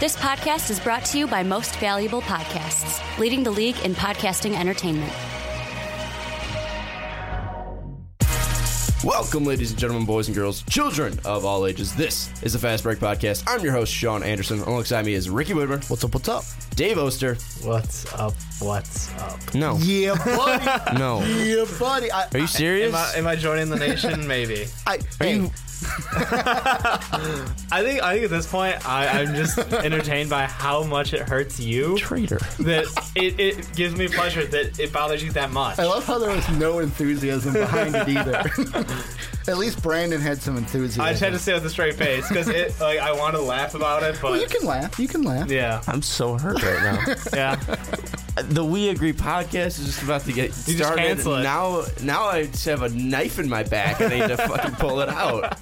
This 0.00 0.14
podcast 0.14 0.70
is 0.70 0.78
brought 0.78 1.04
to 1.06 1.18
you 1.18 1.26
by 1.26 1.42
Most 1.42 1.74
Valuable 1.80 2.22
Podcasts, 2.22 3.00
leading 3.18 3.42
the 3.42 3.50
league 3.50 3.76
in 3.80 3.96
podcasting 3.96 4.54
entertainment. 4.56 5.12
Welcome, 9.02 9.44
ladies 9.44 9.70
and 9.72 9.80
gentlemen, 9.80 10.06
boys 10.06 10.28
and 10.28 10.36
girls, 10.36 10.62
children 10.62 11.18
of 11.24 11.44
all 11.44 11.66
ages. 11.66 11.96
This 11.96 12.30
is 12.44 12.52
the 12.52 12.60
Fast 12.60 12.84
Break 12.84 13.00
Podcast. 13.00 13.42
I'm 13.48 13.60
your 13.60 13.72
host, 13.72 13.92
Sean 13.92 14.22
Anderson. 14.22 14.60
Alongside 14.60 15.04
me 15.04 15.14
is 15.14 15.28
Ricky 15.30 15.52
Widmer, 15.54 15.88
What's 15.90 16.04
up? 16.04 16.14
What's 16.14 16.28
up? 16.28 16.44
Dave 16.76 16.96
Oster. 16.98 17.34
What's 17.62 18.12
up? 18.14 18.34
What's 18.60 19.12
up? 19.18 19.54
No, 19.54 19.78
Yeah, 19.78 20.14
buddy. 20.24 20.64
no. 20.98 21.24
yeah, 21.24 21.64
buddy. 21.76 22.12
I, 22.12 22.28
Are 22.34 22.38
you 22.38 22.46
serious? 22.46 22.94
Am 22.94 22.94
I, 22.94 23.18
am 23.18 23.26
I 23.26 23.34
joining 23.34 23.68
the 23.68 23.76
nation? 23.76 24.28
Maybe. 24.28 24.66
I, 24.86 24.94
Are 24.96 24.98
hey, 25.26 25.34
you? 25.36 25.50
I 27.70 27.82
think. 27.82 28.02
I 28.02 28.14
think 28.14 28.24
at 28.24 28.30
this 28.30 28.46
point, 28.46 28.86
I, 28.88 29.20
I'm 29.20 29.34
just 29.34 29.58
entertained 29.58 30.30
by 30.30 30.46
how 30.46 30.82
much 30.82 31.12
it 31.12 31.28
hurts 31.28 31.60
you. 31.60 31.96
Traitor. 31.98 32.38
That 32.60 32.86
it, 33.14 33.38
it 33.38 33.76
gives 33.76 33.94
me 33.96 34.08
pleasure 34.08 34.44
that 34.46 34.78
it 34.80 34.92
bothers 34.92 35.22
you 35.22 35.30
that 35.32 35.50
much. 35.50 35.78
I 35.78 35.84
love 35.84 36.04
how 36.04 36.18
there 36.18 36.34
was 36.34 36.48
no 36.50 36.80
enthusiasm 36.80 37.52
behind 37.52 37.94
it 37.94 38.08
either. 38.08 38.44
At 39.48 39.58
least 39.58 39.82
Brandon 39.82 40.20
had 40.20 40.40
some 40.42 40.56
enthusiasm. 40.56 41.00
I 41.02 41.10
just 41.10 41.22
had 41.22 41.32
to 41.32 41.38
say 41.38 41.54
with 41.54 41.64
a 41.64 41.70
straight 41.70 41.94
face 41.94 42.28
because 42.28 42.48
it. 42.48 42.78
Like 42.80 42.98
I 42.98 43.12
want 43.12 43.34
to 43.34 43.40
laugh 43.42 43.74
about 43.74 44.02
it, 44.02 44.18
but 44.20 44.32
Well, 44.32 44.40
you 44.40 44.46
can 44.46 44.66
laugh. 44.66 44.98
You 44.98 45.08
can 45.08 45.22
laugh. 45.22 45.50
yeah, 45.50 45.82
I'm 45.88 46.02
so 46.02 46.36
hurt 46.38 46.62
right 46.62 46.82
now. 46.82 47.14
yeah. 47.34 47.56
the 48.42 48.64
We 48.64 48.88
Agree 48.90 49.12
podcast 49.12 49.78
is 49.80 49.86
just 49.86 50.02
about 50.02 50.22
to 50.22 50.32
get 50.32 50.50
just 50.52 50.76
started. 50.76 51.02
cancel 51.02 51.36
it. 51.36 51.42
Now, 51.42 51.84
now 52.02 52.24
I 52.26 52.46
just 52.46 52.64
have 52.66 52.82
a 52.82 52.88
knife 52.90 53.38
in 53.38 53.48
my 53.48 53.62
back 53.64 54.00
and 54.00 54.12
I 54.12 54.18
need 54.20 54.28
to 54.28 54.36
fucking 54.36 54.76
pull 54.76 55.00
it 55.00 55.08
out. 55.08 55.58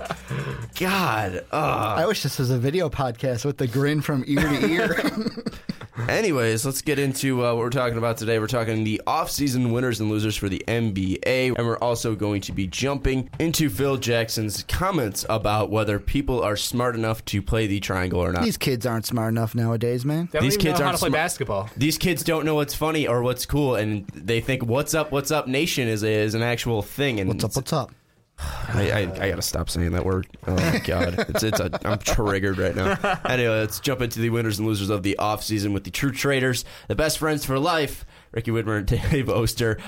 God. 0.79 1.45
Ugh. 1.53 1.99
I 1.99 2.07
wish 2.07 2.23
this 2.23 2.39
was 2.39 2.51
a 2.51 2.59
video 2.59 2.91
podcast 2.91 3.45
with 3.45 3.57
the 3.57 3.67
grin 3.67 4.01
from 4.03 4.25
ear 4.27 4.41
to 4.41 4.67
ear. 4.67 4.97
Anyways, 6.09 6.65
let's 6.65 6.83
get 6.83 6.99
into 6.99 7.45
uh, 7.45 7.55
what 7.55 7.59
we're 7.59 7.71
talking 7.71 7.99
about 7.99 8.17
today. 8.17 8.39
We're 8.39 8.47
talking 8.47 8.85
the 8.85 9.01
off-season 9.07 9.73
winners 9.73 10.01
and 10.01 10.11
losers 10.11 10.37
for 10.37 10.49
the 10.49 10.63
NBA, 10.69 11.55
and 11.57 11.67
we're 11.67 11.79
also 11.79 12.15
going 12.15 12.41
to 12.43 12.53
be 12.53 12.67
jumping 12.67 13.31
into 13.39 13.71
Phil 13.71 13.97
Jackson's 13.97 14.63
comments 14.65 15.25
about 15.29 15.71
whether 15.71 15.99
people 15.99 16.43
are 16.43 16.57
smart 16.57 16.95
enough 16.95 17.25
to 17.27 17.41
play 17.43 17.67
the 17.67 17.81
triangle 17.81 18.21
or 18.21 18.33
not. 18.33 18.43
These 18.43 18.59
kids 18.59 18.87
aren't 18.87 19.07
smart 19.07 19.31
enough 19.33 19.55
nowadays, 19.55 20.05
man. 20.05 20.29
They 20.31 20.39
don't 20.39 20.45
These 20.47 20.55
even 20.55 20.67
kids 20.67 20.79
know 20.81 20.85
how 20.85 20.89
aren't 20.91 20.99
to 20.99 21.03
play 21.03 21.09
smart. 21.11 21.19
basketball. 21.19 21.71
These 21.77 21.99
kids 21.99 22.23
don't 22.25 22.45
know 22.45 22.55
what's 22.55 22.75
funny 22.75 23.07
or 23.09 23.23
what's 23.23 23.47
cool, 23.47 23.77
and 23.77 24.07
they 24.09 24.41
think 24.41 24.65
"What's 24.65 24.95
up, 24.95 25.13
What's 25.13 25.31
up, 25.31 25.49
Nation" 25.49 25.89
is 25.89 26.03
is 26.03 26.35
an 26.35 26.43
actual 26.43 26.83
thing. 26.83 27.21
And 27.21 27.29
What's 27.29 27.45
up? 27.45 27.57
What's 27.57 27.73
up? 27.73 27.93
I, 28.39 28.91
I, 28.91 28.99
I 29.01 29.31
gotta 29.31 29.43
stop 29.43 29.71
saying 29.71 29.93
that 29.93 30.05
word. 30.05 30.27
Oh 30.47 30.55
my 30.55 30.79
god, 30.85 31.15
it's 31.29 31.43
it's 31.43 31.61
a, 31.61 31.71
I'm 31.87 31.99
triggered 31.99 32.59
right 32.59 32.75
now. 32.75 33.21
Anyway, 33.25 33.61
let's 33.61 33.81
jump 33.81 34.03
into 34.03 34.21
the 34.21 34.31
winners 34.31 34.59
and 34.59 34.69
losers 34.69 34.91
of 34.91 35.03
the 35.03 35.17
off 35.19 35.43
season 35.43 35.73
with 35.73 35.85
the 35.85 35.91
true 35.91 36.13
traders, 36.13 36.65
the 36.89 36.95
best 36.95 37.19
friends 37.19 37.45
for 37.45 37.59
life, 37.59 38.05
Ricky 38.33 38.51
Widmer 38.51 38.79
and 38.79 38.87
Dave 39.11 39.31
Oster. 39.31 39.79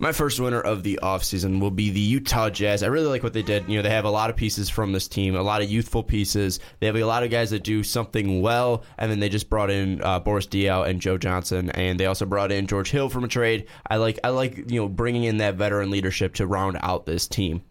My 0.00 0.12
first 0.12 0.38
winner 0.38 0.60
of 0.60 0.84
the 0.84 1.00
offseason 1.02 1.58
will 1.58 1.72
be 1.72 1.90
the 1.90 1.98
Utah 1.98 2.50
Jazz. 2.50 2.84
I 2.84 2.86
really 2.86 3.08
like 3.08 3.24
what 3.24 3.32
they 3.32 3.42
did. 3.42 3.68
You 3.68 3.78
know, 3.78 3.82
they 3.82 3.90
have 3.90 4.04
a 4.04 4.10
lot 4.10 4.30
of 4.30 4.36
pieces 4.36 4.70
from 4.70 4.92
this 4.92 5.08
team, 5.08 5.34
a 5.34 5.42
lot 5.42 5.60
of 5.60 5.68
youthful 5.68 6.04
pieces. 6.04 6.60
They 6.78 6.86
have 6.86 6.94
a 6.94 7.02
lot 7.02 7.24
of 7.24 7.32
guys 7.32 7.50
that 7.50 7.64
do 7.64 7.82
something 7.82 8.40
well, 8.40 8.84
and 8.96 9.10
then 9.10 9.18
they 9.18 9.28
just 9.28 9.50
brought 9.50 9.72
in 9.72 10.00
uh, 10.04 10.20
Boris 10.20 10.46
Diaw 10.46 10.86
and 10.86 11.00
Joe 11.00 11.18
Johnson, 11.18 11.70
and 11.70 11.98
they 11.98 12.06
also 12.06 12.26
brought 12.26 12.52
in 12.52 12.68
George 12.68 12.92
Hill 12.92 13.08
from 13.08 13.24
a 13.24 13.28
trade. 13.28 13.66
I 13.90 13.96
like, 13.96 14.20
I 14.22 14.28
like, 14.28 14.70
you 14.70 14.80
know, 14.80 14.88
bringing 14.88 15.24
in 15.24 15.38
that 15.38 15.56
veteran 15.56 15.90
leadership 15.90 16.34
to 16.34 16.46
round 16.46 16.78
out 16.80 17.04
this 17.04 17.26
team. 17.26 17.62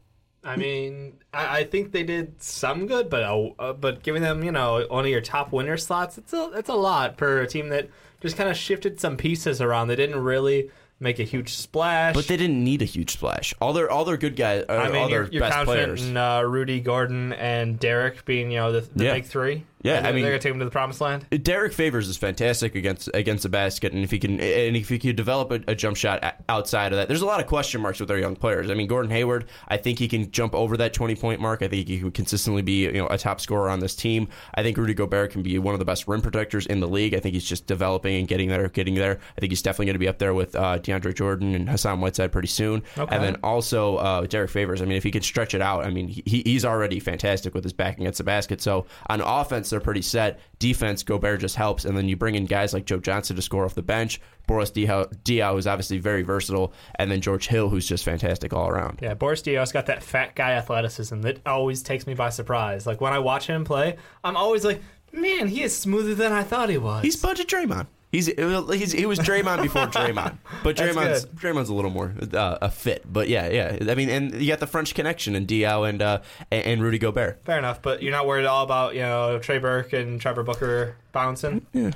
I 0.47 0.55
mean, 0.55 1.13
I, 1.33 1.59
I 1.59 1.63
think 1.65 1.91
they 1.91 2.03
did 2.03 2.41
some 2.41 2.87
good, 2.87 3.09
but 3.09 3.23
uh, 3.23 3.49
uh, 3.59 3.73
but 3.73 4.01
giving 4.03 4.21
them 4.21 4.43
you 4.43 4.51
know 4.51 4.85
one 4.89 5.05
of 5.05 5.11
your 5.11 5.21
top 5.21 5.51
winner 5.51 5.77
slots, 5.77 6.17
it's 6.17 6.33
a 6.33 6.51
it's 6.55 6.69
a 6.69 6.73
lot 6.75 7.17
for 7.17 7.41
a 7.41 7.47
team 7.47 7.69
that 7.69 7.89
just 8.21 8.37
kind 8.37 8.49
of 8.49 8.55
shifted 8.57 8.99
some 8.99 9.17
pieces 9.17 9.61
around. 9.61 9.89
They 9.89 9.95
didn't 9.95 10.19
really 10.23 10.71
make 10.99 11.19
a 11.19 11.23
huge 11.23 11.53
splash. 11.53 12.15
But 12.15 12.27
they 12.27 12.37
didn't 12.37 12.63
need 12.63 12.81
a 12.81 12.85
huge 12.85 13.11
splash. 13.13 13.53
All 13.61 13.73
their 13.73 13.89
all 13.91 14.05
their 14.05 14.17
good 14.17 14.35
guys, 14.35 14.63
uh, 14.67 14.73
I 14.73 14.87
all 14.87 14.91
mean, 14.93 15.09
their 15.11 15.23
you're, 15.23 15.31
you're 15.33 15.41
best 15.41 15.65
players. 15.65 16.07
in 16.07 16.17
uh, 16.17 16.41
Rudy, 16.41 16.79
Gordon, 16.79 17.33
and 17.33 17.77
Derrick 17.79 18.25
being 18.25 18.49
you 18.51 18.57
know 18.57 18.71
the, 18.71 18.81
the 18.95 19.03
Yeah. 19.05 19.13
big 19.13 19.25
three. 19.25 19.63
Yeah, 19.87 19.99
I 19.99 20.01
they're 20.03 20.13
mean- 20.13 20.23
gonna 20.25 20.39
take 20.39 20.51
them 20.51 20.59
to 20.59 20.65
the 20.65 20.71
promised 20.71 21.01
land. 21.01 21.25
Derrick 21.43 21.73
Favors 21.73 22.07
is 22.07 22.17
fantastic 22.17 22.75
against 22.75 23.09
against 23.13 23.43
the 23.43 23.49
basket, 23.49 23.93
and 23.93 24.03
if 24.03 24.11
he 24.11 24.19
can 24.19 24.39
and 24.39 24.75
if 24.75 24.89
he 24.89 24.99
could 24.99 25.15
develop 25.15 25.51
a, 25.51 25.71
a 25.71 25.75
jump 25.75 25.97
shot 25.97 26.35
outside 26.49 26.91
of 26.93 26.97
that, 26.97 27.07
there's 27.07 27.21
a 27.21 27.25
lot 27.25 27.39
of 27.39 27.47
question 27.47 27.81
marks 27.81 27.99
with 27.99 28.11
our 28.11 28.17
young 28.17 28.35
players. 28.35 28.69
I 28.69 28.73
mean, 28.73 28.87
Gordon 28.87 29.11
Hayward, 29.11 29.45
I 29.67 29.77
think 29.77 29.99
he 29.99 30.07
can 30.07 30.31
jump 30.31 30.53
over 30.55 30.77
that 30.77 30.93
20 30.93 31.15
point 31.15 31.41
mark. 31.41 31.61
I 31.61 31.67
think 31.67 31.87
he 31.87 31.99
can 31.99 32.11
consistently 32.11 32.61
be 32.61 32.83
you 32.83 32.91
know 32.93 33.07
a 33.07 33.17
top 33.17 33.39
scorer 33.41 33.69
on 33.69 33.79
this 33.79 33.95
team. 33.95 34.27
I 34.55 34.63
think 34.63 34.77
Rudy 34.77 34.93
Gobert 34.93 35.31
can 35.31 35.43
be 35.43 35.57
one 35.59 35.73
of 35.73 35.79
the 35.79 35.85
best 35.85 36.07
rim 36.07 36.21
protectors 36.21 36.65
in 36.65 36.79
the 36.79 36.87
league. 36.87 37.13
I 37.13 37.19
think 37.19 37.33
he's 37.33 37.45
just 37.45 37.67
developing 37.67 38.15
and 38.17 38.27
getting 38.27 38.49
there, 38.49 38.67
getting 38.69 38.95
there. 38.95 39.19
I 39.37 39.39
think 39.41 39.51
he's 39.51 39.61
definitely 39.61 39.87
going 39.87 39.95
to 39.95 39.99
be 39.99 40.07
up 40.07 40.17
there 40.19 40.33
with 40.33 40.55
uh, 40.55 40.79
DeAndre 40.79 41.15
Jordan 41.15 41.55
and 41.55 41.69
Hassan 41.69 41.99
Whiteside 42.01 42.31
pretty 42.31 42.47
soon. 42.47 42.83
Okay. 42.97 43.15
And 43.15 43.23
then 43.23 43.37
also 43.43 43.97
uh, 43.97 44.21
Derrick 44.25 44.49
Favors. 44.49 44.81
I 44.81 44.85
mean, 44.85 44.97
if 44.97 45.03
he 45.03 45.11
can 45.11 45.21
stretch 45.21 45.53
it 45.53 45.61
out, 45.61 45.85
I 45.85 45.89
mean, 45.89 46.07
he, 46.07 46.41
he's 46.45 46.65
already 46.65 46.99
fantastic 46.99 47.53
with 47.53 47.63
his 47.63 47.73
back 47.73 47.99
against 47.99 48.17
the 48.17 48.23
basket. 48.23 48.61
So 48.61 48.85
on 49.07 49.21
offense, 49.21 49.69
they're 49.77 49.83
pretty 49.83 50.01
set. 50.01 50.39
Defense, 50.57 51.03
Gobert 51.03 51.39
just 51.39 51.55
helps, 51.55 51.85
and 51.85 51.95
then 51.95 52.09
you 52.09 52.17
bring 52.17 52.33
in 52.33 52.45
guys 52.45 52.73
like 52.73 52.85
Joe 52.85 52.99
Johnson 52.99 53.35
to 53.35 53.41
score 53.43 53.63
off 53.63 53.75
the 53.75 53.83
bench. 53.83 54.19
Boris 54.47 54.71
Diaw, 54.71 55.13
Diaw 55.23 55.53
who's 55.53 55.67
obviously 55.67 55.99
very 55.99 56.23
versatile, 56.23 56.73
and 56.95 57.11
then 57.11 57.21
George 57.21 57.47
Hill, 57.47 57.69
who's 57.69 57.87
just 57.87 58.03
fantastic 58.03 58.53
all 58.53 58.67
around. 58.67 58.99
Yeah, 59.01 59.13
Boris 59.13 59.43
Diaw's 59.43 59.71
got 59.71 59.85
that 59.85 60.01
fat 60.01 60.35
guy 60.35 60.53
athleticism 60.53 61.21
that 61.21 61.45
always 61.45 61.83
takes 61.83 62.07
me 62.07 62.15
by 62.15 62.29
surprise. 62.29 62.87
Like 62.87 63.01
when 63.01 63.13
I 63.13 63.19
watch 63.19 63.45
him 63.45 63.63
play, 63.63 63.97
I'm 64.23 64.35
always 64.35 64.65
like, 64.65 64.81
man, 65.11 65.47
he 65.47 65.61
is 65.61 65.77
smoother 65.77 66.15
than 66.15 66.31
I 66.31 66.41
thought 66.41 66.69
he 66.69 66.79
was. 66.79 67.03
He's 67.03 67.15
budget 67.15 67.47
Draymond. 67.47 67.85
He's, 68.11 68.27
he's 68.27 68.91
he 68.93 69.05
was 69.05 69.19
Draymond 69.19 69.61
before 69.61 69.81
Draymond, 69.87 70.37
but 70.63 70.77
That's 70.77 70.95
Draymond's. 70.95 71.25
Draymond's 71.25 71.67
a 71.67 71.73
little 71.73 71.91
more 71.91 72.13
uh, 72.33 72.57
a 72.61 72.71
fit. 72.71 73.03
But 73.11 73.27
yeah, 73.27 73.49
yeah. 73.49 73.91
I 73.91 73.95
mean, 73.95 74.09
and 74.09 74.33
you 74.33 74.47
got 74.47 74.59
the 74.59 74.67
French 74.67 74.95
connection 74.95 75.35
and 75.35 75.45
Diaw 75.45 75.89
and 75.89 76.01
uh, 76.01 76.21
and, 76.49 76.65
and 76.65 76.81
Rudy 76.81 76.99
Gobert. 76.99 77.43
Fair 77.43 77.57
enough, 77.57 77.81
but 77.81 78.01
you're 78.01 78.13
not 78.13 78.25
worried 78.25 78.43
at 78.43 78.47
all 78.47 78.63
about 78.63 78.95
you 78.95 79.01
know 79.01 79.39
Trey 79.39 79.57
Burke 79.57 79.91
and 79.91 80.21
Trevor 80.21 80.43
Booker 80.43 80.95
bouncing. 81.11 81.65
Yeah. 81.73 81.91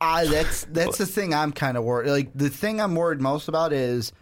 I 0.00 0.26
that's 0.26 0.64
that's 0.66 0.98
the 0.98 1.06
thing 1.06 1.34
I'm 1.34 1.50
kind 1.50 1.76
of 1.76 1.82
worried. 1.82 2.10
Like 2.10 2.30
the 2.34 2.50
thing 2.50 2.80
I'm 2.80 2.94
worried 2.94 3.20
most 3.20 3.48
about 3.48 3.72
is, 3.72 4.12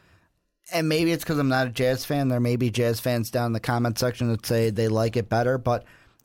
and 0.73 0.89
maybe 0.89 1.13
it's 1.13 1.23
because 1.23 1.39
I'm 1.39 1.49
not 1.49 1.67
a 1.67 1.71
Jazz 1.71 2.07
fan. 2.07 2.29
There 2.29 2.41
may 2.41 2.57
be 2.57 2.71
Jazz 2.71 2.99
fans 2.99 3.31
down 3.31 3.49
in 3.49 3.53
the 3.53 3.61
comment 3.61 3.99
section 3.99 4.29
that 4.29 4.47
say 4.47 4.71
they 4.71 4.89
like 4.89 5.19
it 5.19 5.29
better, 5.29 5.59
but 5.59 5.85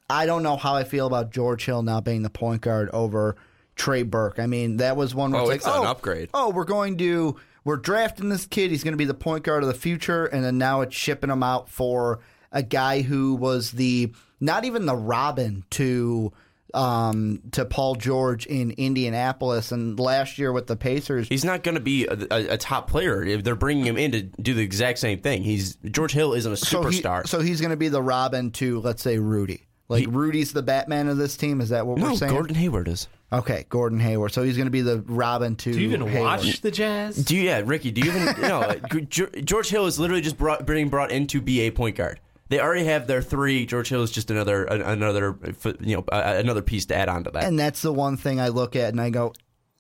I 0.10 0.26
don't 0.26 0.44
know 0.44 0.56
how 0.56 0.76
I 0.76 0.86
feel 0.86 1.06
about 1.06 1.32
George 1.32 1.66
Hill 1.66 1.84
now 1.84 2.00
being 2.00 2.22
the 2.22 2.30
point 2.30 2.62
guard 2.62 2.90
over 2.92 3.36
Trey 3.76 4.04
Burke. 4.04 4.40
I 4.40 4.48
mean, 4.48 4.78
that 4.78 4.96
was 4.96 5.16
one 5.16 5.32
where 5.32 5.42
Oh, 5.42 5.46
it's 5.50 5.58
it's 5.58 5.66
like, 5.66 5.82
an 5.82 5.88
oh, 5.88 5.92
upgrade. 5.92 6.30
Oh, 6.34 6.50
we're 6.50 6.66
going 6.66 6.98
to 6.98 7.38
we're 7.64 7.78
drafting 7.78 8.30
this 8.30 8.46
kid. 8.46 8.72
He's 8.72 8.84
going 8.84 8.94
to 8.94 8.98
be 8.98 9.06
the 9.06 9.14
point 9.14 9.44
guard 9.44 9.64
of 9.64 9.68
the 9.68 9.76
future, 9.76 10.26
and 10.26 10.44
then 10.44 10.58
now 10.58 10.82
it's 10.82 10.96
shipping 10.96 11.30
him 11.30 11.44
out 11.44 11.70
for 11.70 12.20
a 12.52 12.64
guy 12.64 13.02
who 13.02 13.36
was 13.36 13.72
the 13.72 14.14
not 14.40 14.66
even 14.66 14.86
the 14.86 14.96
Robin 14.96 15.64
to 15.72 16.34
um, 16.74 17.42
to 17.52 17.66
Paul 17.66 17.96
George 17.96 18.46
in 18.46 18.72
Indianapolis, 18.72 19.72
and 19.72 20.00
last 20.00 20.38
year 20.38 20.52
with 20.52 20.68
the 20.68 20.76
Pacers. 20.76 21.28
He's 21.28 21.46
not 21.46 21.64
going 21.64 21.76
to 21.76 21.82
be 21.82 22.08
a, 22.08 22.14
a, 22.32 22.54
a 22.54 22.58
top 22.58 22.90
player. 22.90 23.24
If 23.24 23.44
they're 23.44 23.56
bringing 23.56 23.86
him 23.86 23.98
in 23.98 24.12
to 24.14 24.22
do 24.22 24.54
the 24.54 24.64
exact 24.64 25.00
same 25.00 25.20
thing, 25.20 25.44
he's 25.44 25.76
George 25.76 26.14
Hill 26.14 26.34
isn't 26.34 26.52
a 26.52 26.58
so 26.58 26.84
he- 26.84 27.02
superstar. 27.02 27.28
So, 27.28 27.42
he's 27.42 27.62
going 27.62 27.72
to 27.72 27.78
be 27.78 27.90
the 27.90 28.02
Robin 28.02 28.52
to 28.52 28.80
let's 28.82 29.02
say 29.02 29.18
Rudy. 29.18 29.68
Like 29.90 30.08
Rudy's 30.10 30.54
the 30.54 30.64
Batman 30.64 31.10
of 31.10 31.18
this 31.18 31.36
team. 31.36 31.60
Is 31.60 31.70
that 31.70 31.86
what 31.86 31.98
no, 31.98 32.12
we're 32.12 32.16
saying? 32.16 32.32
No, 32.32 32.38
Gordon 32.38 32.56
Hayward 32.56 32.88
is. 32.88 33.08
Okay, 33.34 33.66
Gordon 33.70 34.00
Hayward. 34.00 34.34
So 34.34 34.44
he's 34.44 34.58
going 34.58 34.68
to 34.68 34.72
be 34.72 34.82
the 34.82 35.00
Robin 35.08 35.56
to. 35.58 35.72
Do 35.72 35.80
you 35.80 35.88
even 35.88 36.06
Hayward. 36.06 36.22
watch 36.22 36.62
the 36.62 36.72
Jazz? 36.72 37.16
Do 37.16 37.36
you, 37.36 37.44
yeah, 37.44 37.62
Ricky? 37.64 37.92
Do 37.92 38.02
you 38.02 38.12
even 38.12 38.42
no? 38.42 38.76
George 39.10 39.70
Hill 39.70 39.86
is 39.86 40.00
literally 40.00 40.22
just 40.22 40.38
brought 40.38 40.66
being 40.66 40.90
brought 40.90 41.12
in 41.12 41.28
to 41.28 41.42
be 41.42 41.62
a 41.62 41.72
point 41.72 41.96
guard. 41.96 42.20
They 42.50 42.60
already 42.60 42.84
have 42.86 43.08
their 43.08 43.22
three. 43.22 43.66
George 43.66 43.88
Hill 43.88 44.04
is 44.04 44.12
just 44.12 44.30
another 44.30 44.66
another 44.66 45.38
you 45.80 45.96
know 45.96 46.04
uh, 46.12 46.36
another 46.38 46.62
piece 46.62 46.86
to 46.88 46.96
add 46.96 47.08
on 47.08 47.24
to 47.24 47.32
that. 47.32 47.46
And 47.46 47.58
that's 47.58 47.82
the 47.82 47.94
one 47.94 48.18
thing 48.18 48.42
I 48.42 48.50
look 48.50 48.76
at 48.76 48.90
and 48.90 49.00
I 49.00 49.10
go, 49.10 49.32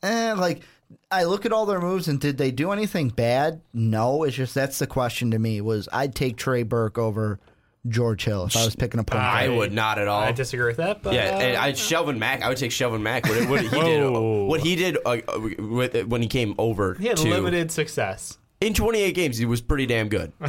eh, 0.04 0.34
like 0.34 0.62
I 1.12 1.26
look 1.26 1.46
at 1.46 1.52
all 1.52 1.66
their 1.66 1.82
moves 1.82 2.08
and 2.08 2.20
did 2.20 2.38
they 2.38 2.52
do 2.52 2.72
anything 2.72 3.10
bad? 3.10 3.60
No, 3.74 4.24
it's 4.24 4.38
just 4.38 4.56
that's 4.56 4.80
the 4.80 4.88
question 4.88 5.32
to 5.32 5.40
me 5.40 5.60
was 5.60 5.90
I'd 5.92 6.16
take 6.16 6.38
Trey 6.38 6.64
Burke 6.64 6.98
over 6.98 7.42
George 7.88 8.24
Hill 8.26 8.46
if 8.46 8.56
I 8.56 8.66
was 8.66 8.76
picking 8.76 9.00
a 9.00 9.04
point. 9.04 9.22
I 9.22 9.48
guard. 9.48 9.58
would 9.58 9.74
not 9.74 9.98
at 9.98 10.08
all. 10.08 10.22
I 10.22 10.32
disagree 10.32 10.68
with 10.68 10.78
that. 10.78 11.02
But, 11.02 11.14
Yeah, 11.14 11.36
uh, 11.36 11.40
and 11.40 11.58
I 11.58 11.72
Shelvin 11.72 12.18
Mack. 12.18 12.44
I 12.44 12.50
would 12.50 12.58
take 12.58 12.72
Shelvin 12.72 13.02
Mack. 13.02 13.26
What, 13.26 13.50
what 13.50 13.62
he 13.62 13.70
did, 13.70 14.10
what 14.48 14.62
he 14.62 14.76
did 14.76 14.98
uh, 15.06 15.18
with, 15.58 16.06
when 16.06 16.22
he 16.22 16.28
came 16.28 16.54
over 16.58 16.94
he 16.96 17.08
had 17.08 17.18
to 17.18 17.30
limited 17.30 17.72
success. 17.72 18.38
In 18.62 18.76
28 18.76 19.14
games, 19.14 19.40
he 19.40 19.46
was 19.46 19.60
pretty 19.60 19.88
damn 19.88 20.08
good. 20.08 20.32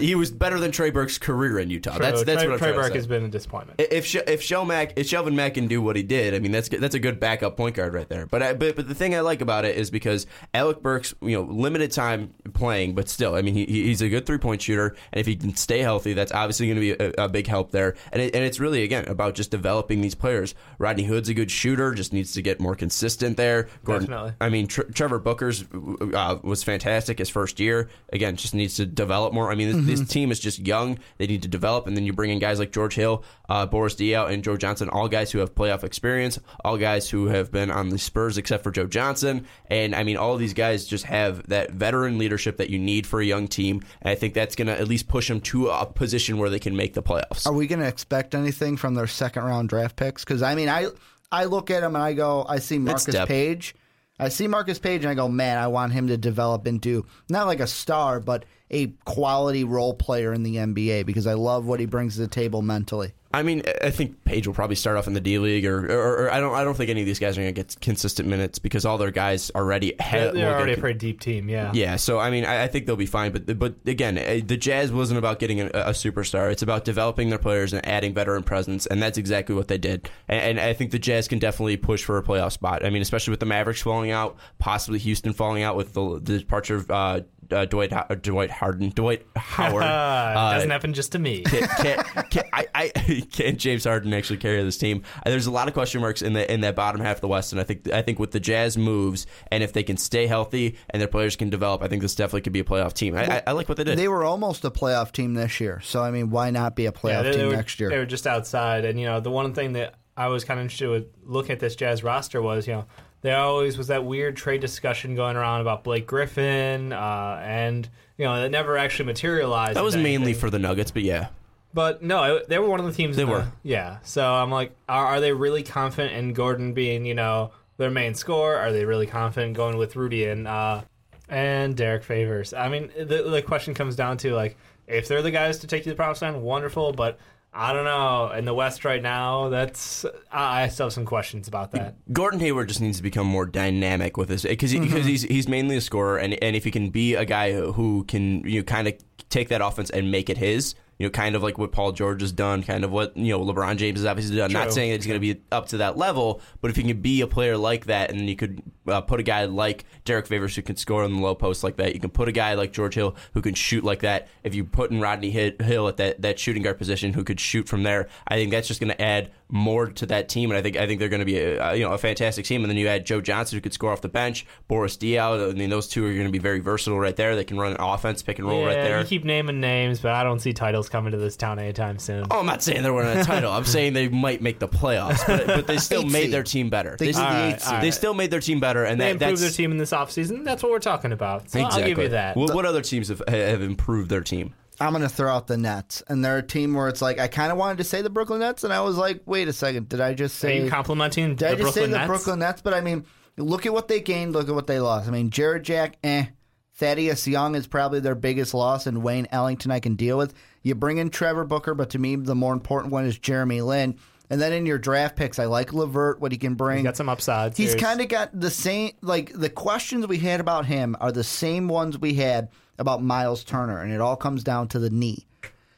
He 0.00 0.14
was 0.14 0.30
better 0.30 0.58
than 0.58 0.72
Trey 0.72 0.90
Burke's 0.90 1.18
career 1.18 1.58
in 1.58 1.70
Utah. 1.70 1.96
that's 1.98 2.24
that's 2.24 2.42
Trey, 2.42 2.50
what 2.50 2.54
I'm 2.54 2.58
Trey 2.58 2.72
Burke 2.72 2.94
has 2.94 3.06
been 3.06 3.24
a 3.24 3.28
disappointment. 3.28 3.80
If 3.80 4.14
if 4.14 4.42
Shel 4.42 4.64
Mack 4.64 4.94
if 4.96 5.06
Shelvin 5.06 5.34
Mack 5.34 5.54
can 5.54 5.68
do 5.68 5.80
what 5.80 5.94
he 5.94 6.02
did, 6.02 6.34
I 6.34 6.38
mean 6.40 6.50
that's 6.50 6.68
that's 6.68 6.94
a 6.94 6.98
good 6.98 7.20
backup 7.20 7.56
point 7.56 7.76
guard 7.76 7.94
right 7.94 8.08
there. 8.08 8.26
But 8.26 8.42
I, 8.42 8.54
but 8.54 8.76
but 8.76 8.88
the 8.88 8.94
thing 8.94 9.14
I 9.14 9.20
like 9.20 9.40
about 9.40 9.64
it 9.64 9.76
is 9.76 9.90
because 9.90 10.26
Alec 10.52 10.82
Burks 10.82 11.14
you 11.20 11.36
know 11.36 11.42
limited 11.42 11.92
time 11.92 12.34
playing, 12.52 12.94
but 12.94 13.08
still 13.08 13.36
I 13.36 13.42
mean 13.42 13.54
he, 13.54 13.64
he's 13.64 14.02
a 14.02 14.08
good 14.08 14.26
three 14.26 14.38
point 14.38 14.62
shooter, 14.62 14.96
and 15.12 15.20
if 15.20 15.26
he 15.26 15.36
can 15.36 15.54
stay 15.54 15.80
healthy, 15.80 16.12
that's 16.12 16.32
obviously 16.32 16.66
going 16.66 16.80
to 16.80 16.96
be 16.96 17.04
a, 17.04 17.24
a 17.24 17.28
big 17.28 17.46
help 17.46 17.70
there. 17.70 17.94
And 18.12 18.20
it, 18.22 18.34
and 18.34 18.44
it's 18.44 18.58
really 18.58 18.82
again 18.82 19.06
about 19.06 19.34
just 19.34 19.50
developing 19.50 20.00
these 20.00 20.14
players. 20.14 20.54
Rodney 20.78 21.04
Hood's 21.04 21.28
a 21.28 21.34
good 21.34 21.50
shooter, 21.50 21.94
just 21.94 22.12
needs 22.12 22.32
to 22.32 22.42
get 22.42 22.60
more 22.60 22.74
consistent 22.74 23.36
there. 23.36 23.68
Gordon, 23.84 24.08
Definitely. 24.08 24.32
I 24.40 24.48
mean 24.48 24.66
Tr- 24.66 24.90
Trevor 24.92 25.20
Booker's 25.20 25.64
uh, 25.72 26.38
was 26.42 26.64
fantastic 26.64 27.18
his 27.18 27.28
first 27.28 27.59
year. 27.60 27.88
Again, 28.12 28.36
just 28.36 28.54
needs 28.54 28.76
to 28.76 28.86
develop 28.86 29.32
more. 29.32 29.50
I 29.50 29.54
mean 29.54 29.86
this, 29.86 29.98
this 30.00 30.08
team 30.08 30.32
is 30.32 30.40
just 30.40 30.58
young; 30.58 30.98
they 31.18 31.26
need 31.26 31.42
to 31.42 31.48
develop, 31.48 31.86
and 31.86 31.96
then 31.96 32.04
you 32.04 32.12
bring 32.12 32.30
in 32.30 32.38
guys 32.38 32.58
like 32.58 32.72
George 32.72 32.94
Hill, 32.94 33.24
uh, 33.48 33.66
Boris 33.66 33.94
Diaw, 33.94 34.30
and 34.30 34.42
Joe 34.42 34.56
Johnson, 34.56 34.88
all 34.88 35.08
guys 35.08 35.30
who 35.30 35.38
have 35.38 35.54
playoff 35.54 35.84
experience, 35.84 36.38
all 36.64 36.76
guys 36.76 37.08
who 37.08 37.26
have 37.26 37.52
been 37.52 37.70
on 37.70 37.90
the 37.90 37.98
Spurs 37.98 38.38
except 38.38 38.64
for 38.64 38.70
Joe 38.70 38.86
Johnson. 38.86 39.46
And 39.66 39.94
I 39.94 40.02
mean, 40.02 40.16
all 40.16 40.36
these 40.36 40.54
guys 40.54 40.86
just 40.86 41.04
have 41.04 41.46
that 41.48 41.72
veteran 41.72 42.18
leadership 42.18 42.56
that 42.56 42.70
you 42.70 42.78
need 42.78 43.06
for 43.06 43.20
a 43.20 43.24
young 43.24 43.48
team. 43.48 43.82
And 44.00 44.10
I 44.10 44.14
think 44.14 44.34
that's 44.34 44.56
going 44.56 44.68
to 44.68 44.78
at 44.78 44.88
least 44.88 45.08
push 45.08 45.28
them 45.28 45.40
to 45.42 45.68
a 45.68 45.86
position 45.86 46.38
where 46.38 46.50
they 46.50 46.58
can 46.58 46.76
make 46.76 46.94
the 46.94 47.02
playoffs. 47.02 47.46
Are 47.46 47.52
we 47.52 47.66
going 47.66 47.80
to 47.80 47.88
expect 47.88 48.34
anything 48.34 48.76
from 48.76 48.94
their 48.94 49.06
second 49.06 49.44
round 49.44 49.68
draft 49.68 49.96
picks? 49.96 50.24
Because 50.24 50.42
I 50.42 50.54
mean, 50.54 50.68
I 50.68 50.88
I 51.32 51.44
look 51.44 51.70
at 51.70 51.80
them 51.80 51.94
and 51.94 52.02
I 52.02 52.12
go, 52.12 52.44
I 52.48 52.58
see 52.58 52.78
Marcus. 52.78 53.14
Paige, 53.26 53.74
I 54.20 54.28
see 54.28 54.46
Marcus 54.46 54.78
Paige, 54.78 55.02
and 55.02 55.10
I 55.10 55.14
go, 55.14 55.28
man, 55.28 55.56
I 55.56 55.68
want 55.68 55.92
him 55.92 56.08
to 56.08 56.18
develop 56.18 56.66
into 56.66 57.06
not 57.30 57.46
like 57.46 57.60
a 57.60 57.66
star, 57.66 58.20
but 58.20 58.44
a 58.70 58.88
quality 59.06 59.64
role 59.64 59.94
player 59.94 60.34
in 60.34 60.42
the 60.42 60.56
NBA 60.56 61.06
because 61.06 61.26
I 61.26 61.34
love 61.34 61.64
what 61.64 61.80
he 61.80 61.86
brings 61.86 62.14
to 62.14 62.20
the 62.20 62.28
table 62.28 62.60
mentally. 62.60 63.12
I 63.32 63.44
mean, 63.44 63.62
I 63.80 63.90
think 63.90 64.24
Paige 64.24 64.48
will 64.48 64.54
probably 64.54 64.74
start 64.74 64.96
off 64.96 65.06
in 65.06 65.12
the 65.12 65.20
D 65.20 65.38
League, 65.38 65.64
or, 65.64 65.86
or, 65.86 66.24
or 66.24 66.32
I 66.32 66.40
don't. 66.40 66.52
I 66.52 66.64
don't 66.64 66.76
think 66.76 66.90
any 66.90 67.00
of 67.00 67.06
these 67.06 67.20
guys 67.20 67.38
are 67.38 67.42
going 67.42 67.54
to 67.54 67.60
get 67.60 67.80
consistent 67.80 68.28
minutes 68.28 68.58
because 68.58 68.84
all 68.84 68.98
their 68.98 69.12
guys 69.12 69.52
already 69.54 69.94
have. 70.00 70.34
they're 70.34 70.52
already 70.52 70.72
a 70.72 70.76
pretty 70.76 70.98
deep 70.98 71.20
team, 71.20 71.48
yeah. 71.48 71.70
Yeah, 71.72 71.94
so 71.94 72.18
I 72.18 72.30
mean, 72.30 72.44
I, 72.44 72.64
I 72.64 72.66
think 72.66 72.86
they'll 72.86 72.96
be 72.96 73.06
fine. 73.06 73.30
But 73.30 73.56
but 73.56 73.76
again, 73.86 74.18
eh, 74.18 74.40
the 74.44 74.56
Jazz 74.56 74.90
wasn't 74.90 75.18
about 75.18 75.38
getting 75.38 75.60
a, 75.60 75.66
a 75.66 75.90
superstar. 75.90 76.50
It's 76.50 76.62
about 76.62 76.84
developing 76.84 77.28
their 77.28 77.38
players 77.38 77.72
and 77.72 77.86
adding 77.86 78.14
veteran 78.14 78.42
presence, 78.42 78.86
and 78.86 79.00
that's 79.00 79.16
exactly 79.16 79.54
what 79.54 79.68
they 79.68 79.78
did. 79.78 80.10
And, 80.26 80.58
and 80.58 80.60
I 80.60 80.72
think 80.72 80.90
the 80.90 80.98
Jazz 80.98 81.28
can 81.28 81.38
definitely 81.38 81.76
push 81.76 82.02
for 82.02 82.18
a 82.18 82.24
playoff 82.24 82.50
spot. 82.50 82.84
I 82.84 82.90
mean, 82.90 83.02
especially 83.02 83.30
with 83.30 83.40
the 83.40 83.46
Mavericks 83.46 83.80
falling 83.80 84.10
out, 84.10 84.38
possibly 84.58 84.98
Houston 84.98 85.32
falling 85.34 85.62
out 85.62 85.76
with 85.76 85.92
the, 85.92 86.20
the 86.20 86.38
departure 86.40 86.74
of 86.74 86.90
uh, 86.90 87.20
uh, 87.52 87.64
Dwight 87.64 87.92
Dwight 88.22 88.50
Harden, 88.50 88.90
Dwight 88.90 89.26
Howard. 89.36 89.84
Uh, 90.00 90.54
doesn't 90.54 90.70
happen 90.70 90.94
just 90.94 91.12
to 91.12 91.18
me. 91.18 91.42
can, 91.42 91.68
can, 91.68 92.04
can, 92.30 92.44
I, 92.52 92.66
I, 92.74 93.19
can 93.32 93.56
James 93.56 93.84
Harden 93.84 94.12
actually 94.12 94.38
carry 94.38 94.62
this 94.62 94.78
team? 94.78 95.02
Uh, 95.24 95.30
There's 95.30 95.46
a 95.46 95.50
lot 95.50 95.68
of 95.68 95.74
question 95.74 96.00
marks 96.00 96.22
in 96.22 96.32
the 96.32 96.50
in 96.52 96.60
that 96.62 96.74
bottom 96.74 97.00
half 97.00 97.16
of 97.16 97.20
the 97.20 97.28
West, 97.28 97.52
and 97.52 97.60
I 97.60 97.64
think 97.64 97.90
I 97.90 98.02
think 98.02 98.18
with 98.18 98.30
the 98.30 98.40
Jazz 98.40 98.76
moves 98.76 99.26
and 99.50 99.62
if 99.62 99.72
they 99.72 99.82
can 99.82 99.96
stay 99.96 100.26
healthy 100.26 100.76
and 100.90 101.00
their 101.00 101.08
players 101.08 101.36
can 101.36 101.50
develop, 101.50 101.82
I 101.82 101.88
think 101.88 102.02
this 102.02 102.14
definitely 102.14 102.42
could 102.42 102.52
be 102.52 102.60
a 102.60 102.64
playoff 102.64 102.92
team. 102.92 103.16
I, 103.16 103.36
I, 103.36 103.42
I 103.48 103.52
like 103.52 103.68
what 103.68 103.78
they 103.78 103.84
did. 103.84 103.98
They 103.98 104.08
were 104.08 104.24
almost 104.24 104.64
a 104.64 104.70
playoff 104.70 105.12
team 105.12 105.34
this 105.34 105.60
year, 105.60 105.80
so 105.82 106.02
I 106.02 106.10
mean, 106.10 106.30
why 106.30 106.50
not 106.50 106.76
be 106.76 106.86
a 106.86 106.92
playoff 106.92 107.24
they, 107.24 107.32
team 107.32 107.40
they 107.40 107.46
were, 107.46 107.56
next 107.56 107.80
year? 107.80 107.90
They 107.90 107.98
were 107.98 108.06
just 108.06 108.26
outside, 108.26 108.84
and 108.84 108.98
you 108.98 109.06
know 109.06 109.20
the 109.20 109.30
one 109.30 109.52
thing 109.54 109.74
that 109.74 109.94
I 110.16 110.28
was 110.28 110.44
kind 110.44 110.60
of 110.60 110.64
interested 110.64 110.90
with 110.90 111.06
looking 111.24 111.52
at 111.52 111.60
this 111.60 111.76
Jazz 111.76 112.02
roster 112.02 112.42
was 112.42 112.66
you 112.66 112.74
know 112.74 112.86
there 113.22 113.36
always 113.36 113.76
was 113.76 113.88
that 113.88 114.04
weird 114.04 114.36
trade 114.36 114.60
discussion 114.60 115.14
going 115.14 115.36
around 115.36 115.60
about 115.60 115.84
Blake 115.84 116.06
Griffin, 116.06 116.92
uh, 116.92 117.40
and 117.42 117.88
you 118.16 118.24
know 118.24 118.44
it 118.44 118.50
never 118.50 118.76
actually 118.76 119.06
materialized. 119.06 119.76
that 119.76 119.84
was 119.84 119.96
mainly 119.96 120.32
for 120.32 120.50
the 120.50 120.58
Nuggets, 120.58 120.90
but 120.90 121.02
yeah, 121.02 121.28
But 121.72 122.02
no, 122.02 122.40
they 122.48 122.58
were 122.58 122.68
one 122.68 122.80
of 122.80 122.86
the 122.86 122.92
teams. 122.92 123.16
They 123.16 123.24
the- 123.24 123.30
were. 123.30 123.46
yeah. 123.62 123.98
So 124.02 124.24
I'm 124.24 124.50
like, 124.50 124.72
are, 124.88 125.06
are 125.06 125.20
they 125.20 125.32
really 125.32 125.62
confident 125.62 126.14
in 126.14 126.32
Gordon 126.32 126.72
being, 126.72 127.04
you 127.04 127.14
know, 127.14 127.52
their 127.76 127.90
main 127.90 128.14
scorer? 128.14 128.56
Are 128.58 128.72
they 128.72 128.84
really 128.84 129.06
confident 129.06 129.54
going 129.54 129.76
with 129.76 129.96
Rudy 129.96 130.24
and 130.26 130.48
uh, 130.48 130.82
and 131.28 131.76
Derrick 131.76 132.02
Favors? 132.02 132.52
I 132.52 132.68
mean, 132.68 132.90
the, 132.96 133.22
the 133.22 133.42
question 133.42 133.72
comes 133.74 133.94
down 133.96 134.16
to 134.18 134.34
like, 134.34 134.56
if 134.86 135.06
they're 135.06 135.22
the 135.22 135.30
guys 135.30 135.58
to 135.58 135.66
take 135.66 135.80
you 135.80 135.84
to 135.84 135.90
the 135.90 135.96
promised 135.96 136.22
land, 136.22 136.42
wonderful. 136.42 136.92
But 136.92 137.18
I 137.52 137.72
don't 137.72 137.84
know. 137.84 138.32
In 138.32 138.44
the 138.44 138.54
West 138.54 138.84
right 138.84 139.02
now, 139.02 139.48
that's 139.48 140.04
I 140.32 140.64
I 140.64 140.68
still 140.68 140.86
have 140.86 140.92
some 140.92 141.04
questions 141.04 141.46
about 141.48 141.70
that. 141.72 141.94
Gordon 142.12 142.40
Hayward 142.40 142.68
just 142.68 142.80
needs 142.80 142.96
to 142.96 143.02
become 143.02 143.26
more 143.26 143.46
dynamic 143.46 144.16
with 144.16 144.28
his 144.28 144.42
because 144.42 144.72
because 144.72 145.06
he's 145.06 145.22
he's 145.22 145.48
mainly 145.48 145.76
a 145.76 145.80
scorer, 145.80 146.18
and 146.18 146.36
and 146.42 146.56
if 146.56 146.64
he 146.64 146.70
can 146.72 146.90
be 146.90 147.14
a 147.14 147.24
guy 147.24 147.52
who 147.52 148.04
can 148.04 148.40
you 148.40 148.60
know, 148.60 148.64
kind 148.64 148.88
of 148.88 148.94
take 149.28 149.48
that 149.48 149.60
offense 149.60 149.90
and 149.90 150.10
make 150.10 150.28
it 150.28 150.38
his. 150.38 150.74
You 151.00 151.06
know, 151.06 151.10
kind 151.10 151.34
of 151.34 151.42
like 151.42 151.56
what 151.56 151.72
Paul 151.72 151.92
George 151.92 152.20
has 152.20 152.30
done, 152.30 152.62
kind 152.62 152.84
of 152.84 152.90
what 152.90 153.16
you 153.16 153.36
know 153.36 153.42
LeBron 153.42 153.78
James 153.78 154.00
has 154.00 154.04
obviously 154.04 154.36
done. 154.36 154.52
Not 154.52 154.70
saying 154.70 154.90
that 154.90 154.98
he's 154.98 155.06
going 155.06 155.18
to 155.18 155.34
be 155.34 155.40
up 155.50 155.68
to 155.68 155.78
that 155.78 155.96
level, 155.96 156.42
but 156.60 156.70
if 156.70 156.76
he 156.76 156.82
can 156.82 157.00
be 157.00 157.22
a 157.22 157.26
player 157.26 157.56
like 157.56 157.86
that, 157.86 158.10
and 158.10 158.28
you 158.28 158.36
could 158.36 158.62
uh, 158.86 159.00
put 159.00 159.18
a 159.18 159.22
guy 159.22 159.46
like 159.46 159.86
Derrick 160.04 160.26
Favors 160.26 160.54
who 160.54 160.60
can 160.60 160.76
score 160.76 161.02
on 161.02 161.14
the 161.14 161.20
low 161.20 161.34
post 161.34 161.64
like 161.64 161.76
that. 161.76 161.94
You 161.94 162.00
can 162.00 162.10
put 162.10 162.28
a 162.28 162.32
guy 162.32 162.52
like 162.52 162.72
George 162.72 162.94
Hill 162.94 163.16
who 163.32 163.40
can 163.40 163.54
shoot 163.54 163.82
like 163.82 164.00
that. 164.00 164.28
If 164.44 164.54
you 164.54 164.62
put 164.62 164.90
in 164.90 165.00
Rodney 165.00 165.30
Hill 165.30 165.88
at 165.88 165.96
that, 165.96 166.20
that 166.20 166.38
shooting 166.38 166.62
guard 166.62 166.76
position 166.76 167.14
who 167.14 167.24
could 167.24 167.40
shoot 167.40 167.66
from 167.66 167.82
there, 167.82 168.08
I 168.28 168.34
think 168.34 168.50
that's 168.50 168.68
just 168.68 168.78
going 168.78 168.92
to 168.92 169.00
add 169.00 169.30
more 169.50 169.86
to 169.86 170.06
that 170.06 170.28
team, 170.28 170.50
and 170.50 170.58
I 170.58 170.62
think 170.62 170.76
I 170.76 170.86
think 170.86 171.00
they're 171.00 171.08
going 171.08 171.20
to 171.20 171.26
be 171.26 171.38
a, 171.38 171.70
a, 171.70 171.74
you 171.74 171.84
know 171.84 171.92
a 171.92 171.98
fantastic 171.98 172.44
team. 172.44 172.62
And 172.62 172.70
then 172.70 172.76
you 172.76 172.88
add 172.88 173.04
Joe 173.06 173.20
Johnson 173.20 173.56
who 173.56 173.60
could 173.60 173.72
score 173.72 173.92
off 173.92 174.00
the 174.00 174.08
bench, 174.08 174.46
Boris 174.68 174.96
Diaw. 174.96 175.50
I 175.50 175.54
mean, 175.54 175.70
those 175.70 175.88
two 175.88 176.04
are 176.06 176.12
going 176.12 176.26
to 176.26 176.32
be 176.32 176.38
very 176.38 176.60
versatile 176.60 176.98
right 176.98 177.14
there. 177.16 177.36
They 177.36 177.44
can 177.44 177.58
run 177.58 177.72
an 177.72 177.80
offense, 177.80 178.22
pick 178.22 178.38
and 178.38 178.48
roll 178.48 178.64
right 178.64 178.74
there. 178.74 179.00
You 179.00 179.04
keep 179.06 179.24
naming 179.24 179.60
names, 179.60 180.00
but 180.00 180.12
I 180.12 180.22
don't 180.22 180.38
see 180.40 180.52
titles 180.52 180.88
coming 180.88 181.12
to 181.12 181.18
this 181.18 181.36
town 181.36 181.58
anytime 181.58 181.98
soon. 181.98 182.26
Oh, 182.30 182.40
I'm 182.40 182.46
not 182.46 182.62
saying 182.62 182.82
they're 182.82 182.92
winning 182.92 183.18
a 183.18 183.24
title. 183.24 183.50
I'm 183.52 183.64
saying 183.64 183.92
they 183.92 184.08
might 184.08 184.40
make 184.42 184.58
the 184.58 184.68
playoffs, 184.68 185.26
but, 185.26 185.46
but 185.46 185.66
they 185.66 185.78
still 185.78 186.02
made 186.04 186.24
seed. 186.24 186.32
their 186.32 186.42
team 186.42 186.70
better. 186.70 186.96
They 186.98 187.06
They, 187.06 187.12
did 187.12 187.16
the 187.16 187.20
All 187.22 187.26
right, 187.30 187.48
eighth 187.48 187.54
all 187.54 187.58
seed. 187.60 187.72
right. 187.72 187.80
they 187.82 187.90
still 187.90 188.14
made 188.14 188.30
their 188.30 188.40
team 188.40 188.60
better, 188.60 188.84
and 188.84 189.00
They 189.00 189.06
that, 189.06 189.10
improved 189.12 189.42
that's 189.42 189.56
their 189.56 189.64
team 189.64 189.72
in 189.72 189.78
this 189.78 189.90
offseason. 189.90 190.44
That's 190.44 190.62
what 190.62 190.70
we're 190.72 190.78
talking 190.78 191.12
about. 191.12 191.50
So 191.50 191.58
exactly. 191.58 191.82
I'll 191.82 191.88
give 191.88 191.98
you 191.98 192.08
that. 192.10 192.36
What, 192.36 192.54
what 192.54 192.66
other 192.66 192.82
teams 192.82 193.08
have, 193.08 193.22
have 193.28 193.62
improved 193.62 194.10
their 194.10 194.20
team? 194.22 194.54
I'm 194.80 194.92
going 194.92 195.02
to 195.02 195.08
throw 195.08 195.30
out 195.32 195.46
the 195.46 195.56
Nets, 195.58 196.02
and 196.08 196.24
they're 196.24 196.38
a 196.38 196.42
team 196.42 196.74
where 196.74 196.88
it's 196.88 197.02
like 197.02 197.18
I 197.18 197.28
kind 197.28 197.52
of 197.52 197.58
wanted 197.58 197.78
to 197.78 197.84
say 197.84 198.00
the 198.02 198.10
Brooklyn 198.10 198.40
Nets, 198.40 198.64
and 198.64 198.72
I 198.72 198.80
was 198.80 198.96
like, 198.96 199.22
wait 199.26 199.46
a 199.48 199.52
second, 199.52 199.88
did 199.88 200.00
I 200.00 200.14
just 200.14 200.36
Are 200.36 200.48
say? 200.48 200.64
you 200.64 200.70
complimenting 200.70 201.36
Did 201.36 201.48
I 201.48 201.50
the 201.54 201.56
just 201.62 201.74
Brooklyn 201.74 201.84
say 201.84 201.90
the 201.90 201.98
Nets? 201.98 202.06
Brooklyn 202.08 202.38
Nets? 202.38 202.62
But 202.62 202.74
I 202.74 202.80
mean, 202.80 203.04
look 203.36 203.66
at 203.66 203.72
what 203.72 203.88
they 203.88 204.00
gained. 204.00 204.32
Look 204.32 204.48
at 204.48 204.54
what 204.54 204.66
they 204.66 204.80
lost. 204.80 205.06
I 205.06 205.10
mean, 205.10 205.30
Jarrett 205.30 205.64
Jack, 205.64 205.96
eh. 206.02 206.26
Thaddeus 206.74 207.28
Young 207.28 207.56
is 207.56 207.66
probably 207.66 208.00
their 208.00 208.14
biggest 208.14 208.54
loss, 208.54 208.86
and 208.86 209.02
Wayne 209.02 209.28
Ellington 209.30 209.70
I 209.70 209.80
can 209.80 209.96
deal 209.96 210.16
with. 210.16 210.32
You 210.62 210.74
bring 210.74 210.96
in 210.96 211.10
Trevor 211.10 211.44
Booker, 211.44 211.74
but 211.74 211.90
to 211.90 211.98
me, 211.98 212.16
the 212.16 212.34
more 212.34 212.54
important 212.54 212.92
one 212.92 213.04
is 213.04 213.18
Jeremy 213.18 213.60
Lin. 213.60 213.96
And 214.30 214.40
then 214.40 214.52
in 214.52 214.64
your 214.64 214.78
draft 214.78 215.16
picks, 215.16 215.38
I 215.38 215.46
like 215.46 215.72
Levert, 215.74 216.20
what 216.20 216.32
he 216.32 216.38
can 216.38 216.54
bring. 216.54 216.78
He's 216.78 216.84
got 216.84 216.96
some 216.96 217.08
upsides. 217.08 217.58
He's 217.58 217.74
kind 217.74 218.00
of 218.00 218.08
got 218.08 218.30
the 218.38 218.50
same, 218.50 218.92
like 219.02 219.32
the 219.34 219.50
questions 219.50 220.06
we 220.06 220.18
had 220.18 220.40
about 220.40 220.66
him 220.66 220.96
are 221.00 221.10
the 221.12 221.24
same 221.24 221.66
ones 221.68 221.98
we 221.98 222.14
had 222.14 222.48
about 222.80 223.02
Myles 223.02 223.44
Turner, 223.44 223.80
and 223.80 223.92
it 223.92 224.00
all 224.00 224.16
comes 224.16 224.42
down 224.42 224.66
to 224.68 224.78
the 224.80 224.90
knee. 224.90 225.26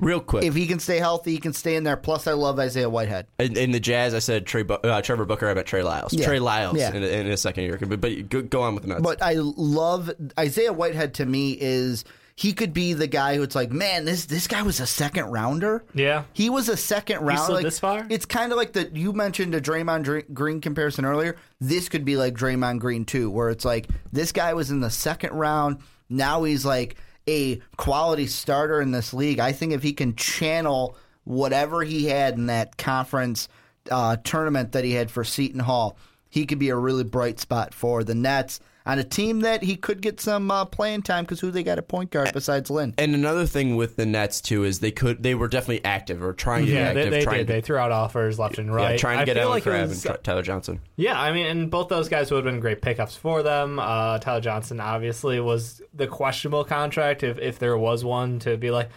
Real 0.00 0.18
quick, 0.20 0.42
If 0.42 0.54
he 0.54 0.66
can 0.66 0.80
stay 0.80 0.98
healthy, 0.98 1.30
he 1.32 1.38
can 1.38 1.52
stay 1.52 1.76
in 1.76 1.84
there. 1.84 1.96
Plus, 1.96 2.26
I 2.26 2.32
love 2.32 2.58
Isaiah 2.58 2.90
Whitehead. 2.90 3.26
in, 3.38 3.56
in 3.56 3.70
the 3.70 3.78
Jazz, 3.78 4.14
I 4.14 4.18
said 4.18 4.46
Trey, 4.46 4.64
uh, 4.68 5.00
Trevor 5.00 5.24
Booker. 5.24 5.48
I 5.48 5.54
bet 5.54 5.64
Trey 5.66 5.82
Lyles. 5.84 6.12
Yeah. 6.12 6.26
Trey 6.26 6.40
Lyles 6.40 6.76
Yeah. 6.76 6.92
in, 6.92 7.04
in 7.04 7.26
his 7.26 7.40
second 7.40 7.64
year. 7.64 7.78
But, 7.80 8.00
but 8.00 8.28
go, 8.28 8.42
go 8.42 8.62
on 8.62 8.74
with 8.74 8.82
the 8.82 8.88
Nuts. 8.88 9.02
But 9.02 9.22
I 9.22 9.34
love 9.34 10.10
Isaiah 10.36 10.72
Whitehead. 10.72 11.14
To 11.14 11.26
me, 11.26 11.52
is 11.52 12.04
he 12.34 12.52
could 12.52 12.72
be 12.72 12.94
the 12.94 13.06
guy 13.06 13.36
who 13.36 13.44
it's 13.44 13.54
like, 13.54 13.70
man, 13.70 14.04
this 14.04 14.24
this 14.24 14.48
guy 14.48 14.62
was 14.62 14.80
a 14.80 14.88
second 14.88 15.26
rounder. 15.26 15.84
Yeah. 15.94 16.24
he 16.32 16.50
was 16.50 16.68
a 16.68 16.76
second 16.76 17.20
round. 17.20 17.38
slid 17.38 17.54
like, 17.58 17.64
this 17.64 17.78
far? 17.78 18.04
It's 18.10 18.26
kind 18.26 18.50
of 18.50 18.58
like 18.58 18.72
the 18.72 18.90
you 18.92 19.12
mentioned 19.12 19.54
a 19.54 19.60
Draymond 19.60 20.02
Dr- 20.02 20.34
Green 20.34 20.60
comparison 20.60 21.04
earlier. 21.04 21.36
This 21.60 21.88
could 21.88 22.04
be 22.04 22.16
like 22.16 22.34
Draymond 22.34 22.80
Green 22.80 23.04
too, 23.04 23.30
where 23.30 23.50
it's 23.50 23.64
like 23.64 23.86
this 24.10 24.32
guy 24.32 24.52
was 24.54 24.72
in 24.72 24.80
the 24.80 24.90
second 24.90 25.30
round. 25.32 25.78
Now 26.12 26.44
he's 26.44 26.64
like 26.64 26.96
a 27.28 27.56
quality 27.76 28.26
starter 28.26 28.80
in 28.80 28.90
this 28.90 29.14
league. 29.14 29.38
I 29.38 29.52
think 29.52 29.72
if 29.72 29.82
he 29.82 29.92
can 29.92 30.14
channel 30.14 30.96
whatever 31.24 31.82
he 31.82 32.06
had 32.06 32.34
in 32.34 32.46
that 32.46 32.76
conference 32.76 33.48
uh, 33.90 34.16
tournament 34.16 34.72
that 34.72 34.84
he 34.84 34.92
had 34.92 35.10
for 35.10 35.24
Seton 35.24 35.60
Hall, 35.60 35.96
he 36.28 36.46
could 36.46 36.58
be 36.58 36.70
a 36.70 36.76
really 36.76 37.04
bright 37.04 37.38
spot 37.38 37.74
for 37.74 38.04
the 38.04 38.14
Nets 38.14 38.60
on 38.84 38.98
a 38.98 39.04
team 39.04 39.40
that 39.40 39.62
he 39.62 39.76
could 39.76 40.00
get 40.00 40.20
some 40.20 40.50
uh, 40.50 40.64
playing 40.64 41.02
time 41.02 41.24
because 41.24 41.40
who 41.40 41.50
they 41.50 41.62
got 41.62 41.78
a 41.78 41.82
point 41.82 42.10
guard 42.10 42.30
besides 42.32 42.68
Lin. 42.70 42.94
and 42.98 43.14
another 43.14 43.46
thing 43.46 43.76
with 43.76 43.96
the 43.96 44.04
Nets 44.06 44.40
too 44.40 44.64
is 44.64 44.80
they 44.80 44.90
could 44.90 45.22
they 45.22 45.34
were 45.34 45.48
definitely 45.48 45.84
active 45.84 46.22
or 46.22 46.32
trying 46.32 46.66
to 46.66 46.72
Yeah, 46.72 46.92
they, 46.92 47.00
active, 47.02 47.10
they 47.12 47.22
trying 47.24 47.36
did. 47.38 47.46
to 47.46 47.52
They 47.52 47.60
threw 47.60 47.76
out 47.76 47.92
offers 47.92 48.38
left 48.38 48.58
and 48.58 48.74
right. 48.74 48.92
yeah, 48.92 48.96
trying 48.96 49.18
to 49.18 49.22
I 49.22 49.24
get 49.24 49.34
feel 49.36 49.42
Allen 49.44 49.52
like 49.52 49.66
it 49.66 49.70
Crabbe 49.70 49.88
was- 49.88 50.04
and 50.06 50.14
Tr- 50.16 50.20
Tyler 50.22 50.42
Johnson. 50.42 50.80
Yeah, 50.96 51.20
I 51.20 51.32
mean, 51.32 51.46
and 51.46 51.70
both 51.70 51.88
those 51.88 52.08
guys 52.08 52.30
would 52.30 52.44
have 52.44 52.52
been 52.52 52.60
great 52.60 52.82
pickups 52.82 53.16
for 53.16 53.42
them. 53.42 53.78
Uh, 53.78 54.18
Tyler 54.18 54.40
Johnson 54.40 54.80
obviously 54.80 55.38
was 55.40 55.80
the 55.94 56.06
questionable 56.06 56.64
contract, 56.64 57.22
if 57.22 57.38
if 57.38 57.58
there 57.58 57.76
was 57.78 58.04
one, 58.04 58.38
to 58.40 58.56
be 58.56 58.70
like, 58.70 58.88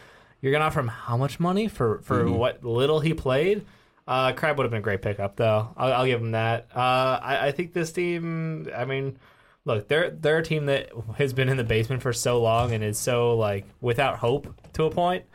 you're 0.41 0.51
gonna 0.51 0.65
offer 0.65 0.79
him 0.79 0.87
how 0.87 1.17
much 1.17 1.39
money 1.39 1.67
for 1.67 1.99
for 2.01 2.23
Mm-hmm. 2.23 2.33
what 2.35 2.63
little 2.63 2.99
he 2.99 3.13
played. 3.13 3.65
Uh, 4.07 4.33
Crabbe 4.33 4.57
would 4.57 4.63
have 4.65 4.71
been 4.71 4.79
a 4.79 4.83
great 4.83 5.01
pickup, 5.01 5.35
though. 5.35 5.69
I'll, 5.75 5.93
I'll 5.93 6.05
give 6.05 6.21
him 6.21 6.31
that. 6.31 6.67
Uh, 6.75 6.79
I, 7.21 7.47
I 7.47 7.51
think 7.51 7.73
this 7.73 7.91
team. 7.91 8.69
I 8.75 8.85
mean, 8.85 9.17
look, 9.65 9.87
they're 9.87 10.11
they're 10.11 10.37
a 10.37 10.43
team 10.43 10.67
that 10.67 10.89
has 11.17 11.33
been 11.33 11.49
in 11.49 11.57
the 11.57 11.63
basement 11.63 12.01
for 12.01 12.13
so 12.13 12.41
long 12.41 12.71
and 12.73 12.83
is 12.83 12.97
so 12.97 13.35
like 13.35 13.65
without 13.81 14.17
hope 14.17 14.53
to 14.73 14.83
a 14.85 14.91
point 14.91 15.25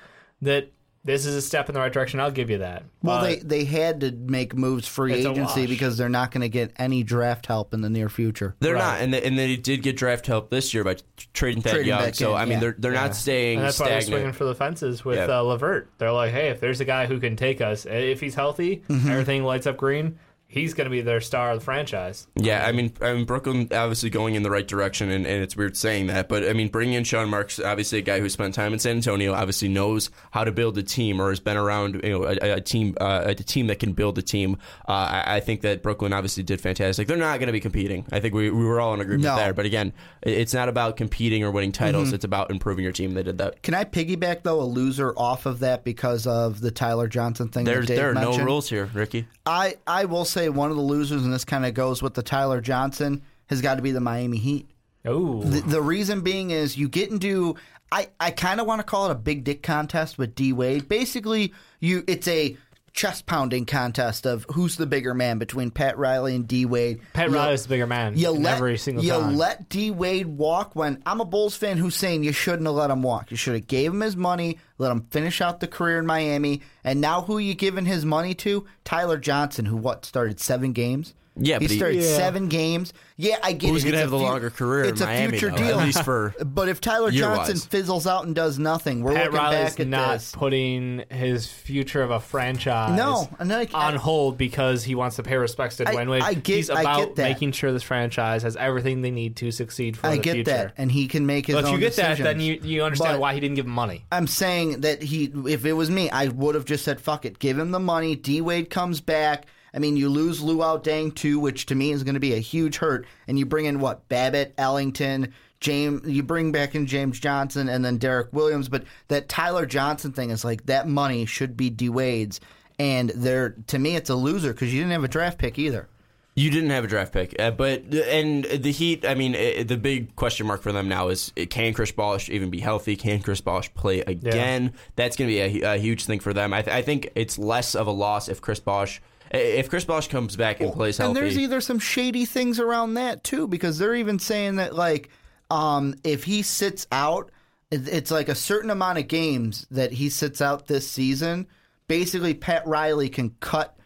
that 0.42 0.70
this 1.02 1.24
is 1.24 1.34
a 1.34 1.40
step 1.40 1.66
in 1.70 1.74
the 1.74 1.80
right 1.80 1.90
direction. 1.92 2.20
I'll 2.20 2.30
give 2.30 2.50
you 2.50 2.58
that. 2.58 2.82
Well, 3.02 3.20
But 3.22 3.26
they, 3.26 3.36
they 3.36 3.64
had 3.64 4.00
to 4.02 4.12
make 4.12 4.54
moves 4.54 4.86
free 4.86 5.14
It's 5.14 5.26
agency 5.26 5.66
because 5.66 5.96
they're 5.96 6.10
not 6.10 6.30
going 6.30 6.42
to 6.42 6.50
get 6.50 6.72
any 6.76 7.02
draft 7.02 7.46
help 7.46 7.72
in 7.72 7.80
the 7.80 7.88
near 7.88 8.10
future. 8.10 8.54
They're 8.60 8.74
Right. 8.74 8.80
not, 8.80 9.00
and 9.00 9.14
they, 9.14 9.22
and 9.22 9.38
they 9.38 9.56
did 9.56 9.82
get 9.82 9.96
draft 9.96 10.26
help 10.26 10.50
this 10.50 10.74
year 10.74 10.84
by 10.84 10.96
trading 11.32 11.62
that 11.62 11.86
Young. 11.86 12.02
back 12.02 12.14
So 12.16 12.32
in, 12.32 12.36
I 12.36 12.44
mean, 12.44 12.52
yeah. 12.52 12.60
they're 12.60 12.74
they're 12.78 12.92
Yeah. 12.92 13.00
not 13.06 13.16
staying 13.16 13.58
and 13.60 13.66
that's 13.66 13.80
why 13.80 13.88
they're 13.88 14.00
stagnant. 14.02 14.20
swinging 14.20 14.32
for 14.34 14.44
the 14.44 14.54
fences 14.54 15.02
with 15.02 15.16
Yeah. 15.16 15.38
uh, 15.38 15.42
Levert. 15.42 15.88
They're 15.96 16.12
like, 16.12 16.32
hey, 16.32 16.48
if 16.50 16.60
there's 16.60 16.80
a 16.82 16.84
guy 16.84 17.06
who 17.06 17.18
can 17.18 17.34
take 17.34 17.62
us, 17.62 17.86
if 17.86 18.20
he's 18.20 18.34
healthy, 18.34 18.82
Mm-hmm. 18.90 19.10
everything 19.10 19.42
lights 19.42 19.66
up 19.66 19.78
green. 19.78 20.18
He's 20.52 20.74
going 20.74 20.86
to 20.86 20.90
be 20.90 21.00
their 21.00 21.20
star 21.20 21.52
of 21.52 21.60
the 21.60 21.64
franchise. 21.64 22.26
Yeah, 22.34 22.66
I 22.66 22.72
mean, 22.72 22.92
I 23.00 23.12
mean, 23.12 23.24
Brooklyn 23.24 23.68
obviously 23.70 24.10
going 24.10 24.34
in 24.34 24.42
the 24.42 24.50
right 24.50 24.66
direction, 24.66 25.08
and, 25.08 25.24
and 25.24 25.42
it's 25.44 25.56
weird 25.56 25.76
saying 25.76 26.08
that, 26.08 26.28
but 26.28 26.48
I 26.48 26.54
mean, 26.54 26.66
bringing 26.68 26.94
in 26.94 27.04
Sean 27.04 27.28
Marks, 27.30 27.60
obviously 27.60 28.00
a 28.00 28.02
guy 28.02 28.18
who 28.18 28.28
spent 28.28 28.52
time 28.54 28.72
in 28.72 28.80
San 28.80 28.96
Antonio, 28.96 29.32
obviously 29.32 29.68
knows 29.68 30.10
how 30.32 30.42
to 30.42 30.50
build 30.50 30.76
a 30.76 30.82
team 30.82 31.20
or 31.22 31.28
has 31.30 31.38
been 31.38 31.56
around, 31.56 32.00
you 32.02 32.10
know, 32.10 32.24
a, 32.24 32.54
a 32.56 32.60
team, 32.60 32.96
uh, 33.00 33.22
a 33.26 33.34
team 33.36 33.68
that 33.68 33.78
can 33.78 33.92
build 33.92 34.18
a 34.18 34.22
team. 34.22 34.56
Uh, 34.88 34.92
I, 34.92 35.36
I 35.36 35.40
think 35.40 35.60
that 35.60 35.84
Brooklyn 35.84 36.12
obviously 36.12 36.42
did 36.42 36.60
fantastic. 36.60 37.06
They're 37.06 37.16
not 37.16 37.38
going 37.38 37.46
to 37.46 37.52
be 37.52 37.60
competing. 37.60 38.04
I 38.10 38.18
think 38.18 38.34
we, 38.34 38.50
we 38.50 38.64
were 38.64 38.80
all 38.80 38.92
in 38.94 39.00
agreement 39.00 39.24
No. 39.24 39.36
there. 39.36 39.54
But 39.54 39.66
again, 39.66 39.92
it's 40.22 40.52
not 40.52 40.68
about 40.68 40.96
competing 40.96 41.44
or 41.44 41.52
winning 41.52 41.70
titles. 41.70 42.12
It's 42.12 42.24
about 42.24 42.50
improving 42.50 42.82
your 42.82 42.92
team. 42.92 43.14
They 43.14 43.22
did 43.22 43.38
that. 43.38 43.62
Can 43.62 43.74
I 43.74 43.84
piggyback 43.84 44.42
though 44.42 44.60
a 44.60 44.64
loser 44.64 45.12
off 45.16 45.46
of 45.46 45.60
that 45.60 45.84
because 45.84 46.26
of 46.26 46.60
the 46.60 46.72
Tyler 46.72 47.06
Johnson 47.06 47.50
thing? 47.50 47.64
There's 47.64 47.86
that 47.86 47.94
Dave 47.94 47.96
there 47.98 48.10
are 48.10 48.14
no 48.14 48.20
mentioned? 48.30 48.46
rules 48.46 48.68
here, 48.68 48.90
Ricky. 48.92 49.28
I 49.50 49.74
I 49.86 50.04
will 50.04 50.24
say 50.24 50.48
one 50.48 50.70
of 50.70 50.76
the 50.76 50.82
losers, 50.82 51.24
and 51.24 51.32
this 51.32 51.44
kind 51.44 51.66
of 51.66 51.74
goes 51.74 52.02
with 52.02 52.14
the 52.14 52.22
Tyler 52.22 52.60
Johnson, 52.60 53.22
has 53.46 53.60
got 53.60 53.74
to 53.74 53.82
be 53.82 53.90
the 53.90 54.00
Miami 54.00 54.38
Heat. 54.38 54.70
Oh, 55.04 55.42
The, 55.42 55.60
the 55.60 55.82
reason 55.82 56.20
being 56.20 56.50
is 56.50 56.76
you 56.76 56.88
get 56.88 57.10
into 57.10 57.56
I, 57.90 58.10
I 58.20 58.30
kind 58.30 58.60
of 58.60 58.66
want 58.68 58.78
to 58.78 58.84
call 58.84 59.08
it 59.08 59.12
a 59.12 59.16
big 59.16 59.42
dick 59.42 59.62
contest 59.62 60.18
with 60.18 60.36
D 60.36 60.52
Wade. 60.52 60.88
Basically, 60.88 61.52
you 61.80 62.04
it's 62.06 62.28
a 62.28 62.56
chest 62.92 63.26
pounding 63.26 63.64
contest 63.66 64.26
of 64.26 64.44
who's 64.52 64.76
the 64.76 64.86
bigger 64.86 65.14
man 65.14 65.38
between 65.38 65.70
Pat 65.70 65.96
Riley 65.98 66.34
and 66.34 66.46
D 66.48 66.64
Wade. 66.66 67.00
Pat 67.12 67.28
You- 67.30 67.34
Riley's 67.36 67.62
the 67.62 67.68
bigger 67.68 67.86
man 67.86 68.16
You 68.16 68.30
let, 68.30 68.56
every 68.56 68.76
single 68.78 69.04
you 69.04 69.12
time. 69.12 69.36
let 69.36 69.68
D 69.68 69.90
Wade 69.90 70.26
walk 70.26 70.74
when 70.74 71.02
I'm 71.06 71.20
a 71.20 71.24
Bulls 71.24 71.56
fan 71.56 71.78
who's 71.78 71.94
saying 71.96 72.24
you 72.24 72.32
shouldn't 72.32 72.66
have 72.66 72.74
let 72.74 72.90
him 72.90 73.02
walk. 73.02 73.30
You 73.30 73.36
should 73.36 73.54
have 73.54 73.66
gave 73.68 73.92
him 73.92 74.00
his 74.00 74.16
money, 74.16 74.58
let 74.78 74.90
him 74.92 75.06
finish 75.10 75.40
out 75.40 75.60
the 75.60 75.68
career 75.68 75.98
in 75.98 76.06
Miami, 76.06 76.62
and 76.84 77.00
now 77.00 77.22
who 77.22 77.38
you 77.38 77.54
giving 77.54 77.86
his 77.86 78.04
money 78.04 78.34
to? 78.34 78.66
Tyler 78.84 79.18
Johnson, 79.18 79.66
who 79.66 79.76
what 79.76 80.04
started 80.04 80.40
seven 80.40 80.72
games. 80.72 81.14
Yeah, 81.42 81.58
he 81.58 81.64
but 81.66 81.70
he- 81.72 81.76
started 81.78 82.02
Yeah. 82.02 82.16
seven 82.16 82.48
games. 82.48 82.92
Yeah, 83.16 83.36
I 83.42 83.52
get 83.52 83.68
Who's 83.70 83.82
it. 83.84 83.88
gonna 83.88 83.98
have 83.98 84.08
a 84.08 84.10
the 84.12 84.18
fu- 84.18 84.24
longer 84.24 84.50
career 84.50 84.84
It's 84.84 85.00
in 85.00 85.08
a 85.08 85.28
future 85.28 85.50
though, 85.50 85.56
deal, 85.56 85.78
at 85.80 85.84
least 85.86 86.04
for 86.04 86.34
But 86.44 86.68
if 86.70 86.80
Tyler 86.80 87.10
year-wise. 87.10 87.48
Johnson 87.48 87.68
fizzles 87.68 88.06
out 88.06 88.24
and 88.24 88.34
does 88.34 88.58
nothing, 88.58 89.02
we're 89.02 89.12
Pat 89.14 89.24
looking 89.26 89.38
Riley's 89.38 89.70
back 89.72 89.80
at 89.80 89.86
not 89.88 90.12
this. 90.14 90.32
putting 90.32 91.02
his 91.10 91.46
future 91.46 92.02
of 92.02 92.10
a 92.10 92.20
franchise 92.20 92.96
No, 92.96 93.28
and 93.38 93.52
I- 93.52 93.68
on 93.74 93.94
I- 93.94 93.98
hold 93.98 94.38
because 94.38 94.84
he 94.84 94.94
wants 94.94 95.16
to 95.16 95.22
pay 95.22 95.36
respects 95.36 95.76
to 95.78 95.88
I- 95.88 95.94
Dwyane 95.94 96.10
Wade. 96.10 96.22
I 96.22 96.34
get- 96.34 96.56
He's 96.56 96.70
I 96.70 96.80
about 96.80 96.98
get 96.98 97.16
that. 97.16 97.22
making 97.24 97.52
sure 97.52 97.72
this 97.72 97.82
franchise 97.82 98.42
has 98.42 98.56
everything 98.56 99.02
they 99.02 99.10
need 99.10 99.36
to 99.36 99.50
succeed 99.50 99.96
for 99.98 100.06
I 100.06 100.16
the 100.16 100.22
get 100.22 100.32
future. 100.36 100.50
that, 100.52 100.72
and 100.78 100.90
he 100.90 101.06
can 101.06 101.26
make 101.26 101.46
his 101.46 101.56
Well, 101.56 101.66
if 101.66 101.72
you 101.72 101.78
get 101.78 101.96
that, 101.96 102.18
then 102.18 102.40
you 102.40 102.58
you 102.62 102.82
understand 102.84 103.14
But- 103.14 103.20
why 103.20 103.34
he 103.34 103.40
didn't 103.40 103.56
give 103.56 103.66
him 103.66 103.72
money. 103.72 104.04
I'm 104.10 104.26
saying 104.26 104.80
that 104.80 105.02
he, 105.02 105.30
if 105.46 105.64
it 105.66 105.74
was 105.74 105.90
me, 105.90 106.08
I 106.10 106.28
would 106.28 106.54
have 106.54 106.64
just 106.64 106.84
said, 106.84 107.00
"Fuck 107.00 107.24
it, 107.26 107.38
give 107.38 107.58
him 107.58 107.70
the 107.70 107.80
money." 107.80 108.16
D 108.16 108.40
Wade 108.40 108.70
comes 108.70 109.00
back. 109.02 109.44
I 109.72 109.78
mean, 109.78 109.96
you 109.96 110.08
lose 110.08 110.40
Luol 110.40 110.82
Deng 110.82 111.14
too, 111.14 111.38
which 111.38 111.66
to 111.66 111.74
me 111.74 111.92
is 111.92 112.02
going 112.02 112.14
to 112.14 112.20
be 112.20 112.34
a 112.34 112.38
huge 112.38 112.78
hurt, 112.78 113.06
and 113.28 113.38
you 113.38 113.46
bring 113.46 113.66
in 113.66 113.80
what 113.80 114.08
Babbitt, 114.08 114.54
Ellington, 114.58 115.32
James. 115.60 116.06
You 116.06 116.22
bring 116.22 116.52
back 116.52 116.74
in 116.74 116.86
James 116.86 117.20
Johnson 117.20 117.68
and 117.68 117.84
then 117.84 117.98
Derrick 117.98 118.32
Williams, 118.32 118.68
but 118.68 118.84
that 119.08 119.28
Tyler 119.28 119.66
Johnson 119.66 120.12
thing 120.12 120.30
is 120.30 120.44
like 120.44 120.66
that 120.66 120.88
money 120.88 121.26
should 121.26 121.56
be 121.56 121.70
D 121.70 121.88
Wade's, 121.88 122.40
and 122.78 123.10
there 123.10 123.56
to 123.68 123.78
me 123.78 123.96
it's 123.96 124.10
a 124.10 124.14
loser 124.14 124.52
because 124.52 124.72
you 124.72 124.80
didn't 124.80 124.92
have 124.92 125.04
a 125.04 125.08
draft 125.08 125.38
pick 125.38 125.58
either. 125.58 125.88
You 126.36 126.50
didn't 126.50 126.70
have 126.70 126.84
a 126.84 126.86
draft 126.86 127.12
pick, 127.12 127.34
uh, 127.40 127.50
but 127.50 127.82
and 127.92 128.44
the 128.44 128.70
Heat. 128.70 129.04
I 129.04 129.14
mean, 129.14 129.34
uh, 129.34 129.64
the 129.64 129.76
big 129.76 130.14
question 130.14 130.46
mark 130.46 130.62
for 130.62 130.70
them 130.70 130.88
now 130.88 131.08
is: 131.08 131.32
uh, 131.38 131.44
Can 131.50 131.74
Chris 131.74 131.90
Bosh 131.90 132.30
even 132.30 132.50
be 132.50 132.60
healthy? 132.60 132.94
Can 132.94 133.20
Chris 133.20 133.40
Bosh 133.40 133.72
play 133.74 134.00
again? 134.00 134.72
That's 134.94 135.16
going 135.16 135.28
to 135.28 135.34
be 135.34 135.60
a, 135.60 135.74
a 135.74 135.76
huge 135.76 136.04
thing 136.04 136.20
for 136.20 136.32
them. 136.32 136.54
I, 136.54 136.62
th- 136.62 136.74
I 136.74 136.82
think 136.82 137.10
it's 137.16 137.36
less 137.36 137.74
of 137.74 137.88
a 137.88 137.90
loss 137.90 138.28
if 138.28 138.40
Chris 138.40 138.60
Bosh, 138.60 139.02
if 139.30 139.70
Chris 139.70 139.84
Bosh 139.84 140.08
comes 140.08 140.36
back 140.36 140.60
and 140.60 140.72
plays 140.72 140.98
healthy. 140.98 141.10
And 141.10 141.16
there's 141.16 141.38
either 141.38 141.60
some 141.60 141.78
shady 141.78 142.24
things 142.24 142.58
around 142.58 142.94
that 142.94 143.24
too, 143.24 143.46
because 143.46 143.78
they're 143.78 143.94
even 143.94 144.18
saying 144.18 144.56
that 144.56 144.74
like, 144.74 145.10
um, 145.50 145.94
if 146.04 146.24
he 146.24 146.42
sits 146.42 146.86
out, 146.90 147.30
it's 147.70 148.10
like 148.10 148.28
a 148.28 148.34
certain 148.34 148.70
amount 148.70 148.98
of 148.98 149.06
games 149.06 149.66
that 149.70 149.92
he 149.92 150.08
sits 150.08 150.40
out 150.40 150.66
this 150.66 150.88
season. 150.88 151.46
Basically, 151.86 152.34
Pat 152.34 152.66
Riley 152.66 153.08
can 153.08 153.30
cut 153.40 153.76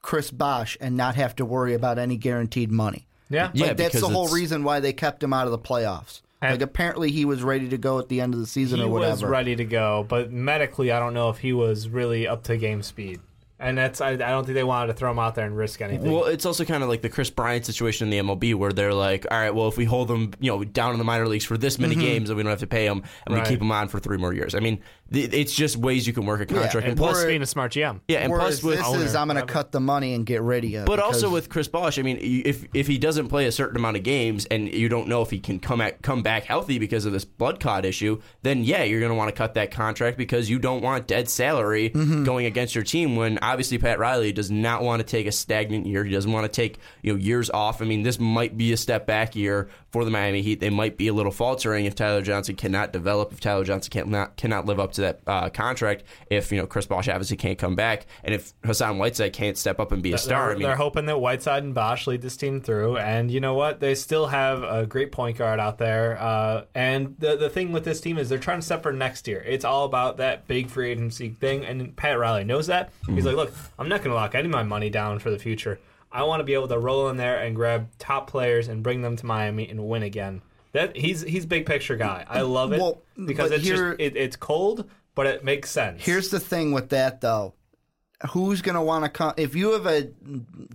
Chris 0.00 0.30
Bosh 0.30 0.76
and 0.80 0.96
not 0.96 1.16
have 1.16 1.36
to 1.36 1.44
worry 1.44 1.74
about 1.74 1.98
any 1.98 2.16
guaranteed 2.16 2.70
money. 2.70 3.06
Yeah, 3.28 3.50
Yeah, 3.52 3.72
that's 3.72 4.00
the 4.00 4.08
whole 4.08 4.28
reason 4.28 4.62
why 4.62 4.80
they 4.80 4.92
kept 4.92 5.22
him 5.22 5.32
out 5.32 5.46
of 5.46 5.50
the 5.50 5.58
playoffs. 5.58 6.22
Like 6.42 6.60
apparently 6.60 7.10
he 7.10 7.24
was 7.24 7.42
ready 7.42 7.68
to 7.70 7.78
go 7.78 7.98
at 7.98 8.08
the 8.08 8.20
end 8.20 8.34
of 8.34 8.40
the 8.40 8.46
season 8.46 8.78
he 8.78 8.84
or 8.84 8.88
was 8.88 9.00
whatever. 9.00 9.28
ready 9.28 9.56
to 9.56 9.64
go, 9.64 10.06
but 10.08 10.30
medically, 10.30 10.92
I 10.92 11.00
don't 11.00 11.14
know 11.14 11.30
if 11.30 11.38
he 11.38 11.52
was 11.52 11.88
really 11.88 12.28
up 12.28 12.44
to 12.44 12.56
game 12.56 12.82
speed. 12.82 13.20
And 13.58 13.78
that's 13.78 14.02
I, 14.02 14.10
I 14.10 14.16
don't 14.16 14.44
think 14.44 14.54
they 14.54 14.64
wanted 14.64 14.88
to 14.88 14.92
throw 14.92 15.10
him 15.10 15.18
out 15.18 15.34
there 15.34 15.46
and 15.46 15.56
risk 15.56 15.80
anything. 15.80 16.12
Well, 16.12 16.24
it's 16.24 16.44
also 16.44 16.64
kind 16.66 16.82
of 16.82 16.90
like 16.90 17.00
the 17.00 17.08
Kris 17.08 17.30
Bryant 17.30 17.64
situation 17.64 18.06
in 18.06 18.10
the 18.26 18.34
MLB, 18.34 18.54
where 18.54 18.70
they're 18.70 18.92
like, 18.92 19.24
"All 19.30 19.38
right, 19.38 19.54
well, 19.54 19.66
if 19.68 19.78
we 19.78 19.86
hold 19.86 20.08
them, 20.08 20.32
you 20.40 20.50
know, 20.50 20.62
down 20.62 20.92
in 20.92 20.98
the 20.98 21.04
minor 21.04 21.26
leagues 21.26 21.46
for 21.46 21.56
this 21.56 21.78
many 21.78 21.94
games, 21.94 22.28
then 22.28 22.36
we 22.36 22.42
don't 22.42 22.50
have 22.50 22.60
to 22.60 22.66
pay 22.66 22.86
them, 22.86 22.98
and 22.98 23.04
Mm-hmm. 23.06 23.32
Right. 23.34 23.42
we 23.44 23.48
keep 23.48 23.58
them 23.60 23.72
on 23.72 23.88
for 23.88 23.98
three 23.98 24.18
more 24.18 24.34
years." 24.34 24.54
I 24.54 24.60
mean, 24.60 24.80
th- 25.10 25.32
it's 25.32 25.54
just 25.54 25.76
ways 25.78 26.06
you 26.06 26.12
can 26.12 26.26
work 26.26 26.42
a 26.42 26.46
contract, 26.46 26.74
and 26.74 26.84
and 26.88 26.96
plus, 26.98 27.12
plus, 27.12 27.22
we're- 27.22 27.32
being 27.32 27.40
a 27.42 27.46
smart 27.46 27.72
GM. 27.72 28.00
yeah, 28.08 28.18
and 28.18 28.30
plus 28.32 28.62
with 28.62 28.78
this 28.78 28.88
is 28.94 29.14
I'm 29.14 29.28
going 29.28 29.40
to 29.40 29.50
cut 29.50 29.72
the 29.72 29.80
money 29.80 30.12
and 30.12 30.26
get 30.26 30.42
rid 30.42 30.64
of 30.64 30.70
you. 30.70 30.82
But 30.84 31.00
also 31.00 31.30
with 31.30 31.48
Chris 31.48 31.66
Bosh, 31.68 31.98
I 31.98 32.02
mean, 32.02 32.18
if 32.20 32.62
if 32.74 32.86
he 32.86 32.98
doesn't 32.98 33.28
play 33.28 33.46
a 33.46 33.52
certain 33.52 33.76
amount 33.76 33.96
of 33.96 34.02
games 34.02 34.44
and 34.44 34.70
you 34.70 34.90
don't 34.90 35.08
know 35.08 35.22
if 35.22 35.30
he 35.30 35.38
can 35.40 35.60
come 35.60 35.80
at, 35.80 36.02
come 36.02 36.22
back 36.22 36.44
healthy 36.44 36.78
because 36.78 37.06
of 37.06 37.14
this 37.14 37.24
blood 37.24 37.58
clot 37.60 37.86
issue, 37.86 38.20
then 38.42 38.64
yeah, 38.64 38.82
you're 38.82 39.00
going 39.00 39.12
to 39.12 39.16
want 39.16 39.28
to 39.28 39.34
cut 39.34 39.54
that 39.54 39.70
contract 39.70 40.18
because 40.18 40.50
you 40.50 40.58
don't 40.58 40.82
want 40.82 41.06
dead 41.06 41.30
salary 41.30 41.88
Mm-hmm. 41.88 42.24
going 42.24 42.44
against 42.44 42.74
your 42.74 42.84
team. 42.84 43.16
When 43.16 43.38
obviously 43.52 43.78
Pat 43.78 43.98
Riley 43.98 44.32
does 44.32 44.50
not 44.50 44.82
want 44.82 45.00
to 45.00 45.06
take 45.06 45.26
a 45.26 45.32
stagnant 45.32 45.86
year. 45.86 46.04
He 46.04 46.12
doesn't 46.12 46.30
want 46.30 46.44
to 46.44 46.48
take 46.48 46.78
you 47.02 47.12
know 47.12 47.18
years 47.18 47.50
off. 47.50 47.80
I 47.80 47.84
mean, 47.84 48.02
this 48.02 48.18
might 48.18 48.56
be 48.56 48.72
a 48.72 48.76
step 48.76 49.06
back 49.06 49.36
year 49.36 49.68
for 49.90 50.04
the 50.04 50.10
Miami 50.10 50.42
Heat. 50.42 50.60
They 50.60 50.70
might 50.70 50.96
be 50.96 51.08
a 51.08 51.14
little 51.14 51.32
faltering 51.32 51.86
if 51.86 51.94
Tyler 51.94 52.22
Johnson 52.22 52.56
cannot 52.56 52.92
develop. 52.92 53.32
If 53.32 53.40
Tyler 53.40 53.64
Johnson 53.64 53.90
cannot 53.90 54.36
cannot 54.36 54.66
live 54.66 54.80
up 54.80 54.92
to 54.92 55.00
that 55.02 55.20
uh, 55.26 55.48
contract. 55.50 56.04
If 56.28 56.50
you 56.50 56.58
know 56.58 56.66
Chris 56.66 56.86
Bosh 56.86 57.08
obviously 57.08 57.36
can't 57.36 57.58
come 57.58 57.76
back, 57.76 58.06
and 58.24 58.34
if 58.34 58.52
Hassan 58.64 58.98
Whiteside 58.98 59.32
can't 59.32 59.56
step 59.56 59.80
up 59.80 59.92
and 59.92 60.02
be 60.02 60.12
a 60.12 60.18
star, 60.18 60.46
They're, 60.46 60.50
I 60.50 60.54
mean, 60.54 60.62
they're 60.64 60.76
hoping 60.76 61.06
that 61.06 61.20
Whiteside 61.20 61.62
and 61.62 61.74
Bosh 61.74 62.06
lead 62.06 62.22
this 62.22 62.36
team 62.36 62.60
through, 62.60 62.98
and 62.98 63.30
you 63.30 63.40
know 63.40 63.54
what? 63.54 63.80
They 63.80 63.94
still 63.94 64.26
have 64.26 64.62
a 64.62 64.86
great 64.86 65.12
point 65.12 65.38
guard 65.38 65.60
out 65.60 65.78
there. 65.78 66.18
Uh, 66.20 66.64
and 66.74 67.16
the 67.18 67.36
the 67.36 67.48
thing 67.48 67.72
with 67.72 67.84
this 67.84 68.00
team 68.00 68.18
is 68.18 68.28
they're 68.28 68.38
trying 68.38 68.60
to 68.60 68.66
set 68.66 68.82
for 68.82 68.92
next 68.92 69.28
year. 69.28 69.42
It's 69.46 69.64
all 69.64 69.84
about 69.84 70.16
that 70.18 70.46
big 70.48 70.68
free 70.68 70.90
agency 70.90 71.30
thing, 71.30 71.64
and 71.64 71.94
Pat 71.96 72.18
Riley 72.18 72.44
knows 72.44 72.66
that. 72.66 72.92
He's 73.06 73.24
like, 73.24 73.35
look, 73.36 73.52
I'm 73.78 73.88
not 73.88 73.98
going 74.00 74.10
to 74.10 74.14
lock 74.16 74.34
any 74.34 74.46
of 74.46 74.50
my 74.52 74.62
money 74.62 74.90
down 74.90 75.18
for 75.18 75.30
the 75.30 75.38
future. 75.38 75.78
I 76.10 76.22
want 76.22 76.40
to 76.40 76.44
be 76.44 76.54
able 76.54 76.68
to 76.68 76.78
roll 76.78 77.08
in 77.08 77.16
there 77.16 77.38
and 77.40 77.54
grab 77.54 77.88
top 77.98 78.28
players 78.30 78.68
and 78.68 78.82
bring 78.82 79.02
them 79.02 79.16
to 79.16 79.26
Miami 79.26 79.68
and 79.68 79.86
win 79.88 80.02
again. 80.02 80.42
That 80.72 80.96
he's 80.96 81.22
he's 81.22 81.46
big 81.46 81.66
picture 81.66 81.96
guy. 81.96 82.24
I 82.28 82.42
love 82.42 82.72
it 82.72 82.80
Well, 82.80 83.02
because 83.24 83.50
it's 83.50 83.64
here- 83.64 83.90
just 83.96 84.00
it, 84.00 84.16
it's 84.16 84.36
cold, 84.36 84.88
but 85.14 85.26
it 85.26 85.44
makes 85.44 85.70
sense. 85.70 86.02
Here's 86.04 86.28
the 86.30 86.40
thing 86.40 86.72
with 86.72 86.90
that 86.90 87.20
though. 87.20 87.54
Who's 88.30 88.62
going 88.62 88.74
to 88.76 88.80
want 88.82 89.04
to 89.04 89.10
come 89.10 89.34
if 89.36 89.54
you 89.54 89.72
have 89.72 89.86
a 89.86 90.08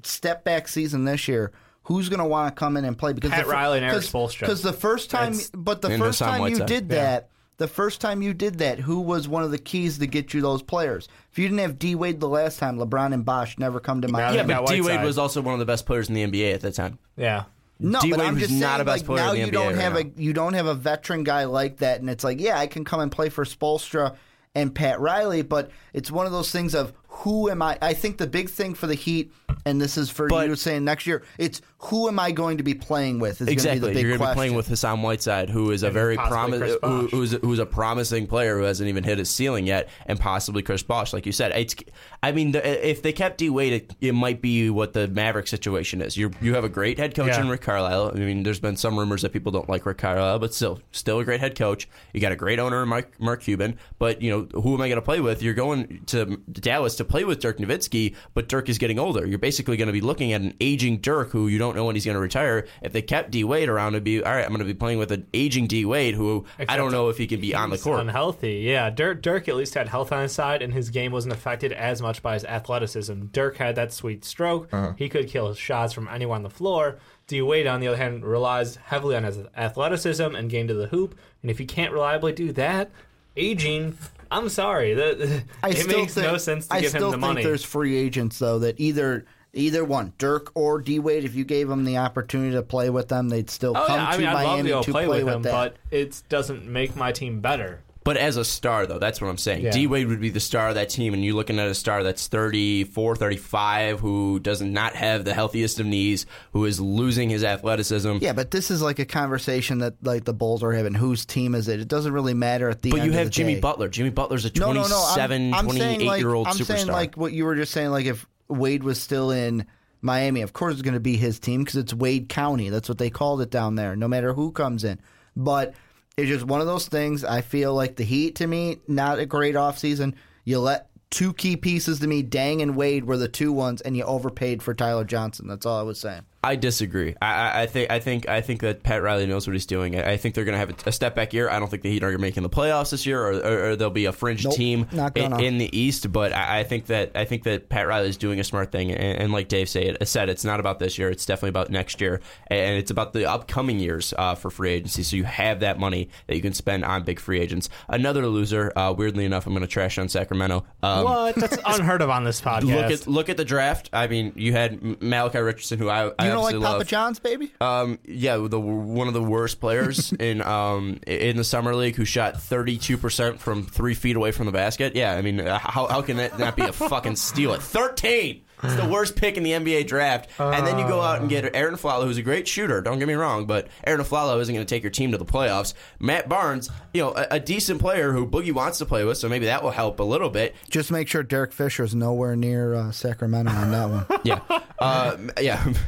step 0.03 0.43
back 0.43 0.67
season 0.67 1.05
this 1.05 1.27
year? 1.27 1.51
Who's 1.85 2.09
going 2.09 2.19
to 2.19 2.25
want 2.25 2.55
to 2.55 2.59
come 2.59 2.77
in 2.77 2.85
and 2.85 2.95
play? 2.97 3.13
Because 3.13 3.31
Pat 3.31 3.45
the 3.45 3.51
Riley 3.51 3.77
and 3.79 3.85
Eric 3.85 3.95
'cause- 3.97 4.11
Spoelstra. 4.11 4.41
Because 4.41 4.61
the 4.61 4.73
first 4.73 5.09
time, 5.09 5.33
That's- 5.33 5.51
but 5.55 5.81
the 5.81 5.89
first 5.89 6.19
Hassan 6.19 6.27
time 6.29 6.39
you 6.41 6.43
Whiteside. 6.59 6.67
did 6.67 6.89
that, 6.89 7.29
the 7.61 7.67
first 7.67 8.01
time 8.01 8.23
you 8.23 8.33
did 8.33 8.57
that, 8.57 8.79
who 8.79 8.99
was 9.01 9.27
one 9.27 9.43
of 9.43 9.51
the 9.51 9.59
keys 9.59 9.99
to 9.99 10.07
get 10.07 10.33
you 10.33 10.41
those 10.41 10.63
players? 10.63 11.07
If 11.31 11.37
you 11.37 11.47
didn't 11.47 11.59
have 11.59 11.77
D 11.77 11.93
Wade 11.93 12.19
the 12.19 12.27
last 12.27 12.57
time, 12.57 12.79
LeBron 12.79 13.13
and 13.13 13.23
Bosh 13.23 13.59
never 13.59 13.79
come 13.79 14.01
to 14.01 14.07
Miami. 14.07 14.37
yeah, 14.37 14.43
but 14.43 14.65
D 14.65 14.81
Wade 14.81 15.03
was 15.03 15.19
also 15.19 15.41
one 15.43 15.53
of 15.53 15.59
the 15.59 15.65
best 15.67 15.85
players 15.85 16.09
in 16.09 16.15
the 16.15 16.25
NBA 16.25 16.55
at 16.55 16.61
that 16.61 16.73
time. 16.73 16.97
yeah. 17.15 17.43
No, 17.79 17.99
D. 18.01 18.09
but 18.09 18.19
Wade 18.19 18.27
I'm 18.27 18.33
was 18.33 18.43
just 18.47 18.53
not 18.59 18.67
saying, 18.77 18.81
a 18.81 18.85
best 18.85 18.97
like, 19.01 19.05
player 19.05 19.25
now 19.25 19.31
in 19.33 19.35
the 19.35 19.39
you 19.39 19.47
NBA 19.47 19.51
don't 19.51 19.65
right 19.73 19.81
have 19.81 19.93
now. 19.93 19.99
a 19.99 20.21
you 20.21 20.33
don't 20.33 20.53
have 20.53 20.65
a 20.65 20.73
veteran 20.73 21.23
guy 21.23 21.43
like 21.45 21.77
that, 21.77 21.99
and 21.99 22.09
it's 22.09 22.23
like, 22.23 22.39
yeah, 22.41 22.57
I 22.57 22.65
can 22.65 22.83
come 22.83 22.99
and 22.99 23.11
play 23.11 23.29
for 23.29 23.45
Spoelstra 23.45 24.15
and 24.55 24.73
Pat 24.73 24.99
Riley, 24.99 25.43
but 25.43 25.69
it's 25.93 26.11
one 26.11 26.25
of 26.25 26.31
those 26.31 26.51
things 26.51 26.73
of 26.75 26.93
who 27.13 27.49
am 27.49 27.61
I? 27.61 27.77
I 27.81 27.93
think 27.93 28.17
the 28.17 28.25
big 28.27 28.49
thing 28.49 28.73
for 28.73 28.87
the 28.87 28.95
Heat, 28.95 29.31
and 29.65 29.79
this 29.79 29.97
is 29.97 30.09
for 30.09 30.27
But- 30.27 30.47
you 30.47 30.55
saying 30.55 30.83
next 30.85 31.05
year, 31.05 31.23
it's 31.37 31.61
who 31.85 32.07
am 32.07 32.19
I 32.19 32.31
going 32.31 32.57
to 32.57 32.63
be 32.63 32.73
playing 32.75 33.19
with? 33.19 33.33
Is 33.33 33.39
Gonna 33.39 33.47
be 33.47 33.53
Exactly. 33.53 33.79
the 33.89 33.93
big 33.95 34.03
You're 34.05 34.17
going 34.17 34.29
to 34.29 34.33
be 34.33 34.37
playing 34.37 34.53
with 34.55 34.67
Hassan 34.67 35.01
Whiteside, 35.01 35.49
who 35.49 35.71
is 35.71 35.81
a 35.83 35.89
very 35.89 36.15
possibly 36.15 36.59
promising, 36.59 36.79
who, 36.83 37.07
who's 37.07 37.31
who's 37.33 37.59
a 37.59 37.65
promising 37.65 38.27
player 38.27 38.57
who 38.57 38.63
hasn't 38.63 38.87
even 38.87 39.03
hit 39.03 39.17
his 39.17 39.29
ceiling 39.29 39.65
yet, 39.67 39.89
and 40.05 40.19
possibly 40.19 40.61
Chris 40.61 40.83
Bosh, 40.83 41.11
like 41.11 41.25
you 41.25 41.31
said. 41.31 41.51
It's, 41.55 41.75
I 42.23 42.31
mean, 42.31 42.51
the, 42.53 42.89
if 42.89 43.01
they 43.01 43.11
kept 43.11 43.39
D 43.39 43.49
Wade, 43.49 43.73
it, 43.73 43.95
it 43.99 44.11
might 44.13 44.41
be 44.41 44.69
what 44.69 44.93
the 44.93 45.07
Maverick 45.07 45.47
situation 45.47 46.01
is. 46.01 46.15
You 46.17 46.31
you 46.41 46.53
have 46.53 46.63
a 46.63 46.69
great 46.69 46.97
head 46.99 47.13
coach 47.15 47.27
Yeah. 47.29 47.41
in 47.41 47.49
Rick 47.49 47.61
Carlisle. 47.61 48.11
I 48.15 48.19
mean, 48.19 48.43
there's 48.43 48.59
been 48.59 48.77
some 48.77 48.97
rumors 48.97 49.23
that 49.23 49.33
people 49.33 49.51
don't 49.51 49.67
like 49.67 49.85
Rick 49.85 49.97
Carlisle, 49.97 50.39
but 50.39 50.53
still, 50.53 50.79
still 50.91 51.19
a 51.19 51.25
great 51.25 51.39
head 51.39 51.57
coach. 51.57 51.89
You 52.13 52.21
got 52.21 52.31
a 52.31 52.35
great 52.35 52.59
owner, 52.59 52.83
in 52.83 52.89
Mark, 52.89 53.19
Mark 53.19 53.41
Cuban. 53.41 53.77
But 53.99 54.21
you 54.21 54.29
know, 54.29 54.61
who 54.61 54.75
am 54.75 54.81
I 54.81 54.87
going 54.87 54.97
to 54.97 55.01
play 55.01 55.19
with? 55.19 55.41
You're 55.41 55.53
going 55.55 56.01
to 56.07 56.37
Dallas 56.51 56.95
to 57.01 57.09
play 57.09 57.23
with 57.23 57.39
Dirk 57.39 57.57
Nowitzki, 57.57 58.15
but 58.33 58.47
Dirk 58.47 58.69
is 58.69 58.77
getting 58.77 58.99
older. 58.99 59.25
You're 59.25 59.39
basically 59.39 59.77
going 59.77 59.87
to 59.87 59.93
be 59.93 60.01
looking 60.01 60.33
at 60.33 60.41
an 60.41 60.55
aging 60.59 60.97
Dirk 60.97 61.31
who 61.31 61.47
you 61.47 61.57
don't 61.57 61.75
know 61.75 61.85
when 61.85 61.95
he's 61.95 62.05
going 62.05 62.15
to 62.15 62.21
retire. 62.21 62.65
If 62.81 62.93
they 62.93 63.01
kept 63.01 63.31
D 63.31 63.43
Wade 63.43 63.69
around, 63.69 63.93
it'd 63.93 64.03
be 64.03 64.23
all 64.23 64.31
right. 64.31 64.43
I'm 64.43 64.49
going 64.49 64.59
to 64.59 64.65
be 64.65 64.73
playing 64.73 64.99
with 64.99 65.11
an 65.11 65.27
aging 65.33 65.67
D 65.67 65.85
Wade 65.85 66.15
who 66.15 66.45
I 66.67 66.77
don't 66.77 66.91
know 66.91 67.09
if 67.09 67.17
he 67.17 67.27
can 67.27 67.41
be 67.41 67.53
on 67.55 67.69
the 67.69 67.77
court. 67.77 67.99
Unhealthy, 67.99 68.59
yeah. 68.59 68.89
Dirk, 68.89 69.21
Dirk 69.21 69.47
at 69.47 69.55
least 69.55 69.73
had 69.73 69.87
health 69.87 70.11
on 70.11 70.23
his 70.23 70.31
side, 70.31 70.61
and 70.61 70.73
his 70.73 70.89
game 70.89 71.11
wasn't 71.11 71.33
affected 71.33 71.71
as 71.71 72.01
much 72.01 72.21
by 72.21 72.33
his 72.33 72.45
athleticism. 72.45 73.25
Dirk 73.31 73.57
had 73.57 73.75
that 73.75 73.93
sweet 73.93 74.23
stroke; 74.23 74.69
uh-huh. 74.71 74.93
he 74.97 75.09
could 75.09 75.27
kill 75.27 75.53
shots 75.53 75.93
from 75.93 76.07
anywhere 76.07 76.35
on 76.35 76.43
the 76.43 76.49
floor. 76.49 76.99
D 77.27 77.41
Wade, 77.41 77.67
on 77.67 77.79
the 77.79 77.87
other 77.87 77.97
hand, 77.97 78.25
relies 78.25 78.75
heavily 78.75 79.15
on 79.15 79.23
his 79.23 79.39
athleticism 79.55 80.35
and 80.35 80.49
game 80.49 80.67
to 80.67 80.73
the 80.73 80.87
hoop. 80.87 81.17
And 81.41 81.49
if 81.49 81.57
he 81.57 81.65
can't 81.65 81.93
reliably 81.93 82.33
do 82.33 82.51
that, 82.53 82.91
aging, 83.37 83.97
I'm 84.31 84.49
sorry, 84.49 84.93
that 84.95 85.43
I 85.63 85.69
it 85.69 85.87
makes 85.87 86.13
think, 86.15 86.25
no 86.25 86.37
sense 86.37 86.67
to 86.67 86.75
I 86.75 86.81
give 86.81 86.93
him 86.93 87.01
the 87.11 87.17
money. 87.17 87.17
I 87.17 87.19
still 87.19 87.35
think 87.35 87.45
there's 87.45 87.63
free 87.63 87.95
agents 87.97 88.39
though 88.39 88.59
that 88.59 88.79
either 88.79 89.25
either 89.53 89.83
one, 89.83 90.13
Dirk 90.17 90.51
or 90.55 90.79
D 90.79 90.99
Wade, 90.99 91.25
if 91.25 91.35
you 91.35 91.43
gave 91.43 91.67
them 91.67 91.83
the 91.83 91.97
opportunity 91.97 92.53
to 92.55 92.63
play 92.63 92.89
with 92.89 93.09
them, 93.09 93.29
they'd 93.29 93.49
still 93.49 93.75
Oh 93.75 93.85
come 93.85 93.99
yeah, 93.99 94.07
I 94.09 94.11
to 94.13 94.17
mean, 94.19 94.27
I'd 94.29 94.33
love 94.33 94.43
Miami 94.45 94.69
to 94.69 94.81
to 94.81 94.91
play, 94.91 95.07
with 95.07 95.27
him, 95.27 95.41
that. 95.43 95.51
but 95.51 95.75
it 95.91 96.23
doesn't 96.29 96.65
make 96.65 96.95
my 96.95 97.11
team 97.11 97.41
better. 97.41 97.81
But 98.03 98.17
as 98.17 98.35
a 98.35 98.43
star, 98.43 98.87
though, 98.87 98.97
that's 98.97 99.21
what 99.21 99.27
I'm 99.29 99.37
saying. 99.37 99.63
Yeah. 99.63 99.69
D 99.71 99.85
Wade 99.85 100.07
would 100.07 100.19
be 100.19 100.31
the 100.31 100.39
star 100.39 100.69
of 100.69 100.75
that 100.75 100.89
team, 100.89 101.13
and 101.13 101.23
you're 101.23 101.35
looking 101.35 101.59
at 101.59 101.67
a 101.67 101.75
star 101.75 102.01
that's 102.01 102.27
34, 102.27 103.15
35, 103.15 103.99
who 103.99 104.39
does 104.39 104.59
not 104.59 104.95
have 104.95 105.23
the 105.23 105.35
healthiest 105.35 105.79
of 105.79 105.85
knees, 105.85 106.25
who 106.53 106.65
is 106.65 106.79
losing 106.81 107.29
his 107.29 107.43
athleticism. 107.43 108.17
yeah, 108.21 108.33
but 108.33 108.49
this 108.49 108.71
is 108.71 108.81
like 108.81 108.97
a 108.97 109.05
conversation 109.05 109.77
that 109.79 109.93
like 110.01 110.25
the 110.25 110.33
Bulls 110.33 110.63
are 110.63 110.71
having. 110.71 110.95
Whose 110.95 111.25
team 111.25 111.53
is 111.53 111.67
it? 111.67 111.79
It 111.79 111.87
doesn't 111.87 112.11
really 112.11 112.33
matter 112.33 112.69
at 112.69 112.81
the 112.81 112.89
But 112.89 113.03
you 113.05 113.11
have 113.11 113.29
Jimmy 113.29 113.55
day. 113.55 113.59
Butler. 113.59 113.87
Jimmy 113.87 114.09
Butler's 114.09 114.45
a 114.45 114.49
27, 114.49 115.51
no, 115.51 115.57
no. 115.57 115.57
I'm, 115.57 115.59
I'm 115.59 115.65
28 115.65 115.79
saying 115.79 116.07
like, 116.07 116.19
year 116.21 116.33
old 116.33 116.47
I'm 116.47 116.55
superstar. 116.55 116.65
saying 116.65 116.87
like 116.87 117.17
what 117.17 117.33
you 117.33 117.45
were 117.45 117.55
just 117.55 117.71
saying. 117.71 117.91
Like 117.91 118.07
if 118.07 118.25
Wade 118.47 118.83
was 118.83 118.99
still 118.99 119.29
in 119.29 119.67
Miami, 120.01 120.41
of 120.41 120.53
course 120.53 120.73
it's 120.73 120.81
going 120.81 120.95
to 120.95 120.99
be 120.99 121.17
his 121.17 121.39
team 121.39 121.63
because 121.63 121.75
it's 121.75 121.93
Wade 121.93 122.29
County. 122.29 122.69
That's 122.69 122.89
what 122.89 122.97
they 122.97 123.11
called 123.11 123.41
it 123.41 123.51
down 123.51 123.75
there. 123.75 123.95
No 123.95 124.07
matter 124.07 124.33
who 124.33 124.51
comes 124.51 124.83
in, 124.83 124.99
but 125.35 125.75
it's 126.21 126.29
just 126.29 126.45
one 126.45 126.61
of 126.61 126.67
those 126.67 126.87
things. 126.87 127.23
I 127.23 127.41
feel 127.41 127.73
like 127.73 127.95
the 127.95 128.03
Heat 128.03 128.35
to 128.35 128.47
me 128.47 128.77
not 128.87 129.19
a 129.19 129.25
great 129.25 129.55
offseason. 129.55 130.13
You 130.45 130.59
let 130.59 130.89
two 131.09 131.33
key 131.33 131.57
pieces 131.57 131.99
to 131.99 132.07
me, 132.07 132.23
Deng 132.23 132.61
and 132.61 132.75
Wade, 132.75 133.05
were 133.05 133.17
the 133.17 133.27
two 133.27 133.51
ones, 133.51 133.81
and 133.81 133.97
you 133.97 134.03
overpaid 134.03 134.61
for 134.61 134.73
Tyler 134.73 135.03
Johnson. 135.03 135.47
That's 135.47 135.65
all 135.65 135.79
I 135.79 135.83
was 135.83 135.99
saying. 135.99 136.25
I 136.43 136.55
disagree. 136.55 137.15
I, 137.21 137.33
I, 137.33 137.61
I 137.61 137.65
think 137.67 137.91
I 137.91 137.99
think 137.99 138.27
I 138.27 138.41
think 138.41 138.61
that 138.61 138.81
Pat 138.81 139.03
Riley 139.03 139.27
knows 139.27 139.45
what 139.45 139.53
he's 139.53 139.67
doing. 139.67 139.95
I, 139.95 140.13
I 140.13 140.17
think 140.17 140.33
they're 140.33 140.43
going 140.43 140.53
to 140.53 140.59
have 140.59 140.71
a, 140.71 140.89
a 140.89 140.91
step 140.91 141.13
back 141.13 141.33
year. 141.33 141.47
I 141.47 141.59
don't 141.59 141.69
think 141.69 141.83
the 141.83 141.91
Heat 141.91 142.01
are 142.03 142.07
going 142.07 142.13
to 142.13 142.17
be 142.17 142.23
making 142.23 142.41
the 142.41 142.49
playoffs 142.49 142.89
this 142.89 143.05
year, 143.05 143.21
or, 143.21 143.33
or, 143.33 143.69
or 143.69 143.75
they'll 143.75 143.91
be 143.91 144.05
a 144.05 144.11
fringe 144.11 144.43
Nope, 144.43 144.55
team 144.55 144.87
in, 145.15 145.39
in 145.39 145.57
the 145.59 145.77
East. 145.77 146.11
But 146.11 146.33
I, 146.33 146.61
I 146.61 146.63
think 146.63 146.87
that 146.87 147.11
I 147.13 147.25
think 147.25 147.43
that 147.43 147.69
Pat 147.69 147.87
Riley 147.87 148.09
is 148.09 148.17
doing 148.17 148.39
a 148.39 148.43
smart 148.43 148.71
thing, 148.71 148.91
and, 148.91 149.21
and 149.21 149.31
like 149.31 149.49
Dave 149.49 149.69
said, 149.69 149.97
said, 150.07 150.29
it's 150.29 150.43
not 150.43 150.59
about 150.59 150.79
this 150.79 150.97
year. 150.97 151.11
It's 151.11 151.27
definitely 151.27 151.49
about 151.49 151.69
next 151.69 152.01
year, 152.01 152.21
and 152.47 152.75
it's 152.75 152.89
about 152.89 153.13
the 153.13 153.29
upcoming 153.29 153.79
years 153.79 154.11
uh, 154.17 154.33
for 154.33 154.49
free 154.49 154.71
agency. 154.71 155.03
So 155.03 155.17
you 155.17 155.25
have 155.25 155.59
that 155.59 155.77
money 155.77 156.09
that 156.25 156.35
you 156.35 156.41
can 156.41 156.53
spend 156.53 156.83
on 156.83 157.03
big 157.03 157.19
free 157.19 157.39
agents. 157.39 157.69
Another 157.87 158.25
loser, 158.25 158.73
uh, 158.75 158.93
weirdly 158.97 159.25
enough, 159.25 159.45
I'm 159.45 159.53
going 159.53 159.61
to 159.61 159.67
trash 159.67 159.99
on 159.99 160.09
Sacramento. 160.09 160.65
Um, 160.81 161.03
what? 161.03 161.35
That's 161.35 161.57
unheard 161.65 162.01
of 162.01 162.09
on 162.09 162.23
this 162.23 162.41
podcast. 162.41 162.63
Look 162.63 162.91
at 162.91 163.07
look 163.07 163.29
at 163.29 163.37
the 163.37 163.45
draft. 163.45 163.91
I 163.93 164.07
mean, 164.07 164.33
you 164.35 164.53
had 164.53 165.01
Malachi 165.03 165.37
Richardson, 165.37 165.77
who 165.77 165.87
I, 165.87 166.11
I 166.17 166.30
You 166.31 166.35
don't 166.35 166.43
like 166.43 166.55
Papa 166.55 166.77
love. 166.79 166.87
John's, 166.87 167.19
baby? 167.19 167.53
Um, 167.61 167.99
yeah, 168.05 168.37
the 168.37 168.59
one 168.59 169.07
of 169.07 169.13
the 169.13 169.23
worst 169.23 169.59
players 169.59 170.11
in 170.19 170.41
um 170.41 170.99
in 171.07 171.37
the 171.37 171.43
summer 171.43 171.75
league 171.75 171.95
who 171.95 172.05
shot 172.05 172.41
thirty 172.41 172.77
two 172.77 172.97
percent 172.97 173.39
from 173.39 173.63
three 173.63 173.93
feet 173.93 174.15
away 174.15 174.31
from 174.31 174.45
the 174.45 174.51
basket. 174.51 174.95
Yeah, 174.95 175.13
I 175.15 175.21
mean, 175.21 175.39
uh, 175.39 175.59
how 175.59 175.87
how 175.87 176.01
can 176.01 176.17
that 176.17 176.39
not 176.39 176.55
be 176.55 176.63
a 176.63 176.73
fucking 176.73 177.15
steal? 177.15 177.53
At 177.53 177.61
thirteen, 177.61 178.43
it's 178.63 178.75
the 178.75 178.87
worst 178.87 179.15
pick 179.15 179.37
in 179.37 179.43
the 179.43 179.51
NBA 179.51 179.87
draft. 179.87 180.29
And 180.39 180.65
then 180.65 180.77
you 180.77 180.87
go 180.87 181.01
out 181.01 181.19
and 181.21 181.29
get 181.29 181.55
Arron 181.55 181.75
Afflalo, 181.75 182.03
who's 182.03 182.17
a 182.17 182.21
great 182.21 182.47
shooter. 182.47 182.81
Don't 182.81 182.99
get 182.99 183.07
me 183.07 183.13
wrong, 183.15 183.45
but 183.45 183.67
Arron 183.85 184.01
Afflalo 184.01 184.39
isn't 184.39 184.53
going 184.53 184.65
to 184.65 184.69
take 184.75 184.83
your 184.83 184.91
team 184.91 185.11
to 185.11 185.17
the 185.17 185.25
playoffs. 185.25 185.73
Matt 185.99 186.29
Barnes, 186.29 186.69
you 186.93 187.01
know, 187.01 187.11
a, 187.15 187.27
a 187.31 187.39
decent 187.39 187.79
player 187.81 188.11
who 188.11 188.27
Boogie 188.27 188.53
wants 188.53 188.77
to 188.79 188.85
play 188.85 189.03
with, 189.03 189.17
so 189.17 189.27
maybe 189.29 189.45
that 189.45 189.63
will 189.63 189.71
help 189.71 189.99
a 189.99 190.03
little 190.03 190.29
bit. 190.29 190.55
Just 190.69 190.91
make 190.91 191.07
sure 191.07 191.23
Derek 191.23 191.53
Fisher 191.53 191.83
is 191.83 191.95
nowhere 191.95 192.35
near 192.35 192.75
uh, 192.75 192.91
Sacramento 192.91 193.51
on 193.51 193.71
that 193.71 193.89
one. 193.89 194.05
Yeah, 194.23 194.41
uh, 194.77 195.17
yeah. 195.39 195.73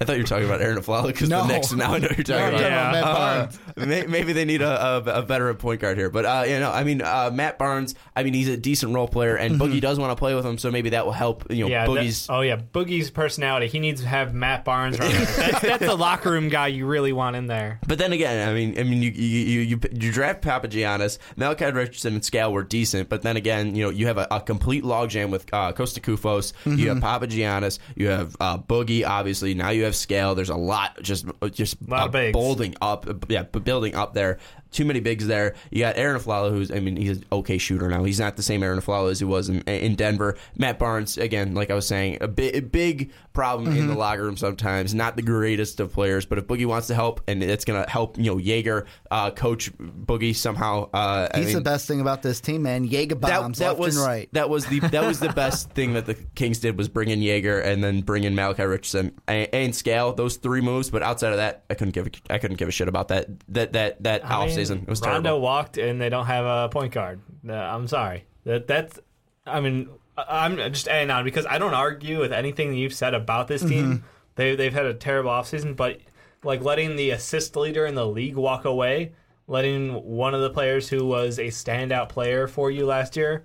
I 0.00 0.04
thought 0.04 0.16
you 0.16 0.22
were 0.22 0.26
talking 0.28 0.46
about 0.46 0.60
Arron 0.60 0.78
Afflalo 0.78 1.06
because 1.08 1.28
No. 1.28 1.42
the 1.46 1.52
Knicks. 1.54 1.72
Now 1.72 1.94
I 1.94 1.98
know 1.98 2.08
you're 2.16 2.24
talking 2.24 2.34
No, 2.34 2.48
about. 2.48 2.60
talking 2.60 2.66
about 2.66 2.92
Matt 2.92 3.04
Uh, 3.04 3.14
Barnes. 3.14 3.58
may- 3.88 4.06
maybe 4.06 4.32
they 4.32 4.44
need 4.44 4.62
a, 4.62 4.86
a, 4.86 4.96
a 5.18 5.22
veteran 5.22 5.56
point 5.56 5.80
guard 5.80 5.96
here, 5.98 6.10
but 6.10 6.24
uh, 6.24 6.44
you 6.46 6.58
know, 6.58 6.70
I 6.70 6.84
mean, 6.84 7.02
uh, 7.02 7.30
Matt 7.32 7.58
Barnes. 7.58 7.94
I 8.16 8.22
mean, 8.22 8.34
he's 8.34 8.48
a 8.48 8.56
decent 8.56 8.94
role 8.94 9.08
player, 9.08 9.36
and 9.36 9.58
Boogie 9.60 9.80
does 9.80 9.98
want 9.98 10.10
to 10.10 10.16
play 10.16 10.34
with 10.34 10.44
him, 10.44 10.58
so 10.58 10.70
maybe 10.70 10.90
that 10.90 11.04
will 11.06 11.12
help. 11.12 11.50
You 11.50 11.64
know, 11.64 11.70
Yeah, 11.70 11.86
that- 11.86 11.90
Boogie's. 11.90 12.26
oh 12.28 12.40
yeah, 12.40 12.56
Boogie's 12.56 13.10
personality. 13.10 13.66
He 13.68 13.78
needs 13.78 14.00
to 14.02 14.08
have 14.08 14.34
Matt 14.34 14.64
Barnes 14.64 14.98
run. 14.98 15.10
there. 15.10 15.20
that's, 15.26 15.60
that's 15.60 15.84
the 15.86 15.94
locker 15.96 16.30
room 16.30 16.48
guy 16.48 16.66
you 16.68 16.86
really 16.86 17.12
want 17.12 17.36
in 17.36 17.46
there. 17.46 17.80
But 17.86 17.98
then 17.98 18.12
again, 18.12 18.48
I 18.48 18.52
mean, 18.52 18.78
I 18.78 18.82
mean, 18.82 19.02
you 19.02 19.10
you 19.10 19.38
you, 19.40 19.60
you, 19.60 19.80
you 19.92 20.12
draft 20.12 20.42
Papagiannis, 20.42 21.18
Malachi 21.36 21.66
Richardson, 21.66 22.14
and 22.14 22.24
Skal 22.24 22.52
were 22.52 22.62
decent, 22.62 23.08
but 23.08 23.22
then 23.22 23.36
again, 23.36 23.74
you 23.74 23.84
know, 23.84 23.90
you 23.90 24.06
have 24.06 24.18
a, 24.18 24.26
a 24.30 24.40
complete 24.40 24.84
logjam 24.84 25.30
with 25.30 25.46
uh, 25.52 25.72
Kosta 25.72 26.00
Koufos. 26.00 26.52
You 26.64 26.88
have 26.90 26.98
Papagiannis, 26.98 27.78
you 27.96 28.08
have 28.08 28.36
uh, 28.40 28.58
Boogie, 28.58 29.06
obviously. 29.06 29.54
Now 29.60 29.70
you 29.70 29.84
have 29.84 29.94
Skal. 29.94 30.34
There's 30.34 30.48
a 30.48 30.56
lot 30.56 30.98
just 31.02 31.26
just 31.52 31.76
Lot 31.86 32.14
uh, 32.14 32.32
building 32.32 32.74
up, 32.80 33.06
yeah, 33.28 33.42
building 33.42 33.94
up 33.94 34.14
there. 34.14 34.38
Too 34.70 34.84
many 34.84 35.00
bigs 35.00 35.26
there. 35.26 35.54
You 35.70 35.80
got 35.80 35.96
Arron 35.96 36.20
Afflalo, 36.20 36.50
who's 36.50 36.70
I 36.70 36.80
mean, 36.80 36.96
he's 36.96 37.18
an 37.18 37.24
okay 37.32 37.58
shooter 37.58 37.88
now. 37.88 38.04
He's 38.04 38.20
not 38.20 38.36
the 38.36 38.42
same 38.42 38.62
Arron 38.62 38.80
Afflalo 38.80 39.10
as 39.10 39.18
he 39.18 39.24
was 39.24 39.48
in, 39.48 39.60
in 39.62 39.94
Denver. 39.94 40.36
Matt 40.56 40.78
Barnes, 40.78 41.18
again, 41.18 41.54
like 41.54 41.70
I 41.70 41.74
was 41.74 41.86
saying, 41.86 42.18
a, 42.20 42.28
bi- 42.28 42.52
a 42.54 42.60
big 42.60 43.12
problem 43.32 43.76
in 43.76 43.86
the 43.86 43.94
locker 43.94 44.22
room 44.22 44.36
sometimes. 44.36 44.94
Not 44.94 45.16
the 45.16 45.22
greatest 45.22 45.80
of 45.80 45.92
players, 45.92 46.26
but 46.26 46.38
if 46.38 46.46
Boogie 46.46 46.66
wants 46.66 46.88
to 46.88 46.94
help, 46.94 47.20
and 47.28 47.42
it's 47.42 47.64
going 47.64 47.82
to 47.82 47.88
help, 47.88 48.18
you 48.18 48.24
know, 48.24 48.36
Joerger 48.36 48.86
uh, 49.10 49.30
coach 49.30 49.72
Boogie 49.78 50.34
somehow. 50.34 50.90
Uh, 50.92 51.28
I 51.32 51.38
He's 51.38 51.46
mean, 51.46 51.56
the 51.56 51.60
best 51.62 51.86
thing 51.86 52.00
about 52.00 52.22
this 52.22 52.40
team, 52.40 52.62
man. 52.62 52.84
Jaeger 52.84 53.16
bombs 53.16 53.60
left 53.60 53.78
was 53.78 53.96
and 53.96 54.06
right. 54.06 54.28
that 54.32 54.48
was 54.48 54.66
the 54.66 54.80
that 54.80 55.04
was 55.04 55.20
the 55.20 55.28
best 55.32 55.70
thing 55.70 55.94
that 55.94 56.06
the 56.06 56.14
Kings 56.14 56.58
did 56.58 56.76
was 56.76 56.88
bring 56.88 57.08
in 57.08 57.20
Joerger 57.20 57.64
and 57.64 57.82
then 57.82 58.02
bring 58.02 58.24
in 58.24 58.34
Malachi 58.34 58.64
Richardson 58.64 59.18
and, 59.26 59.48
and 59.52 59.74
Skal. 59.74 60.12
Those 60.12 60.36
three 60.36 60.60
moves, 60.60 60.90
but 60.90 61.02
outside 61.02 61.30
of 61.30 61.38
that, 61.38 61.64
I 61.70 61.74
couldn't 61.74 61.92
give 61.92 62.06
a, 62.06 62.10
I 62.34 62.38
couldn't 62.38 62.56
give 62.56 62.68
a 62.68 62.72
shit 62.72 62.88
about 62.88 63.08
that 63.08 63.28
that 63.48 63.72
that 63.72 64.02
that 64.02 64.24
I 64.24 64.46
mean, 64.46 64.59
season. 64.60 64.82
It 64.82 64.88
was 64.88 65.00
Rondo 65.00 65.22
terrible. 65.30 65.40
walked, 65.40 65.78
and 65.78 66.00
they 66.00 66.08
don't 66.08 66.26
have 66.26 66.44
a 66.44 66.68
point 66.68 66.92
guard. 66.92 67.20
Uh, 67.48 67.52
I'm 67.54 67.86
sorry. 67.88 68.24
That 68.44 68.66
that's. 68.66 68.98
I 69.46 69.60
mean, 69.60 69.88
I- 70.16 70.44
I'm 70.44 70.56
just 70.72 70.88
adding 70.88 71.10
on 71.10 71.24
because 71.24 71.46
I 71.46 71.58
don't 71.58 71.74
argue 71.74 72.20
with 72.20 72.32
anything 72.32 72.70
that 72.70 72.76
you've 72.76 72.94
said 72.94 73.14
about 73.14 73.48
this 73.48 73.62
team. 73.62 73.84
Mm-hmm. 73.84 74.06
They 74.36 74.54
they've 74.56 74.72
had 74.72 74.86
a 74.86 74.94
terrible 74.94 75.30
offseason, 75.30 75.76
but 75.76 75.98
like 76.44 76.62
letting 76.62 76.96
the 76.96 77.10
assist 77.10 77.56
leader 77.56 77.86
in 77.86 77.94
the 77.94 78.06
league 78.06 78.36
walk 78.36 78.64
away, 78.64 79.12
letting 79.46 79.92
one 80.04 80.34
of 80.34 80.40
the 80.40 80.50
players 80.50 80.88
who 80.88 81.04
was 81.06 81.38
a 81.38 81.46
standout 81.48 82.08
player 82.08 82.46
for 82.46 82.70
you 82.70 82.86
last 82.86 83.16
year, 83.16 83.44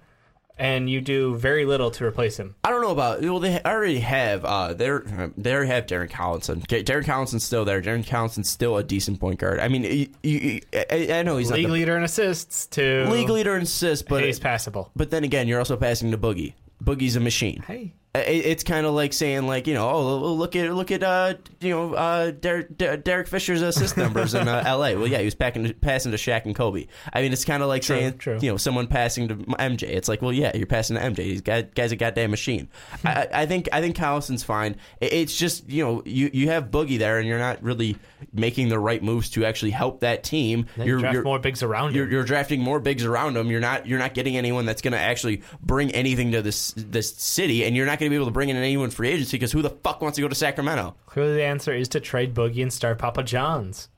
and 0.57 0.89
you 0.89 1.01
do 1.01 1.35
very 1.35 1.65
little 1.65 1.91
to 1.91 2.05
replace 2.05 2.37
him. 2.37 2.55
I 2.63 2.69
don't 2.69 2.81
know 2.81 2.91
about. 2.91 3.21
Well, 3.21 3.39
they 3.39 3.61
already 3.63 3.99
have. 3.99 4.45
Uh, 4.45 4.73
they're 4.73 5.31
they 5.37 5.53
already 5.53 5.69
have 5.69 5.85
Darren 5.85 6.09
Collison. 6.09 6.59
Okay, 6.63 6.83
Darren 6.83 7.03
Collison's 7.05 7.43
still 7.43 7.65
there. 7.65 7.81
Darren 7.81 8.05
Collison's 8.05 8.49
still 8.49 8.77
a 8.77 8.83
decent 8.83 9.19
point 9.19 9.39
guard. 9.39 9.59
I 9.59 9.67
mean, 9.67 10.09
I, 10.25 11.07
I 11.11 11.23
know 11.23 11.37
he's 11.37 11.51
League 11.51 11.63
not 11.63 11.67
the 11.69 11.73
leader 11.73 11.97
in 11.97 12.03
assists 12.03 12.67
to 12.67 13.07
league 13.09 13.29
leader 13.29 13.55
in 13.55 13.63
assists, 13.63 14.07
but 14.07 14.23
He's 14.23 14.39
passable. 14.39 14.91
but 14.95 15.09
then 15.11 15.23
again, 15.23 15.47
you're 15.47 15.59
also 15.59 15.77
passing 15.77 16.11
to 16.11 16.17
Boogie. 16.17 16.53
Boogie's 16.83 17.15
a 17.15 17.19
machine. 17.19 17.63
Hey, 17.67 17.93
it's 18.17 18.63
kind 18.63 18.85
of 18.85 18.93
like 18.93 19.13
saying 19.13 19.47
like 19.47 19.67
you 19.67 19.73
know 19.73 19.89
oh 19.89 20.33
look 20.33 20.55
at 20.55 20.73
look 20.73 20.91
at 20.91 21.03
uh 21.03 21.35
you 21.59 21.69
know 21.71 21.93
uh 21.93 22.31
Derek, 22.31 22.77
Derek 22.77 23.27
Fisher's 23.27 23.61
assist 23.61 23.97
numbers 23.97 24.33
in 24.33 24.47
uh, 24.47 24.63
L.A. 24.65 24.95
Well, 24.95 25.07
yeah, 25.07 25.19
he 25.19 25.25
was 25.25 25.35
packing, 25.35 25.73
passing 25.75 26.11
to 26.11 26.17
Shaq 26.17 26.45
and 26.45 26.55
Kobe. 26.55 26.87
I 27.13 27.21
mean, 27.21 27.33
it's 27.33 27.45
kind 27.45 27.63
of 27.63 27.69
like 27.69 27.81
True, 27.81 27.95
saying 27.95 28.17
true. 28.17 28.39
you 28.41 28.51
know 28.51 28.57
someone 28.57 28.87
passing 28.87 29.27
to 29.29 29.35
MJ. 29.35 29.83
It's 29.83 30.07
like 30.07 30.21
well, 30.21 30.33
yeah, 30.33 30.55
you're 30.55 30.67
passing 30.67 30.95
to 30.97 31.01
MJ. 31.01 31.17
He's 31.19 31.41
got 31.41 31.73
guy's 31.75 31.91
a 31.91 31.95
goddamn 31.95 32.31
machine. 32.31 32.69
Hmm. 33.01 33.07
I, 33.07 33.27
I 33.33 33.45
think 33.45 33.69
I 33.71 33.81
think 33.81 33.95
Collison's 33.95 34.43
fine. 34.43 34.77
It's 35.01 35.35
just 35.35 35.69
you 35.69 35.83
know 35.83 36.03
you 36.05 36.29
you 36.33 36.49
have 36.49 36.71
Boogie 36.71 36.99
there 36.99 37.19
and 37.19 37.27
you're 37.27 37.39
not 37.39 37.61
really 37.63 37.97
making 38.33 38.69
the 38.69 38.79
right 38.79 39.01
moves 39.01 39.29
to 39.31 39.45
actually 39.45 39.71
help 39.71 40.01
that 40.01 40.23
team. 40.23 40.67
You're, 40.77 40.99
draft 40.99 41.13
you're 41.13 41.23
more 41.23 41.39
bigs 41.39 41.63
around 41.63 41.95
you're, 41.95 42.09
you're 42.09 42.23
drafting 42.23 42.61
more 42.61 42.79
bigs 42.79 43.05
around 43.05 43.37
him. 43.37 43.49
You're 43.49 43.61
not 43.61 43.87
you're 43.87 43.99
not 43.99 44.13
getting 44.13 44.37
anyone 44.37 44.65
that's 44.65 44.81
going 44.81 44.93
to 44.93 44.99
actually 44.99 45.41
bring 45.61 45.91
anything 45.91 46.31
to 46.33 46.41
this 46.41 46.73
this 46.75 47.15
city, 47.15 47.63
and 47.65 47.75
you're 47.75 47.85
not 47.85 47.99
going 48.05 48.11
to 48.11 48.13
be 48.13 48.15
able 48.17 48.25
to 48.27 48.31
bring 48.31 48.49
in 48.49 48.55
anyone 48.55 48.89
free 48.89 49.09
agency 49.09 49.37
because 49.37 49.51
who 49.51 49.61
the 49.61 49.69
fuck 49.69 50.01
wants 50.01 50.15
to 50.15 50.21
go 50.21 50.27
to 50.27 50.35
Sacramento? 50.35 50.95
Clearly, 51.05 51.33
the 51.35 51.43
answer 51.43 51.73
is 51.73 51.89
to 51.89 51.99
trade 51.99 52.33
Boogie 52.33 52.61
and 52.61 52.71
start 52.71 52.97
Papa 52.99 53.23
John's. 53.23 53.89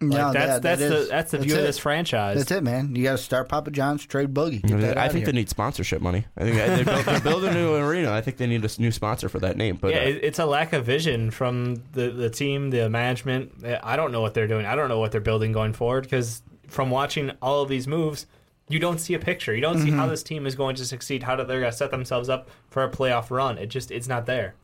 Like, 0.00 0.10
No, 0.10 0.32
that's 0.32 0.34
that- 0.34 0.62
that's 0.62 0.80
that 0.80 0.88
the 0.88 0.96
is- 1.02 1.08
that's 1.08 1.30
the 1.30 1.36
that's 1.38 1.46
view 1.46 1.56
of 1.60 1.62
this 1.64 1.78
franchise. 1.78 2.36
That's 2.38 2.50
it, 2.50 2.64
man. 2.64 2.96
You 2.96 3.04
got 3.04 3.12
to 3.12 3.18
start 3.18 3.48
Papa 3.48 3.70
John's, 3.70 4.04
trade 4.04 4.34
Boogie. 4.34 4.60
Get 4.60 4.80
that 4.80 4.98
I 4.98 5.04
outta 5.04 5.12
think 5.12 5.26
they 5.26 5.32
need 5.32 5.48
sponsorship 5.48 6.02
money. 6.02 6.24
I 6.36 6.42
think 6.42 6.56
they're, 6.56 6.84
build- 6.84 7.04
they're 7.04 7.20
building 7.20 7.50
a 7.50 7.54
new 7.54 7.74
arena. 7.76 8.10
I 8.12 8.20
think 8.20 8.36
they 8.36 8.48
need 8.48 8.64
a 8.64 8.80
new 8.80 8.90
sponsor 8.90 9.28
for 9.28 9.38
that 9.38 9.56
name. 9.56 9.78
But 9.80 9.92
yeah, 9.92 9.98
uh, 10.00 10.18
it's 10.22 10.40
a 10.40 10.46
lack 10.46 10.72
of 10.72 10.84
vision 10.84 11.30
from 11.30 11.76
the 11.92 12.10
the 12.10 12.30
team, 12.30 12.70
the 12.70 12.90
management. 12.90 13.64
I 13.84 13.94
don't 13.94 14.10
know 14.10 14.20
what 14.20 14.34
they're 14.34 14.48
doing. 14.48 14.66
I 14.66 14.74
don't 14.74 14.88
know 14.88 14.98
what 14.98 15.12
they're 15.12 15.20
building 15.20 15.52
going 15.52 15.72
forward 15.72 16.02
because 16.02 16.42
from 16.66 16.90
watching 16.90 17.30
all 17.40 17.62
of 17.62 17.68
these 17.68 17.86
moves, 17.86 18.26
you 18.68 18.78
don't 18.78 18.98
see 18.98 19.14
a 19.14 19.18
picture. 19.18 19.54
You 19.54 19.60
don't 19.60 19.78
see 19.78 19.88
Mm-hmm. 19.88 19.98
how 19.98 20.06
this 20.06 20.22
team 20.22 20.46
is 20.46 20.54
going 20.54 20.76
to 20.76 20.84
succeed. 20.84 21.22
How 21.24 21.36
they're 21.36 21.46
going 21.60 21.62
to 21.70 21.72
set 21.76 21.90
themselves 21.90 22.28
up 22.28 22.48
for 22.70 22.82
a 22.84 22.90
playoff 22.90 23.30
run. 23.30 23.58
It 23.58 23.66
just 23.66 23.90
it's 23.90 24.08
not 24.08 24.26
there. 24.26 24.54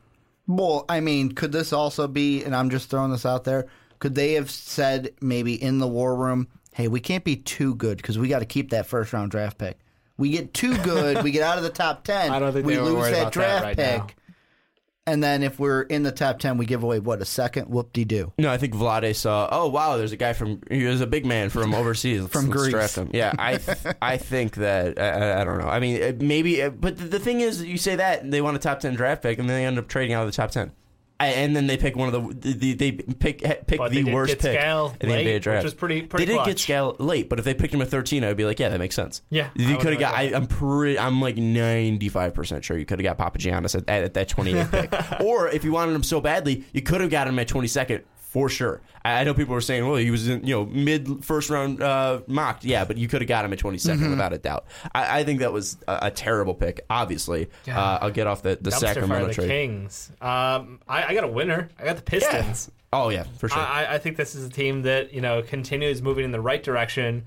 Well, 0.47 0.85
I 0.89 0.99
mean, 0.99 1.33
could 1.33 1.51
this 1.51 1.71
also 1.71 2.07
be, 2.07 2.43
and 2.43 2.55
I'm 2.55 2.69
just 2.71 2.89
throwing 2.89 3.11
this 3.11 3.25
out 3.25 3.43
there, 3.43 3.67
could 3.99 4.15
they 4.15 4.33
have 4.33 4.49
said 4.49 5.09
maybe 5.21 5.61
in 5.61 5.77
the 5.77 5.87
war 5.87 6.15
room, 6.15 6.47
hey, 6.73 6.87
we 6.87 6.99
can't 6.99 7.23
be 7.23 7.35
too 7.35 7.75
good 7.75 7.97
because 7.97 8.17
we 8.17 8.27
got 8.29 8.39
to 8.39 8.45
keep 8.45 8.71
that 8.71 8.87
first 8.87 9.13
round 9.13 9.29
draft 9.29 9.57
pick. 9.59 9.77
We 10.17 10.31
get 10.31 10.53
too 10.53 10.75
good, 10.79 11.23
we 11.23 11.31
get 11.31 11.43
out 11.43 11.57
of 11.57 11.63
the 11.63 11.69
top 11.69 12.03
10, 12.05 12.31
I 12.31 12.39
don't 12.39 12.51
think 12.51 12.65
we 12.65 12.75
they 12.75 12.81
lose 12.81 12.93
worried 12.95 13.13
that 13.13 13.21
about 13.21 13.33
that 13.33 13.33
draft 13.33 13.63
right 13.63 13.77
pick. 13.77 13.97
now. 13.99 14.07
And 15.09 15.23
then 15.23 15.41
if 15.41 15.59
we're 15.59 15.81
in 15.81 16.03
the 16.03 16.11
top 16.11 16.37
10, 16.37 16.57
we 16.57 16.67
give 16.67 16.83
away 16.83 16.99
what, 16.99 17.19
a 17.19 17.25
second? 17.25 17.67
Whoop 17.67 17.91
de 17.93 18.05
doo. 18.05 18.31
No, 18.37 18.51
I 18.51 18.57
think 18.57 18.75
Vlade 18.75 19.15
saw, 19.15 19.49
oh, 19.51 19.67
wow, 19.67 19.97
there's 19.97 20.11
a 20.11 20.17
guy 20.17 20.33
from, 20.33 20.61
He 20.69 20.83
was 20.83 21.01
a 21.01 21.07
big 21.07 21.25
man 21.25 21.49
from 21.49 21.73
overseas. 21.73 22.21
Let's, 22.21 22.33
from 22.33 22.49
let's 22.49 22.61
Greece. 22.61 22.73
Draft 22.73 22.95
him. 22.95 23.09
Yeah, 23.11 23.33
I 23.39 23.57
th- 23.57 23.77
I 24.03 24.17
think 24.17 24.55
that, 24.55 24.99
I, 24.99 25.41
I, 25.41 25.43
don't 25.43 25.57
know. 25.57 25.67
I 25.67 25.79
mean, 25.79 26.19
maybe, 26.19 26.61
uh, 26.61 26.69
but 26.69 26.97
the 26.97 27.19
thing 27.19 27.41
is, 27.41 27.63
you 27.63 27.79
say 27.79 27.95
that, 27.95 28.29
they 28.29 28.39
want 28.39 28.55
a 28.55 28.59
top 28.59 28.81
10 28.81 28.93
draft 28.93 29.23
pick, 29.23 29.39
and 29.39 29.49
then 29.49 29.57
they 29.57 29.65
end 29.65 29.79
up 29.79 29.87
trading 29.87 30.13
out 30.13 30.21
of 30.21 30.27
the 30.27 30.35
top 30.35 30.51
10 30.51 30.71
and 31.19 31.55
then 31.55 31.67
they 31.67 31.77
pick 31.77 31.95
one 31.95 32.13
of 32.13 32.41
the, 32.41 32.49
the 32.53 32.73
they 32.73 32.91
pick 32.93 33.41
pick 33.67 33.77
But 33.77 33.91
the 33.91 34.03
they 34.03 34.13
worst 34.13 34.33
get 34.33 34.39
pick 34.41 34.59
Skal 34.59 34.95
in 35.01 35.09
the 35.09 35.15
late, 35.15 35.27
NBA 35.27 35.41
draft. 35.41 35.57
which 35.57 35.63
was 35.65 35.73
pretty- 35.73 36.01
pretty 36.03 36.25
they 36.25 36.33
did 36.37 36.45
get. 36.45 36.59
Skal 36.59 36.95
late, 36.99 37.27
but 37.29 37.39
if 37.39 37.45
they 37.45 37.53
picked 37.53 37.73
him 37.73 37.81
at 37.81 37.89
thirteen, 37.89 38.23
I'd 38.23 38.37
be 38.37 38.45
like, 38.45 38.59
yeah, 38.59 38.69
that 38.69 38.79
makes 38.79 38.95
sense. 38.95 39.21
Yeah, 39.29 39.49
you 39.55 39.77
could 39.77 39.91
have 39.91 39.99
got. 39.99 40.13
I, 40.15 40.23
I'm 40.33 40.47
pretty. 40.47 40.97
I'm 40.97 41.21
like 41.21 41.35
ninety 41.37 42.09
five 42.09 42.33
percent 42.33 42.63
sure 42.63 42.77
you 42.77 42.85
could 42.85 42.99
have 43.03 43.17
got 43.17 43.33
Papagiannis 43.33 43.75
at, 43.75 43.89
at, 43.89 44.03
at 44.05 44.13
that 44.13 44.29
twenty 44.29 44.53
eighth 44.57 44.71
pick, 44.71 44.93
or 45.21 45.49
if 45.49 45.63
you 45.63 45.71
wanted 45.71 45.93
him 45.93 46.03
so 46.03 46.21
badly, 46.21 46.63
you 46.73 46.81
could 46.81 47.01
have 47.01 47.09
got 47.09 47.27
him 47.27 47.37
at 47.39 47.47
twenty 47.47 47.67
second. 47.67 48.03
For 48.29 48.47
sure, 48.47 48.79
I 49.03 49.21
I 49.21 49.23
know 49.23 49.33
people 49.33 49.55
were 49.55 49.61
saying, 49.61 49.87
"Well, 49.87 49.95
he 49.95 50.11
was 50.11 50.27
in, 50.29 50.45
you 50.45 50.53
know, 50.55 50.65
mid 50.67 51.25
first 51.25 51.49
round 51.49 51.81
uh, 51.81 52.21
mocked." 52.27 52.63
Yeah, 52.63 52.85
but 52.85 52.95
you 52.97 53.07
could 53.07 53.21
have 53.21 53.27
got 53.27 53.43
him 53.43 53.51
at 53.53 53.57
22nd 53.59 53.95
Mm-hmm. 53.95 54.09
without 54.11 54.33
a 54.33 54.37
doubt. 54.37 54.65
I, 54.93 55.21
I 55.21 55.23
think 55.23 55.39
that 55.39 55.51
was 55.51 55.77
a, 55.87 55.97
a 56.03 56.11
terrible 56.11 56.53
pick. 56.53 56.85
Obviously, 56.91 57.49
uh, 57.67 57.97
I'll 58.01 58.11
get 58.11 58.27
off 58.27 58.43
the, 58.43 58.57
the 58.61 58.69
Dumpster 58.69 58.79
fire 58.81 58.93
Sacramento 58.93 59.27
the 59.29 59.33
trade. 59.33 59.47
Kings. 59.49 60.11
Um, 60.21 60.79
I, 60.87 61.05
I 61.07 61.13
got 61.15 61.23
a 61.23 61.27
winner. 61.27 61.69
I 61.79 61.85
got 61.85 61.95
the 61.95 62.03
Pistons. 62.03 62.69
Oh 62.93 63.09
yeah, 63.09 63.23
for 63.39 63.49
sure. 63.49 63.57
I, 63.59 63.95
I 63.95 63.97
think 63.97 64.15
this 64.15 64.35
is 64.35 64.45
a 64.45 64.49
team 64.49 64.83
that 64.83 65.11
you 65.11 65.21
know 65.21 65.41
continues 65.41 66.01
moving 66.03 66.23
in 66.25 66.31
the 66.31 66.41
right 66.41 66.61
direction. 66.61 67.25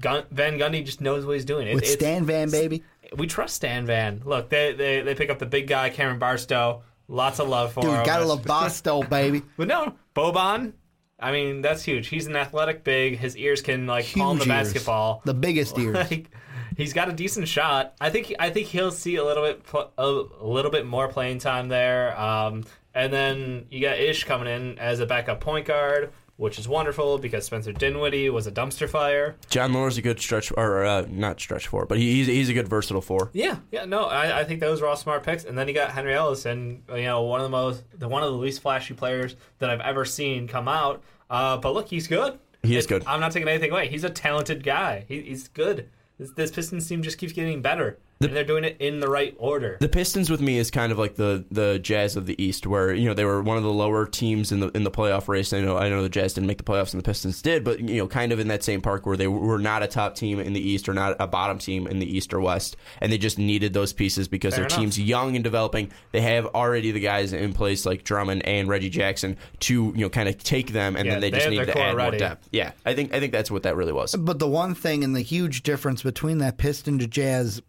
Gun, 0.00 0.24
Van 0.30 0.58
Gundy 0.58 0.84
just 0.84 1.00
knows 1.00 1.24
what 1.24 1.32
he's 1.32 1.44
doing. 1.46 1.66
It- 1.66 1.74
With 1.74 1.82
it's- 1.84 1.94
Stan 1.98 2.24
Van, 2.26 2.50
baby. 2.50 2.82
we 3.16 3.26
trust 3.26 3.54
Stan 3.56 3.86
Van. 3.86 4.20
Look, 4.24 4.48
they, 4.50 4.72
they 4.74 5.00
they 5.00 5.14
pick 5.14 5.30
up 5.30 5.38
the 5.38 5.46
big 5.46 5.66
guy, 5.66 5.88
Cameron 5.90 6.18
Barstow. 6.18 6.82
Lots 7.08 7.38
of 7.38 7.48
love 7.48 7.72
for 7.72 7.80
Dude, 7.82 7.90
him. 7.90 7.96
Dude, 7.98 8.06
gotta 8.06 8.24
love 8.26 8.42
baby. 9.10 9.42
But 9.56 9.68
no, 9.68 9.94
Boban. 10.14 10.72
I 11.18 11.32
mean, 11.32 11.62
that's 11.62 11.82
huge. 11.82 12.08
He's 12.08 12.26
an 12.26 12.36
athletic 12.36 12.84
big. 12.84 13.18
His 13.18 13.36
ears 13.36 13.62
can 13.62 13.86
like 13.86 14.06
palm 14.12 14.36
the 14.38 14.44
ears. 14.44 14.48
basketball. 14.48 15.22
The 15.24 15.32
biggest 15.34 15.78
ears. 15.78 15.94
like 15.94 16.30
he's 16.76 16.92
got 16.92 17.08
a 17.08 17.12
decent 17.12 17.48
shot. 17.48 17.94
I 18.00 18.10
think 18.10 18.34
I 18.38 18.50
think 18.50 18.66
he'll 18.66 18.90
see 18.90 19.16
a 19.16 19.24
little 19.24 19.42
bit 19.44 19.64
a 19.96 20.06
little 20.44 20.70
bit 20.70 20.84
more 20.86 21.08
playing 21.08 21.38
time 21.38 21.68
there. 21.68 22.18
Um, 22.20 22.64
and 22.94 23.12
then 23.12 23.66
you 23.70 23.80
got 23.80 23.98
Ish 23.98 24.24
coming 24.24 24.48
in 24.48 24.78
as 24.78 25.00
a 25.00 25.06
backup 25.06 25.40
point 25.40 25.66
guard, 25.66 26.12
which 26.36 26.58
is 26.58 26.68
wonderful 26.68 27.18
because 27.18 27.44
Spencer 27.46 27.72
Dinwiddie 27.72 28.28
was 28.30 28.46
a 28.46 28.52
dumpster 28.52 28.88
fire. 28.88 29.36
John 29.48 29.70
Moore's 29.72 29.96
a 29.98 30.02
good 30.02 30.20
stretch, 30.20 30.52
or 30.56 30.84
uh, 30.84 31.06
not 31.08 31.40
stretch 31.40 31.66
four, 31.68 31.86
but 31.86 31.98
he's 31.98 32.26
he's 32.26 32.48
a 32.48 32.52
good 32.54 32.68
versatile 32.68 33.00
four. 33.00 33.30
Yeah, 33.32 33.56
yeah, 33.70 33.84
no, 33.84 34.04
I, 34.04 34.40
I 34.40 34.44
think 34.44 34.60
those 34.60 34.80
were 34.80 34.86
all 34.88 34.96
smart 34.96 35.22
picks. 35.22 35.44
And 35.44 35.56
then 35.56 35.66
you 35.68 35.74
got 35.74 35.90
Henry 35.92 36.14
Ellis, 36.14 36.44
and 36.46 36.82
you 36.90 37.04
know 37.04 37.22
one 37.22 37.40
of 37.40 37.44
the 37.44 37.50
most, 37.50 37.84
the 37.98 38.08
one 38.08 38.22
of 38.22 38.30
the 38.32 38.38
least 38.38 38.60
flashy 38.62 38.94
players 38.94 39.36
that 39.58 39.70
I've 39.70 39.80
ever 39.80 40.04
seen 40.04 40.46
come 40.48 40.68
out. 40.68 41.02
Uh, 41.30 41.56
but 41.56 41.74
look, 41.74 41.88
he's 41.88 42.06
good. 42.06 42.38
He 42.62 42.76
is 42.76 42.84
It- 42.84 42.88
good. 42.88 43.04
I'm 43.06 43.20
not 43.20 43.32
taking 43.32 43.48
anything 43.48 43.70
away. 43.70 43.88
He's 43.88 44.04
a 44.04 44.10
talented 44.10 44.62
guy. 44.64 45.04
He, 45.08 45.20
he's 45.22 45.48
good. 45.48 45.88
This, 46.18 46.30
this 46.32 46.50
Pistons 46.50 46.88
team 46.88 47.02
just 47.02 47.18
keeps 47.18 47.32
getting 47.32 47.60
better, 47.62 47.98
and 48.20 48.34
they're 48.34 48.44
doing 48.44 48.64
it 48.64 48.76
in 48.80 49.00
the 49.00 49.08
right 49.08 49.34
order. 49.38 49.76
The 49.80 49.88
Pistons 49.88 50.30
with 50.30 50.40
me 50.40 50.58
is 50.58 50.70
kind 50.70 50.90
of 50.92 50.98
like 50.98 51.16
the 51.16 51.44
the 51.50 51.78
Jazz 51.78 52.16
of 52.16 52.26
the 52.26 52.40
East, 52.42 52.66
where 52.66 52.94
you 52.94 53.06
know 53.08 53.14
they 53.14 53.24
were 53.24 53.42
one 53.42 53.56
of 53.56 53.62
the 53.62 53.72
lower 53.72 54.06
teams 54.06 54.52
in 54.52 54.60
the 54.60 54.68
in 54.68 54.84
the 54.84 54.90
playoff 54.90 55.28
race. 55.28 55.52
I 55.52 55.60
know 55.60 55.76
I 55.76 55.88
know 55.88 56.02
the 56.02 56.08
Jazz 56.08 56.34
didn't 56.34 56.46
make 56.46 56.58
the 56.58 56.64
playoffs 56.64 56.92
and 56.92 57.02
the 57.02 57.06
Pistons 57.06 57.42
did, 57.42 57.64
but 57.64 57.80
you 57.80 57.96
know 57.98 58.06
kind 58.08 58.32
of 58.32 58.38
in 58.40 58.48
that 58.48 58.62
same 58.64 58.80
park 58.80 59.06
where 59.06 59.16
they 59.16 59.26
were 59.28 59.58
not 59.58 59.82
a 59.82 59.86
top 59.86 60.14
team 60.14 60.40
in 60.40 60.52
the 60.52 60.60
East 60.60 60.88
or 60.88 60.94
not 60.94 61.16
a 61.20 61.26
bottom 61.26 61.58
team 61.58 61.86
in 61.86 61.98
the 61.98 62.06
East 62.16 62.32
or 62.32 62.40
West, 62.40 62.76
and 63.00 63.12
they 63.12 63.18
just 63.18 63.38
needed 63.38 63.72
those 63.72 63.92
pieces 63.92 64.28
because 64.28 64.54
Fair 64.54 64.60
their 64.62 64.66
enough. 64.66 64.78
team's 64.78 64.98
young 64.98 65.34
and 65.34 65.44
developing. 65.44 65.90
They 66.12 66.22
have 66.22 66.46
already 66.46 66.90
the 66.92 67.00
guys 67.00 67.32
in 67.32 67.52
place 67.52 67.84
like 67.84 68.04
Drummond 68.04 68.46
and 68.46 68.68
Reggie 68.68 68.90
Jackson 68.90 69.36
to 69.60 69.92
you 69.94 70.00
know 70.02 70.08
kind 70.10 70.28
of 70.28 70.42
take 70.42 70.72
them, 70.72 70.96
and 70.96 71.06
Yeah, 71.06 71.12
then 71.12 71.20
they 71.20 71.30
they 71.30 71.36
just 71.36 71.44
have 71.44 71.52
need 71.52 71.66
to 71.66 71.72
core 71.72 71.82
add 71.82 71.96
more 71.96 72.10
depth. 72.12 72.48
Yeah, 72.52 72.72
I 72.86 72.94
think 72.94 73.12
I 73.14 73.20
think 73.20 73.32
that's 73.32 73.50
what 73.50 73.62
that 73.64 73.76
really 73.76 73.92
was. 73.92 74.14
But 74.16 74.38
the 74.38 74.48
one 74.48 74.74
thing 74.74 75.04
and 75.04 75.14
the 75.14 75.20
huge 75.20 75.62
difference 75.62 76.02
between 76.02 76.38
that 76.38 76.56
Piston 76.56 76.98
to 77.00 77.06
Jazz 77.06 77.60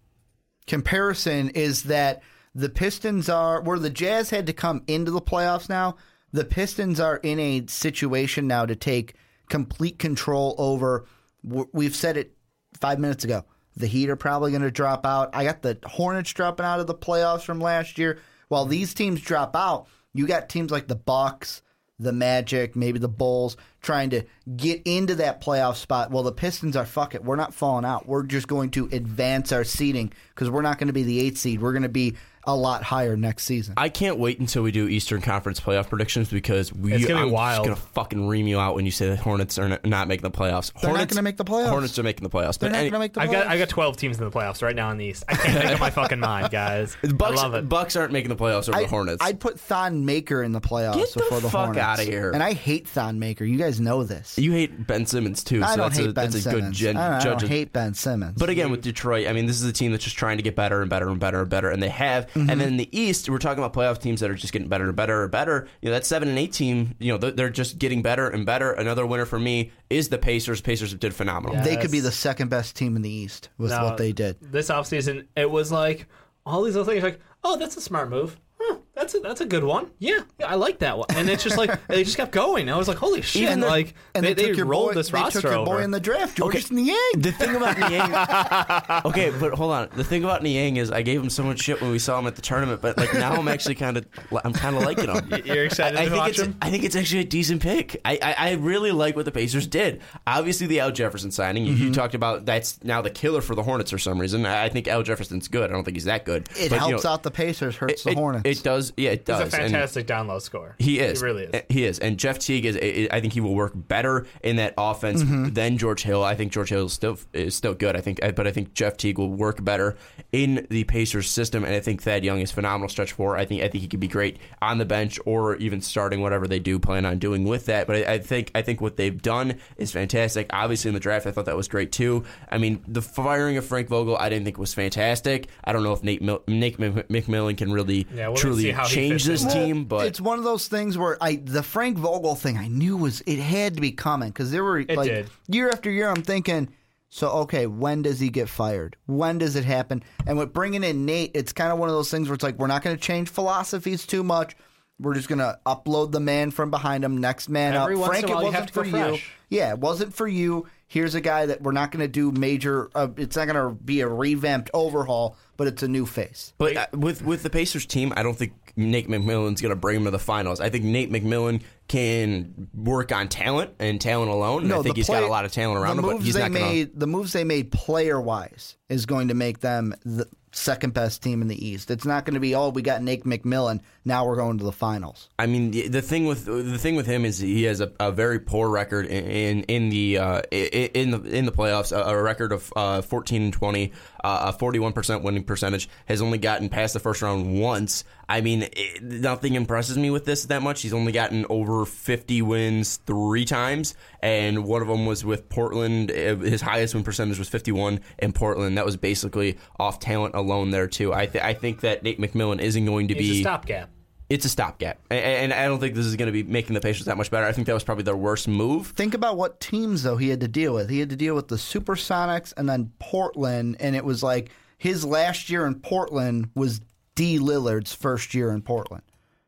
comparison 0.68 1.50
is 1.50 1.84
that 1.84 2.22
the 2.54 2.70
Pistons 2.70 3.30
are 3.30 3.62
where 3.62 3.80
the 3.80 3.90
Jazz 3.90 4.30
had 4.30 4.48
to 4.48 4.54
come 4.54 4.84
into 4.88 5.12
the 5.12 5.22
playoffs 5.22 5.70
now. 5.70 5.96
The 6.34 6.46
Pistons 6.46 7.00
are 7.00 7.18
in 7.18 7.40
a 7.40 7.66
situation 7.68 8.48
now 8.48 8.66
to 8.66 8.76
take 8.76 9.16
complete 9.50 9.98
control 9.98 10.56
over. 10.58 11.06
We've 11.44 11.96
said 11.96 12.18
it 12.18 12.36
five 12.80 13.00
minutes 13.00 13.24
ago. 13.24 13.46
The 13.76 13.88
Heat 13.88 14.10
are 14.10 14.16
probably 14.16 14.52
going 14.52 14.64
to 14.64 14.72
drop 14.72 15.06
out. 15.06 15.30
I 15.34 15.44
got 15.44 15.62
the 15.62 15.78
Hornets 15.86 16.34
dropping 16.34 16.66
out 16.66 16.80
of 16.80 16.88
the 16.88 16.96
playoffs 16.96 17.44
from 17.44 17.62
last 17.62 17.98
year. 17.98 18.20
While 18.48 18.66
these 18.66 18.94
teams 18.94 19.22
drop 19.22 19.56
out, 19.56 19.88
you 20.14 20.26
got 20.26 20.50
teams 20.50 20.72
like 20.72 20.88
the 20.88 20.96
Bucks, 20.96 21.62
the 22.00 22.14
Magic, 22.14 22.76
maybe 22.76 23.00
the 23.00 23.08
Bulls 23.08 23.58
trying 23.82 24.10
to 24.12 24.24
get 24.56 24.82
into 24.86 25.16
that 25.16 25.42
playoff 25.42 25.76
spot. 25.76 26.12
Well, 26.12 26.24
the 26.24 26.32
Pistons 26.32 26.76
are 26.76 26.86
fuck 26.86 27.16
it. 27.16 27.24
We're 27.24 27.36
not 27.36 27.54
falling 27.54 27.86
out. 27.86 28.08
We're 28.08 28.24
just 28.24 28.48
going 28.48 28.72
to 28.72 28.88
advance 28.92 29.52
our 29.52 29.64
seeding 29.64 30.14
because 30.30 30.50
we're 30.50 30.62
not 30.62 30.78
going 30.78 30.88
to 30.88 30.94
be 30.94 31.04
the 31.04 31.20
eighth 31.20 31.38
seed. 31.38 31.62
We're 31.62 31.74
going 31.74 31.84
to 31.84 31.90
be 31.90 32.16
a 32.48 32.56
lot 32.56 32.82
higher 32.82 33.16
next 33.16 33.44
season. 33.44 33.74
I 33.78 33.90
can't 33.90 34.18
wait 34.18 34.40
until 34.40 34.64
we 34.64 34.72
do 34.72 34.88
Eastern 34.88 35.22
Conference 35.22 35.60
playoff 35.60 35.90
predictions 35.90 36.30
because 36.30 36.74
we 36.74 36.94
It's 36.94 37.06
gonna 37.06 37.20
be 37.22 37.26
I'm 37.28 37.32
wild. 37.32 37.68
just 37.68 37.80
gonna 37.82 37.90
fucking 37.94 38.28
ream 38.28 38.48
you 38.48 38.60
out 38.60 38.74
when 38.76 38.86
you 38.86 38.92
say 38.92 39.10
the 39.10 39.18
Hornets 39.18 39.60
are 39.60 39.70
not- 39.70 39.86
not 39.86 40.08
making 40.08 40.24
the 40.24 40.32
playoffs. 40.36 40.72
They're 40.74 40.90
not 40.90 40.98
Hornets, 40.98 41.14
gonna 41.14 41.24
make 41.24 41.38
the 41.38 41.46
playoffs. 41.46 41.70
Hornets 41.70 42.00
are 42.00 42.04
making 42.04 42.24
the 42.24 42.30
playoffs. 42.30 42.58
They're 42.58 42.70
but 42.70 42.74
not 42.76 42.80
any- 42.80 42.90
going 42.90 42.94
to 42.94 43.00
make 43.00 43.14
the 43.14 43.20
playoffs. 43.20 43.24
I've 43.24 43.32
got 43.32 43.48
I 43.48 43.58
got 43.58 43.70
12 43.70 43.98
teams 43.98 44.18
in 44.18 44.24
the 44.26 44.32
playoffs 44.32 44.62
right 44.64 44.76
now 44.76 44.90
in 44.92 44.98
the 44.98 45.06
East. 45.06 45.24
I 45.28 45.36
can't 45.36 45.64
make 45.64 45.74
up 45.74 45.80
my 45.80 45.90
fucking 45.90 46.20
mind, 46.20 46.50
guys. 46.52 46.96
Bucks, 47.04 47.40
I 47.40 47.44
love 47.44 47.54
it. 47.56 47.68
Bucks 47.70 47.96
aren't 47.96 48.12
making 48.14 48.30
the 48.30 48.36
playoffs 48.36 48.70
over 48.70 48.78
I, 48.78 48.84
the 48.84 48.88
Hornets. 48.88 49.24
I'd 49.24 49.40
put 49.40 49.60
Thon 49.60 50.06
Maker 50.06 50.42
in 50.44 50.54
the 50.54 50.62
playoffs 50.62 50.96
Get 50.96 51.14
the 51.14 51.20
before 51.20 51.40
the 51.42 51.50
fuck 51.50 51.66
Hornets. 51.76 52.02
of 52.02 52.08
here. 52.08 52.32
And 52.32 52.42
I 52.42 52.54
hate 52.54 52.88
Thon 52.88 53.20
Maker. 53.20 53.44
You 53.44 53.58
guys 53.58 53.80
know 53.82 54.04
this. 54.04 54.38
you 54.38 54.52
hate 54.54 54.88
Ben 54.88 55.06
Simmons 55.06 55.44
too, 55.44 55.62
I 55.64 55.72
so 55.72 55.76
don't 55.78 55.86
that's 55.90 55.98
hate 56.00 56.10
a, 56.10 56.14
Ben 56.14 56.32
that's 56.32 56.46
a 56.46 56.50
good 56.50 56.56
Simmons. 56.60 56.78
gen- 56.78 56.98
I 56.98 57.20
don't, 57.24 57.28
I 57.36 57.40
don't 57.40 57.48
hate 57.50 57.74
Ben 57.74 57.94
Simmons. 57.94 58.36
But 58.38 58.50
again, 58.50 58.72
with 58.72 58.82
Detroit, 58.82 59.28
I 59.28 59.34
mean, 59.34 59.46
this 59.48 59.62
is 59.62 59.68
a 59.68 59.74
team 59.74 59.92
that's 59.92 60.04
just 60.04 60.16
trying 60.16 60.38
to 60.38 60.44
get 60.44 60.56
better 60.56 60.82
and 60.82 60.90
better 60.90 61.10
and 61.10 61.20
better 61.20 61.42
and 61.42 61.50
better, 61.50 61.70
and 61.70 61.82
they 61.84 61.90
have. 61.90 62.28
Mm-hmm. 62.42 62.50
And 62.50 62.62
then 62.62 62.68
in 62.70 62.78
the 62.78 62.90
East, 62.98 63.30
we're 63.30 63.38
talking 63.38 63.64
about 63.64 63.74
playoff 63.74 64.00
teams 64.02 64.20
that 64.22 64.30
are 64.32 64.36
just 64.36 64.54
getting 64.54 64.68
better 64.68 64.86
and 64.88 64.96
better 64.96 65.24
and 65.24 65.32
better. 65.32 65.68
You 65.82 65.90
know, 65.90 65.94
that 65.94 66.06
seven 66.06 66.30
and 66.30 66.38
eight 66.38 66.54
team, 66.54 66.96
you 67.00 67.12
know, 67.12 67.18
they're- 67.18 67.32
they're 67.32 67.50
just 67.50 67.78
getting 67.80 68.02
better 68.02 68.28
and 68.30 68.46
better. 68.46 68.72
Another 68.72 69.06
winner 69.06 69.26
for 69.26 69.40
me 69.40 69.72
is 69.90 70.10
the 70.10 70.18
Pacers. 70.18 70.62
Pacers 70.62 70.94
did 70.94 71.14
phenomenal. 71.14 71.56
Yeah. 71.56 71.64
they 71.64 71.78
could 71.78 71.92
be 71.92 72.00
the 72.00 72.12
second 72.12 72.50
best 72.50 72.76
team 72.76 72.96
in 72.96 73.02
the 73.02 73.10
East 73.10 73.50
with 73.58 73.72
No, 73.72 73.84
what 73.84 73.98
they 73.98 74.12
did. 74.12 74.38
This 74.42 74.70
offseason, 74.70 75.28
it 75.36 75.50
was 75.50 75.72
like 75.72 76.08
all 76.46 76.64
these 76.64 76.76
other 76.78 76.92
things 76.92 77.04
like, 77.04 77.20
oh, 77.44 77.58
that's 77.58 77.78
a 77.78 77.82
smart 77.82 78.10
move. 78.10 78.40
Huh, 78.60 78.78
that's 78.98 79.14
that's 79.14 79.16
a, 79.16 79.20
that's 79.28 79.42
a 79.42 79.46
good 79.46 79.64
one. 79.64 79.90
Yeah, 80.00 80.20
yeah, 80.40 80.48
I 80.48 80.56
like 80.56 80.80
that 80.80 80.98
one. 80.98 81.06
And 81.16 81.30
it's 81.30 81.44
just 81.44 81.58
like 81.58 81.88
they 81.88 82.04
just 82.04 82.18
kept 82.18 82.32
going. 82.32 82.70
I 82.70 82.76
was 82.78 82.88
like, 82.88 82.98
holy 82.98 83.22
shit! 83.22 83.44
Even 83.44 83.60
the- 83.62 83.68
like 83.68 83.94
and 84.16 84.26
they, 84.26 84.34
they, 84.34 84.44
took 84.44 84.52
they 84.52 84.58
your 84.58 84.66
rolled 84.66 84.90
boy, 84.90 84.94
this 84.96 85.10
they 85.12 85.18
roster 85.20 85.42
took 85.42 85.52
your 85.52 85.60
over. 85.60 85.78
boy 85.78 85.82
in 85.84 85.92
the 85.92 86.00
draft, 86.00 86.36
Georges 86.38 86.72
Niang. 86.72 86.98
The 87.16 87.32
thing 87.32 87.56
about 87.56 87.78
Niang, 87.90 89.02
okay, 89.06 89.32
but 89.40 89.54
hold 89.54 89.72
on. 89.72 89.90
The 89.96 90.04
thing 90.04 90.24
about 90.24 90.44
Niang 90.44 90.78
is 90.78 90.92
I 90.92 91.02
gave 91.04 91.22
him 91.22 91.30
so 91.30 91.44
much 91.44 91.60
shit 91.62 91.80
when 91.82 91.92
we 91.92 92.00
saw 92.00 92.20
him 92.20 92.28
at 92.28 92.36
the 92.36 92.42
tournament, 92.42 92.82
but 92.82 92.98
like 92.98 93.14
now 93.14 93.34
I'm 93.34 93.48
actually 93.48 93.76
kind 93.76 93.98
of 93.98 94.06
I'm 94.44 94.54
kind 94.54 94.76
of 94.76 94.84
liking 94.84 95.10
him. 95.10 95.42
You're 95.46 95.66
excited 95.66 95.98
I, 95.98 96.02
I 96.02 96.06
to 96.06 96.10
think 96.12 96.20
watch 96.22 96.30
it's 96.32 96.40
him? 96.42 96.58
I 96.62 96.70
think 96.70 96.84
it's 96.84 96.96
actually 96.96 97.22
a 97.22 97.26
decent 97.26 97.62
pick. 97.62 98.02
I, 98.04 98.20
I, 98.22 98.36
I 98.50 98.52
really 98.54 98.92
like 98.92 99.16
what 99.16 99.26
the 99.26 99.32
Pacers 99.32 99.68
did. 99.68 100.02
Obviously, 100.26 100.68
the 100.68 100.80
Al 100.80 100.92
Jefferson 100.92 101.32
signing 101.32 101.66
you, 101.66 101.74
Mm-hmm. 101.78 101.84
you 101.88 101.94
talked 101.94 102.16
about 102.16 102.46
that's 102.46 102.84
now 102.84 103.02
the 103.02 103.10
killer 103.10 103.42
for 103.42 103.54
the 103.54 103.62
Hornets 103.64 103.92
for 103.92 103.98
some 104.00 104.20
reason. 104.20 104.46
I, 104.46 104.64
I 104.66 104.70
think 104.70 104.88
Al 104.88 105.04
Jefferson's 105.04 105.48
good. 105.48 105.70
I 105.70 105.74
don't 105.74 105.84
think 105.84 105.96
he's 105.96 106.06
that 106.06 106.26
good. 106.26 106.50
It 106.58 106.70
But, 106.70 106.76
you 106.82 106.88
helps 106.90 107.04
know, 107.04 107.12
out 107.12 107.24
the 107.24 107.32
Pacers, 107.32 107.76
hurts 107.76 108.02
it, 108.02 108.04
the 108.06 108.10
it- 108.12 108.18
Hornets. 108.18 108.44
It 108.46 108.64
does. 108.64 108.87
Yeah, 108.96 109.12
it 109.12 109.20
He's 109.20 109.26
does. 109.26 109.40
a 109.40 109.44
And- 109.44 109.52
fantastic 109.72 110.06
down 110.08 110.28
low 110.28 110.40
scorer. 110.40 110.76
he 110.80 111.00
is. 111.00 111.20
He 111.20 111.26
really 111.26 111.44
is. 111.44 111.54
Uh, 111.54 111.62
He 111.70 111.84
is. 111.86 112.00
And 112.00 112.18
Jeff 112.18 112.40
Teague 112.40 112.66
is. 112.66 112.78
I 112.82 113.08
I 113.12 113.20
think 113.22 113.34
he 113.34 113.42
will 113.42 113.56
work 113.56 113.74
better 113.76 114.26
in 114.44 114.56
that 114.58 114.74
offense 114.78 115.24
Mm-hmm. 115.24 115.54
than 115.54 115.78
George 115.78 116.04
Hill. 116.04 116.24
I 116.24 116.36
think 116.36 116.52
George 116.52 116.70
Hill 116.70 116.86
is 116.86 116.94
still 116.94 117.18
is 117.34 117.56
still 117.56 117.74
good. 117.74 117.96
I 117.96 118.02
think, 118.02 118.20
but 118.36 118.48
I 118.48 118.52
think 118.52 118.74
Jeff 118.74 118.98
Teague 118.98 119.18
will 119.18 119.30
work 119.32 119.64
better 119.64 119.96
in 120.32 120.66
the 120.70 120.84
Pacers 120.86 121.30
system. 121.30 121.64
And 121.64 121.74
I 121.74 121.80
think 121.80 122.02
Thad 122.02 122.24
Young 122.24 122.40
is 122.40 122.52
phenomenal 122.52 122.90
stretch 122.90 123.12
four. 123.14 123.38
I 123.38 123.46
think 123.46 123.62
I 123.64 123.68
think 123.68 123.82
he 123.82 123.88
could 123.88 124.00
be 124.00 124.08
great 124.08 124.38
on 124.62 124.78
the 124.78 124.86
bench 124.86 125.20
or 125.26 125.56
even 125.58 125.82
starting 125.82 126.22
whatever 126.22 126.48
they 126.48 126.60
do 126.60 126.80
plan 126.80 127.06
on 127.06 127.18
doing 127.20 127.44
with 127.46 127.66
that. 127.68 127.88
But 127.88 128.08
I, 128.08 128.14
I 128.14 128.18
think 128.20 128.52
I 128.56 128.62
think 128.62 128.82
what 128.82 128.98
they've 128.98 129.20
done 129.22 129.56
is 129.78 129.92
fantastic. 129.92 130.48
Obviously 130.52 130.90
in 130.90 130.94
the 130.94 131.00
draft, 131.00 131.26
I 131.28 131.32
thought 131.32 131.46
that 131.46 131.58
was 131.58 131.68
great 131.68 131.92
too. 131.92 132.24
I 132.52 132.58
mean, 132.58 132.84
the 132.88 133.02
firing 133.02 133.58
of 133.58 133.66
Frank 133.66 133.88
Vogel, 133.88 134.18
I 134.18 134.30
didn't 134.30 134.46
think 134.46 134.58
was 134.58 134.74
fantastic. 134.74 135.48
I 135.64 135.74
don't 135.74 135.84
know 135.84 135.94
if 135.94 136.04
Nate 136.04 136.22
Mil- 136.22 136.44
Nate 136.48 136.78
McMillan 136.78 137.58
can 137.58 137.72
really 137.72 138.08
Yeah, 138.14 138.28
we'll 138.28 138.38
see 138.38 138.42
truly 138.42 138.72
how 138.78 138.86
change 138.86 139.26
fits 139.26 139.44
this 139.44 139.44
in. 139.44 139.66
team. 139.66 139.86
But 139.86 140.08
it's 140.08 140.22
one 140.22 140.38
of 140.38 140.44
those 140.44 140.68
things 140.68 140.98
where 140.98 141.18
I 141.22 141.36
the 141.36 141.64
Frank 141.64 141.98
Vogel 141.98 142.36
thing 142.36 142.58
I 142.58 142.68
knew 142.68 142.98
was 142.98 143.22
it 143.22 143.40
had 143.40 143.76
to 143.76 143.82
be 143.82 143.92
coming 143.92 144.30
because 144.30 144.52
there 144.52 144.64
were 144.64 144.84
like 144.84 145.10
did. 145.10 145.30
year 145.48 145.70
after 145.70 145.90
year 145.90 146.10
I'm 146.10 146.24
thinking 146.24 146.70
so 147.10 147.30
okay 147.30 147.68
when 147.68 148.02
does 148.02 148.20
he 148.20 148.30
get 148.30 148.50
fired 148.50 148.96
when 149.06 149.38
does 149.38 149.56
it 149.56 149.64
happen 149.64 150.04
and 150.26 150.38
with 150.38 150.54
bringing 150.54 150.84
in 150.84 151.06
Nate 151.06 151.32
it's 151.34 151.54
kind 151.54 151.72
of 151.72 151.80
one 151.80 151.90
of 151.90 151.96
those 151.96 152.12
things 152.12 152.28
where 152.28 152.36
it's 152.36 152.44
like 152.44 152.58
we're 152.58 152.68
not 152.68 152.84
going 152.84 152.96
to 152.96 153.02
change 153.02 153.30
philosophies 153.30 154.06
too 154.06 154.24
much 154.24 154.56
we're 155.00 155.14
just 155.14 155.30
going 155.30 155.40
to 155.40 155.58
upload 155.66 156.12
the 156.12 156.20
man 156.20 156.52
from 156.52 156.70
behind 156.70 157.06
him 157.06 157.20
next 157.20 157.50
man 157.50 157.76
Every 157.76 157.96
up 157.96 158.02
once 158.02 158.10
Frank 158.10 158.24
in 158.26 158.30
a 158.30 158.34
while 158.34 158.42
it 158.42 158.46
wasn't 158.46 158.60
have 158.60 158.68
to 158.68 158.74
go 158.74 158.90
for 159.08 159.14
you 159.14 159.20
yeah 159.50 159.72
it 159.72 159.80
wasn't 159.80 160.14
for 160.14 160.28
you 160.28 160.68
here's 160.88 161.16
a 161.16 161.22
guy 161.22 161.46
that 161.46 161.62
we're 161.62 161.72
not 161.72 161.92
going 161.92 162.02
to 162.02 162.08
do 162.08 162.32
major 162.32 162.90
uh, 162.96 163.08
it's 163.18 163.36
not 163.36 163.48
going 163.48 163.56
to 163.56 163.76
be 163.84 164.02
a 164.02 164.08
revamped 164.08 164.70
overhaul 164.74 165.38
but 165.58 165.68
it's 165.68 165.84
a 165.84 165.88
new 165.88 166.06
face 166.06 166.54
But 166.58 166.78
uh, 166.78 166.88
with 166.94 167.24
with 167.24 167.44
the 167.44 167.50
Pacers 167.50 167.86
team, 167.86 168.14
I 168.16 168.24
don't 168.24 168.36
think 168.38 168.54
Nate 168.76 169.08
McMillan's 169.10 169.60
going 169.60 169.72
to 169.72 169.76
bring 169.76 169.96
them 169.96 170.06
to 170.06 170.12
the 170.12 170.20
finals. 170.20 170.62
I 170.62 170.70
think 170.70 170.86
Nate 170.86 171.12
McMillan 171.12 171.64
can 171.88 172.68
work 172.76 173.12
on 173.12 173.28
talent 173.28 173.72
and 173.80 174.00
talent 174.00 174.30
alone. 174.30 174.66
And 174.66 174.74
I 174.74 174.82
think 174.84 174.96
the 174.96 175.00
he's 175.00 175.08
play- 175.08 175.20
got 175.20 175.28
a 175.28 175.32
lot 175.32 175.46
of 175.46 175.52
talent 175.52 175.80
around 175.80 175.98
the 175.98 176.04
him, 176.04 176.10
but 176.10 176.14
moves 176.14 176.26
he's 176.26 176.34
they 176.36 176.42
not 176.42 176.52
going 176.52 176.64
to. 176.64 176.70
made, 176.70 177.00
The 177.00 177.08
moves 177.08 177.34
they 177.34 177.44
made 177.44 177.72
player 177.72 178.22
wise 178.22 178.78
is 178.88 179.08
going 179.08 179.30
to 179.30 179.34
make 179.34 179.62
them 179.62 179.96
the 180.06 180.28
second 180.58 180.94
best 180.94 181.22
team 181.22 181.42
in 181.42 181.48
the 181.48 181.68
East. 181.68 181.92
It's 181.92 182.06
not 182.06 182.26
going 182.26 182.34
to 182.34 182.40
be 182.40 182.56
oh 182.56 182.70
we 182.70 182.82
got 182.82 183.02
Nate 183.02 183.24
McMillan 183.24 183.82
now 184.08 184.26
we're 184.26 184.38
going 184.38 184.58
to 184.58 184.64
the 184.64 184.72
finals. 184.72 185.30
I 185.38 185.46
mean, 185.48 185.72
the, 185.72 185.90
the 185.90 186.02
thing 186.02 186.26
with 186.26 186.46
the 186.46 186.78
thing 186.78 186.96
with 186.96 187.06
him 187.06 187.26
is 187.26 187.40
he 187.40 187.64
has 187.64 187.82
a, 187.82 187.92
a 188.00 188.12
very 188.12 188.40
poor 188.40 188.70
record 188.70 189.06
in 189.06 189.64
in, 189.64 189.90
the 189.90 190.18
uh, 190.18 190.42
in 190.52 191.12
the 191.12 191.22
in 191.24 191.46
the 191.46 191.52
playoffs. 191.52 191.92
A, 191.92 192.02
a 192.02 192.22
record 192.22 192.52
of 192.54 192.72
uh, 192.76 193.02
fourteen 193.02 193.44
and 193.44 193.54
twenty, 193.54 193.92
uh, 194.24 194.54
a 194.54 194.54
forty 194.54 194.80
one 194.80 194.94
percent 194.94 195.24
winning 195.24 195.44
percentage. 195.44 195.90
Has 196.06 196.22
only 196.22 196.38
gotten 196.38 196.70
past 196.70 196.94
the 196.94 197.00
first 197.00 197.22
round 197.22 197.60
once. 197.60 198.04
I 198.30 198.42
mean, 198.42 198.64
it, 198.64 199.02
nothing 199.02 199.56
impresses 199.56 199.98
me 199.98 200.10
with 200.10 200.26
this 200.26 200.46
that 200.46 200.62
much. 200.62 200.82
He's 200.82 200.94
only 200.94 201.12
gotten 201.12 201.46
over 201.50 201.86
fifty 201.86 202.42
wins 202.42 202.98
three 203.06 203.46
times, 203.46 203.96
and 204.22 204.66
one 204.66 204.82
of 204.82 204.88
them 204.88 205.06
was 205.06 205.24
with 205.24 205.50
Portland. 205.50 206.10
His 206.10 206.62
highest 206.62 206.94
win 206.94 207.04
percentage 207.04 207.40
was 207.40 207.50
fifty 207.50 207.72
one 207.72 208.02
in 208.20 208.34
Portland. 208.34 208.78
That 208.78 208.86
was 208.86 208.98
basically 208.98 209.58
off 209.80 210.00
talent 210.00 210.36
alone 210.36 210.72
there 210.72 210.88
too. 210.88 211.14
I 211.14 211.26
th- 211.26 211.44
I 211.44 211.54
think 211.54 211.82
that 211.82 212.04
Nate 212.04 212.20
McMillan 212.20 212.60
isn't 212.60 212.86
going 212.86 213.08
to 213.10 213.14
It's 213.14 213.22
be 213.22 213.40
a 213.40 213.44
stopgap. 213.44 213.90
It's 214.30 214.46
a 214.46 214.50
stopgap, 214.50 215.00
A- 215.10 215.14
and 215.14 215.54
I 215.54 215.66
don't 215.66 215.80
think 215.80 215.96
this 215.96 216.06
is 216.06 216.16
going 216.16 216.28
to 216.28 216.32
be 216.34 216.44
making 216.44 216.74
the 216.74 216.82
Pacers 216.82 217.06
that 217.06 217.18
much 217.18 217.32
better. 217.32 217.46
I 217.46 217.52
think 217.54 217.68
that 217.68 217.74
was 217.74 217.84
probably 217.84 218.04
their 218.04 218.18
worst 218.18 218.48
move. 218.48 218.88
Think 218.88 219.14
about 219.14 219.38
what 219.38 219.60
teams 219.60 220.04
though 220.04 220.18
he 220.18 220.30
had 220.30 220.42
to 220.42 220.48
deal 220.48 220.74
with. 220.74 220.90
He 220.90 221.00
had 221.00 221.10
to 221.10 221.16
deal 221.16 221.36
with 221.36 221.48
the 221.48 221.56
Supersonics 221.56 222.54
and 222.58 222.68
then 222.68 222.92
Portland, 223.00 223.78
and 223.80 223.96
it 223.96 224.04
was 224.04 224.24
like 224.24 224.50
his 224.78 225.06
last 225.06 225.50
year 225.50 225.66
in 225.66 225.76
Portland 225.76 226.50
was 226.56 226.82
D 227.16 227.40
Lillard's 227.40 227.94
first 227.94 228.34
year 228.34 228.52
in 228.52 228.62
Portland. 228.62 229.04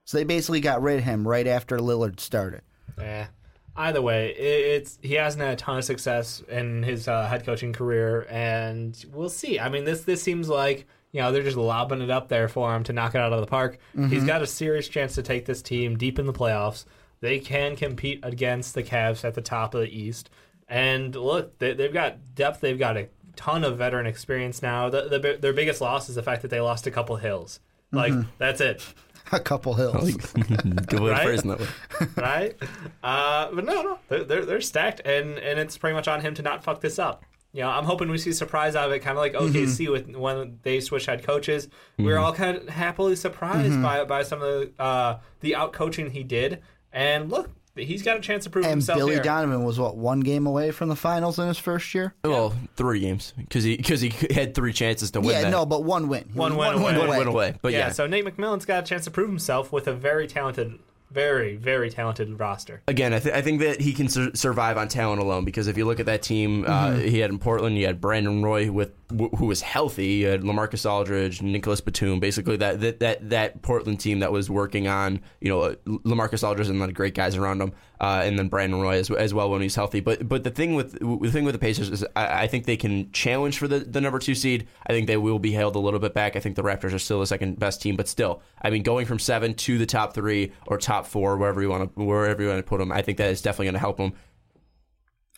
So 0.05 0.17
they 0.17 0.23
basically 0.23 0.59
got 0.59 0.81
rid 0.81 0.97
of 0.99 1.03
him 1.03 1.27
right 1.27 1.45
after 1.45 1.77
Lillard 1.77 2.19
started. 2.19 2.61
Yeah. 2.97 3.27
Either 3.75 4.01
way, 4.01 4.31
it's 4.33 4.97
he 5.01 5.13
hasn't 5.13 5.41
had 5.41 5.53
a 5.53 5.55
ton 5.55 5.77
of 5.77 5.85
success 5.85 6.41
in 6.49 6.83
his 6.83 7.07
uh, 7.07 7.27
head 7.27 7.45
coaching 7.45 7.71
career, 7.71 8.25
and 8.29 9.05
we'll 9.13 9.29
see. 9.29 9.57
I 9.59 9.69
mean, 9.69 9.85
this 9.85 10.03
this 10.03 10.21
seems 10.21 10.49
like 10.49 10.85
you 11.11 11.21
know 11.21 11.31
they're 11.31 11.43
just 11.43 11.57
lobbing 11.57 12.01
it 12.01 12.09
up 12.09 12.27
there 12.27 12.47
for 12.47 12.75
him 12.75 12.83
to 12.85 12.93
knock 12.93 13.15
it 13.15 13.19
out 13.21 13.33
of 13.33 13.41
the 13.41 13.47
park. 13.47 13.77
He's 14.09 14.23
got 14.23 14.41
a 14.41 14.47
serious 14.47 14.87
chance 14.87 15.15
to 15.15 15.23
take 15.23 15.45
this 15.45 15.61
team 15.61 15.97
deep 15.97 16.19
in 16.19 16.25
the 16.25 16.33
playoffs. 16.33 16.85
They 17.21 17.39
can 17.39 17.75
compete 17.75 18.19
against 18.23 18.75
the 18.75 18.83
Cavs 18.83 19.25
at 19.25 19.33
the 19.33 19.41
top 19.41 19.73
of 19.73 19.81
the 19.81 19.89
East, 19.89 20.29
and 20.67 21.15
look, 21.15 21.57
they, 21.59 21.73
they've 21.73 21.93
got 21.93 22.17
depth. 22.35 22.61
They've 22.61 22.79
got 22.79 22.95
a 22.97 23.07
ton 23.35 23.63
of 23.63 23.77
veteran 23.77 24.05
experience 24.05 24.61
now. 24.61 24.89
The, 24.89 25.03
the, 25.03 25.37
their 25.39 25.53
biggest 25.53 25.81
loss 25.81 26.09
is 26.09 26.15
the 26.15 26.23
fact 26.23 26.41
that 26.43 26.49
they 26.49 26.59
lost 26.61 26.87
a 26.87 26.91
couple 26.91 27.15
hills. 27.17 27.59
Like 27.91 28.13
that's 28.37 28.61
it. 28.61 28.85
A 29.31 29.39
couple 29.39 29.75
hills. 29.75 30.15
Good 30.15 30.99
way 30.99 31.11
of 31.11 31.17
Right? 31.17 31.23
phrasing 31.23 31.51
that. 31.51 31.59
one. 31.59 31.69
right? 32.17 32.55
Uh, 33.03 33.49
but 33.53 33.63
no, 33.63 33.81
no, 33.83 33.99
they're, 34.07 34.23
they're 34.23 34.45
they're 34.45 34.61
stacked, 34.61 35.01
and 35.05 35.37
and 35.37 35.59
it's 35.59 35.77
pretty 35.77 35.93
much 35.93 36.07
on 36.07 36.21
him 36.21 36.33
to 36.33 36.41
not 36.41 36.63
fuck 36.63 36.81
this 36.81 36.97
up. 36.97 37.23
You 37.51 37.61
know, 37.63 37.69
I'm 37.69 37.85
hoping 37.85 38.09
we 38.11 38.19
see 38.19 38.31
surprise 38.31 38.75
out 38.75 38.87
of 38.87 38.93
it, 38.93 38.99
kind 38.99 39.17
of 39.17 39.21
like 39.21 39.33
OKC 39.33 39.85
mm-hmm. 39.85 39.91
with 39.91 40.15
when 40.15 40.59
they 40.61 40.79
switched 40.79 41.07
head 41.07 41.23
coaches. 41.23 41.67
We 41.97 42.05
were 42.05 42.11
mm-hmm. 42.11 42.23
all 42.23 42.33
kind 42.33 42.57
of 42.57 42.69
happily 42.69 43.15
surprised 43.15 43.71
mm-hmm. 43.71 43.81
by 43.81 44.05
by 44.05 44.23
some 44.23 44.41
of 44.41 44.47
the 44.47 44.71
uh, 44.81 45.19
the 45.39 45.55
out 45.55 45.73
coaching 45.73 46.11
he 46.11 46.23
did, 46.23 46.61
and 46.93 47.31
look, 47.31 47.49
he's 47.75 48.03
got 48.03 48.17
a 48.17 48.19
chance 48.19 48.43
to 48.43 48.49
prove 48.49 48.65
And 48.65 48.73
himself 48.73 48.99
Billy 48.99 49.13
here. 49.13 49.23
Donovan 49.23 49.63
was 49.63 49.79
what 49.79 49.97
one 49.97 50.19
game 50.19 50.45
away 50.45 50.71
from 50.71 50.89
the 50.89 50.95
finals 50.95 51.39
in 51.39 51.47
his 51.47 51.57
first 51.57 51.93
year. 51.93 52.13
Well, 52.23 52.55
three 52.75 52.99
games 52.99 53.33
because 53.37 53.63
he 53.63 53.77
because 53.77 54.01
he 54.01 54.09
had 54.31 54.53
three 54.53 54.73
chances 54.73 55.11
to 55.11 55.21
win. 55.21 55.31
yeah, 55.31 55.41
that. 55.43 55.51
no, 55.51 55.65
but 55.65 55.83
one 55.83 56.07
win. 56.07 56.29
He 56.31 56.37
One 56.37 56.55
win 56.55 56.73
away. 56.75 56.97
one 56.97 57.07
win 57.09 57.27
away. 57.27 57.55
But 57.61 57.73
yeah, 57.73 57.79
yeah, 57.79 57.89
so 57.91 58.07
Nate 58.07 58.25
McMillan's 58.25 58.65
got 58.65 58.83
a 58.83 58.85
chance 58.85 59.05
to 59.05 59.11
prove 59.11 59.29
himself 59.29 59.71
with 59.71 59.87
a 59.87 59.93
very 59.93 60.27
talented, 60.27 60.77
very 61.11 61.55
very 61.55 61.89
talented 61.89 62.39
roster. 62.39 62.81
again, 62.87 63.13
I, 63.13 63.19
th- 63.19 63.33
I 63.35 63.41
think 63.41 63.61
that 63.61 63.81
he 63.81 63.93
can 63.93 64.07
sur- 64.07 64.31
survive 64.35 64.77
on 64.77 64.87
talent 64.87 65.21
alone 65.21 65.43
because 65.45 65.67
if 65.67 65.77
you 65.77 65.85
look 65.85 65.99
at 65.99 66.05
that 66.05 66.21
team, 66.21 66.65
uh, 66.65 66.89
Mm-hmm. 66.89 67.07
he 67.07 67.19
had 67.19 67.29
in 67.29 67.39
Portland, 67.39 67.77
you 67.77 67.85
had 67.85 67.99
Brandon 67.99 68.41
Roy 68.43 68.71
with 68.71 68.93
wh- 69.11 69.35
who 69.37 69.45
was 69.47 69.61
healthy, 69.61 70.07
you 70.07 70.27
had 70.27 70.41
Lamarcus 70.41 70.89
Aldridge, 70.89 71.41
Nicholas 71.41 71.81
Batum, 71.81 72.19
basically 72.19 72.57
that, 72.57 72.79
that 72.81 72.99
that 72.99 73.29
that 73.29 73.61
Portland 73.61 73.99
team 73.99 74.19
that 74.19 74.31
was 74.31 74.49
working 74.49 74.87
on 74.87 75.19
you 75.41 75.49
know 75.49 75.61
uh, 75.61 75.75
Lamarcus 75.85 76.47
Aldridge 76.47 76.67
and 76.69 76.81
the 76.81 76.91
great 76.93 77.13
guys 77.15 77.35
around 77.35 77.61
him, 77.61 77.73
uh, 77.99 78.21
and 78.23 78.37
then 78.39 78.47
Brandon 78.47 78.79
Roy 78.81 78.97
as, 78.99 79.09
as 79.11 79.33
well 79.33 79.49
when 79.49 79.61
he's 79.61 79.75
healthy. 79.75 79.99
But 79.99 80.27
but 80.29 80.43
the 80.43 80.51
thing 80.51 80.75
with 80.75 80.93
the 80.99 81.31
thing 81.31 81.43
with 81.43 81.53
the 81.53 81.59
Pacers 81.59 81.89
is 81.89 82.05
I, 82.15 82.43
I 82.43 82.47
think 82.47 82.65
they 82.65 82.77
can 82.77 83.11
challenge 83.11 83.57
for 83.57 83.67
the, 83.67 83.79
the 83.79 83.99
number 84.01 84.19
two 84.19 84.35
seed. 84.35 84.67
I 84.87 84.93
think 84.93 85.07
they 85.07 85.17
will 85.17 85.39
be 85.39 85.51
held 85.51 85.75
a 85.75 85.79
little 85.79 85.99
bit 85.99 86.13
back. 86.13 86.35
I 86.35 86.39
think 86.39 86.55
the 86.55 86.63
Raptors 86.63 86.93
are 86.93 86.99
still 86.99 87.19
the 87.19 87.27
second 87.27 87.57
best 87.59 87.81
team, 87.81 87.95
but 87.95 88.07
still, 88.07 88.41
I 88.61 88.69
mean, 88.69 88.83
going 88.83 89.05
from 89.05 89.19
seven 89.19 89.53
to 89.55 89.77
the 89.77 89.85
top 89.85 90.13
three 90.13 90.51
or 90.67 90.77
top 90.77 90.98
four, 91.07 91.37
wherever 91.37 91.61
you 91.61 91.69
want 91.69 91.95
to 91.95 92.03
wherever 92.03 92.41
you 92.41 92.49
want 92.49 92.59
to 92.59 92.63
put 92.63 92.79
them, 92.79 92.91
I 92.91 93.01
think 93.01 93.17
that 93.17 93.29
is 93.29 93.41
definitely 93.41 93.67
going 93.67 93.73
to 93.73 93.79
help 93.79 93.97
them. 93.97 94.13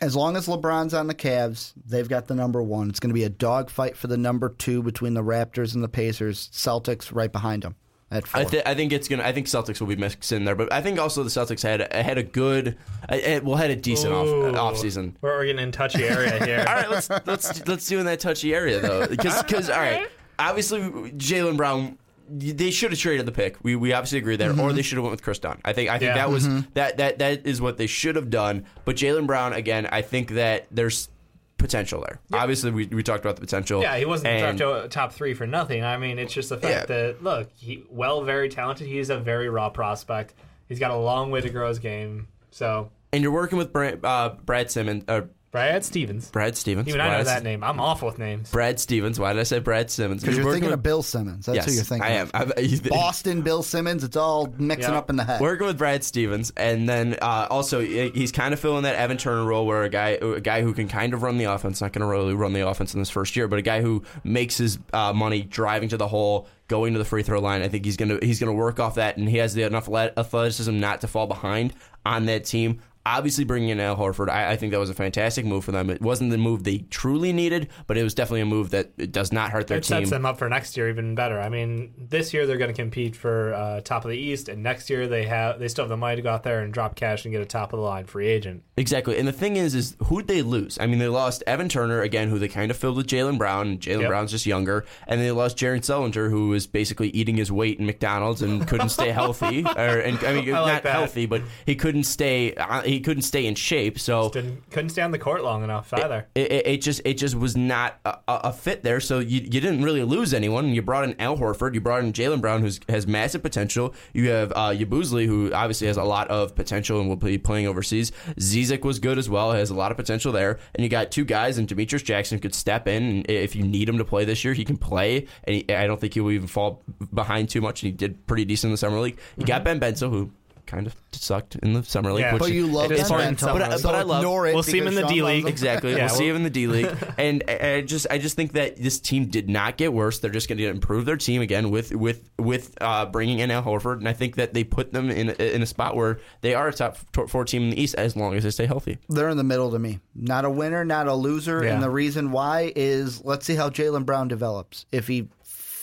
As 0.02 0.16
long 0.16 0.36
as 0.36 0.48
LeBron's 0.48 0.96
on 0.96 1.06
the 1.06 1.14
Cavs, 1.14 1.74
they've 1.86 2.10
got 2.10 2.28
the 2.28 2.34
number 2.34 2.62
one. 2.62 2.90
It's 2.90 3.00
going 3.00 3.12
to 3.12 3.16
be 3.16 3.24
a 3.24 3.30
dogfight 3.30 3.96
for 3.96 4.08
the 4.08 4.18
number 4.18 4.50
two 4.50 4.82
between 4.82 5.14
the 5.14 5.24
Raptors 5.24 5.76
and 5.76 5.84
the 5.84 5.88
Pacers. 5.88 6.50
Celtics 6.52 7.14
right 7.14 7.32
behind 7.32 7.62
them 7.62 7.76
at 8.12 8.28
four. 8.28 8.42
I, 8.42 8.44
th- 8.44 8.64
I 8.66 8.76
think 8.76 8.92
it's 8.94 9.08
gonna. 9.08 9.24
I 9.24 9.32
think 9.32 9.48
Celtics 9.48 9.80
will 9.80 9.88
be 9.88 9.96
mixed 9.96 10.32
in 10.32 10.44
there, 10.46 10.56
but 10.56 10.72
I 10.72 10.82
think 10.82 11.00
also 11.00 11.24
the 11.24 11.30
Celtics 11.30 11.64
had 11.64 11.92
had 11.94 12.18
a 12.18 12.24
good, 12.24 12.78
uh, 13.10 13.40
well, 13.44 13.56
had 13.56 13.72
a 13.72 13.76
decent 13.76 14.14
off 14.14 14.28
Ooh. 14.28 14.56
off 14.56 14.78
season. 14.78 15.18
We're, 15.22 15.38
we're 15.38 15.46
getting 15.46 15.64
in 15.64 15.72
touchy 15.72 16.04
area 16.04 16.44
here. 16.44 16.60
All 16.68 16.76
right, 16.76 16.90
let's 16.90 17.10
let's 17.26 17.68
let's 17.68 17.88
do 17.88 18.00
in 18.00 18.06
that 18.06 18.20
touchy 18.20 18.54
area 18.54 18.80
though, 18.80 19.08
because 19.08 19.70
all 19.70 19.80
right, 19.80 20.08
obviously 20.38 20.82
Jaylen 20.82 21.58
Brown. 21.58 21.98
They 22.34 22.72
should 22.72 22.92
have 22.92 23.00
traded 23.00 23.26
the 23.26 23.32
pick. 23.32 23.58
We, 23.64 23.76
we 23.76 23.94
obviously 23.94 24.20
agree 24.20 24.36
there, 24.38 24.58
or 24.60 24.72
they 24.74 24.82
should 24.82 24.96
have 24.98 25.04
went 25.04 25.12
with 25.12 25.24
Kris 25.24 25.40
Dunn. 25.40 25.60
I 25.66 25.74
think 25.74 25.90
I 25.90 25.98
think 26.00 26.10
Yeah. 26.10 26.16
that 26.16 26.30
was 26.30 26.48
that 26.74 26.98
that 26.98 27.20
that 27.20 27.46
is 27.46 27.60
what 27.62 27.78
they 27.78 27.88
should 27.88 28.16
have 28.16 28.30
done. 28.30 28.66
But 28.86 28.96
Jaylen 28.96 29.28
Brown 29.28 29.54
again, 29.54 29.88
I 29.92 30.02
think 30.02 30.32
that 30.32 30.68
there's 30.72 31.10
potential 31.58 32.02
there. 32.02 32.20
Obviously, 32.34 32.72
we, 32.72 32.88
we 32.88 33.04
talked 33.04 33.24
about 33.24 33.36
the 33.36 33.42
potential. 33.42 33.82
Yeah, 33.82 33.98
he 33.98 34.06
wasn't 34.06 34.30
and- 34.30 34.58
dropped 34.58 34.84
to 34.84 34.90
top 34.90 35.12
three 35.14 35.34
for 35.34 35.46
nothing. 35.46 35.84
I 35.84 35.98
mean, 35.98 36.18
it's 36.20 36.34
just 36.34 36.50
the 36.50 36.58
fact 36.58 36.90
Yeah. 36.90 36.96
that 36.96 37.24
look, 37.24 37.50
he 37.58 37.84
well, 37.90 38.24
very 38.24 38.50
talented. 38.50 38.88
He's 38.88 39.10
a 39.10 39.18
very 39.18 39.50
raw 39.50 39.70
prospect. 39.70 40.34
He's 40.70 40.80
got 40.80 40.92
a 40.92 40.96
long 40.98 41.32
way 41.32 41.42
to 41.42 41.50
grow 41.50 41.68
his 41.68 41.80
game. 41.80 42.28
So 42.52 42.90
and 43.14 43.22
you're 43.22 43.32
working 43.34 43.58
with 43.58 43.74
Brad, 43.74 44.00
uh, 44.06 44.36
Brad 44.46 44.72
Simmons. 44.72 45.04
Uh, 45.08 45.22
Brad 45.52 45.84
Stevens. 45.84 46.32
Brad 46.32 46.56
Stevens. 46.56 46.88
Even 46.88 47.00
Why 47.00 47.08
I 47.08 47.12
know 47.12 47.18
did 47.18 47.28
that 47.28 47.44
name. 47.44 47.62
I'm 47.62 47.80
awful 47.82 48.08
with 48.08 48.18
names. 48.18 48.50
Brad 48.52 48.80
Stevens. 48.80 49.20
Why 49.20 49.34
did 49.34 49.40
I 49.42 49.44
say 49.44 49.60
Brad 49.60 49.92
Simmons? 49.92 50.22
Because 50.22 50.38
you're 50.38 50.46
working 50.46 50.62
thinking 50.62 50.70
with- 50.70 50.80
of 50.80 50.84
Bill 50.84 51.04
Simmons. 51.04 51.46
That's 51.46 51.56
yes, 51.58 51.66
who 51.66 51.72
you're 51.74 51.84
thinking. 51.84 52.10
I 52.10 52.14
of. 52.20 52.32
am. 52.34 52.54
I'm, 52.58 52.80
Boston 52.90 53.42
Bill 53.42 53.62
Simmons. 53.62 54.06
It's 54.06 54.16
all 54.16 54.48
mixing 54.58 54.94
Yeah. 54.94 54.98
up 54.98 55.10
in 55.10 55.18
the 55.18 55.26
head. 55.26 55.42
Working 55.42 55.68
with 55.68 55.78
Brad 55.78 56.06
Stevens, 56.06 56.54
and 56.56 56.88
then 56.88 57.18
uh, 57.22 57.48
also 57.50 57.82
he- 57.82 58.12
he's 58.12 58.32
kind 58.32 58.54
of 58.54 58.62
filling 58.62 58.84
that 58.84 58.96
Evan 58.96 59.18
Turner 59.18 59.44
role, 59.46 59.66
where 59.66 59.84
a 59.84 59.90
guy, 59.90 60.18
a 60.22 60.40
guy 60.40 60.62
who 60.62 60.74
can 60.74 60.88
kind 60.88 61.14
of 61.14 61.22
run 61.22 61.38
the 61.38 61.46
offense, 61.46 61.82
not 61.82 61.92
going 61.92 62.02
to 62.02 62.08
really 62.08 62.34
run 62.34 62.54
the 62.54 62.66
offense 62.66 62.94
in 62.94 63.02
this 63.02 63.10
first 63.10 63.36
year, 63.36 63.50
but 63.50 63.60
a 63.60 63.62
guy 63.62 63.82
who 63.82 64.04
makes 64.24 64.58
his 64.58 64.80
uh, 64.94 65.12
money 65.12 65.42
driving 65.42 65.90
to 65.90 65.98
the 65.98 66.08
hole, 66.08 66.48
going 66.70 66.94
to 66.94 67.00
the 67.00 67.04
free 67.06 67.24
throw 67.24 67.42
line. 67.42 67.62
I 67.62 67.68
think 67.68 67.84
he's 67.84 67.98
gonna 67.98 68.20
he's 68.22 68.40
gonna 68.40 68.54
work 68.54 68.80
off 68.80 68.96
that, 68.96 69.18
and 69.18 69.28
he 69.28 69.36
has 69.38 69.54
the 69.54 69.64
enough 69.64 69.90
le- 69.90 70.14
athleticism 70.16 70.80
not 70.80 71.02
to 71.02 71.10
fall 71.10 71.28
behind 71.28 71.74
on 72.06 72.26
that 72.28 72.46
team. 72.46 72.80
Obviously, 73.06 73.44
bringing 73.44 73.70
in 73.70 73.80
Al 73.80 73.98
Horford, 73.98 74.30
I, 74.30 74.52
I 74.52 74.56
think 74.56 74.72
that 74.74 74.80
was 74.80 74.90
a 74.90 74.94
fantastic 74.94 75.44
move 75.46 75.66
for 75.66 75.72
them. 75.72 75.90
It 75.90 76.02
wasn't 76.02 76.30
the 76.32 76.38
move 76.38 76.64
they 76.64 76.80
truly 76.90 77.34
needed, 77.34 77.70
but 77.88 77.98
it 77.98 78.04
was 78.04 78.14
definitely 78.14 78.42
a 78.42 78.46
move 78.46 78.70
that 78.72 78.92
it 78.98 79.12
does 79.12 79.32
not 79.32 79.50
hurt 79.52 79.68
their 79.68 79.80
It 79.80 79.84
team. 79.84 79.98
sets 80.00 80.10
them 80.12 80.26
up 80.26 80.38
for 80.38 80.48
next 80.50 80.78
year 80.78 80.88
even 80.90 81.16
better. 81.16 81.40
I 81.40 81.50
mean, 81.50 81.94
this 81.98 82.34
year 82.34 82.46
they're 82.46 82.58
going 82.58 82.70
to 82.74 82.80
compete 82.80 83.16
for 83.16 83.54
uh, 83.56 83.82
top 83.82 84.06
of 84.06 84.12
the 84.12 84.18
East, 84.18 84.50
and 84.50 84.62
next 84.62 84.90
year 84.90 85.08
they 85.08 85.26
have 85.26 85.60
they 85.60 85.68
still 85.68 85.84
have 85.86 85.90
the 85.90 85.98
money 85.98 86.16
to 86.18 86.22
go 86.22 86.30
out 86.30 86.44
there 86.44 86.62
and 86.62 86.72
drop 86.74 86.96
cash 86.96 87.26
and 87.26 87.32
get 87.32 87.42
a 87.42 87.46
top 87.46 87.74
of 87.74 87.78
the 87.80 87.84
line 87.86 88.06
free 88.06 88.28
agent. 88.28 88.64
Exactly. 88.78 89.18
And 89.18 89.28
the 89.28 89.32
thing 89.34 89.56
is, 89.58 89.74
is 89.76 89.96
who'd 90.06 90.28
they 90.28 90.42
lose? 90.42 90.78
I 90.80 90.86
mean, 90.88 91.00
they 91.00 91.08
lost 91.08 91.44
Evan 91.48 91.70
Turner, 91.70 92.02
again, 92.02 92.30
who 92.30 92.38
they 92.40 92.48
kind 92.48 92.70
of 92.72 92.78
filled 92.78 92.98
with 92.98 93.08
Jaylen 93.08 93.38
Brown. 93.38 93.78
Jaylen 93.80 94.02
Yep. 94.02 94.10
Brown's 94.10 94.32
just 94.32 94.46
younger. 94.46 94.86
And 95.08 95.20
they 95.22 95.32
lost 95.32 95.58
Jared 95.58 95.84
Sullinger, 95.84 96.30
who 96.30 96.50
was 96.50 96.68
basically 96.68 97.10
eating 97.10 97.36
his 97.38 97.52
weight 97.52 97.80
in 97.80 97.86
McDonald's 97.86 98.42
and 98.42 98.68
couldn't 98.68 98.90
stay 98.90 99.10
healthy. 99.10 99.66
Or, 99.72 100.00
and, 100.00 100.18
I 100.24 100.34
mean, 100.34 100.54
I 100.54 100.60
like 100.60 100.74
not 100.74 100.84
that. 100.84 100.94
healthy, 100.94 101.26
but 101.26 101.42
he 101.66 101.76
couldn't 101.76 102.04
stay, 102.04 102.54
uh, 102.56 102.82
he 102.92 103.00
couldn't 103.00 103.24
stay 103.24 103.46
in 103.46 103.56
shape. 103.56 103.98
So 104.00 104.30
Didn't 104.30 104.70
couldn't 104.70 104.90
stay 104.90 105.02
on 105.02 105.12
the 105.12 105.20
court 105.20 105.44
long 105.44 105.64
enough 105.64 105.94
either. 105.94 106.28
it, 106.36 106.52
it, 106.52 106.68
it 106.68 106.82
just 106.82 107.02
it 107.06 107.16
just 107.18 107.36
was 107.36 107.56
not 107.56 108.00
a, 108.06 108.18
a 108.28 108.54
fit 108.54 108.84
there. 108.84 109.00
So 109.00 109.20
you, 109.20 109.40
you 109.42 109.62
didn't 109.62 109.84
really 109.84 110.04
lose 110.04 110.34
anyone. 110.34 110.70
You 110.70 110.82
brought 110.82 111.06
in 111.06 111.20
Al 111.20 111.38
Horford. 111.38 111.74
You 111.74 111.82
brought 111.82 112.04
in 112.04 112.14
Jaylen 112.14 112.42
Brown, 112.42 112.62
who 112.62 112.70
has 112.90 113.08
massive 113.08 113.42
potential. 113.42 113.94
You 114.14 114.30
have 114.30 114.52
uh, 114.52 114.70
Yabusele, 114.70 115.26
who 115.26 115.54
obviously 115.54 115.88
has 115.88 115.98
a 115.98 116.04
lot 116.04 116.28
of 116.30 116.56
potential 116.56 117.00
and 117.00 117.08
will 117.08 117.16
be 117.16 117.38
playing 117.38 117.68
overseas. 117.68 118.12
Zizic 118.38 118.84
was 118.84 119.00
good 119.00 119.18
as 119.18 119.30
well, 119.30 119.52
has 119.52 119.70
a 119.70 119.76
lot 119.76 119.92
of 119.92 119.98
potential 119.98 120.32
there. 120.32 120.60
And 120.76 120.84
you 120.84 120.90
got 120.90 121.12
two 121.12 121.26
guys, 121.26 121.58
and 121.58 121.68
Demetrius 121.68 122.04
Jackson 122.04 122.40
could 122.40 122.54
step 122.54 122.88
in. 122.88 123.04
And 123.04 123.30
if 123.30 123.56
you 123.56 123.64
need 123.64 123.88
him 123.88 123.98
to 123.98 124.06
play 124.06 124.26
this 124.26 124.44
year, 124.44 124.54
he 124.54 124.66
can 124.66 124.78
play. 124.78 125.28
And 125.46 125.56
he, 125.56 125.74
I 125.74 125.88
don't 125.88 126.00
think 126.00 126.14
he 126.14 126.20
will 126.20 126.32
even 126.32 126.48
fall 126.48 126.84
behind 127.14 127.50
too 127.50 127.62
much. 127.62 127.84
And 127.84 127.92
he 127.92 127.98
did 127.98 128.28
pretty 128.28 128.46
decent 128.46 128.70
in 128.70 128.74
the 128.74 128.78
summer 128.78 129.00
league. 129.00 129.18
You 129.38 129.46
got 129.46 129.64
Ben 129.64 129.80
Benzo, 129.80 130.10
who 130.10 130.32
kind 130.66 130.88
of 130.88 130.96
sucked 131.12 131.56
in 131.58 131.74
the 131.74 131.84
summer 131.84 132.12
league. 132.14 132.22
Yeah. 132.22 132.34
which 132.34 132.40
but 132.40 132.52
you 132.52 132.68
love 132.68 132.86
It 132.92 132.96
Ben 132.96 133.00
is 133.02 133.08
fun 133.10 133.22
in 133.22 133.28
Bento. 133.36 133.54
But 133.54 133.62
I- 133.62 133.76
so 133.78 133.90
but 133.90 133.96
I 133.96 134.02
love- 134.04 134.22
ignore 134.22 134.48
it 134.48 134.54
We'll 134.54 134.64
see 134.64 134.78
him 134.80 134.88
in 134.88 134.96
the 134.96 135.02
Sean 135.02 135.10
D 135.14 135.22
league. 135.24 135.46
Exactly. 135.48 135.92
Yeah, 135.92 136.08
we'll 136.08 136.16
see 136.16 136.28
him 136.28 136.36
in 136.38 136.44
the 136.44 136.50
D 136.50 136.68
League, 136.68 136.90
and 137.18 137.44
I 137.48 137.72
I 137.76 137.82
just 137.82 138.08
I 138.10 138.18
just 138.18 138.36
think 138.36 138.54
that 138.54 138.78
this 138.78 139.00
team 139.00 139.26
did 139.28 139.50
not 139.50 139.78
get 139.78 139.94
worse. 139.94 140.20
They're 140.20 140.32
just 140.32 140.48
going 140.48 140.58
to 140.60 140.68
improve 140.68 141.06
their 141.06 141.18
team 141.18 141.42
again 141.42 141.70
with 141.72 141.94
with 141.94 142.30
with 142.40 142.76
uh, 142.82 143.06
bringing 143.08 143.40
in 143.40 143.52
Al 143.52 143.64
Horford, 143.64 143.98
and 143.98 144.08
I 144.08 144.14
think 144.14 144.36
that 144.36 144.54
they 144.54 144.64
put 144.64 144.94
them 144.94 145.10
in 145.10 145.30
a- 145.38 145.56
in 145.56 145.62
a 145.62 145.66
spot 145.66 145.96
where 145.96 146.20
they 146.42 146.54
are 146.56 146.68
a 146.70 146.74
top 146.74 146.98
four 147.28 147.46
team 147.46 147.64
in 147.64 147.70
the 147.72 147.82
East 147.82 147.96
as 147.96 148.16
long 148.16 148.36
as 148.36 148.44
they 148.44 148.50
stay 148.52 148.66
healthy. 148.66 148.98
They're 149.10 149.30
in 149.30 149.38
the 149.38 149.44
middle 149.44 149.72
to 149.72 149.80
me. 149.80 150.00
Not 150.16 150.46
a 150.46 150.50
winner, 150.50 150.84
not 150.86 151.08
a 151.08 151.14
loser. 151.14 151.64
Yeah. 151.64 151.74
And 151.74 151.84
the 151.84 151.90
reason 151.90 152.32
why 152.32 152.72
is 152.76 153.24
let's 153.24 153.46
see 153.46 153.56
how 153.56 153.70
Jaylen 153.70 154.06
Brown 154.06 154.28
develops. 154.28 154.86
If 154.92 155.08
he 155.08 155.30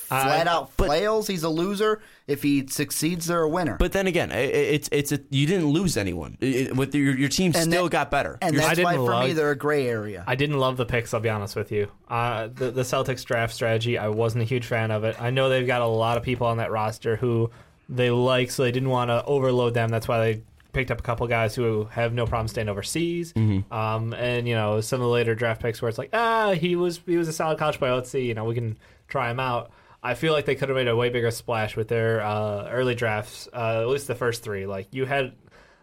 flat 0.09 0.47
Uh, 0.47 0.51
out 0.51 0.73
flails, 0.73 1.27
he's 1.27 1.43
a 1.45 1.49
loser. 1.49 2.01
If 2.27 2.43
he 2.43 2.67
succeeds, 2.67 3.27
they're 3.27 3.43
a 3.43 3.49
winner. 3.49 3.77
But 3.79 3.93
then 3.93 4.07
again, 4.07 4.31
i- 4.33 4.37
i- 4.37 4.41
it's 4.77 4.89
it's 4.93 5.13
a, 5.13 5.21
you 5.31 5.47
didn't 5.47 5.67
lose 5.67 5.97
anyone. 5.97 6.37
I- 6.43 6.69
I- 6.71 6.73
with 6.75 6.95
your 6.95 7.17
your 7.17 7.29
team 7.29 7.53
And 7.55 7.71
still 7.71 7.85
that- 7.85 7.91
got 7.93 8.11
better. 8.11 8.39
and 8.43 8.57
I 8.57 8.61
that's 8.61 8.77
didn't 8.77 8.85
why 9.03 9.21
for 9.23 9.27
me 9.27 9.33
they're 9.33 9.51
a 9.51 9.57
gray 9.57 9.87
area. 9.89 10.25
I 10.27 10.35
didn't 10.35 10.59
love 10.59 10.77
the 10.77 10.87
picks. 10.87 11.15
I'll 11.15 11.21
be 11.21 11.29
honest 11.31 11.57
with 11.57 11.71
you. 11.73 11.89
Uh, 12.09 12.49
the 12.55 12.71
the 12.71 12.83
Celtics 12.83 13.25
draft 13.25 13.55
strategy, 13.55 13.97
I 13.99 14.09
wasn't 14.09 14.43
a 14.43 14.47
huge 14.47 14.67
fan 14.67 14.91
of 14.91 15.05
it. 15.05 15.17
I 15.21 15.31
know 15.31 15.49
they've 15.49 15.67
got 15.67 15.81
a 15.83 15.87
lot 15.87 16.17
of 16.17 16.23
people 16.23 16.47
on 16.47 16.57
that 16.59 16.71
roster 16.71 17.17
who 17.17 17.51
they 17.89 18.11
like, 18.11 18.51
so 18.51 18.63
they 18.65 18.73
didn't 18.73 18.91
want 18.91 19.09
to 19.11 19.25
overload 19.25 19.73
them. 19.75 19.89
That's 19.89 20.07
why 20.09 20.19
they 20.21 20.43
picked 20.75 20.91
up 20.91 21.01
a 21.01 21.03
couple 21.03 21.27
guys 21.27 21.55
who 21.55 21.85
have 21.93 22.13
no 22.13 22.27
problem 22.27 22.47
staying 22.47 22.69
overseas. 22.69 23.33
Um, 23.71 24.13
and 24.13 24.47
you 24.47 24.55
know 24.55 24.83
some 24.83 25.01
of 25.01 25.05
the 25.07 25.11
later 25.11 25.35
draft 25.35 25.63
picks 25.63 25.81
where 25.81 25.89
it's 25.89 25.97
like, 25.99 26.11
ah, 26.13 26.53
he 26.53 26.77
was 26.77 27.01
he 27.07 27.17
was 27.17 27.27
a 27.29 27.33
solid 27.33 27.59
college 27.59 27.79
player. 27.79 27.95
Let's 27.95 28.11
see, 28.11 28.27
you 28.27 28.35
know, 28.35 28.45
we 28.45 28.55
can 28.55 28.77
try 29.09 29.31
him 29.31 29.41
out. 29.41 29.71
I 30.09 30.15
feel 30.15 30.33
like 30.33 30.47
they 30.47 30.55
could 30.55 30.71
have 30.71 30.77
made 30.77 30.89
a 30.89 30.97
way 30.97 31.11
bigger 31.11 31.31
splash 31.31 31.77
with 31.77 31.89
their 31.89 32.23
uh, 32.23 32.67
early 32.71 32.95
drafts, 32.95 33.47
uh, 33.53 33.83
at 33.83 33.89
least 33.89 34.07
the 34.07 34.15
first 34.15 34.43
three. 34.43 34.65
Like 34.65 34.89
you 34.93 35.05
had. 35.05 35.35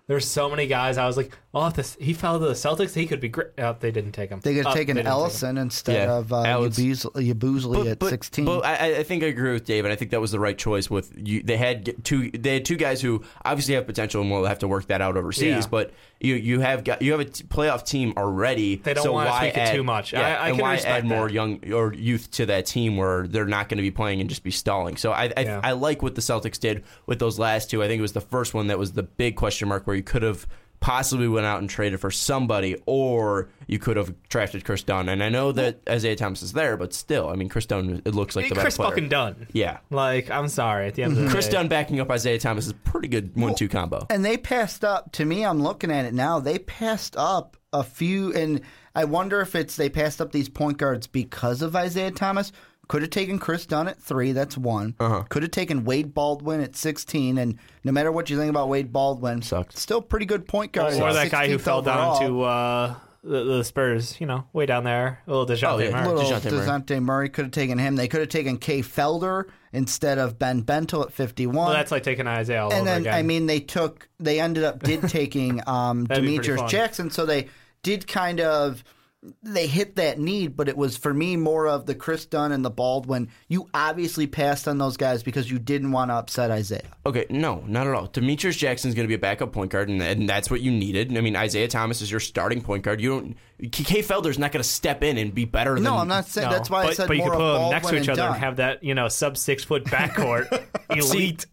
There's 0.07 0.27
so 0.27 0.49
many 0.49 0.65
guys. 0.65 0.97
I 0.97 1.05
was 1.05 1.15
like, 1.17 1.35
"Oh, 1.55 1.67
if 1.67 1.73
this, 1.73 1.97
he 1.99 2.13
fell 2.13 2.37
to 2.39 2.45
the 2.45 2.51
Celtics, 2.53 2.93
he 2.93 3.07
could 3.07 3.19
be 3.21 3.29
great." 3.29 3.47
Oh, 3.57 3.75
they 3.79 3.89
didn't 3.89 4.11
take 4.11 4.29
him. 4.29 4.41
they 4.41 4.53
could 4.55 4.65
Oh, 4.65 4.69
have 4.69 4.77
taken 4.77 4.95
they 4.97 5.03
didn't 5.03 5.13
take 5.15 5.23
him. 5.41 5.55
Ellenson 5.55 5.61
instead 5.61 6.07
Yeah, 6.09 6.17
of 6.17 6.33
uh, 6.33 6.41
Alex- 6.43 6.77
Yabuz- 6.77 7.05
Yabusele 7.33 7.91
at 7.91 8.03
16. 8.03 8.45
But 8.45 8.65
I, 8.65 8.97
I 8.97 9.03
think 9.03 9.23
I 9.23 9.27
agree 9.27 9.53
with 9.53 9.65
Dave, 9.65 9.85
and 9.85 9.91
I 9.91 9.95
think 9.95 10.11
that 10.11 10.21
was 10.21 10.31
the 10.31 10.39
right 10.39 10.57
choice. 10.57 10.89
With 10.89 11.11
you, 11.15 11.41
they 11.41 11.57
had 11.57 12.03
two, 12.03 12.29
they 12.31 12.55
had 12.55 12.65
two 12.65 12.75
guys 12.75 13.01
who 13.01 13.23
obviously 13.43 13.75
have 13.75 13.87
potential, 13.87 14.21
and 14.21 14.29
we'll 14.29 14.45
have 14.45 14.59
to 14.59 14.67
work 14.67 14.87
that 14.87 15.01
out 15.01 15.17
overseas. 15.17 15.43
Yeah. 15.63 15.67
But 15.71 15.91
you, 16.19 16.35
you 16.35 16.59
have 16.59 16.83
got 16.83 17.01
you 17.01 17.11
have 17.11 17.21
a 17.21 17.25
t- 17.25 17.43
playoff 17.45 17.85
team 17.85 18.13
already. 18.17 18.75
They 18.77 18.93
don't 18.93 19.03
so 19.03 19.13
wanna 19.13 19.29
why 19.29 19.39
tweak 19.39 19.53
it 19.57 19.59
add, 19.59 19.75
too 19.75 19.83
much. 19.83 20.13
Yeah, 20.13 20.21
I- 20.21 20.45
I 20.45 20.47
and 20.49 20.57
can 20.57 20.61
why 20.63 20.73
respect 20.73 20.97
add 21.03 21.05
more 21.05 21.27
that. 21.27 21.33
young 21.33 21.71
or 21.73 21.93
youth 21.93 22.31
to 22.31 22.45
that 22.47 22.65
team 22.65 22.97
where 22.97 23.27
they're 23.27 23.45
not 23.45 23.69
going 23.69 23.77
to 23.77 23.81
be 23.83 23.91
playing 23.91 24.19
and 24.21 24.29
just 24.29 24.43
be 24.43 24.51
stalling. 24.51 24.97
So 24.97 25.11
I, 25.11 25.31
I, 25.37 25.41
Yeah. 25.41 25.61
I 25.63 25.71
like 25.73 26.01
what 26.01 26.15
the 26.15 26.21
Celtics 26.21 26.59
did 26.59 26.83
with 27.05 27.19
those 27.19 27.39
last 27.39 27.69
two. 27.69 27.81
I 27.83 27.87
think 27.87 27.99
it 27.99 28.01
was 28.01 28.13
the 28.13 28.21
first 28.21 28.53
one 28.53 28.67
that 28.67 28.77
was 28.79 28.93
the 28.93 29.03
big 29.03 29.35
question 29.35 29.67
mark 29.69 29.87
where 29.87 29.95
you 29.95 30.03
could 30.03 30.21
have 30.23 30.47
possibly 30.85 31.27
went 31.27 31.47
out 31.47 31.59
and 31.61 31.67
traded 31.67 31.99
for 31.99 32.11
somebody, 32.11 32.75
or 32.85 33.49
you 33.65 33.79
could 33.79 33.97
have 33.97 34.13
drafted 34.29 34.63
Kris 34.63 34.83
Dunn. 34.83 35.09
And 35.09 35.23
I 35.23 35.29
know 35.29 35.51
that 35.51 35.79
Isaiah 35.89 36.15
Thomas 36.15 36.43
is 36.43 36.53
there, 36.53 36.77
but 36.77 36.93
still, 36.93 37.27
I 37.27 37.33
mean, 37.35 37.49
Kris 37.49 37.65
Dunn 37.65 38.03
it 38.05 38.13
looks 38.13 38.35
like 38.35 38.49
the 38.49 38.53
Kris 38.53 38.77
better 38.77 38.89
player. 38.89 38.89
fucking 38.91 39.09
Dunn. 39.09 39.47
Yeah. 39.51 39.79
Like, 39.89 40.29
I'm 40.29 40.47
sorry. 40.47 40.85
At 40.85 40.93
the 40.93 41.01
end 41.01 41.17
of 41.17 41.23
the 41.23 41.29
Kris 41.31 41.47
day, 41.47 41.53
Dunn 41.53 41.69
backing 41.69 41.99
up 41.99 42.11
Isaiah 42.11 42.37
Thomas 42.37 42.65
is 42.65 42.71
a 42.73 42.75
pretty 42.75 43.07
good 43.07 43.35
one-two 43.35 43.67
combo. 43.67 44.05
and 44.11 44.23
they 44.23 44.37
passed 44.37 44.85
up. 44.85 45.11
To 45.13 45.25
me, 45.25 45.43
I'm 45.43 45.59
looking 45.59 45.89
at 45.89 46.05
it 46.05 46.13
now. 46.13 46.39
They 46.39 46.59
passed 46.59 47.15
up 47.17 47.57
a 47.73 47.81
few, 47.81 48.31
and 48.33 48.61
I 48.93 49.05
wonder 49.05 49.41
if 49.41 49.55
it's 49.55 49.75
they 49.75 49.89
passed 49.89 50.21
up 50.21 50.31
these 50.33 50.49
point 50.49 50.77
guards 50.77 51.07
because 51.07 51.63
of 51.63 51.75
Isaiah 51.75 52.11
Thomas. 52.11 52.51
Could 52.87 53.01
have 53.01 53.11
taken 53.11 53.39
Kris 53.39 53.65
Dunn 53.65 53.87
at 53.87 53.99
three. 53.99 54.31
That's 54.31 54.57
one. 54.57 54.95
Uh-huh. 54.99 55.23
Could 55.29 55.41
have 55.43 55.51
taken 55.51 55.85
Wade 55.85 56.13
Baldwin 56.13 56.61
at 56.61 56.75
16. 56.75 57.37
And 57.37 57.57
no 57.83 57.91
matter 57.91 58.11
what 58.11 58.29
you 58.29 58.37
think 58.37 58.49
about 58.49 58.69
Wade 58.69 58.93
Baldwin, 58.93 59.41
Sucked. 59.41 59.77
still 59.77 60.01
pretty 60.01 60.25
good 60.25 60.47
point 60.47 60.71
guard. 60.71 60.93
or 60.93 61.13
that 61.13 61.31
guy 61.31 61.47
who 61.47 61.57
fell 61.57 61.79
overall. 61.79 62.19
down 62.19 62.29
to 62.29 62.41
uh, 62.43 62.95
the, 63.23 63.43
the 63.43 63.63
Spurs. 63.63 64.19
You 64.21 64.27
know, 64.27 64.45
way 64.53 64.65
down 64.67 64.83
there. 64.83 65.21
A 65.25 65.31
little 65.35 65.47
Dejounte 65.47 65.73
Oh, 65.73 65.77
yeah. 65.79 65.91
Murray. 65.91 66.07
little 66.15 66.31
DeJounte 66.31 66.51
Murray. 66.51 66.67
DeJounte 66.67 67.01
Murray 67.03 67.29
could 67.29 67.45
have 67.45 67.51
taken 67.51 67.77
him. 67.79 67.95
They 67.95 68.07
could 68.07 68.19
have 68.19 68.29
taken 68.29 68.57
Kay 68.59 68.81
Felder 68.81 69.45
instead 69.73 70.19
of 70.19 70.37
Ben 70.37 70.61
Bentil 70.63 71.03
at 71.05 71.11
51. 71.11 71.55
Well, 71.55 71.69
that's 71.73 71.91
like 71.91 72.03
taking 72.03 72.27
Isaiah 72.27 72.63
all 72.65 72.71
and 72.71 72.81
over 72.81 72.85
then 72.89 73.01
again. 73.01 73.13
I 73.15 73.23
mean 73.23 73.45
they 73.47 73.59
took 73.59 74.07
they 74.19 74.39
ended 74.39 74.63
up 74.63 74.83
did 74.83 75.01
taking 75.09 75.59
um 75.67 76.05
That'd 76.05 76.23
Demetrius. 76.23 76.69
Jackson, 76.71 77.09
so 77.09 77.25
they 77.25 77.47
did 77.83 78.07
kind 78.07 78.39
of 78.41 78.83
they 79.43 79.67
hit 79.67 79.95
that 79.95 80.19
need, 80.19 80.55
but 80.55 80.67
it 80.69 80.77
was 80.77 80.97
for 80.97 81.13
me 81.13 81.35
more 81.37 81.67
of 81.67 81.85
the 81.85 81.95
Kris 81.95 82.25
Dunn 82.25 82.51
and 82.51 82.63
the 82.63 82.69
Baldwin. 82.69 83.29
You 83.47 83.69
obviously 83.73 84.27
passed 84.27 84.67
on 84.67 84.77
those 84.77 84.97
guys 84.97 85.23
because 85.23 85.49
you 85.49 85.59
didn't 85.59 85.91
want 85.91 86.11
to 86.11 86.15
upset 86.15 86.51
Isaiah. 86.51 86.83
Okay, 87.05 87.25
no, 87.29 87.63
not 87.67 87.87
at 87.87 87.93
all. 87.93 88.07
Demetrius 88.07 88.55
Jackson 88.55 88.89
is 88.89 88.95
going 88.95 89.05
to 89.05 89.07
be 89.07 89.15
a 89.15 89.19
backup 89.19 89.51
point 89.51 89.71
guard, 89.71 89.89
and, 89.89 90.01
and 90.01 90.27
that's 90.27 90.49
what 90.49 90.61
you 90.61 90.71
needed. 90.71 91.15
I 91.17 91.21
mean, 91.21 91.35
Isaiah 91.35 91.67
Thomas 91.67 92.01
is 92.01 92.11
your 92.11 92.19
starting 92.19 92.61
point 92.61 92.83
guard. 92.83 93.01
You 93.01 93.09
don't. 93.09 93.37
Kay 93.71 94.01
Felder's 94.01 94.37
not 94.37 94.51
going 94.51 94.61
to 94.61 94.67
step 94.67 95.01
in 95.01 95.17
and 95.17 95.33
be 95.33 95.45
better 95.45 95.75
than. 95.75 95.83
No, 95.83 95.95
I'm 95.95 96.09
not 96.09 96.25
saying 96.25 96.49
No, 96.49 96.53
that's 96.53 96.69
why 96.69 96.83
but, 96.83 96.91
I 96.91 96.93
said 96.93 97.07
but 97.07 97.15
you 97.15 97.23
more 97.23 97.31
could 97.31 97.41
of 97.41 97.55
put 97.55 97.59
them 97.61 97.71
next 97.71 97.87
to 97.87 97.95
each 97.95 98.01
and 98.01 98.09
other 98.09 98.21
Dunn. 98.21 98.31
and 98.33 98.43
have 98.43 98.55
that 98.57 98.83
you 98.83 98.93
know 98.93 99.07
sub 99.07 99.37
six 99.37 99.63
foot 99.63 99.85
backcourt 99.85 100.65
elite. 100.89 101.45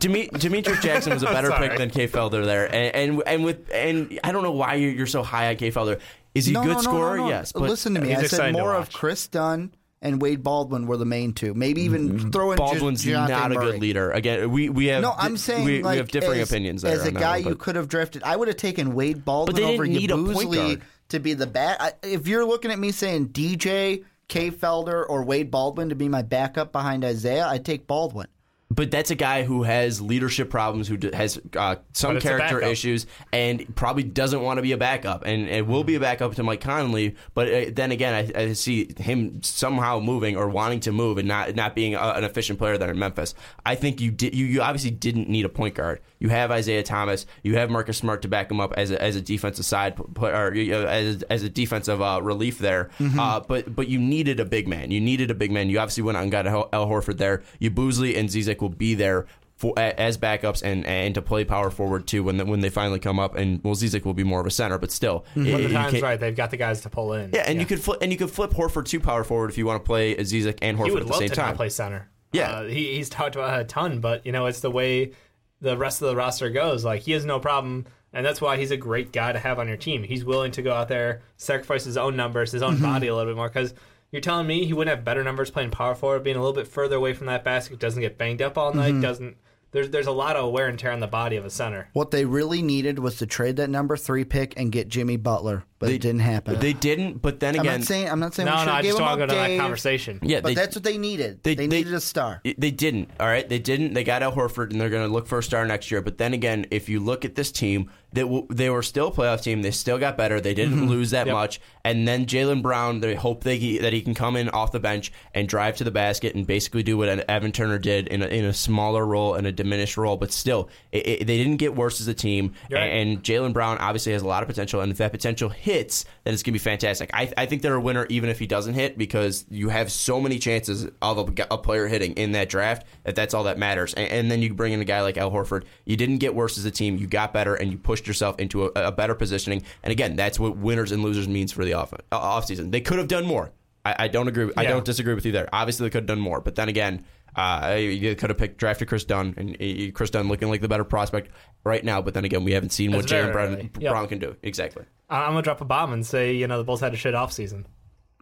Demi- 0.00 0.28
Demetrius 0.28 0.82
Jackson 0.82 1.12
was 1.12 1.22
a 1.22 1.26
better 1.26 1.50
pick 1.52 1.78
than 1.78 1.90
Kay 1.90 2.08
Felder 2.08 2.44
there, 2.44 2.66
and, 2.66 2.94
and 2.94 3.22
and 3.26 3.44
with 3.44 3.70
and 3.72 4.18
I 4.24 4.32
don't 4.32 4.42
know 4.42 4.52
why 4.52 4.74
you're, 4.74 4.90
you're 4.90 5.06
so 5.06 5.22
high 5.22 5.48
on 5.48 5.56
Kay 5.56 5.70
Felder. 5.70 6.00
Is 6.36 6.46
he 6.46 6.52
no, 6.52 6.62
a 6.62 6.64
good 6.64 6.74
no, 6.76 6.82
scorer? 6.82 7.16
no. 7.18 7.28
Yes, 7.28 7.52
but 7.52 7.62
listen 7.62 7.94
to 7.94 8.00
me. 8.00 8.14
I 8.14 8.24
said 8.26 8.52
more 8.52 8.74
of. 8.74 8.92
Kris 8.92 9.26
Dunn 9.28 9.72
and 10.02 10.20
Wade 10.20 10.42
Baldwin 10.42 10.86
were 10.86 10.96
the 10.96 11.04
main 11.06 11.32
two. 11.32 11.54
Maybe 11.54 11.82
even 11.82 12.30
throw 12.30 12.52
in 12.52 12.58
Mm-hmm. 12.58 12.64
Baldwin's 12.66 13.02
J- 13.02 13.12
not 13.12 13.50
a 13.52 13.54
good 13.56 13.80
leader. 13.80 14.10
Again, 14.10 14.50
we 14.50 14.68
we 14.68 14.86
have 14.86 15.02
No, 15.02 15.14
I'm 15.16 15.36
saying 15.36 15.64
we, 15.64 15.82
like 15.82 15.92
we 15.94 15.96
have 15.98 16.08
differing 16.08 16.40
as, 16.40 16.50
opinions 16.50 16.82
there. 16.82 16.92
As 16.92 17.04
a 17.06 17.10
guy 17.12 17.40
one, 17.40 17.48
you 17.48 17.54
could 17.56 17.76
have 17.76 17.88
drafted, 17.88 18.22
I 18.22 18.36
would 18.36 18.48
have 18.48 18.56
taken 18.58 18.94
Wade 18.94 19.24
Baldwin 19.24 19.56
they 19.56 19.64
over 19.74 19.84
didn't 19.84 19.98
need 20.00 20.10
a 20.10 20.16
point 20.16 20.50
Yabusele 20.50 20.54
guard. 20.68 20.82
to 21.08 21.18
be 21.20 21.34
the 21.34 21.46
back. 21.46 21.76
I- 21.80 21.92
If 22.02 22.28
you're 22.28 22.44
looking 22.44 22.70
at 22.70 22.78
me 22.78 22.92
saying 22.92 23.28
DJ, 23.30 24.04
Kay 24.28 24.50
Felder, 24.50 25.04
or 25.08 25.24
Wade 25.24 25.50
Baldwin 25.50 25.88
to 25.88 25.94
be 25.94 26.08
my 26.08 26.22
backup 26.22 26.72
behind 26.72 27.04
Isaiah, 27.04 27.46
I'd 27.46 27.64
take 27.64 27.86
Baldwin. 27.86 28.26
But 28.68 28.90
that's 28.90 29.10
a 29.10 29.14
guy 29.14 29.44
who 29.44 29.62
has 29.62 30.00
leadership 30.00 30.50
problems, 30.50 30.88
who 30.88 30.98
has 31.12 31.40
uh, 31.56 31.76
some 31.92 32.10
But 32.10 32.16
it's 32.16 32.24
a 32.24 32.28
character 32.28 32.60
issues, 32.60 33.06
and 33.32 33.74
probably 33.76 34.02
doesn't 34.02 34.42
want 34.42 34.58
to 34.58 34.62
be 34.62 34.72
a 34.72 34.76
backup, 34.76 35.24
and, 35.24 35.48
and 35.48 35.68
will 35.68 35.84
be 35.84 35.94
a 35.94 36.00
backup 36.00 36.34
to 36.34 36.42
Mike 36.42 36.60
Conley. 36.60 37.14
But 37.34 37.52
uh, 37.52 37.64
then 37.72 37.92
again, 37.92 38.32
I, 38.34 38.40
I 38.40 38.52
see 38.54 38.92
him 38.96 39.40
somehow 39.42 40.00
moving 40.00 40.36
or 40.36 40.48
wanting 40.48 40.80
to 40.80 40.92
move 40.92 41.18
and 41.18 41.28
not 41.28 41.54
not 41.54 41.74
being 41.76 41.94
a, 41.94 42.00
an 42.00 42.24
efficient 42.24 42.58
player 42.58 42.76
there 42.76 42.90
in 42.90 42.98
Memphis. 42.98 43.34
I 43.64 43.76
think 43.76 44.00
you 44.00 44.10
did. 44.10 44.34
You, 44.34 44.46
you 44.46 44.62
obviously 44.62 44.90
didn't 44.90 45.28
need 45.28 45.44
a 45.44 45.50
point 45.50 45.76
guard. 45.76 46.00
You 46.18 46.28
have 46.30 46.50
Isaiah 46.50 46.82
Thomas. 46.82 47.26
You 47.42 47.56
have 47.56 47.70
Marcus 47.70 47.98
Smart 47.98 48.22
to 48.22 48.28
back 48.28 48.50
him 48.50 48.60
up 48.60 48.72
as 48.76 48.90
a, 48.90 49.00
as 49.02 49.16
a 49.16 49.20
defensive 49.20 49.64
side 49.66 49.98
or 50.18 50.54
as 50.54 51.22
as 51.24 51.42
a 51.42 51.48
defensive 51.48 52.00
uh, 52.00 52.20
relief 52.22 52.58
there. 52.58 52.90
Uh, 53.18 53.40
but 53.40 53.74
but 53.74 53.88
you 53.88 53.98
needed 53.98 54.40
a 54.40 54.44
big 54.44 54.66
man. 54.68 54.90
You 54.90 55.00
needed 55.00 55.30
a 55.30 55.34
big 55.34 55.50
man. 55.50 55.68
You 55.68 55.78
obviously 55.78 56.02
went 56.02 56.16
out 56.16 56.22
and 56.22 56.32
got 56.32 56.46
El 56.46 56.68
El 56.72 56.86
Horford 56.86 57.18
there. 57.18 57.42
Yabusele 57.60 58.16
and 58.18 58.28
Zizic 58.28 58.60
will 58.60 58.68
be 58.70 58.94
there 58.94 59.26
for, 59.56 59.72
as 59.78 60.18
backups 60.18 60.62
and 60.62 60.84
and 60.86 61.14
to 61.14 61.22
play 61.22 61.44
power 61.44 61.70
forward 61.70 62.06
too 62.06 62.22
when 62.24 62.36
the, 62.36 62.44
when 62.44 62.60
they 62.60 62.68
finally 62.70 62.98
come 62.98 63.18
up. 63.18 63.36
And 63.36 63.62
well, 63.64 63.74
Zizic 63.74 64.04
will 64.04 64.14
be 64.14 64.24
more 64.24 64.40
of 64.40 64.46
a 64.46 64.50
center, 64.50 64.78
but 64.78 64.90
still, 64.90 65.24
it- 65.34 65.50
But 65.52 65.62
the 65.62 65.72
time's 65.72 66.02
right. 66.02 66.18
They've 66.20 66.34
got 66.36 66.50
the 66.50 66.56
guys 66.56 66.80
to 66.82 66.90
pull 66.90 67.12
in. 67.14 67.30
Yeah, 67.32 67.44
and 67.46 67.58
you 67.60 67.66
could 67.66 67.80
flip 67.80 67.98
and 68.02 68.10
you 68.12 68.18
could 68.18 68.30
flip 68.30 68.50
Horford 68.52 68.86
to 68.86 69.00
power 69.00 69.24
forward 69.24 69.50
if 69.50 69.58
you 69.58 69.66
want 69.66 69.82
to 69.82 69.86
play 69.86 70.14
Zizic 70.16 70.58
and 70.62 70.76
he 70.78 70.82
Horford 70.84 70.92
would 70.92 71.02
at 71.02 71.06
the 71.06 71.12
love 71.12 71.18
same 71.20 71.28
to 71.30 71.34
time. 71.34 71.56
play 71.56 71.68
center. 71.68 72.08
Yeah. 72.32 72.50
uh, 72.50 72.64
he, 72.64 72.96
he's 72.96 73.08
talked 73.08 73.34
about 73.36 73.58
a 73.60 73.64
ton, 73.64 74.00
but 74.00 74.26
you 74.26 74.32
know 74.32 74.46
it's 74.46 74.60
the 74.60 74.70
way 74.70 75.12
the 75.60 75.76
rest 75.76 76.02
of 76.02 76.08
the 76.08 76.16
roster 76.16 76.50
goes. 76.50 76.84
Like 76.84 77.02
he 77.02 77.12
has 77.12 77.24
no 77.24 77.40
problem, 77.40 77.86
and 78.12 78.24
that's 78.24 78.40
why 78.40 78.56
he's 78.56 78.70
a 78.70 78.76
great 78.76 79.12
guy 79.12 79.32
to 79.32 79.38
have 79.38 79.58
on 79.58 79.68
your 79.68 79.76
team. 79.76 80.02
He's 80.02 80.24
willing 80.24 80.52
to 80.52 80.62
go 80.62 80.72
out 80.72 80.88
there, 80.88 81.22
sacrifice 81.36 81.84
his 81.84 81.96
own 81.96 82.16
numbers, 82.16 82.52
his 82.52 82.62
own 82.62 82.74
mm-hmm. 82.74 82.84
body 82.84 83.06
a 83.08 83.14
little 83.14 83.32
bit 83.32 83.36
more. 83.36 83.48
Because 83.48 83.74
you're 84.10 84.20
telling 84.20 84.46
me 84.46 84.64
he 84.64 84.72
wouldn't 84.72 84.94
have 84.94 85.04
better 85.04 85.24
numbers 85.24 85.50
playing 85.50 85.70
power 85.70 85.94
forward, 85.94 86.24
being 86.24 86.36
a 86.36 86.40
little 86.40 86.54
bit 86.54 86.68
further 86.68 86.96
away 86.96 87.14
from 87.14 87.26
that 87.26 87.44
basket, 87.44 87.78
doesn't 87.78 88.00
get 88.00 88.18
banged 88.18 88.42
up 88.42 88.56
all 88.56 88.72
night, 88.72 88.92
mm-hmm. 88.92 89.02
doesn't. 89.02 89.36
There's 89.72 89.90
there's 89.90 90.06
a 90.06 90.12
lot 90.12 90.36
of 90.36 90.52
wear 90.52 90.68
and 90.68 90.78
tear 90.78 90.92
on 90.92 91.00
the 91.00 91.06
body 91.06 91.36
of 91.36 91.44
a 91.44 91.50
center. 91.50 91.90
What 91.92 92.10
they 92.10 92.24
really 92.24 92.62
needed 92.62 92.98
was 92.98 93.16
to 93.18 93.26
trade 93.26 93.56
that 93.56 93.68
number 93.68 93.96
three 93.96 94.24
pick 94.24 94.54
and 94.56 94.72
get 94.72 94.88
Jimmy 94.88 95.16
Butler, 95.16 95.64
but 95.78 95.90
it 95.90 96.00
didn't 96.00 96.20
happen. 96.20 96.58
They 96.58 96.72
didn't, 96.72 97.20
but 97.22 97.40
then 97.40 97.54
again, 97.54 97.60
I'm 97.60 97.66
again, 97.66 97.80
not 97.80 97.86
saying 97.86 98.10
I'm 98.10 98.20
not 98.20 98.34
saying 98.34 98.46
we 98.46 98.52
No, 98.52 98.58
should 98.60 98.66
no, 98.66 98.72
I 98.72 98.82
give 98.82 98.88
just 98.90 98.98
him 98.98 99.04
want 99.06 99.20
to 99.20 99.26
go 99.26 99.26
to 99.32 99.34
that 99.38 99.46
Dave, 99.48 99.60
conversation. 99.60 100.18
yeah, 100.22 100.40
But 100.40 100.48
they, 100.48 100.54
that's 100.54 100.74
what 100.76 100.84
they 100.84 100.96
needed. 100.98 101.42
They, 101.42 101.54
needed 101.54 101.92
a 101.92 102.00
star. 102.00 102.40
They 102.44 102.70
didn't. 102.70 103.10
All 103.20 103.26
right, 103.26 103.48
they 103.48 103.58
didn't. 103.58 103.94
They 103.94 104.04
got 104.04 104.22
Al 104.22 104.32
Horford, 104.32 104.70
and 104.70 104.80
they're 104.80 104.90
going 104.90 105.06
to 105.06 105.12
look 105.12 105.26
for 105.26 105.38
a 105.38 105.42
star 105.42 105.66
next 105.66 105.90
year. 105.90 106.00
But 106.00 106.18
then 106.18 106.32
again, 106.34 106.66
if 106.70 106.88
you 106.88 107.00
look 107.00 107.24
at 107.24 107.34
this 107.34 107.52
team, 107.52 107.90
they 108.12 108.22
w- 108.22 108.46
they 108.50 108.70
were 108.70 108.82
still 108.82 109.08
a 109.08 109.12
playoff 109.12 109.42
team. 109.42 109.62
They 109.62 109.70
still 109.70 109.98
got 109.98 110.16
better. 110.16 110.40
They 110.40 110.54
didn't 110.54 110.76
Mm-hmm. 110.76 110.88
lose 110.88 111.10
that 111.10 111.26
Yep. 111.26 111.34
much. 111.34 111.60
And 111.84 112.08
then 112.08 112.26
Jaylen 112.26 112.62
Brown, 112.62 113.00
they 113.00 113.14
hope 113.14 113.44
they 113.44 113.58
he, 113.58 113.78
that 113.78 113.92
he 113.92 114.00
can 114.02 114.14
come 114.14 114.36
in 114.36 114.48
off 114.48 114.72
the 114.72 114.80
bench 114.80 115.12
and 115.34 115.46
drive 115.48 115.76
to 115.76 115.84
the 115.84 115.90
basket 115.90 116.34
and 116.34 116.46
basically 116.46 116.82
do 116.82 116.96
what 116.96 117.08
Evan 117.08 117.52
Turner 117.52 117.78
did 117.78 118.08
in 118.08 118.22
a, 118.22 118.26
in 118.26 118.44
a 118.44 118.52
smaller 118.52 119.06
role 119.06 119.34
and 119.34 119.46
a 119.46 119.52
diminished 119.52 119.96
role. 119.96 120.16
But 120.16 120.32
still, 120.32 120.68
it, 120.92 121.06
it, 121.06 121.26
they 121.26 121.36
didn't 121.38 121.58
get 121.58 121.76
worse 121.76 122.00
as 122.00 122.08
a 122.08 122.14
team. 122.14 122.54
You're 122.70 122.80
right. 122.80 122.86
And 122.86 123.22
Jaylen 123.22 123.52
Brown 123.52 123.78
obviously 123.78 124.12
has 124.12 124.22
a 124.22 124.26
lot 124.26 124.42
of 124.42 124.48
potential. 124.48 124.80
And 124.80 124.90
if 124.90 124.98
that 124.98 125.12
potential 125.12 125.48
hits, 125.66 126.04
then 126.22 126.32
it's 126.32 126.44
going 126.44 126.52
to 126.52 126.60
be 126.60 126.60
fantastic. 126.60 127.10
I, 127.12 127.32
I 127.36 127.46
think 127.46 127.60
they're 127.60 127.74
a 127.74 127.80
winner 127.80 128.06
even 128.08 128.30
if 128.30 128.38
he 128.38 128.46
doesn't 128.46 128.74
hit 128.74 128.96
because 128.96 129.44
you 129.50 129.68
have 129.68 129.90
so 129.90 130.20
many 130.20 130.38
chances 130.38 130.88
of 131.02 131.18
a, 131.18 131.46
a 131.50 131.58
player 131.58 131.88
hitting 131.88 132.12
in 132.12 132.32
that 132.32 132.48
draft 132.48 132.86
that 133.02 133.16
that's 133.16 133.34
all 133.34 133.42
that 133.44 133.58
matters. 133.58 133.92
And, 133.92 134.08
and 134.12 134.30
then 134.30 134.42
you 134.42 134.54
bring 134.54 134.72
in 134.72 134.80
a 134.80 134.84
guy 134.84 135.02
like 135.02 135.16
Al 135.16 135.32
Horford. 135.32 135.64
You 135.84 135.96
didn't 135.96 136.18
get 136.18 136.36
worse 136.36 136.56
as 136.56 136.64
a 136.66 136.70
team. 136.70 136.98
You 136.98 137.08
got 137.08 137.32
better 137.32 137.56
and 137.56 137.72
you 137.72 137.78
pushed 137.78 138.06
yourself 138.06 138.38
into 138.38 138.66
a, 138.66 138.70
a 138.76 138.92
better 138.92 139.16
positioning. 139.16 139.64
And 139.82 139.90
again, 139.90 140.14
that's 140.14 140.38
what 140.38 140.56
winners 140.56 140.92
and 140.92 141.02
losers 141.02 141.26
means 141.26 141.50
for 141.50 141.64
the 141.64 141.72
off, 141.72 141.92
uh, 141.92 141.98
offseason. 142.12 142.70
They 142.70 142.80
could 142.80 142.98
have 142.98 143.08
done 143.08 143.26
more. 143.26 143.50
I, 143.90 144.04
I 144.04 144.08
don't 144.08 144.28
agree. 144.28 144.50
I 144.56 144.62
Yeah. 144.62 144.70
don't 144.70 144.84
disagree 144.84 145.14
with 145.14 145.24
you 145.26 145.32
there. 145.32 145.48
Obviously, 145.52 145.86
they 145.86 145.90
could 145.90 146.02
have 146.02 146.06
done 146.06 146.20
more. 146.20 146.40
But 146.40 146.54
then 146.54 146.68
again, 146.68 147.04
uh, 147.36 147.76
you 147.78 148.14
could 148.16 148.30
have 148.30 148.38
picked 148.38 148.58
drafted 148.58 148.88
Kris 148.88 149.04
Dunn, 149.04 149.34
and 149.36 149.56
uh, 149.60 149.92
Kris 149.92 150.10
Dunn 150.10 150.28
looking 150.28 150.48
like 150.48 150.60
the 150.60 150.68
better 150.68 150.84
prospect 150.84 151.30
right 151.64 151.84
now. 151.84 152.00
But 152.02 152.14
then 152.14 152.24
again, 152.24 152.44
we 152.44 152.52
haven't 152.52 152.70
seen 152.70 152.92
what 152.92 153.04
It's 153.04 153.12
very 153.12 153.28
Jaylen 153.28 153.32
Brown, 153.32 153.52
early. 153.54 153.70
Yep. 153.80 153.92
Brown 153.92 154.08
can 154.08 154.18
do. 154.18 154.36
Exactly. 154.42 154.84
I- 155.10 155.22
I'm 155.24 155.30
gonna 155.32 155.42
drop 155.42 155.60
a 155.60 155.64
bomb 155.64 155.92
and 155.92 156.04
say 156.06 156.34
you 156.34 156.46
know 156.46 156.58
the 156.58 156.64
Bulls 156.64 156.80
had 156.80 156.94
a 156.94 156.96
shit 156.96 157.14
off 157.14 157.32
season. 157.32 157.66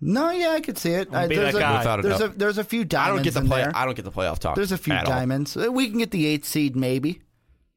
No, 0.00 0.30
yeah, 0.30 0.50
I 0.50 0.60
could 0.60 0.76
see 0.76 0.90
it. 0.90 1.14
I, 1.14 1.28
be 1.28 1.36
there's 1.36 1.54
a, 1.54 1.58
guy. 1.60 1.78
Without 1.78 1.98
a 2.00 2.02
there's 2.02 2.18
doubt. 2.18 2.34
a 2.34 2.38
there's 2.38 2.58
a 2.58 2.64
few 2.64 2.84
diamonds. 2.84 3.20
I 3.28 3.30
diamonds 3.30 3.34
don't 3.34 3.42
get 3.42 3.48
the 3.48 3.48
play. 3.54 3.62
there. 3.62 3.72
I 3.76 3.84
don't 3.84 3.94
get 3.96 4.04
the 4.04 4.10
playoff 4.10 4.38
talk. 4.40 4.56
There's 4.56 4.72
a 4.72 4.76
few 4.78 4.92
at 4.92 5.04
all. 5.06 5.12
diamonds. 5.12 5.56
Uh, 5.56 5.70
We 5.70 5.88
can 5.88 5.98
get 5.98 6.10
the 6.10 6.26
eighth 6.26 6.44
seed 6.46 6.74
maybe. 6.76 7.22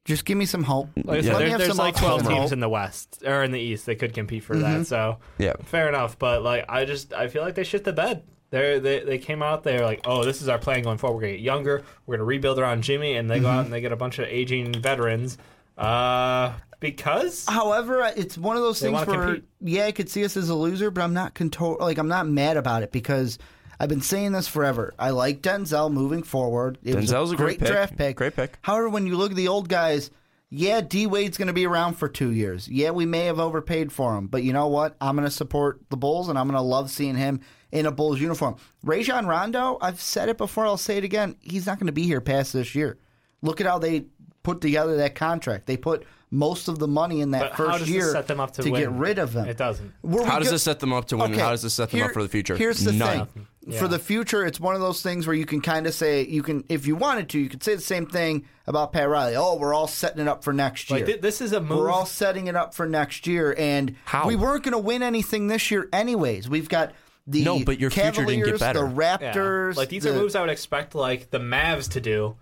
Just 0.08 0.24
give 0.24 0.36
me 0.38 0.46
some 0.46 0.64
hope. 0.64 0.88
Like 0.96 1.06
I 1.06 1.12
Let 1.12 1.24
said, 1.24 1.32
me 1.32 1.38
there- 1.38 1.48
have 1.50 1.58
there's 1.58 1.68
some 1.76 1.76
like 1.78 1.96
12 1.96 2.22
teams 2.22 2.32
hope. 2.34 2.52
in 2.52 2.60
the 2.60 2.68
West 2.68 3.22
or 3.24 3.42
in 3.44 3.52
the 3.52 3.60
East 3.60 3.86
that 3.86 3.96
could 4.00 4.14
compete 4.14 4.42
for 4.42 4.56
that. 4.56 4.86
So 4.86 5.18
Yeah. 5.38 5.52
fair 5.64 5.88
enough. 5.88 6.18
But 6.18 6.42
like, 6.42 6.64
I 6.68 6.84
just 6.84 7.12
I 7.12 7.28
feel 7.28 7.42
like 7.42 7.54
they 7.54 7.64
shit 7.64 7.84
the 7.84 7.92
bed. 7.92 8.22
They 8.50 8.78
they 8.78 9.00
they 9.00 9.18
came 9.18 9.42
out 9.42 9.62
there 9.62 9.84
like, 9.84 10.00
oh, 10.06 10.24
this 10.24 10.40
is 10.40 10.48
our 10.48 10.58
plan 10.58 10.82
going 10.82 10.96
forward. 10.98 11.16
We're 11.16 11.20
gonna 11.22 11.32
get 11.34 11.40
younger. 11.40 11.82
We're 12.06 12.16
gonna 12.16 12.24
rebuild 12.24 12.58
around 12.58 12.82
Jimmy, 12.82 13.14
and 13.16 13.30
they 13.30 13.38
go 13.40 13.48
out 13.48 13.64
and 13.66 13.72
they 13.72 13.82
get 13.82 13.92
a 13.92 13.96
bunch 13.96 14.18
of 14.18 14.26
aging 14.26 14.72
veterans. 14.80 15.36
Uh, 15.76 16.52
because 16.80 17.44
However, 17.46 18.10
it's 18.16 18.38
one 18.38 18.56
of 18.56 18.62
those 18.62 18.80
things 18.80 18.92
wanna 18.94 19.10
where 19.10 19.24
compete. 19.34 19.44
yeah, 19.60 19.86
I 19.86 19.92
could 19.92 20.08
see 20.08 20.24
us 20.24 20.36
as 20.36 20.48
a 20.48 20.54
loser, 20.54 20.90
but 20.90 21.02
I'm 21.02 21.12
not 21.14 21.34
control 21.34 21.76
like 21.80 21.98
I'm 21.98 22.08
not 22.08 22.26
mad 22.26 22.56
about 22.56 22.82
it 22.82 22.90
because 22.92 23.38
I've 23.80 23.88
been 23.88 24.00
saying 24.00 24.32
this 24.32 24.48
forever. 24.48 24.92
I 24.98 25.10
like 25.10 25.40
Denzel 25.42 25.92
moving 25.92 26.22
forward. 26.22 26.78
It 26.82 26.94
was 26.96 27.10
Denzel's 27.10 27.32
a 27.32 27.36
great 27.36 27.58
pick. 27.60 27.68
draft 27.68 27.96
pick. 27.96 28.16
Great 28.16 28.34
pick. 28.34 28.58
However, 28.62 28.88
when 28.88 29.06
you 29.06 29.16
look 29.16 29.30
at 29.30 29.36
the 29.36 29.48
old 29.48 29.68
guys, 29.68 30.10
yeah, 30.50 30.80
D 30.80 31.06
Wade's 31.06 31.36
going 31.38 31.46
to 31.48 31.52
be 31.52 31.66
around 31.66 31.94
for 31.94 32.08
two 32.08 32.30
years. 32.30 32.68
Yeah, 32.68 32.90
we 32.90 33.06
may 33.06 33.26
have 33.26 33.38
overpaid 33.38 33.92
for 33.92 34.16
him, 34.16 34.26
but 34.26 34.42
you 34.42 34.52
know 34.52 34.66
what? 34.68 34.96
I'm 35.00 35.14
going 35.14 35.28
to 35.28 35.34
support 35.34 35.80
the 35.90 35.96
Bulls, 35.96 36.28
and 36.28 36.38
I'm 36.38 36.46
going 36.48 36.56
to 36.56 36.62
love 36.62 36.90
seeing 36.90 37.14
him 37.16 37.40
in 37.70 37.84
a 37.86 37.92
Bulls 37.92 38.18
uniform. 38.20 38.56
Rajon 38.82 39.26
Rondo, 39.26 39.76
I've 39.82 40.00
said 40.00 40.28
it 40.30 40.38
before. 40.38 40.64
I'll 40.66 40.76
say 40.78 40.96
it 40.96 41.04
again. 41.04 41.36
He's 41.40 41.66
not 41.66 41.78
going 41.78 41.86
to 41.86 41.92
be 41.92 42.04
here 42.04 42.20
past 42.22 42.52
this 42.54 42.74
year. 42.74 42.98
Look 43.42 43.60
at 43.60 43.66
how 43.66 43.78
they 43.78 44.06
put 44.42 44.60
together 44.62 44.96
that 44.96 45.14
contract. 45.14 45.66
They 45.66 45.76
put 45.76 46.04
most 46.30 46.68
of 46.68 46.78
the 46.78 46.88
money 46.88 47.20
in 47.20 47.30
that 47.32 47.50
But 47.50 47.56
first 47.56 47.86
year 47.86 48.10
set 48.12 48.26
them 48.26 48.40
up 48.40 48.52
to 48.54 48.70
get 48.70 48.90
rid 48.90 49.18
of 49.18 49.32
them. 49.34 49.46
It 49.48 49.56
doesn't. 49.58 49.92
Were 50.02 50.22
we 50.22 50.28
How 50.28 50.38
does 50.38 50.48
go- 50.48 50.52
this 50.52 50.62
set 50.62 50.80
them 50.80 50.92
up 50.92 51.06
to 51.08 51.16
win? 51.18 51.32
and 51.32 51.40
How 51.40 51.50
does 51.50 51.62
this 51.62 51.74
set 51.74 51.90
them 51.90 52.02
up 52.02 52.12
for 52.12 52.22
the 52.22 52.28
future? 52.28 52.56
Here's 52.56 52.80
the 52.80 52.92
None. 52.92 53.26
thing. 53.26 53.46
Yeah. 53.68 53.78
For 53.80 53.86
the 53.88 53.98
future, 53.98 54.46
it's 54.46 54.58
one 54.58 54.74
of 54.74 54.80
those 54.80 55.02
things 55.02 55.26
where 55.26 55.36
you 55.36 55.44
can 55.44 55.60
kind 55.60 55.86
of 55.86 55.92
say 55.92 56.24
you 56.26 56.42
can, 56.42 56.64
if 56.70 56.86
you 56.86 56.96
wanted 56.96 57.28
to, 57.30 57.38
you 57.38 57.48
could 57.50 57.62
say 57.62 57.74
the 57.74 57.80
same 57.82 58.06
thing 58.06 58.46
about 58.66 58.92
Pat 58.92 59.08
Riley. 59.08 59.36
Oh, 59.36 59.56
we're 59.56 59.74
all 59.74 59.86
setting 59.86 60.22
it 60.22 60.28
up 60.28 60.42
for 60.42 60.52
next 60.54 60.88
year. 60.90 61.00
Like 61.00 61.06
thi- 61.06 61.20
this 61.20 61.40
is 61.42 61.52
a 61.52 61.60
move. 61.60 61.78
we're 61.78 61.90
all 61.90 62.06
setting 62.06 62.46
it 62.46 62.56
up 62.56 62.72
for 62.74 62.86
next 62.86 63.26
year, 63.26 63.54
and 63.58 63.94
How? 64.06 64.26
we 64.26 64.36
weren't 64.36 64.62
going 64.64 64.72
to 64.72 64.78
win 64.78 65.02
anything 65.02 65.48
this 65.48 65.70
year, 65.70 65.86
anyways. 65.92 66.48
We've 66.48 66.68
got 66.68 66.92
the 67.26 67.44
No, 67.44 67.62
but 67.62 67.78
your 67.78 67.90
future 67.90 68.10
Cavaliers, 68.12 68.46
didn't 68.46 68.50
get 68.52 68.60
better. 68.60 68.88
the 68.88 69.02
Yeah. 69.02 69.18
Raptors. 69.34 69.76
Like 69.76 69.90
these 69.90 70.04
the- 70.04 70.12
are 70.12 70.18
moves 70.18 70.34
I 70.34 70.40
would 70.40 70.48
expect 70.50 70.94
like 70.94 71.30
the 71.30 71.38
Mavs 71.38 71.90
to 71.90 72.00
do. 72.00 72.36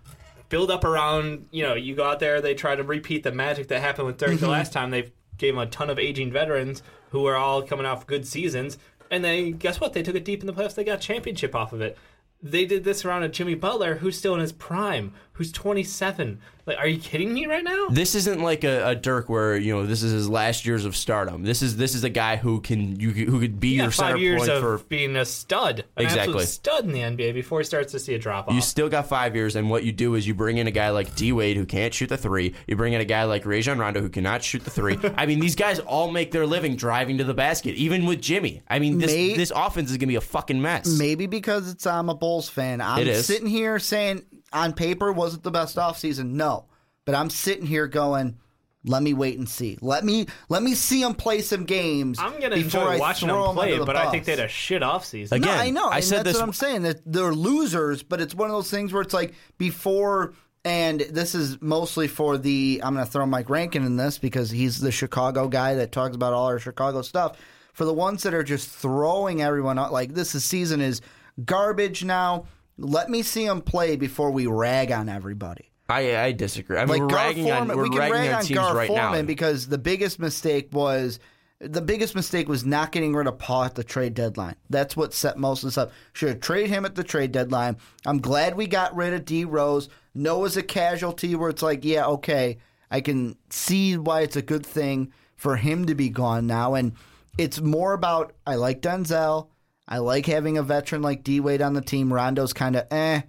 Build 0.48 0.70
up 0.70 0.84
around, 0.84 1.46
you 1.50 1.64
know, 1.64 1.74
you 1.74 1.96
go 1.96 2.04
out 2.04 2.20
there, 2.20 2.40
they 2.40 2.54
try 2.54 2.76
to 2.76 2.84
repeat 2.84 3.24
the 3.24 3.32
magic 3.32 3.66
that 3.68 3.80
happened 3.80 4.06
with 4.06 4.16
Dirk 4.18 4.30
Mm-hmm. 4.30 4.44
the 4.44 4.48
last 4.48 4.72
time. 4.72 4.90
They 4.92 5.10
gave 5.38 5.54
him 5.54 5.58
a 5.58 5.66
ton 5.66 5.90
of 5.90 5.98
aging 5.98 6.30
veterans 6.30 6.84
who 7.10 7.26
are 7.26 7.34
all 7.34 7.62
coming 7.62 7.84
off 7.84 8.06
good 8.06 8.26
seasons. 8.28 8.78
And 9.10 9.24
they 9.24 9.52
guess 9.52 9.80
what? 9.80 9.92
They 9.92 10.02
took 10.02 10.16
it 10.16 10.24
deep 10.24 10.40
in 10.40 10.46
the 10.46 10.52
playoffs. 10.52 10.74
They 10.74 10.84
got 10.84 11.00
championship 11.00 11.54
off 11.54 11.72
of 11.72 11.80
it. 11.80 11.96
They 12.42 12.66
did 12.66 12.84
this 12.84 13.04
around 13.04 13.22
a 13.22 13.28
Jimmy 13.28 13.54
Butler 13.54 13.96
who's 13.96 14.16
still 14.18 14.34
in 14.34 14.40
his 14.40 14.52
prime, 14.52 15.12
who's 15.32 15.52
27. 15.52 16.40
Like, 16.66 16.78
are 16.78 16.88
you 16.88 16.98
kidding 16.98 17.32
me 17.32 17.46
right 17.46 17.62
now? 17.62 17.86
This 17.90 18.16
isn't 18.16 18.40
like 18.42 18.64
a, 18.64 18.88
a 18.88 18.94
Dirk 18.96 19.28
where 19.28 19.56
you 19.56 19.72
know 19.72 19.86
this 19.86 20.02
is 20.02 20.10
his 20.12 20.28
last 20.28 20.66
years 20.66 20.84
of 20.84 20.96
stardom. 20.96 21.44
This 21.44 21.62
is 21.62 21.76
this 21.76 21.94
is 21.94 22.02
a 22.02 22.08
guy 22.10 22.34
who 22.36 22.60
can 22.60 22.98
you 22.98 23.10
who 23.12 23.38
could 23.38 23.60
be 23.60 23.70
He 23.70 23.74
your 23.76 23.86
got 23.86 23.94
center 23.94 24.12
five 24.14 24.20
years 24.20 24.38
point 24.40 24.50
of 24.50 24.60
for. 24.62 24.78
being 24.88 25.14
a 25.14 25.24
stud, 25.24 25.84
an 25.96 26.04
Exactly. 26.04 26.32
absolute 26.34 26.48
stud 26.48 26.84
in 26.84 26.92
the 26.92 27.00
NBA 27.00 27.34
before 27.34 27.60
he 27.60 27.64
starts 27.64 27.92
to 27.92 28.00
see 28.00 28.14
a 28.14 28.18
drop 28.18 28.48
off. 28.48 28.54
You 28.54 28.60
still 28.60 28.88
got 28.88 29.06
five 29.06 29.36
years, 29.36 29.54
and 29.54 29.70
what 29.70 29.84
you 29.84 29.92
do 29.92 30.16
is 30.16 30.26
you 30.26 30.34
bring 30.34 30.58
in 30.58 30.66
a 30.66 30.72
guy 30.72 30.90
like 30.90 31.14
D 31.14 31.30
Wade 31.32 31.56
who 31.56 31.66
can't 31.66 31.94
shoot 31.94 32.08
the 32.08 32.16
three. 32.16 32.54
You 32.66 32.74
bring 32.74 32.94
in 32.94 33.00
a 33.00 33.04
guy 33.04 33.22
like 33.24 33.46
Rajon 33.46 33.78
Rondo 33.78 34.00
who 34.00 34.08
cannot 34.08 34.42
shoot 34.42 34.64
the 34.64 34.70
three. 34.70 34.98
I 35.16 35.26
mean, 35.26 35.38
these 35.38 35.54
guys 35.54 35.78
all 35.78 36.10
make 36.10 36.32
their 36.32 36.46
living 36.46 36.74
driving 36.74 37.18
to 37.18 37.24
the 37.24 37.34
basket, 37.34 37.76
even 37.76 38.06
with 38.06 38.20
Jimmy. 38.20 38.62
I 38.68 38.80
mean, 38.80 38.98
this 38.98 39.12
May- 39.12 39.36
this 39.36 39.52
offense 39.54 39.92
is 39.92 39.98
gonna 39.98 40.08
be 40.08 40.16
a 40.16 40.20
fucking 40.20 40.60
mess. 40.60 40.86
Maybe 40.98 41.26
because 41.28 41.70
it's 41.70 41.86
I'm 41.86 42.08
a 42.08 42.14
Bulls 42.16 42.48
fan. 42.48 42.80
I'm 42.80 43.00
It 43.02 43.06
is. 43.06 43.24
sitting 43.26 43.46
here 43.46 43.78
saying 43.78 44.24
on 44.52 44.72
paper 44.72 45.12
was 45.12 45.34
it 45.34 45.42
the 45.42 45.50
best 45.50 45.76
offseason? 45.76 46.30
No. 46.32 46.66
But 47.04 47.14
I'm 47.14 47.30
sitting 47.30 47.66
here 47.66 47.86
going, 47.86 48.36
let 48.84 49.02
me 49.02 49.14
wait 49.14 49.38
and 49.38 49.48
see. 49.48 49.78
Let 49.80 50.04
me 50.04 50.26
let 50.48 50.62
me 50.62 50.74
see 50.74 51.02
them 51.02 51.14
play 51.14 51.40
some 51.40 51.64
games. 51.64 52.18
I'm 52.20 52.40
gonna 52.40 52.56
before 52.56 52.82
enjoy 52.82 52.92
I 52.94 52.98
watching 52.98 53.28
throw 53.28 53.42
them 53.42 53.50
'em 53.50 53.54
play, 53.56 53.66
under 53.72 53.78
the 53.80 53.84
but 53.86 53.96
I 53.96 54.10
think 54.10 54.24
they 54.24 54.32
had 54.32 54.40
a 54.40 54.48
shit 54.48 54.82
off 54.82 55.04
season. 55.04 55.36
Again, 55.42 55.56
No, 55.56 55.60
I 55.62 55.70
know. 55.70 55.88
I 55.88 55.96
and 55.96 56.04
said 56.04 56.18
that's 56.18 56.28
this- 56.32 56.36
what 56.36 56.44
I'm 56.44 56.52
saying. 56.52 56.82
That 56.82 57.00
they're 57.04 57.32
losers, 57.34 58.02
but 58.02 58.20
it's 58.20 58.34
one 58.34 58.48
of 58.48 58.54
those 58.56 58.70
things 58.70 58.92
where 58.92 59.02
it's 59.02 59.14
like 59.14 59.34
before. 59.58 60.34
And 60.64 61.00
this 61.00 61.36
is 61.36 61.62
mostly 61.62 62.08
for 62.08 62.38
the. 62.38 62.80
I'm 62.82 62.94
going 62.94 63.06
to 63.06 63.10
throw 63.12 63.24
Mike 63.24 63.48
Rankin 63.48 63.84
in 63.84 63.96
this 63.96 64.18
because 64.18 64.50
he's 64.50 64.80
the 64.80 64.90
Chicago 64.90 65.46
guy 65.46 65.74
that 65.76 65.92
talks 65.92 66.16
about 66.16 66.32
all 66.32 66.46
our 66.46 66.58
Chicago 66.58 67.02
stuff. 67.02 67.36
For 67.72 67.84
the 67.84 67.92
ones 67.94 68.24
that 68.24 68.34
are 68.34 68.42
just 68.42 68.68
throwing 68.68 69.40
everyone 69.42 69.78
out, 69.78 69.92
like 69.92 70.12
this 70.14 70.34
is, 70.34 70.44
season 70.44 70.80
is 70.80 71.02
garbage 71.44 72.02
now. 72.04 72.46
Let 72.78 73.08
me 73.10 73.22
see 73.22 73.46
him 73.46 73.62
play 73.62 73.96
before 73.96 74.30
we 74.30 74.46
rag 74.46 74.92
on 74.92 75.08
everybody. 75.08 75.70
I 75.88 76.16
I 76.16 76.32
disagree. 76.32 76.76
I 76.76 76.80
mean, 76.84 76.88
Like 76.88 77.00
we're 77.02 77.06
Gar 77.08 77.18
ragging 77.18 77.50
on 77.52 77.68
we're 77.68 77.82
we 77.84 77.90
can 77.90 77.98
ragging 77.98 78.14
rag 78.14 78.28
on 78.30 78.34
on 78.36 78.44
teams 78.44 78.58
Gar 78.58 78.74
right 78.76 78.88
Forman 78.88 79.20
now. 79.20 79.22
because 79.22 79.68
the 79.68 79.78
biggest 79.78 80.18
mistake 80.18 80.68
was 80.72 81.18
the 81.60 81.80
biggest 81.80 82.14
mistake 82.14 82.48
was 82.48 82.66
not 82.66 82.92
getting 82.92 83.14
rid 83.14 83.26
of 83.26 83.38
Paul 83.38 83.64
at 83.64 83.76
the 83.76 83.84
trade 83.84 84.12
deadline. 84.12 84.56
That's 84.68 84.94
what 84.96 85.14
set 85.14 85.38
most 85.38 85.62
of 85.62 85.68
this 85.68 85.78
up. 85.78 85.92
Should 86.12 86.28
have 86.28 86.40
traded 86.40 86.70
him 86.70 86.84
at 86.84 86.96
the 86.96 87.04
trade 87.04 87.32
deadline. 87.32 87.78
I'm 88.04 88.18
glad 88.18 88.56
we 88.56 88.66
got 88.66 88.94
rid 88.94 89.14
of 89.14 89.24
D 89.24 89.44
Rose. 89.44 89.88
Noah's 90.14 90.56
a 90.56 90.62
casualty 90.62 91.34
where 91.34 91.48
it's 91.50 91.62
like, 91.62 91.84
yeah, 91.84 92.04
okay, 92.06 92.58
I 92.90 93.00
can 93.00 93.36
see 93.48 93.96
why 93.96 94.20
it's 94.20 94.36
a 94.36 94.42
good 94.42 94.66
thing 94.66 95.12
for 95.36 95.56
him 95.56 95.86
to 95.86 95.94
be 95.94 96.08
gone 96.10 96.46
now. 96.46 96.74
And 96.74 96.92
it's 97.38 97.60
more 97.60 97.92
about 97.94 98.34
I 98.46 98.56
like 98.56 98.82
Denzel. 98.82 99.48
I 99.88 99.98
like 99.98 100.26
having 100.26 100.58
a 100.58 100.62
veteran 100.62 101.02
like 101.02 101.22
D 101.22 101.40
Wade 101.40 101.62
on 101.62 101.74
the 101.74 101.80
team. 101.80 102.12
Rondo's 102.12 102.52
kind 102.52 102.76
of 102.76 102.86
eh. 102.90 103.22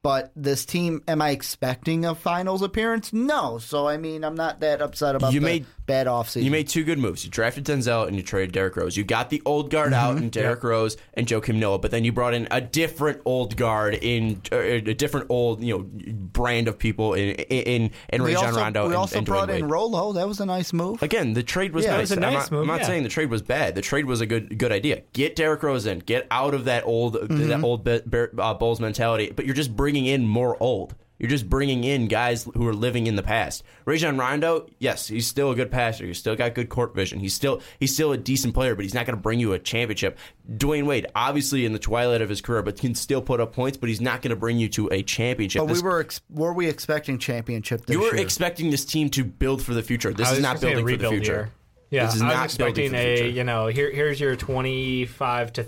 But 0.00 0.30
this 0.36 0.64
team, 0.64 1.02
am 1.08 1.20
I 1.20 1.30
expecting 1.30 2.04
a 2.04 2.14
finals 2.14 2.62
appearance? 2.62 3.12
No. 3.12 3.58
So 3.58 3.86
I 3.88 3.96
mean, 3.96 4.24
I'm 4.24 4.36
not 4.36 4.60
that 4.60 4.80
upset 4.80 5.16
about 5.16 5.32
You 5.32 5.40
the 5.40 5.44
made- 5.46 5.66
bad 5.88 6.06
offseason. 6.06 6.44
You 6.44 6.52
made 6.52 6.68
two 6.68 6.84
good 6.84 7.00
moves. 7.00 7.24
You 7.24 7.30
drafted 7.32 7.64
Denzel 7.64 8.06
and 8.06 8.14
you 8.16 8.22
traded 8.22 8.52
Derrick 8.52 8.76
Rose. 8.76 8.96
You 8.96 9.02
got 9.02 9.30
the 9.30 9.42
old 9.44 9.70
guard 9.70 9.92
out 9.92 10.14
Mm-hmm. 10.14 10.24
in 10.24 10.30
Derrick 10.30 10.62
Rose 10.62 10.96
and 11.14 11.26
Joakim 11.26 11.56
Noah, 11.56 11.78
but 11.80 11.90
then 11.90 12.04
you 12.04 12.12
brought 12.12 12.32
in 12.34 12.46
a 12.52 12.60
different 12.60 13.20
old 13.24 13.56
guard 13.56 13.94
in 13.94 14.40
uh, 14.52 14.56
a 14.58 14.80
different 14.94 15.26
old 15.30 15.60
you 15.62 15.76
know 15.76 15.84
brand 16.12 16.68
of 16.68 16.78
people 16.78 17.14
in 17.14 17.30
in 17.30 17.90
in 18.10 18.22
we 18.22 18.34
Rajon 18.34 18.48
also, 18.50 18.60
Rondo 18.60 18.80
we 18.82 18.86
and, 18.86 18.94
also 18.96 19.16
and 19.18 19.26
brought 19.26 19.48
Dwyane 19.48 19.56
in 19.58 19.62
Wade. 19.64 19.70
Rolo. 19.72 20.12
That 20.12 20.28
was 20.28 20.38
a 20.40 20.46
nice 20.46 20.72
move. 20.72 21.02
Again, 21.02 21.32
the 21.32 21.42
trade 21.42 21.72
was 21.72 21.84
Yeah, 21.84 21.94
it 21.94 21.98
nice. 21.98 22.10
was 22.10 22.18
a 22.18 22.26
I'm 22.26 22.32
not, 22.34 22.50
move, 22.52 22.60
I'm 22.62 22.66
not 22.68 22.80
yeah. 22.82 22.86
saying 22.86 23.02
the 23.02 23.08
trade 23.08 23.30
was 23.30 23.42
bad. 23.42 23.74
The 23.74 23.82
trade 23.82 24.04
was 24.04 24.20
a 24.20 24.26
good 24.26 24.58
good 24.58 24.70
idea. 24.72 25.02
Get 25.14 25.34
Derrick 25.34 25.62
Rose 25.62 25.86
in. 25.86 26.00
Get 26.00 26.26
out 26.30 26.54
of 26.54 26.66
that 26.66 26.84
old 26.86 27.16
Mm-hmm. 27.16 27.48
that 27.48 27.62
old 27.64 27.84
Be- 27.84 28.02
Bear- 28.04 28.30
uh, 28.38 28.52
Bulls 28.54 28.80
mentality. 28.80 29.32
But 29.34 29.46
you're 29.46 29.54
just 29.54 29.74
bringing 29.74 30.04
in 30.06 30.26
more 30.26 30.56
old. 30.62 30.94
You're 31.18 31.28
just 31.30 31.48
bringing 31.48 31.82
in 31.84 32.06
guys 32.06 32.44
who 32.54 32.66
are 32.68 32.72
living 32.74 33.06
in 33.08 33.16
the 33.16 33.22
past. 33.22 33.64
Rajon 33.84 34.16
Rondo, 34.16 34.66
yes, 34.78 35.08
he's 35.08 35.26
still 35.26 35.50
a 35.50 35.54
good 35.56 35.70
passer. 35.70 36.06
He's 36.06 36.18
still 36.18 36.36
got 36.36 36.54
good 36.54 36.68
court 36.68 36.94
vision. 36.94 37.18
He's 37.18 37.34
still 37.34 37.60
he's 37.80 37.92
still 37.92 38.12
a 38.12 38.16
decent 38.16 38.54
player, 38.54 38.74
but 38.76 38.84
he's 38.84 38.94
not 38.94 39.04
going 39.06 39.16
to 39.16 39.22
bring 39.22 39.40
you 39.40 39.52
a 39.52 39.58
championship. 39.58 40.16
Dwyane 40.48 40.86
Wade, 40.86 41.06
obviously 41.16 41.64
in 41.66 41.72
the 41.72 41.78
twilight 41.80 42.22
of 42.22 42.28
his 42.28 42.40
career, 42.40 42.62
but 42.62 42.78
can 42.78 42.94
still 42.94 43.20
put 43.20 43.40
up 43.40 43.52
points. 43.52 43.76
But 43.76 43.88
he's 43.88 44.00
not 44.00 44.22
going 44.22 44.30
to 44.30 44.36
bring 44.36 44.58
you 44.58 44.68
to 44.70 44.88
a 44.92 45.02
championship. 45.02 45.66
But 45.66 45.74
we 45.74 45.80
were 45.82 46.00
ex- 46.00 46.20
were 46.30 46.52
we 46.52 46.68
expecting 46.68 47.18
championship 47.18 47.86
this 47.86 47.94
you 47.94 48.00
were 48.00 48.14
year? 48.14 48.22
expecting 48.22 48.70
this 48.70 48.84
team 48.84 49.10
to 49.10 49.24
build 49.24 49.60
for 49.62 49.74
the 49.74 49.82
future. 49.82 50.12
This 50.12 50.30
is 50.30 50.40
not 50.40 50.60
building 50.60 50.86
for 50.86 50.96
the 50.96 51.08
future. 51.08 51.32
year. 51.32 51.50
Yeah, 51.90 52.04
This 52.06 52.16
is 52.16 52.22
I 52.22 52.26
was 52.26 52.34
not 52.34 52.58
building 52.58 52.84
expecting 52.84 52.90
for 52.90 52.96
the 52.96 53.02
a 53.02 53.16
future. 53.16 53.28
you 53.30 53.44
know 53.44 53.66
here 53.66 53.90
here's 53.90 54.20
your 54.20 54.36
25 54.36 55.52
to 55.54 55.62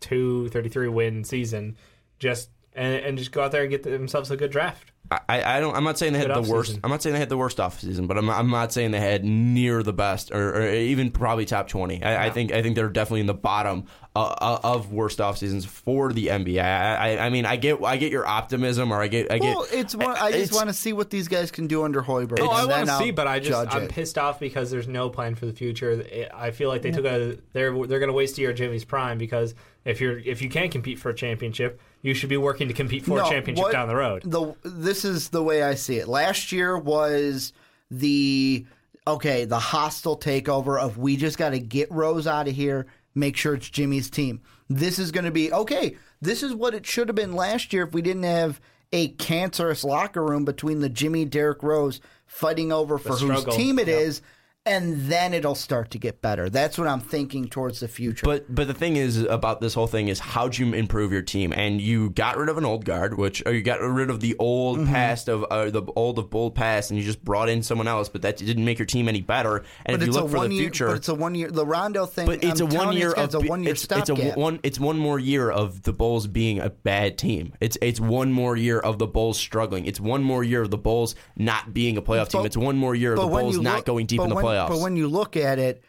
32, 0.00 0.48
33 0.48 0.88
win 0.88 1.24
season, 1.24 1.76
just 2.18 2.50
and, 2.76 2.94
and 2.94 3.18
just 3.18 3.32
go 3.32 3.42
out 3.42 3.52
there 3.52 3.62
and 3.62 3.70
get 3.70 3.82
themselves 3.82 4.30
a 4.30 4.36
good 4.36 4.50
draft. 4.50 4.92
I, 5.10 5.56
I 5.56 5.60
don't. 5.60 5.76
I'm 5.76 5.84
not 5.84 5.98
saying 5.98 6.14
they 6.14 6.18
had 6.18 6.28
Good 6.28 6.44
the 6.44 6.52
worst. 6.52 6.72
offseason. 6.72 6.80
I'm 6.82 6.90
not 6.90 7.02
saying 7.02 7.14
they 7.14 7.20
had 7.20 7.28
the 7.28 7.36
worst 7.36 7.58
offseason, 7.58 8.08
but 8.08 8.18
I'm, 8.18 8.28
I'm 8.28 8.50
not 8.50 8.72
saying 8.72 8.90
they 8.90 9.00
had 9.00 9.24
near 9.24 9.82
the 9.84 9.92
best 9.92 10.32
or, 10.32 10.56
or 10.56 10.68
even 10.68 11.12
probably 11.12 11.44
top 11.44 11.68
20. 11.68 12.02
I, 12.02 12.26
I 12.26 12.30
think 12.30 12.52
I 12.52 12.60
think 12.60 12.74
they're 12.74 12.88
definitely 12.88 13.20
in 13.20 13.26
the 13.26 13.34
bottom 13.34 13.84
uh, 14.16 14.58
of 14.64 14.92
worst 14.92 15.20
off 15.20 15.38
seasons 15.38 15.64
for 15.64 16.12
the 16.12 16.26
NBA. 16.26 16.60
I, 16.60 17.14
I, 17.14 17.26
I 17.26 17.30
mean, 17.30 17.46
I 17.46 17.54
get 17.54 17.82
I 17.84 17.98
get 17.98 18.10
your 18.10 18.26
optimism, 18.26 18.92
or 18.92 19.00
I 19.00 19.06
get 19.06 19.30
I 19.30 19.38
get. 19.38 19.54
well, 19.54 19.66
it's 19.70 19.94
one, 19.94 20.16
I 20.16 20.32
just 20.32 20.52
want 20.52 20.68
to 20.68 20.74
see 20.74 20.92
what 20.92 21.10
these 21.10 21.28
guys 21.28 21.52
can 21.52 21.68
do 21.68 21.84
under 21.84 22.02
Hoiberg. 22.02 22.40
Oh, 22.40 22.50
I 22.50 22.66
then 22.66 22.86
want 22.86 22.88
to 22.88 22.98
see, 22.98 23.12
but 23.12 23.28
I 23.28 23.38
just 23.38 23.74
I'm 23.74 23.84
it. 23.84 23.90
pissed 23.90 24.18
off 24.18 24.40
because 24.40 24.72
there's 24.72 24.88
no 24.88 25.08
plan 25.08 25.36
for 25.36 25.46
the 25.46 25.52
future. 25.52 26.04
I 26.34 26.50
feel 26.50 26.68
like 26.68 26.82
they 26.82 26.90
took 26.90 27.04
a 27.04 27.38
they're 27.52 27.70
they're 27.86 28.00
going 28.00 28.08
to 28.08 28.12
waste 28.12 28.38
a 28.38 28.40
year 28.40 28.50
of 28.50 28.56
Jimmy's 28.56 28.84
prime 28.84 29.18
because 29.18 29.54
if 29.84 30.00
you're 30.00 30.18
if 30.18 30.42
you 30.42 30.48
can't 30.48 30.72
compete 30.72 30.98
for 30.98 31.10
a 31.10 31.14
championship, 31.14 31.80
you 32.02 32.14
should 32.14 32.28
be 32.28 32.36
working 32.36 32.68
to 32.68 32.74
compete 32.74 33.04
for 33.04 33.18
No, 33.18 33.26
a 33.26 33.28
championship 33.30 33.64
what- 33.64 33.72
down 33.72 33.88
the 33.88 33.96
road. 33.96 34.22
The 34.24 34.54
this 34.64 35.04
is 35.04 35.28
the 35.30 35.42
way 35.42 35.62
I 35.62 35.74
see 35.74 35.96
it. 35.96 36.08
Last 36.08 36.52
year 36.52 36.78
was 36.78 37.52
the 37.90 38.66
okay, 39.06 39.44
the 39.44 39.58
hostile 39.58 40.18
takeover 40.18 40.80
of 40.80 40.98
we 40.98 41.16
just 41.16 41.38
got 41.38 41.50
to 41.50 41.60
get 41.60 41.90
Rose 41.90 42.26
out 42.26 42.48
of 42.48 42.54
here, 42.54 42.86
make 43.14 43.36
sure 43.36 43.54
it's 43.54 43.68
Jimmy's 43.70 44.10
team. 44.10 44.40
This 44.68 44.98
is 44.98 45.12
going 45.12 45.24
to 45.24 45.30
be 45.30 45.52
okay. 45.52 45.96
This 46.20 46.42
is 46.42 46.54
what 46.54 46.74
it 46.74 46.86
should 46.86 47.08
have 47.08 47.14
been 47.14 47.34
last 47.34 47.72
year 47.72 47.84
if 47.84 47.92
we 47.94 48.02
didn't 48.02 48.24
have 48.24 48.60
a 48.92 49.08
cancerous 49.08 49.84
locker 49.84 50.24
room 50.24 50.44
between 50.44 50.80
the 50.80 50.88
Jimmy 50.88 51.24
Derrick 51.24 51.62
Rose 51.62 52.00
fighting 52.26 52.72
over 52.72 52.98
for 52.98 53.14
whose 53.16 53.44
team 53.44 53.78
it 53.78 53.88
is, 53.88 54.18
yep. 54.20 54.28
And 54.66 55.02
then 55.02 55.32
it'll 55.32 55.54
start 55.54 55.90
to 55.92 55.98
get 55.98 56.20
better. 56.20 56.50
That's 56.50 56.76
what 56.76 56.88
I'm 56.88 57.00
thinking 57.00 57.48
towards 57.48 57.80
the 57.80 57.88
future. 57.88 58.26
But 58.26 58.52
but 58.54 58.66
the 58.66 58.74
thing 58.74 58.96
is 58.96 59.22
about 59.22 59.60
this 59.60 59.74
whole 59.74 59.86
thing 59.86 60.08
is 60.08 60.18
how'd 60.18 60.58
you 60.58 60.74
improve 60.74 61.12
your 61.12 61.22
team? 61.22 61.52
And 61.56 61.80
you 61.80 62.10
got 62.10 62.36
rid 62.36 62.48
of 62.48 62.58
an 62.58 62.64
old 62.64 62.84
guard, 62.84 63.16
which 63.16 63.42
or 63.46 63.52
you 63.52 63.62
got 63.62 63.80
rid 63.80 64.10
of 64.10 64.20
the 64.20 64.36
old 64.38 64.78
Mm-hmm. 64.78 64.92
past 64.92 65.28
of 65.28 65.44
uh, 65.44 65.70
the 65.70 65.82
old 65.94 66.18
of 66.18 66.28
bold 66.28 66.54
past, 66.56 66.90
and 66.90 66.98
you 66.98 67.06
just 67.06 67.24
brought 67.24 67.48
in 67.48 67.62
someone 67.62 67.86
else. 67.88 68.08
But 68.08 68.22
that 68.22 68.36
didn't 68.36 68.64
make 68.64 68.78
your 68.78 68.86
team 68.86 69.08
any 69.08 69.20
better. 69.20 69.58
And 69.84 69.96
But 69.98 70.02
if 70.02 70.06
you 70.08 70.12
look 70.12 70.30
for 70.30 70.46
the 70.48 70.54
year. 70.54 70.62
future, 70.64 70.86
But 70.88 70.96
it's 70.96 71.08
a 71.08 71.14
one 71.14 71.34
year. 71.36 71.50
The 71.50 71.64
Rondo 71.64 72.04
thing. 72.04 72.26
But 72.26 72.42
it's 72.42 72.60
I'm 72.60 72.72
a 72.72 72.74
one 72.74 72.96
year. 72.96 73.10
it's, 73.10 73.18
of 73.18 73.24
it's 73.26 73.34
a 73.34 73.40
one 73.40 73.62
year 73.62 73.72
it's, 73.72 73.84
it's 73.84 73.92
a 73.92 74.04
stopgap. 74.04 74.36
one 74.36 74.58
it's 74.64 74.80
one 74.80 74.98
more 74.98 75.18
year 75.20 75.50
of 75.50 75.82
the 75.82 75.92
Bulls 75.92 76.26
being 76.26 76.58
a 76.58 76.70
bad 76.70 77.16
team. 77.16 77.52
It's 77.60 77.78
it's 77.80 78.00
one 78.00 78.32
more 78.32 78.56
year 78.56 78.80
of 78.80 78.98
the 78.98 79.06
Bulls 79.06 79.38
struggling. 79.38 79.86
It's 79.86 80.00
one 80.00 80.22
more 80.24 80.42
year 80.42 80.62
of 80.62 80.70
the 80.70 80.78
Bulls 80.78 81.14
not 81.36 81.72
being 81.72 81.96
a 81.96 82.02
playoff 82.02 82.28
team. 82.28 82.44
It's 82.44 82.56
one 82.56 82.76
more 82.76 82.94
year 82.94 83.12
of 83.12 83.20
the 83.20 83.26
Bulls 83.28 83.58
not 83.58 83.76
look- 83.76 83.86
going 83.86 84.06
deep 84.06 84.20
in 84.20 84.28
the 84.28 84.34
when- 84.34 84.44
playoffs. 84.56 84.68
But 84.68 84.80
when 84.80 84.96
you 84.96 85.08
look 85.08 85.36
at 85.36 85.58
it, 85.58 85.82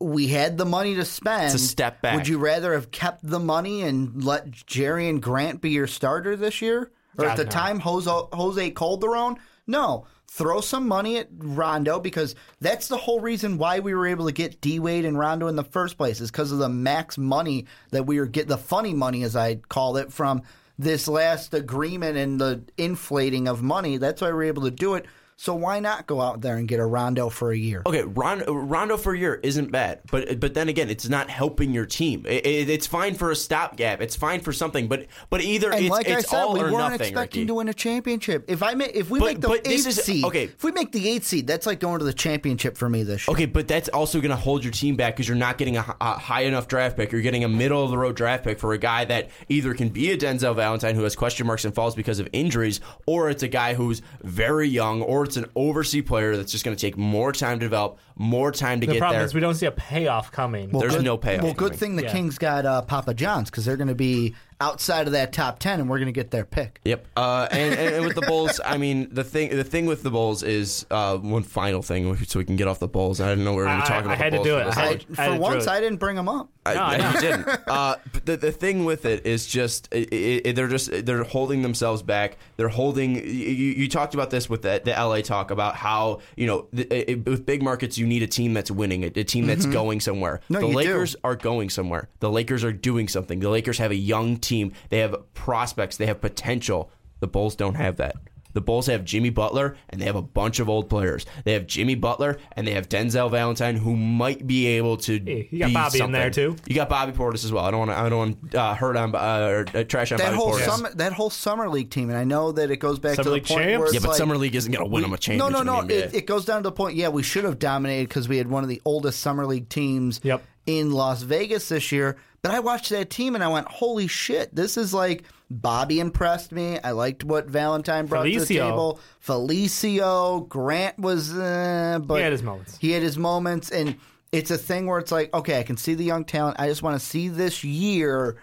we 0.00 0.28
had 0.28 0.58
the 0.58 0.64
money 0.64 0.94
to 0.96 1.04
spend. 1.04 1.54
It's 1.54 1.62
a 1.62 1.66
step 1.66 2.02
back. 2.02 2.16
Would 2.16 2.28
you 2.28 2.38
rather 2.38 2.74
have 2.74 2.90
kept 2.90 3.26
the 3.28 3.38
money 3.38 3.82
and 3.82 4.24
let 4.24 4.50
Jerian 4.50 5.20
Grant 5.20 5.60
be 5.60 5.70
your 5.70 5.86
starter 5.86 6.36
this 6.36 6.60
year, 6.62 6.90
or 7.18 7.26
at 7.26 7.36
the 7.36 7.44
no. 7.44 7.50
time 7.50 7.80
Jose, 7.80 8.10
Jose 8.10 8.70
Calderon? 8.70 9.36
No. 9.66 10.06
Throw 10.26 10.60
some 10.60 10.88
money 10.88 11.18
at 11.18 11.28
Rondo 11.36 12.00
because 12.00 12.34
that's 12.60 12.88
the 12.88 12.96
whole 12.96 13.20
reason 13.20 13.56
why 13.56 13.78
we 13.78 13.94
were 13.94 14.06
able 14.06 14.26
to 14.26 14.32
get 14.32 14.60
D 14.60 14.80
Wade 14.80 15.04
and 15.04 15.18
Rondo 15.18 15.46
in 15.46 15.54
the 15.54 15.62
first 15.62 15.96
place 15.96 16.20
is 16.20 16.30
because 16.30 16.50
of 16.50 16.58
the 16.58 16.68
max 16.68 17.16
money 17.16 17.66
that 17.90 18.04
we 18.04 18.18
were 18.18 18.26
get 18.26 18.48
the 18.48 18.58
funny 18.58 18.94
money 18.94 19.22
as 19.22 19.36
I 19.36 19.56
call 19.56 19.96
it 19.96 20.12
from 20.12 20.42
this 20.76 21.06
last 21.06 21.54
agreement 21.54 22.16
and 22.16 22.40
the 22.40 22.64
inflating 22.76 23.46
of 23.46 23.62
money. 23.62 23.96
That's 23.96 24.20
why 24.20 24.28
we 24.28 24.34
were 24.34 24.42
able 24.44 24.62
to 24.62 24.72
do 24.72 24.94
it. 24.94 25.06
So 25.36 25.52
why 25.54 25.80
not 25.80 26.06
go 26.06 26.20
out 26.20 26.42
there 26.42 26.56
and 26.58 26.68
get 26.68 26.78
a 26.78 26.86
Rondo 26.86 27.28
for 27.28 27.50
a 27.50 27.56
year? 27.56 27.82
Okay, 27.86 28.02
Ron, 28.04 28.44
Rondo 28.46 28.96
for 28.96 29.14
a 29.14 29.18
year 29.18 29.40
isn't 29.42 29.72
bad, 29.72 30.00
but 30.10 30.38
but 30.38 30.54
then 30.54 30.68
again, 30.68 30.88
it's 30.88 31.08
not 31.08 31.28
helping 31.28 31.72
your 31.72 31.86
team. 31.86 32.24
It, 32.26 32.46
it- 32.46 32.70
it's 32.70 32.86
fine 32.86 33.14
for 33.14 33.30
a 33.32 33.36
stopgap. 33.36 34.00
It's 34.00 34.14
fine 34.16 34.40
for 34.40 34.52
something, 34.52 34.86
but 34.86 35.06
but 35.30 35.40
either 35.42 35.72
And 35.72 35.80
it's, 35.82 35.90
like 35.90 36.06
it's 36.06 36.26
I 36.26 36.28
said, 36.28 36.40
all 36.40 36.54
we 36.54 36.60
or 36.60 36.64
weren't 36.64 36.78
nothing. 36.78 37.00
expecting 37.08 37.40
Ricky. 37.42 37.46
to 37.48 37.54
win 37.54 37.68
a 37.68 37.74
championship. 37.74 38.44
If 38.48 38.62
I 38.62 38.74
if 38.80 39.10
we 39.10 39.18
But- 39.18 39.26
make 39.26 39.40
the 39.40 39.48
but 39.48 39.66
eighth 39.66 39.86
is- 39.88 39.96
seed, 40.04 40.24
okay. 40.24 40.44
if 40.44 40.62
we 40.62 40.70
make 40.70 40.92
the 40.92 41.08
eighth 41.08 41.26
seed, 41.26 41.46
that's 41.48 41.66
like 41.66 41.80
going 41.80 41.98
to 41.98 42.04
the 42.04 42.12
championship 42.12 42.76
for 42.78 42.88
me 42.88 43.02
this 43.02 43.26
year. 43.26 43.34
Okay, 43.34 43.46
but 43.46 43.66
that's 43.66 43.88
also 43.88 44.20
going 44.20 44.30
to 44.30 44.36
hold 44.36 44.62
your 44.62 44.72
team 44.72 44.94
back 44.96 45.14
because 45.16 45.26
you're 45.28 45.36
not 45.36 45.58
getting 45.58 45.76
a, 45.76 45.96
a 46.00 46.12
high 46.18 46.42
enough 46.42 46.68
draft 46.68 46.96
pick. 46.96 47.10
You're 47.10 47.22
getting 47.22 47.42
a 47.44 47.48
middle 47.48 47.82
of 47.84 47.90
the 47.90 47.98
road 47.98 48.14
draft 48.16 48.44
pick 48.44 48.58
for 48.60 48.72
a 48.72 48.78
guy 48.78 49.04
that 49.06 49.30
either 49.48 49.74
can 49.74 49.88
be 49.88 50.12
a 50.12 50.16
Denzel 50.16 50.54
Valentine 50.54 50.94
who 50.94 51.02
has 51.02 51.16
question 51.16 51.46
marks 51.46 51.64
and 51.64 51.74
falls 51.74 51.96
because 51.96 52.20
of 52.20 52.28
injuries, 52.32 52.80
or 53.06 53.30
it's 53.30 53.42
a 53.42 53.48
guy 53.48 53.74
who's 53.74 54.00
very 54.22 54.68
young, 54.68 55.02
or 55.02 55.24
it's 55.24 55.33
an 55.36 55.46
overseas 55.54 56.04
player 56.04 56.36
that's 56.36 56.52
just 56.52 56.64
going 56.64 56.76
to 56.76 56.80
take 56.80 56.96
more 56.96 57.32
time 57.32 57.58
to 57.60 57.64
develop, 57.66 57.98
more 58.16 58.52
time 58.52 58.80
to 58.80 58.86
The 58.86 58.94
get 58.94 58.98
problem 59.00 59.18
there. 59.18 59.26
is 59.26 59.34
we 59.34 59.40
don't 59.40 59.54
see 59.54 59.66
a 59.66 59.70
payoff 59.72 60.30
coming. 60.32 60.70
Well, 60.70 60.80
There's 60.80 60.96
good- 60.96 61.04
no 61.04 61.16
payoff 61.16 61.42
Well, 61.42 61.52
good 61.52 61.64
coming. 61.72 61.78
thing 61.78 61.96
the 61.96 62.02
Yeah. 62.04 62.12
Kings 62.12 62.38
got 62.38 62.66
uh, 62.66 62.82
Papagiannis 62.86 63.46
because 63.46 63.64
they're 63.64 63.76
going 63.76 63.88
to 63.88 63.94
be 63.94 64.34
outside 64.60 65.06
of 65.06 65.12
that 65.12 65.32
top 65.32 65.58
ten, 65.58 65.80
and 65.80 65.90
we're 65.90 65.98
going 65.98 66.06
to 66.06 66.12
get 66.12 66.30
their 66.30 66.44
pick. 66.44 66.80
Yep. 66.84 67.06
Uh, 67.16 67.48
and, 67.50 67.74
and, 67.74 67.94
and 67.96 68.04
with 68.06 68.14
the 68.14 68.22
Bulls, 68.22 68.60
I 68.64 68.78
mean, 68.78 69.08
the 69.12 69.24
thing 69.24 69.50
the 69.54 69.64
thing 69.64 69.86
with 69.86 70.02
the 70.02 70.10
Bulls 70.10 70.42
is 70.42 70.86
uh, 70.90 71.16
one 71.18 71.42
final 71.42 71.82
thing, 71.82 72.16
so 72.24 72.38
we 72.38 72.44
can 72.44 72.56
get 72.56 72.68
off 72.68 72.78
the 72.78 72.88
Bulls. 72.88 73.20
I 73.20 73.28
didn't 73.30 73.44
know 73.44 73.52
we 73.52 73.58
were 73.58 73.64
going 73.64 73.78
to 73.80 73.84
I- 73.84 73.88
talk 73.88 73.96
I- 73.96 74.00
about 74.00 74.12
I 74.12 74.16
had 74.16 74.32
the 74.32 74.38
to 74.38 74.44
do 74.44 74.56
it. 74.58 74.66
I 74.76 74.84
long. 74.86 75.00
I, 75.18 75.34
for 75.34 75.40
once, 75.40 75.66
I 75.66 75.80
didn't 75.80 75.98
bring 75.98 76.16
them 76.16 76.28
up. 76.28 76.48
I, 76.66 76.74
No, 76.74 76.80
I 76.80 76.94
I- 76.96 77.14
you 77.14 77.20
didn't. 77.20 77.48
Uh, 77.68 77.96
but 78.12 78.26
the 78.26 78.36
the 78.36 78.52
thing 78.52 78.84
with 78.84 79.04
it 79.04 79.26
is 79.26 79.46
just 79.46 79.88
it, 79.92 80.12
it, 80.12 80.56
they're 80.56 80.68
just 80.68 80.90
they're 81.06 81.24
holding 81.24 81.62
themselves 81.62 82.02
back. 82.02 82.38
They're 82.56 82.68
holding. 82.68 83.16
You, 83.16 83.22
you 83.22 83.88
talked 83.88 84.14
about 84.14 84.30
this 84.30 84.48
with 84.48 84.62
the, 84.62 84.80
the 84.84 84.92
LA 84.92 85.20
talk 85.20 85.50
about 85.50 85.76
how 85.76 86.20
you 86.36 86.46
know 86.46 86.66
the, 86.72 87.10
it, 87.10 87.26
with 87.26 87.44
big 87.44 87.62
markets 87.62 87.98
you 87.98 88.06
need 88.06 88.22
a 88.22 88.26
team 88.26 88.54
that's 88.54 88.70
winning, 88.70 89.04
a, 89.04 89.08
a 89.08 89.24
team 89.24 89.46
that's 89.46 89.66
going 89.66 90.00
somewhere. 90.00 90.40
No, 90.48 90.60
the 90.60 90.66
you 90.66 90.72
do. 90.72 90.76
Lakers 90.78 91.16
are 91.24 91.36
going 91.36 91.70
somewhere. 91.70 92.08
The 92.20 92.30
Lakers 92.30 92.64
are 92.64 92.72
doing 92.72 93.08
something. 93.08 93.40
The 93.40 93.50
Lakers 93.50 93.78
have 93.78 93.90
a 93.90 93.96
young 93.96 94.36
team. 94.38 94.72
They 94.88 94.98
have 94.98 95.14
prospects. 95.34 95.96
They 95.96 96.06
have 96.06 96.20
potential. 96.20 96.90
The 97.20 97.26
Bulls 97.26 97.54
don't 97.56 97.74
have 97.76 97.96
that. 97.96 98.16
The 98.54 98.60
Bulls 98.62 98.86
have 98.86 99.04
Jimmy 99.04 99.30
Butler 99.30 99.76
and 99.90 100.00
they 100.00 100.06
have 100.06 100.16
a 100.16 100.22
bunch 100.22 100.58
of 100.60 100.68
old 100.68 100.88
players. 100.88 101.26
They 101.44 101.52
have 101.52 101.66
Jimmy 101.66 101.94
Butler 101.94 102.38
and 102.52 102.66
they 102.66 102.72
have 102.72 102.88
Denzel 102.88 103.30
Valentine 103.30 103.76
who 103.76 103.94
might 103.94 104.46
be 104.46 104.66
able 104.66 104.96
to. 104.98 105.18
Hey, 105.18 105.48
you 105.50 105.58
got 105.58 105.66
be 105.68 105.74
Bobby 105.74 106.00
in 106.00 106.12
there, 106.12 106.30
too. 106.30 106.56
You 106.66 106.74
got 106.74 106.88
Bobby 106.88 107.12
Portis 107.12 107.44
as 107.44 107.52
well. 107.52 107.64
I 107.64 107.70
don't 107.70 107.80
want 107.80 107.90
to. 107.90 107.98
I 107.98 108.08
don't 108.08 108.18
want 108.18 108.50
to 108.52 108.60
uh, 108.60 108.74
hurt 108.74 108.96
on 108.96 109.14
uh, 109.14 109.18
or 109.18 109.66
uh, 109.74 109.84
trash 109.84 110.10
on 110.12 110.18
That 110.18 110.26
Bobby 110.26 110.36
whole 110.36 110.52
Portis. 110.52 110.64
summer, 110.64 110.94
that 110.94 111.12
whole 111.12 111.30
summer 111.30 111.68
league 111.68 111.90
team, 111.90 112.08
and 112.08 112.18
I 112.18 112.24
know 112.24 112.52
that 112.52 112.70
it 112.70 112.76
goes 112.78 112.98
back 112.98 113.16
Summer 113.16 113.24
to 113.24 113.28
the 113.30 113.34
league 113.34 113.44
point 113.46 113.64
champs? 113.64 113.80
where 113.84 113.92
yeah, 113.94 114.00
but 114.00 114.08
like, 114.08 114.16
summer 114.16 114.38
league 114.38 114.54
isn't 114.54 114.72
going 114.72 114.84
to 114.84 114.90
win 114.90 115.02
them 115.02 115.10
a 115.12 115.14
No, 115.14 115.16
championship. 115.18 115.52
no, 115.52 115.62
no. 115.74 115.80
in 115.80 115.86
the 115.88 115.94
NBA. 115.94 115.98
It, 116.06 116.14
it 116.14 116.26
goes 116.26 116.44
down 116.44 116.58
to 116.58 116.62
the 116.62 116.72
point. 116.72 116.96
Yeah, 116.96 117.08
we 117.08 117.22
should 117.22 117.44
have 117.44 117.58
dominated 117.58 118.08
because 118.08 118.28
we 118.28 118.38
had 118.38 118.46
one 118.48 118.62
of 118.62 118.68
the 118.68 118.80
oldest 118.84 119.20
summer 119.20 119.44
league 119.46 119.68
teams 119.68 120.20
Yep. 120.22 120.44
in 120.66 120.92
Las 120.92 121.22
Vegas 121.22 121.68
this 121.68 121.90
year. 121.92 122.16
But 122.42 122.52
I 122.52 122.60
watched 122.60 122.90
that 122.90 123.10
team 123.10 123.34
and 123.34 123.42
I 123.42 123.48
went, 123.48 123.66
"Holy 123.68 124.06
shit! 124.06 124.54
This 124.54 124.76
is 124.76 124.92
like 124.92 125.24
Bobby 125.50 126.00
impressed 126.00 126.52
me. 126.52 126.78
I 126.82 126.92
liked 126.92 127.22
what 127.24 127.46
Valentine 127.46 128.06
brought 128.06 128.24
to 128.24 128.40
the 128.40 128.46
table. 128.46 128.98
Felicio 129.24 130.48
Grant 130.48 130.98
was, 130.98 131.32
uh, 131.32 132.00
but 132.02 132.16
He 132.16 132.22
had 132.22 132.32
his 132.32 132.42
moments. 132.42 132.78
He 132.78 132.90
had 132.92 133.02
his 133.02 133.18
moments, 133.18 133.70
and 133.70 133.96
it's 134.32 134.50
a 134.50 134.58
thing 134.58 134.86
where 134.86 134.98
it's 134.98 135.12
like, 135.12 135.32
okay, 135.34 135.58
I 135.60 135.62
can 135.62 135.76
see 135.76 135.94
the 135.94 136.04
young 136.04 136.24
talent. 136.24 136.56
I 136.58 136.68
just 136.68 136.82
want 136.82 136.98
to 136.98 137.04
see 137.04 137.28
this 137.28 137.62
year. 137.64 138.36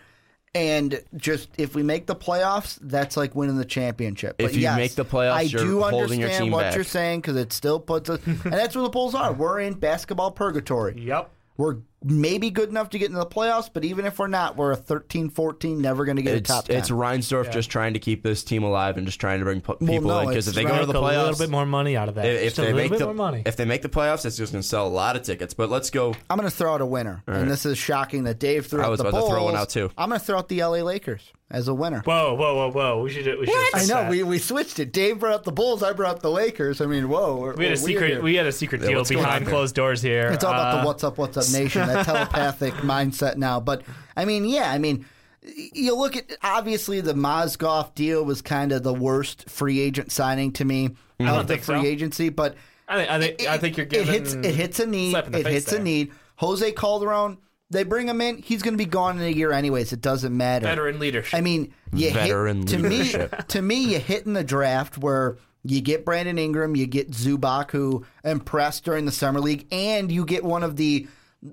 And 0.54 1.02
just 1.16 1.48
if 1.58 1.76
we 1.76 1.82
make 1.84 2.08
the 2.08 2.16
playoffs, 2.16 2.78
that's 2.82 3.16
like 3.16 3.36
winning 3.36 3.56
the 3.58 3.64
championship. 3.66 4.36
If 4.38 4.48
But 4.48 4.54
you 4.56 4.62
yes, 4.62 4.76
make 4.76 4.96
the 4.96 5.06
playoffs, 5.06 5.32
I 5.32 5.42
you're 5.44 5.64
do 5.64 5.80
holding 5.82 6.20
your 6.20 6.28
understand 6.28 6.44
team 6.44 6.52
what 6.52 6.62
back. 6.64 6.76
you're 6.76 6.84
saying 6.84 7.22
because 7.22 7.38
it 7.38 7.54
still 7.54 7.80
puts 7.80 8.10
us, 8.10 8.20
and 8.26 8.38
that's 8.42 8.76
where 8.76 8.84
the 8.84 8.90
Bulls 8.90 9.16
are. 9.16 9.32
We're 9.32 9.62
in 9.62 9.76
basketball 9.76 10.32
purgatory. 10.32 11.02
Yep. 11.02 11.32
We're 11.56 11.78
maybe 12.04 12.50
good 12.50 12.70
enough 12.70 12.90
to 12.92 13.00
get 13.00 13.08
into 13.08 13.20
the 13.20 13.26
playoffs, 13.26 13.70
but 13.72 13.86
even 13.86 14.06
if 14.06 14.18
we're 14.20 14.28
not, 14.28 14.56
we're 14.56 14.72
a 14.72 14.76
13 14.76 15.30
14, 15.30 15.82
never 15.82 16.06
going 16.06 16.18
to 16.18 16.24
get 16.24 16.36
It's 16.36 16.50
a 16.50 16.54
top 16.54 16.66
10. 16.66 16.78
it's 16.78 16.90
Reinsdorf 16.90 17.52
just 17.52 17.70
trying 17.70 17.94
to 17.94 18.00
keep 18.00 18.24
this 18.24 18.44
team 18.44 18.64
alive 18.64 18.98
and 18.98 19.06
just 19.06 19.20
trying 19.20 19.40
to 19.40 19.46
bring 19.46 19.62
pu- 19.62 19.76
people 19.78 20.10
no, 20.10 20.20
in 20.20 20.30
because 20.30 20.48
if 20.48 20.52
it's 20.52 20.64
they 20.64 20.64
go 20.64 20.80
to 20.80 20.86
the 20.86 20.94
playoffs. 20.94 21.16
a 21.16 21.24
little 21.24 21.38
bit 21.40 21.50
more 21.50 21.66
money 21.66 21.96
out 21.96 22.10
of 22.10 22.16
that. 22.16 22.26
if, 22.26 22.42
if 22.42 22.56
they 22.56 22.74
make 22.74 22.92
the 22.92 23.06
more 23.06 23.14
money. 23.14 23.44
if 23.46 23.56
they 23.56 23.66
make 23.66 23.82
the 23.82 23.90
playoffs, 23.90 24.26
it's 24.26 24.38
just 24.38 24.52
going 24.52 24.62
to 24.62 24.68
sell 24.68 24.88
a 24.88 24.90
lot 24.90 25.16
of 25.16 25.24
tickets. 25.24 25.54
But 25.54 25.70
let's 25.70 25.90
go. 25.90 26.16
I'm 26.30 26.38
going 26.38 26.50
to 26.50 26.56
throw 26.56 26.74
out 26.74 26.82
a 26.82 26.86
winner, 26.86 27.24
and 27.28 27.50
this 27.50 27.66
is 27.66 27.78
shocking 27.78 28.24
that 28.24 28.40
Dave 28.40 28.66
threw 28.66 28.82
I 28.82 28.86
out 28.86 28.92
was 28.92 29.00
the 29.00 29.08
about 29.08 29.22
to 29.22 29.28
throw 29.28 29.44
one 29.46 29.56
out, 29.56 29.70
too. 29.70 29.92
I'm 29.98 30.10
going 30.10 30.20
to 30.20 30.26
throw 30.26 30.38
out 30.40 30.50
the 30.50 30.64
LA 30.64 30.82
Lakers 30.82 31.32
as 31.52 31.68
a 31.68 31.74
winner. 31.74 32.02
whoa, 32.06 32.34
whoa, 32.34 32.56
whoa, 32.56 32.72
whoa! 32.72 33.04
We 33.04 33.12
should. 33.12 33.40
We 33.40 33.46
should. 33.46 33.76
I 33.76 33.82
know 33.82 33.88
that. 34.04 34.10
we, 34.10 34.24
we 34.24 34.40
switched 34.40 34.80
it. 34.80 34.92
Dave 34.92 35.20
brought 35.20 35.34
up 35.34 35.44
the 35.44 35.52
Bulls. 35.52 35.84
I 35.84 35.94
brought 35.94 36.16
up 36.16 36.22
the 36.22 36.32
Lakers. 36.32 36.82
I 36.82 36.86
mean, 36.86 37.10
whoa, 37.10 37.36
we're, 37.38 37.54
We 37.56 37.66
had 37.66 37.74
a 37.74 37.78
secret. 37.78 38.10
here. 38.12 38.22
We 38.22 38.36
had 38.36 38.48
a 38.48 38.52
secret 38.52 38.82
deal 38.82 38.98
what's 39.00 39.10
behind 39.10 39.48
closed 39.48 39.76
doors 39.76 40.02
here. 40.02 40.30
It's 40.32 40.44
all 40.44 40.54
about 40.54 40.76
Uh, 40.76 40.82
the 40.82 40.88
what's 40.88 41.04
up, 41.04 41.18
what's 41.18 41.38
up 41.38 41.50
nation, 41.54 41.86
that 41.88 42.06
telepathic 42.08 42.74
mindset 42.76 43.38
now. 43.38 43.60
But 43.60 43.84
I 44.16 44.26
mean, 44.26 44.46
yeah, 44.46 44.72
I 44.72 44.78
mean, 44.78 45.06
you 45.44 45.96
look 45.96 46.16
at 46.16 46.32
obviously 46.44 47.02
the 47.02 47.14
Mozgov 47.14 47.94
deal 47.96 48.24
was 48.24 48.42
kind 48.42 48.72
of 48.72 48.84
the 48.84 48.94
worst 48.94 49.50
free 49.50 49.80
agent 49.80 50.12
signing 50.12 50.52
to 50.54 50.66
me 50.66 50.96
don't 51.20 51.30
of 51.30 51.48
the 51.48 51.58
free 51.58 51.82
so. 51.82 51.86
agency. 51.86 52.30
But 52.30 52.56
I 52.88 52.98
think. 52.98 53.10
I 53.12 53.20
think. 53.20 53.42
I 53.50 53.58
think 53.58 53.78
you're 53.78 53.88
it 53.88 54.08
hits 54.08 54.34
it 54.34 54.56
hits 54.56 54.80
a 54.80 54.86
need. 54.86 55.12
slap 55.12 55.26
in 55.28 55.32
the 55.34 55.40
It 55.40 55.44
face 55.46 55.54
hits 55.54 55.74
a 55.74 55.80
need. 55.80 56.12
Jose 56.38 56.72
Calderon, 56.72 57.38
they 57.72 57.84
bring 57.84 58.08
him 58.08 58.22
in. 58.22 58.38
He's 58.42 58.62
going 58.62 58.74
to 58.74 58.78
be 58.78 58.86
gone 58.86 59.18
in 59.18 59.24
a 59.24 59.30
year 59.32 59.52
anyways. 59.52 59.92
It 59.94 60.02
doesn't 60.02 60.36
matter. 60.36 60.66
Veteran 60.68 61.00
leadership. 61.00 61.34
I 61.38 61.42
mean, 61.42 61.74
you 61.94 62.12
Veteran 62.12 62.60
hit, 62.60 62.68
to 62.70 62.78
me, 62.78 63.14
to 63.48 63.62
me, 63.62 63.94
you 63.94 64.00
hit 64.00 64.26
in 64.26 64.34
the 64.34 64.44
draft 64.44 64.98
where 64.98 65.38
you 65.64 65.82
get 65.82 66.06
Brandon 66.06 66.38
Ingram, 66.38 66.76
you 66.76 66.86
get 66.88 67.12
Zubac, 67.12 67.72
who 67.72 68.06
impressed 68.24 68.84
during 68.86 69.06
the 69.06 69.12
summer 69.12 69.40
league, 69.40 69.68
and 69.72 70.12
you 70.12 70.26
get 70.26 70.44
one 70.44 70.64
of 70.64 70.76
the 70.76 71.08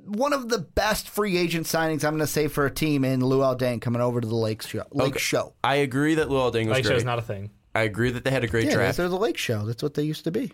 one 0.06 0.34
of 0.34 0.50
the 0.50 0.58
best 0.58 1.08
free 1.08 1.38
agent 1.38 1.64
signings 1.66 2.04
I'm 2.04 2.12
going 2.12 2.18
to 2.18 2.26
say 2.26 2.48
for 2.48 2.66
a 2.66 2.70
team 2.70 3.04
in 3.06 3.20
Luol 3.20 3.58
Deng 3.58 3.80
coming 3.80 4.02
over 4.02 4.20
to 4.20 4.28
the 4.28 4.34
Lake 4.34 4.60
Show. 4.62 4.84
Lake 4.92 5.12
Okay. 5.12 5.18
Show. 5.18 5.54
I 5.64 5.76
agree 5.76 6.16
that 6.16 6.28
Luol 6.28 6.52
Deng 6.52 6.66
was 6.66 6.74
Lake 6.76 6.84
great. 6.84 6.94
Show's 6.96 7.04
not 7.04 7.18
a 7.18 7.22
thing. 7.22 7.50
I 7.74 7.82
agree 7.82 8.10
that 8.10 8.22
they 8.24 8.30
had 8.30 8.44
a 8.44 8.48
great 8.48 8.66
Yeah, 8.66 8.74
draft. 8.74 8.96
they're 8.98 9.08
the 9.08 9.16
Lake 9.16 9.38
Show. 9.38 9.64
That's 9.64 9.82
what 9.82 9.94
they 9.94 10.02
used 10.02 10.24
to 10.24 10.30
be. 10.30 10.52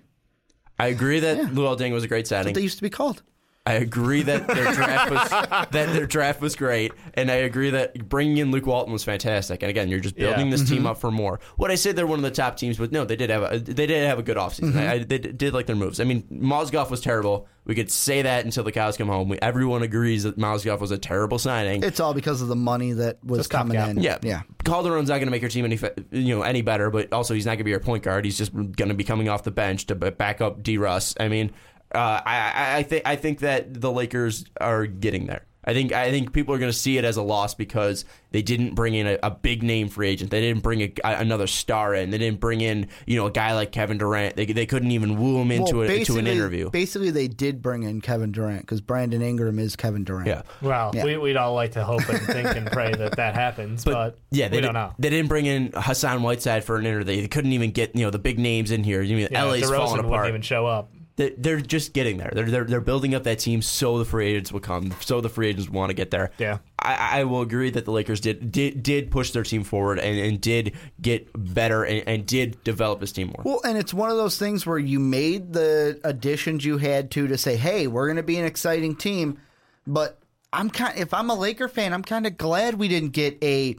I 0.79 0.87
agree 0.89 1.21
that 1.21 1.39
Luol 1.49 1.77
Deng 1.79 1.93
was 1.93 2.05
a 2.05 2.09
great 2.09 2.27
signing. 2.29 2.55
They 2.55 2.61
used 2.61 2.77
to 2.79 2.83
be 2.83 2.91
called. 2.91 3.23
I 3.67 3.75
agree 3.75 4.21
that 4.23 4.47
their 4.47 4.73
draft 4.75 5.11
was 5.11 5.31
that 5.71 5.71
their 5.71 6.07
draft 6.07 6.43
was 6.43 6.55
great, 6.55 6.93
and 7.15 7.31
I 7.31 7.37
agree 7.37 7.71
that 7.71 8.09
bringing 8.11 8.37
in 8.37 8.51
Luke 8.51 8.67
Walton 8.67 8.93
was 8.93 9.05
fantastic. 9.05 9.63
And 9.63 9.71
again, 9.71 9.89
you're 9.89 10.01
just 10.01 10.17
building 10.17 10.47
Yeah. 10.47 10.51
this 10.51 10.63
Mm-hmm. 10.65 10.75
team 10.75 10.87
up 10.87 10.99
for 10.99 11.11
more. 11.11 11.41
What 11.57 11.71
I 11.71 11.75
say 11.77 11.93
they're 11.93 12.07
one 12.07 12.19
of 12.19 12.23
the 12.25 12.31
top 12.31 12.59
teams, 12.59 12.77
but 12.77 12.93
no, 12.93 13.05
they 13.07 13.17
did 13.17 13.31
have 13.31 13.43
a 13.51 13.59
they 13.59 13.87
did 13.87 14.07
have 14.07 14.19
a 14.19 14.23
good 14.23 14.37
offseason. 14.37 14.73
Mm-hmm. 14.73 14.79
I, 14.79 14.93
I, 14.93 14.99
they 14.99 15.17
did 15.19 15.55
like 15.55 15.65
their 15.67 15.77
moves. 15.77 15.99
I 15.99 16.05
mean, 16.05 16.25
Mozgov 16.31 16.91
was 16.91 17.01
terrible. 17.01 17.49
We 17.65 17.75
could 17.75 17.91
say 17.91 18.21
that 18.21 18.45
until 18.45 18.63
the 18.65 18.73
cows 18.73 18.99
come 18.99 19.09
home. 19.09 19.31
We, 19.31 19.39
everyone 19.39 19.83
agrees 19.83 20.25
that 20.25 20.37
Mozgov 20.37 20.81
was 20.81 20.91
a 20.91 20.99
terrible 20.99 21.39
signing. 21.39 21.83
It's 21.83 21.99
all 22.01 22.13
because 22.13 22.43
of 22.43 22.49
the 22.49 22.57
money 22.57 22.93
that 22.93 23.25
was 23.25 23.47
coming 23.49 23.79
stopgap. 23.79 23.97
in. 23.97 24.03
Yeah, 24.03 24.19
yeah. 24.23 24.43
Calderon's 24.65 25.09
not 25.09 25.15
going 25.17 25.29
to 25.29 25.31
make 25.31 25.41
your 25.41 25.49
team 25.49 25.65
any 25.65 25.79
you 26.11 26.37
know 26.37 26.43
any 26.43 26.61
better, 26.61 26.91
but 26.91 27.11
also 27.15 27.33
he's 27.33 27.47
not 27.47 27.53
going 27.53 27.59
to 27.61 27.65
be 27.65 27.71
your 27.71 27.81
point 27.81 28.03
guard. 28.03 28.27
He's 28.27 28.37
just 28.37 28.53
going 28.55 28.89
to 28.91 28.95
be 28.95 29.05
coming 29.05 29.31
off 29.31 29.43
the 29.45 29.51
bench 29.51 29.87
to 29.87 29.95
back 29.95 30.43
up 30.43 30.63
D. 30.63 30.77
Russ. 30.77 31.15
I 31.19 31.29
mean, 31.29 31.53
uh, 31.95 32.21
I 32.25 32.53
I, 32.55 32.77
I 32.79 32.83
think 32.83 33.03
I 33.07 33.17
think 33.17 33.39
that 33.41 33.81
the 33.81 33.91
Lakers 33.93 34.45
are 34.61 34.87
getting 34.87 35.27
there. 35.27 35.47
I 35.67 35.73
think 35.73 35.93
I 35.93 36.11
think 36.11 36.35
people 36.35 36.55
are 36.55 36.59
going 36.59 36.71
to 36.71 36.77
see 36.77 36.99
it 36.99 37.07
as 37.07 37.17
a 37.17 37.23
loss 37.23 37.55
because 37.55 38.05
they 38.33 38.43
didn't 38.43 38.75
bring 38.75 38.93
in 38.93 39.07
a, 39.07 39.19
a 39.23 39.31
big 39.31 39.63
name 39.63 39.89
free 39.89 40.11
agent. 40.11 40.31
They 40.31 40.43
didn't 40.43 40.63
bring 40.63 40.83
a, 40.83 40.93
another 41.03 41.47
star 41.47 41.95
in. 41.95 42.11
They 42.11 42.19
didn't 42.19 42.39
bring 42.39 42.61
in 42.61 42.89
you 43.07 43.17
know 43.17 43.25
a 43.25 43.31
guy 43.31 43.55
like 43.55 43.73
Kevin 43.73 43.97
Durant. 43.97 44.37
They, 44.37 44.45
they 44.45 44.67
couldn't 44.67 44.91
even 44.91 45.19
woo 45.19 45.39
him 45.41 45.51
into 45.51 45.79
Well, 45.79 45.91
a, 45.91 46.05
to 46.05 46.19
an 46.19 46.27
interview. 46.27 46.69
Basically, 46.69 47.11
they 47.11 47.29
did 47.29 47.63
bring 47.63 47.83
in 47.85 48.03
Kevin 48.03 48.31
Durant 48.31 48.61
because 48.61 48.83
Brandon 48.83 49.23
Ingram 49.23 49.59
is 49.59 49.75
Kevin 49.75 50.05
Durant. 50.05 50.27
Yeah. 50.27 50.43
Well, 50.61 50.91
Yeah. 50.93 51.05
we, 51.07 51.17
we'd 51.17 51.37
all 51.39 51.55
like 51.55 51.73
to 51.73 51.85
hope 51.85 52.07
and 52.11 52.21
think 52.21 52.55
and 52.55 52.67
pray 52.71 52.93
that 52.93 53.17
that 53.17 53.35
happens, 53.35 53.85
but, 53.87 54.19
Yeah, 54.33 54.49
they 54.49 54.59
we 54.59 54.61
did, 54.61 54.67
don't 54.67 54.75
know. 54.75 54.93
They 54.99 55.09
didn't 55.09 55.29
bring 55.31 55.47
in 55.47 55.73
Hassan 55.75 56.23
Whiteside 56.23 56.65
for 56.65 56.77
an 56.77 56.85
interview. 56.85 57.23
They 57.23 57.29
couldn't 57.29 57.53
even 57.55 57.71
get 57.71 57.97
you 57.97 58.03
know 58.05 58.11
the 58.11 58.19
big 58.19 58.39
names 58.39 58.71
in 58.71 58.85
here. 58.85 59.01
You 59.01 59.17
mean 59.17 59.29
Yeah, 59.31 59.45
LA's 59.45 59.63
DeRozan 59.63 59.77
falling 59.77 60.01
apart. 60.01 60.11
wouldn't 60.11 60.29
even 60.29 60.43
show 60.43 60.67
up. 60.67 60.91
They're, 61.17 61.31
they're 61.37 61.61
just 61.61 61.93
getting 61.93 62.17
there. 62.17 62.33
They're, 62.35 62.51
they're 62.51 62.65
they're 62.65 62.81
building 62.81 63.15
up 63.15 63.23
that 63.23 63.39
team 63.39 63.63
so 63.63 63.99
the 63.99 64.05
free 64.05 64.27
agents 64.27 64.53
will 64.53 64.61
come. 64.61 64.93
So 65.01 65.21
the 65.21 65.29
free 65.29 65.49
agents 65.49 65.71
want 65.71 65.91
to 65.91 65.95
get 65.95 66.11
there. 66.11 66.33
Yeah. 66.39 66.59
I, 66.79 67.21
I 67.21 67.25
will 67.25 67.41
agree 67.41 67.71
that 67.71 67.85
the 67.85 67.93
Lakers 67.93 68.21
did 68.21 68.51
did, 68.51 68.83
did 68.83 69.11
push 69.11 69.31
their 69.31 69.45
team 69.45 69.63
forward 69.63 70.01
and, 70.01 70.19
and 70.19 70.41
did 70.41 70.75
get 71.01 71.29
better 71.37 71.85
and, 71.85 72.03
and 72.09 72.27
did 72.27 72.63
develop 72.65 72.99
this 72.99 73.13
team 73.13 73.29
more. 73.29 73.43
Well, 73.45 73.61
and 73.65 73.79
it's 73.79 73.95
one 73.95 74.11
of 74.11 74.17
those 74.17 74.39
things 74.39 74.67
where 74.67 74.79
you 74.79 74.99
made 74.99 75.53
the 75.53 76.01
additions 76.03 76.65
you 76.65 76.79
had 76.79 77.13
to 77.13 77.29
to 77.29 77.39
say, 77.39 77.57
"Hey, 77.57 77.87
we're 77.87 78.07
going 78.07 78.17
to 78.17 78.25
be 78.25 78.39
an 78.39 78.45
exciting 78.45 78.97
team." 78.97 79.39
But 79.87 80.19
I'm 80.53 80.69
kind 80.71 80.99
if 80.99 81.15
I'm 81.15 81.31
a 81.31 81.35
Laker 81.35 81.69
fan, 81.69 81.93
I'm 81.93 82.03
kind 82.03 82.27
of 82.27 82.37
glad 82.37 82.75
we 82.75 82.89
didn't 82.89 83.11
get 83.11 83.39
a 83.43 83.77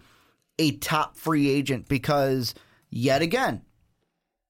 a 0.57 0.71
top 0.77 1.17
free 1.17 1.49
agent 1.49 1.87
because 1.89 2.55
yet 2.89 3.21
again, 3.21 3.61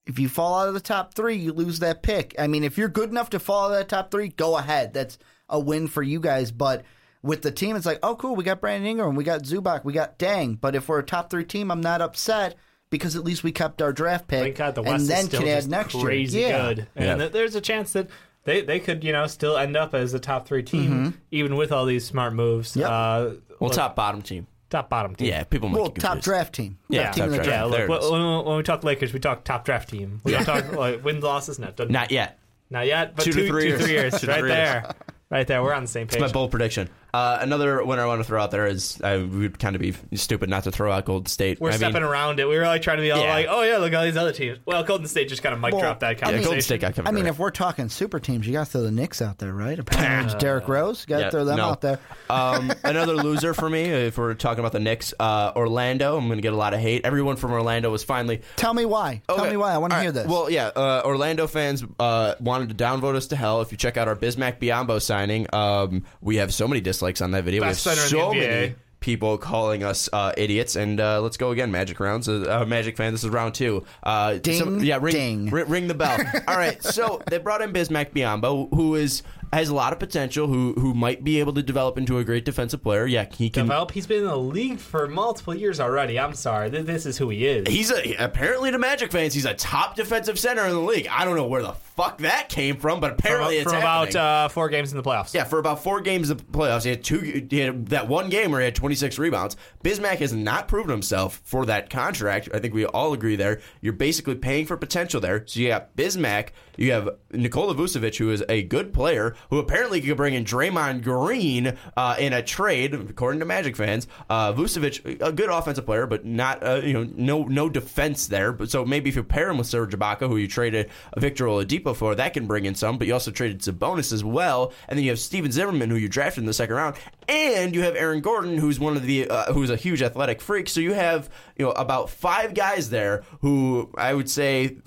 if 0.05 0.19
you 0.19 0.29
fall 0.29 0.59
out 0.59 0.67
of 0.67 0.73
the 0.73 0.79
top 0.79 1.13
3, 1.13 1.35
you 1.35 1.51
lose 1.53 1.79
that 1.79 2.03
pick. 2.03 2.35
I 2.37 2.47
mean, 2.47 2.63
if 2.63 2.77
you're 2.77 2.89
good 2.89 3.09
enough 3.09 3.29
to 3.31 3.39
fall 3.39 3.65
out 3.65 3.71
of 3.71 3.77
that 3.77 3.89
top 3.89 4.11
3, 4.11 4.29
go 4.29 4.57
ahead. 4.57 4.93
That's 4.93 5.17
a 5.49 5.59
win 5.59 5.87
for 5.87 6.03
you 6.03 6.19
guys, 6.19 6.51
but 6.51 6.83
with 7.23 7.41
the 7.41 7.51
team, 7.51 7.75
it's 7.75 7.85
like, 7.87 7.99
oh, 8.03 8.15
cool, 8.15 8.35
we 8.35 8.43
got 8.43 8.61
Brandon 8.61 8.87
Ingram, 8.87 9.15
we 9.15 9.23
got 9.23 9.41
Zubac, 9.41 9.83
we 9.83 9.93
got 9.93 10.19
Deng. 10.19 10.59
But 10.61 10.75
if 10.75 10.87
we're 10.87 10.99
a 10.99 11.03
top 11.03 11.29
three 11.31 11.43
team, 11.43 11.71
I'm 11.71 11.81
not 11.81 12.01
upset 12.01 12.55
because 12.91 13.15
at 13.15 13.23
least 13.23 13.43
we 13.43 13.51
kept 13.51 13.81
our 13.81 13.91
draft 13.91 14.27
pick 14.27 14.41
Thank 14.43 14.57
God 14.57 14.75
the 14.75 14.83
West 14.83 15.01
and 15.01 15.09
then 15.09 15.19
is 15.21 15.25
still 15.25 15.39
can 15.41 15.49
add 15.49 15.67
next 15.67 15.95
crazy 15.99 16.39
year. 16.39 16.49
Yeah. 16.49 16.67
good, 16.73 16.87
and 16.95 17.19
Yeah. 17.21 17.27
there's 17.29 17.55
a 17.55 17.61
chance 17.61 17.93
that 17.93 18.09
they, 18.43 18.61
they 18.61 18.79
could 18.79 19.03
you 19.03 19.11
know 19.11 19.25
still 19.25 19.57
end 19.57 19.75
up 19.75 19.95
as 19.95 20.13
a 20.13 20.19
top 20.19 20.47
three 20.47 20.61
team 20.61 21.19
even 21.31 21.55
with 21.55 21.71
all 21.71 21.85
these 21.85 22.05
smart 22.05 22.33
moves. 22.33 22.71
Mm-hmm. 22.71 22.79
Yep. 22.81 22.89
Uh, 22.89 23.41
well, 23.59 23.69
look, 23.69 23.73
top 23.73 23.95
bottom 23.95 24.21
team. 24.21 24.45
Top 24.69 24.89
bottom 24.89 25.15
team. 25.15 25.27
Yeah, 25.27 25.43
people 25.43 25.69
might 25.69 25.79
Well, 25.79 25.89
get 25.89 26.01
top 26.01 26.11
confused. 26.13 26.25
draft 26.25 26.53
team. 26.55 26.77
Yeah, 26.89 27.05
Top 27.05 27.13
team 27.15 27.19
top 27.21 27.25
in 27.25 27.31
the 27.31 27.37
draft. 27.37 27.49
Yeah, 27.49 27.57
draft. 27.59 27.71
There 27.71 27.87
look, 27.87 28.01
it 28.01 28.05
is. 28.05 28.11
when, 28.11 28.45
when 28.45 28.57
we 28.57 28.63
talk 28.63 28.83
Lakers, 28.83 29.13
we 29.13 29.19
talk 29.19 29.43
top 29.43 29.65
draft 29.65 29.89
team. 29.89 30.21
We 30.23 30.31
don't 30.31 30.45
talk 30.45 30.71
like 30.73 31.03
wins 31.03 31.23
losses. 31.23 31.59
No, 31.59 31.71
doesn't- 31.71 31.91
Not 31.91 32.11
yet. 32.11 32.39
not 32.69 32.85
yet. 32.87 33.15
But 33.15 33.25
Two 33.25 33.31
to 33.31 33.37
two, 33.41 33.47
three 33.47 33.61
two, 33.63 33.67
years. 33.69 33.81
three 33.83 33.91
years, 33.93 34.13
Two 34.19 34.25
to 34.27 34.31
right 34.31 34.39
three 34.39 34.49
years. 34.51 34.57
there, 34.83 34.91
right 35.29 35.47
there. 35.47 35.61
We're 35.63 35.73
on 35.73 35.83
the 35.83 35.87
same 35.89 36.07
page. 36.07 36.19
My 36.19 36.31
bold 36.31 36.51
prediction. 36.51 36.89
Uh, 37.15 37.37
another 37.39 37.81
winner 37.85 38.01
I 38.03 38.07
want 38.07 38.19
to 38.19 38.25
throw 38.25 38.41
out 38.41 38.51
there 38.51 38.67
is 38.67 38.99
I 39.01 39.15
would 39.17 39.57
kind 39.57 39.73
of 39.73 39.81
be 39.81 39.93
stupid 40.17 40.49
not 40.49 40.65
to 40.65 40.71
throw 40.71 40.91
out 40.91 41.05
Golden 41.05 41.27
State. 41.27 41.61
We're 41.61 41.69
I 41.69 41.77
stepping 41.77 41.93
mean, 41.93 42.03
around 42.03 42.41
it. 42.41 42.47
We 42.49 42.57
were 42.57 42.65
like 42.65 42.81
trying 42.81 42.97
to 42.97 43.03
be 43.03 43.11
all 43.11 43.21
Yeah. 43.21 43.29
like, 43.33 43.47
oh 43.49 43.61
yeah, 43.61 43.77
look 43.77 43.93
at 43.93 43.95
all 43.95 44.03
these 44.03 44.17
other 44.17 44.33
teams. 44.33 44.59
Well, 44.65 44.83
Golden 44.83 45.07
State 45.07 45.29
just 45.29 45.41
kind 45.41 45.55
of 45.55 45.61
mic 45.61 45.71
Well, 45.71 45.79
dropped 45.81 46.01
that 46.01 46.07
I 46.07 46.09
mean- 46.09 46.17
yeah, 46.17 46.23
conversation. 46.25 46.43
Golden 46.45 46.61
State 46.61 46.81
got 46.81 46.95
Kevin 46.95 47.07
I 47.07 47.11
mean, 47.11 47.25
if 47.27 47.39
we're 47.39 47.51
talking 47.51 47.87
super 47.87 48.19
teams, 48.19 48.45
you 48.45 48.51
got 48.51 48.65
to 48.65 48.71
throw 48.73 48.81
the 48.81 48.91
Knicks 48.91 49.21
out 49.21 49.37
there, 49.37 49.53
right? 49.53 49.79
Apparently, 49.79 50.25
it's 50.33 50.43
Derrick 50.43 50.67
Rose. 50.67 51.05
Got 51.05 51.17
to 51.17 51.23
Yeah, 51.23 51.29
throw 51.29 51.45
them 51.45 51.55
no. 51.55 51.63
out 51.69 51.79
there. 51.79 51.99
um, 52.29 52.73
another 52.83 53.13
loser 53.13 53.53
for 53.53 53.69
me, 53.69 53.83
if 53.83 54.17
we're 54.17 54.33
talking 54.33 54.59
about 54.59 54.73
the 54.73 54.81
Knicks, 54.81 55.13
uh, 55.17 55.53
Orlando. 55.55 56.17
I'm 56.17 56.25
going 56.27 56.37
to 56.37 56.41
get 56.41 56.51
a 56.51 56.57
lot 56.57 56.73
of 56.73 56.81
hate. 56.81 57.05
Everyone 57.05 57.37
from 57.37 57.53
Orlando 57.53 57.89
was 57.91 58.03
finally. 58.03 58.41
Tell 58.57 58.73
me 58.73 58.83
why. 58.83 59.21
Tell 59.29 59.49
me 59.49 59.55
why. 59.55 59.73
I 59.73 59.77
want 59.77 59.93
to 59.93 59.99
hear 60.01 60.09
right. 60.09 60.13
this. 60.15 60.27
Well, 60.27 60.49
yeah, 60.49 60.67
uh, 60.67 61.03
Orlando 61.05 61.47
fans 61.47 61.81
uh, 61.97 62.35
wanted 62.41 62.75
to 62.77 62.83
downvote 62.83 63.15
us 63.15 63.27
to 63.27 63.37
hell. 63.37 63.61
If 63.61 63.71
you 63.71 63.77
check 63.77 63.95
out 63.95 64.09
our 64.09 64.17
Bismack 64.17 64.59
Biyombo 64.59 65.01
signing, 65.01 65.47
um, 65.53 66.03
we 66.19 66.35
have 66.37 66.53
so 66.53 66.67
many 66.67 66.81
dislikes 66.81 67.04
on 67.21 67.31
that 67.31 67.43
video. 67.43 67.61
Best 67.61 67.85
we 67.85 67.89
have 67.91 67.97
center 67.99 68.09
so 68.09 68.31
in 68.31 68.37
many 68.39 68.75
people 68.99 69.37
calling 69.37 69.83
us 69.83 70.09
uh, 70.11 70.33
idiots. 70.35 70.75
And 70.75 70.99
uh, 70.99 71.21
let's 71.21 71.37
go 71.37 71.51
again, 71.51 71.71
Magic 71.71 71.99
rounds. 71.99 72.27
Uh, 72.27 72.61
uh, 72.61 72.65
Magic 72.65 72.97
fan, 72.97 73.13
this 73.13 73.23
is 73.23 73.29
round 73.29 73.53
two. 73.53 73.85
Uh, 74.01 74.37
Ding, 74.39 74.79
yeah, 74.83 74.97
ring, 74.99 75.13
ding. 75.13 75.49
ri- 75.51 75.63
ring 75.63 75.87
the 75.87 75.93
bell. 75.93 76.17
All 76.47 76.57
right, 76.57 76.81
so 76.83 77.21
they 77.29 77.37
brought 77.37 77.61
in 77.61 77.71
Bismack 77.71 78.13
Biyombo, 78.13 78.73
who 78.73 78.95
is 78.95 79.21
has 79.55 79.69
a 79.69 79.75
lot 79.75 79.93
of 79.93 79.99
potential, 79.99 80.47
who 80.47 80.73
who 80.73 80.93
might 80.93 81.23
be 81.23 81.39
able 81.39 81.53
to 81.53 81.63
develop 81.63 81.97
into 81.97 82.17
a 82.17 82.23
great 82.23 82.45
defensive 82.45 82.83
player. 82.83 83.05
Yeah, 83.05 83.25
he 83.31 83.49
can. 83.49 83.65
Develop. 83.65 83.91
He's 83.91 84.07
been 84.07 84.19
in 84.19 84.27
the 84.27 84.37
league 84.37 84.79
for 84.79 85.07
multiple 85.07 85.55
years 85.55 85.79
already. 85.79 86.19
I'm 86.19 86.33
sorry. 86.33 86.69
This 86.69 87.05
is 87.05 87.17
who 87.17 87.29
he 87.29 87.45
is. 87.47 87.67
He's 87.67 87.91
a 87.91 88.15
apparently 88.15 88.71
to 88.71 88.77
Magic 88.77 89.11
fans, 89.11 89.33
he's 89.33 89.45
a 89.45 89.53
top 89.53 89.95
defensive 89.95 90.37
center 90.37 90.63
in 90.65 90.71
the 90.71 90.79
league. 90.79 91.07
I 91.09 91.25
don't 91.25 91.35
know 91.35 91.47
where 91.47 91.63
the 91.63 91.73
fuck 91.73 92.19
that 92.19 92.49
came 92.49 92.77
from, 92.77 92.99
but 92.99 93.11
apparently 93.11 93.57
it's 93.57 93.71
from 93.71 93.81
happening. 93.81 94.15
about 94.15 94.45
uh, 94.45 94.47
four 94.49 94.69
games 94.69 94.91
in 94.91 94.97
the 94.97 95.03
playoffs. 95.03 95.33
Yeah, 95.33 95.45
for 95.45 95.59
about 95.59 95.81
four 95.81 96.01
games 96.01 96.29
of 96.29 96.45
playoffs, 96.51 96.83
he 96.83 96.89
had 96.89 97.03
two. 97.03 97.45
He 97.49 97.59
had 97.59 97.87
that 97.87 98.07
one 98.07 98.29
game 98.29 98.51
where 98.51 98.59
he 98.59 98.65
had 98.65 98.75
26 98.75 99.17
rebounds. 99.17 99.55
Bismack 99.83 100.17
has 100.17 100.33
not 100.33 100.67
proven 100.67 100.91
himself 100.91 101.41
for 101.43 101.65
that 101.65 101.89
contract. 101.89 102.49
I 102.53 102.59
think 102.59 102.73
we 102.73 102.85
all 102.85 103.13
agree 103.13 103.35
there. 103.35 103.61
You're 103.81 103.93
basically 103.93 104.35
paying 104.35 104.65
for 104.65 104.77
potential 104.77 105.21
there. 105.21 105.43
So 105.47 105.59
you 105.59 105.69
got 105.69 105.95
Bismack, 105.95 106.49
you 106.77 106.91
have 106.91 107.09
Nikola 107.31 107.75
Vucevic, 107.75 108.17
who 108.17 108.31
is 108.31 108.43
a 108.49 108.63
good 108.63 108.93
player, 108.93 109.35
who 109.49 109.59
apparently 109.59 110.01
could 110.01 110.17
bring 110.17 110.33
in 110.33 110.45
Draymond 110.45 111.03
Green 111.03 111.77
uh, 111.95 112.15
in 112.19 112.33
a 112.33 112.41
trade, 112.41 112.93
according 112.93 113.39
to 113.39 113.45
Magic 113.45 113.75
fans. 113.75 114.07
Uh, 114.29 114.53
Vucevic, 114.53 115.21
a 115.21 115.31
good 115.31 115.49
offensive 115.49 115.85
player, 115.85 116.07
but 116.07 116.25
not 116.25 116.65
uh, 116.65 116.81
you 116.83 116.93
know 116.93 117.09
no 117.15 117.43
no 117.43 117.69
defense 117.69 118.27
there. 118.27 118.51
But 118.51 118.69
so 118.69 118.85
maybe 118.85 119.09
if 119.09 119.15
you 119.15 119.23
pair 119.23 119.49
him 119.49 119.57
with 119.57 119.67
Serge 119.67 119.93
Ibaka, 119.93 120.27
who 120.27 120.37
you 120.37 120.47
traded 120.47 120.89
Victor 121.17 121.45
Oladipo 121.45 121.95
for, 121.95 122.15
that 122.15 122.33
can 122.33 122.47
bring 122.47 122.65
in 122.65 122.75
some. 122.75 122.97
But 122.97 123.07
you 123.07 123.13
also 123.13 123.31
traded 123.31 123.59
Sabonis 123.61 124.11
as 124.11 124.23
well, 124.23 124.73
and 124.87 124.97
then 124.97 125.03
you 125.03 125.11
have 125.11 125.19
Stephen 125.19 125.51
Zimmerman, 125.51 125.89
who 125.89 125.95
you 125.95 126.09
drafted 126.09 126.41
in 126.41 126.45
the 126.45 126.53
second 126.53 126.75
round, 126.75 126.95
and 127.27 127.73
you 127.75 127.81
have 127.81 127.95
Aaron 127.95 128.21
Gordon, 128.21 128.57
who's 128.57 128.79
one 128.79 128.95
of 128.95 129.03
the 129.03 129.29
uh, 129.29 129.53
who's 129.53 129.69
a 129.69 129.75
huge 129.75 130.01
athletic 130.01 130.41
freak. 130.41 130.69
So 130.69 130.79
you 130.79 130.93
have 130.93 131.29
you 131.57 131.65
know 131.65 131.71
about 131.71 132.09
five 132.09 132.53
guys 132.53 132.89
there 132.89 133.23
who 133.41 133.91
I 133.97 134.13
would 134.13 134.29
say 134.29 134.77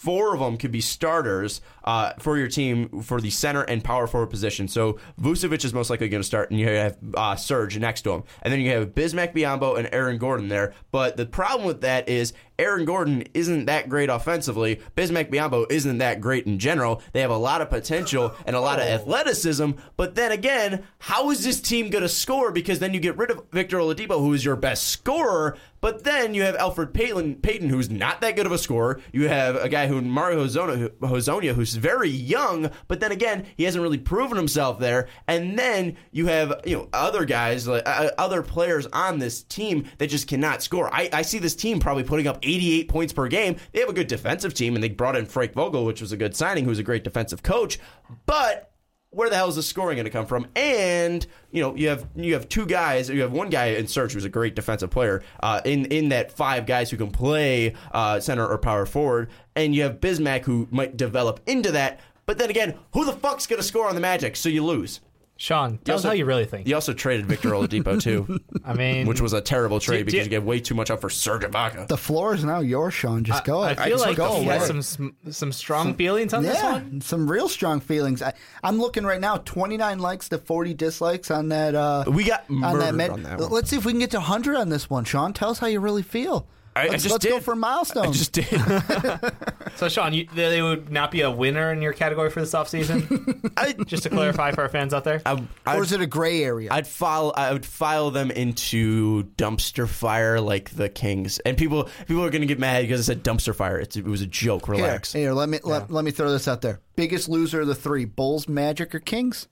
four 0.00 0.32
of 0.32 0.40
them 0.40 0.56
could 0.56 0.72
be 0.72 0.80
starters 0.80 1.60
uh, 1.84 2.14
for 2.18 2.38
your 2.38 2.48
team 2.48 3.02
for 3.02 3.20
the 3.20 3.28
center 3.28 3.62
and 3.62 3.84
power 3.84 4.06
forward 4.06 4.28
position. 4.28 4.66
So 4.66 4.98
Vucevic 5.20 5.62
is 5.62 5.74
most 5.74 5.90
likely 5.90 6.08
going 6.08 6.22
to 6.22 6.26
start, 6.26 6.50
and 6.50 6.58
you 6.58 6.68
have 6.68 6.96
uh, 7.14 7.36
Serge 7.36 7.78
next 7.78 8.02
to 8.02 8.12
him, 8.12 8.22
and 8.40 8.50
then 8.50 8.60
you 8.60 8.70
have 8.70 8.94
Bismack 8.94 9.34
Biyombo 9.34 9.78
and 9.78 9.90
Aaron 9.92 10.16
Gordon 10.16 10.48
there. 10.48 10.72
But 10.90 11.18
the 11.18 11.26
problem 11.26 11.66
with 11.66 11.82
that 11.82 12.08
is 12.08 12.32
Aaron 12.58 12.86
Gordon 12.86 13.24
isn't 13.34 13.66
that 13.66 13.90
great 13.90 14.08
offensively. 14.08 14.80
Bismack 14.96 15.30
Biyombo 15.30 15.70
isn't 15.70 15.98
that 15.98 16.22
great 16.22 16.46
in 16.46 16.58
general. 16.58 17.02
They 17.12 17.20
have 17.20 17.30
a 17.30 17.36
lot 17.36 17.60
of 17.60 17.68
potential 17.68 18.34
and 18.46 18.56
a 18.56 18.60
lot 18.60 18.78
of 18.78 18.86
athleticism, 18.86 19.72
but 19.98 20.14
then 20.14 20.32
again, 20.32 20.84
how 20.98 21.30
is 21.30 21.44
this 21.44 21.60
team 21.60 21.90
going 21.90 22.02
to 22.02 22.08
score? 22.08 22.52
Because 22.52 22.78
then 22.78 22.94
you 22.94 23.00
get 23.00 23.18
rid 23.18 23.30
of 23.30 23.44
Victor 23.52 23.78
Oladipo, 23.78 24.18
who 24.18 24.32
is 24.32 24.44
your 24.44 24.56
best 24.56 24.88
scorer, 24.88 25.58
but 25.80 26.04
then 26.04 26.34
you 26.34 26.42
have 26.42 26.56
Elfrid 26.56 26.92
Payton, 26.92 27.36
Payton, 27.36 27.68
who's 27.68 27.90
not 27.90 28.20
that 28.20 28.36
good 28.36 28.46
of 28.46 28.52
a 28.52 28.58
scorer. 28.58 29.00
You 29.12 29.28
have 29.28 29.56
a 29.56 29.68
guy 29.68 29.86
who 29.86 30.00
Mario 30.00 30.44
Hezonja, 30.44 30.90
Hezonja, 31.00 31.54
who's 31.54 31.74
very 31.74 32.08
young, 32.08 32.70
but 32.88 33.00
then 33.00 33.12
again, 33.12 33.46
he 33.56 33.64
hasn't 33.64 33.82
really 33.82 33.98
proven 33.98 34.36
himself 34.36 34.78
there. 34.78 35.08
And 35.26 35.58
then 35.58 35.96
you 36.10 36.26
have 36.26 36.60
you 36.64 36.76
know 36.76 36.88
other 36.92 37.24
guys, 37.24 37.66
like 37.66 37.82
uh, 37.86 38.10
other 38.18 38.42
players 38.42 38.86
on 38.92 39.18
this 39.18 39.42
team 39.42 39.86
that 39.98 40.08
just 40.08 40.28
cannot 40.28 40.62
score. 40.62 40.92
I, 40.92 41.08
I 41.12 41.22
see 41.22 41.38
this 41.38 41.56
team 41.56 41.80
probably 41.80 42.04
putting 42.04 42.26
up 42.26 42.38
88 42.42 42.88
points 42.88 43.12
per 43.12 43.28
game. 43.28 43.56
They 43.72 43.80
have 43.80 43.88
a 43.88 43.94
good 43.94 44.08
defensive 44.08 44.54
team, 44.54 44.74
and 44.74 44.82
they 44.84 44.88
brought 44.88 45.16
in 45.16 45.26
Frank 45.26 45.52
Vogel, 45.52 45.84
which 45.84 46.00
was 46.00 46.12
a 46.12 46.16
good 46.16 46.36
signing, 46.36 46.64
who's 46.64 46.78
a 46.78 46.84
great 46.84 47.04
defensive 47.04 47.42
coach, 47.42 47.78
but 48.26 48.69
where 49.10 49.28
the 49.28 49.36
hell 49.36 49.48
is 49.48 49.56
the 49.56 49.62
scoring 49.62 49.96
going 49.96 50.04
to 50.04 50.10
come 50.10 50.26
from? 50.26 50.46
And 50.54 51.26
you 51.50 51.62
know, 51.62 51.74
you 51.74 51.88
have 51.88 52.06
you 52.16 52.34
have 52.34 52.48
two 52.48 52.66
guys. 52.66 53.08
You 53.08 53.22
have 53.22 53.32
one 53.32 53.50
guy 53.50 53.66
in 53.66 53.86
Serge 53.86 54.12
who's 54.12 54.24
a 54.24 54.28
great 54.30 54.54
defensive 54.54 54.90
player. 54.90 55.22
Uh, 55.42 55.60
in 55.64 55.86
in 55.86 56.08
that 56.10 56.32
five 56.32 56.66
guys 56.66 56.90
who 56.90 56.96
can 56.96 57.10
play 57.10 57.74
uh, 57.92 58.20
center 58.20 58.46
or 58.46 58.58
power 58.58 58.86
forward, 58.86 59.30
and 59.56 59.74
you 59.74 59.82
have 59.82 60.00
Bismack 60.00 60.42
who 60.42 60.68
might 60.70 60.96
develop 60.96 61.40
into 61.46 61.72
that. 61.72 62.00
But 62.26 62.38
then 62.38 62.50
again, 62.50 62.78
who 62.92 63.04
the 63.04 63.12
fuck's 63.12 63.46
going 63.46 63.60
to 63.60 63.66
score 63.66 63.88
on 63.88 63.94
the 63.94 64.00
Magic? 64.00 64.36
So 64.36 64.48
you 64.48 64.64
lose. 64.64 65.00
Sean, 65.42 65.78
tell 65.78 65.96
us 65.96 66.02
how 66.04 66.10
you 66.12 66.26
really 66.26 66.44
think. 66.44 66.68
You 66.68 66.74
also 66.74 66.92
traded 66.92 67.24
Victor 67.24 67.48
Oladipo 67.52 67.98
too, 67.98 68.40
I 68.64 68.74
mean, 68.74 69.06
which 69.06 69.22
was 69.22 69.32
a 69.32 69.40
terrible 69.40 69.80
trade 69.80 70.00
do- 70.00 70.04
because 70.04 70.26
you 70.26 70.30
gave 70.30 70.44
way 70.44 70.60
too 70.60 70.74
much 70.74 70.90
up 70.90 71.00
for 71.00 71.08
Serge 71.08 71.44
Ibaka. 71.44 71.88
The 71.88 71.96
floor 71.96 72.34
is 72.34 72.44
now 72.44 72.60
yours, 72.60 72.92
Sean. 72.92 73.24
Just 73.24 73.44
go. 73.44 73.62
I 73.62 73.74
feel 73.74 73.86
Just 73.96 74.04
like 74.04 74.16
go 74.18 74.34
he 74.38 74.44
away. 74.44 74.58
has 74.58 74.66
some 74.66 74.82
sm- 74.82 75.08
some 75.30 75.50
strong 75.50 75.94
feelings 75.94 76.34
on 76.34 76.42
this 76.42 76.62
one. 76.62 77.00
some 77.00 77.30
real 77.30 77.48
strong 77.48 77.80
feelings. 77.80 78.20
I, 78.20 78.34
I'm 78.62 78.78
looking 78.78 79.04
right 79.04 79.20
now, 79.20 79.38
29 79.38 79.98
likes 79.98 80.28
to 80.28 80.36
40 80.36 80.74
dislikes 80.74 81.30
on 81.30 81.48
that. 81.48 81.74
Uh, 81.74 82.04
We 82.06 82.24
got 82.24 82.44
on 82.50 82.78
that, 82.78 82.94
med- 82.94 83.08
on 83.10 83.22
that 83.22 83.38
one. 83.40 83.48
Let's 83.50 83.70
see 83.70 83.76
if 83.76 83.86
we 83.86 83.92
can 83.92 83.98
get 84.00 84.10
to 84.10 84.18
100 84.18 84.56
on 84.56 84.68
this 84.68 84.90
one, 84.90 85.04
Sean. 85.04 85.32
Tell 85.32 85.48
us 85.48 85.58
how 85.58 85.68
you 85.68 85.80
really 85.80 86.02
feel. 86.02 86.46
I- 86.80 86.84
I 86.84 86.88
let's 86.88 87.02
just 87.02 87.12
let's 87.12 87.26
go 87.26 87.40
for 87.40 87.54
milestones. 87.56 88.08
I 88.08 88.12
just 88.12 88.32
did. 88.32 89.32
So, 89.76 89.88
Sean, 89.88 90.12
you, 90.12 90.26
they 90.34 90.60
would 90.60 90.90
not 90.90 91.10
be 91.10 91.22
a 91.22 91.30
winner 91.30 91.72
in 91.72 91.80
your 91.80 91.94
category 91.94 92.28
for 92.28 92.40
this 92.40 92.52
offseason? 92.52 93.50
I, 93.56 93.72
Just 93.72 94.02
to 94.02 94.10
clarify 94.10 94.50
for 94.50 94.60
our 94.62 94.68
fans 94.68 94.92
out 94.92 95.04
there. 95.04 95.22
I, 95.24 95.42
I, 95.64 95.76
or 95.78 95.82
is 95.82 95.92
it 95.92 96.02
a 96.02 96.06
gray 96.06 96.42
area? 96.42 96.68
I'd 96.70 96.86
file 96.86 97.32
I 97.34 97.52
would 97.52 97.64
file 97.64 98.10
them 98.10 98.30
into 98.30 99.24
dumpster 99.38 99.88
fire 99.88 100.38
like 100.40 100.70
the 100.70 100.90
Kings. 100.90 101.38
And 101.46 101.56
people 101.56 101.88
people 102.06 102.22
are 102.24 102.30
gonna 102.30 102.44
get 102.46 102.58
mad 102.58 102.82
because 102.82 103.00
I 103.08 103.14
said 103.14 103.22
dumpster 103.24 103.54
fire. 103.54 103.78
It's, 103.78 103.96
it 103.96 104.04
was 104.04 104.20
a 104.20 104.26
joke. 104.26 104.68
Relax. 104.68 105.12
here, 105.14 105.32
let 105.32 105.48
me 105.48 105.60
let, 105.64 105.90
let 105.90 106.04
me 106.04 106.10
throw 106.10 106.30
this 106.30 106.46
out 106.46 106.60
there. 106.60 106.80
Biggest 106.96 107.28
loser 107.28 107.62
of 107.62 107.66
the 107.66 107.74
three: 107.74 108.04
Bulls, 108.04 108.48
Magic, 108.48 108.94
or 108.94 108.98
Kings? 109.00 109.48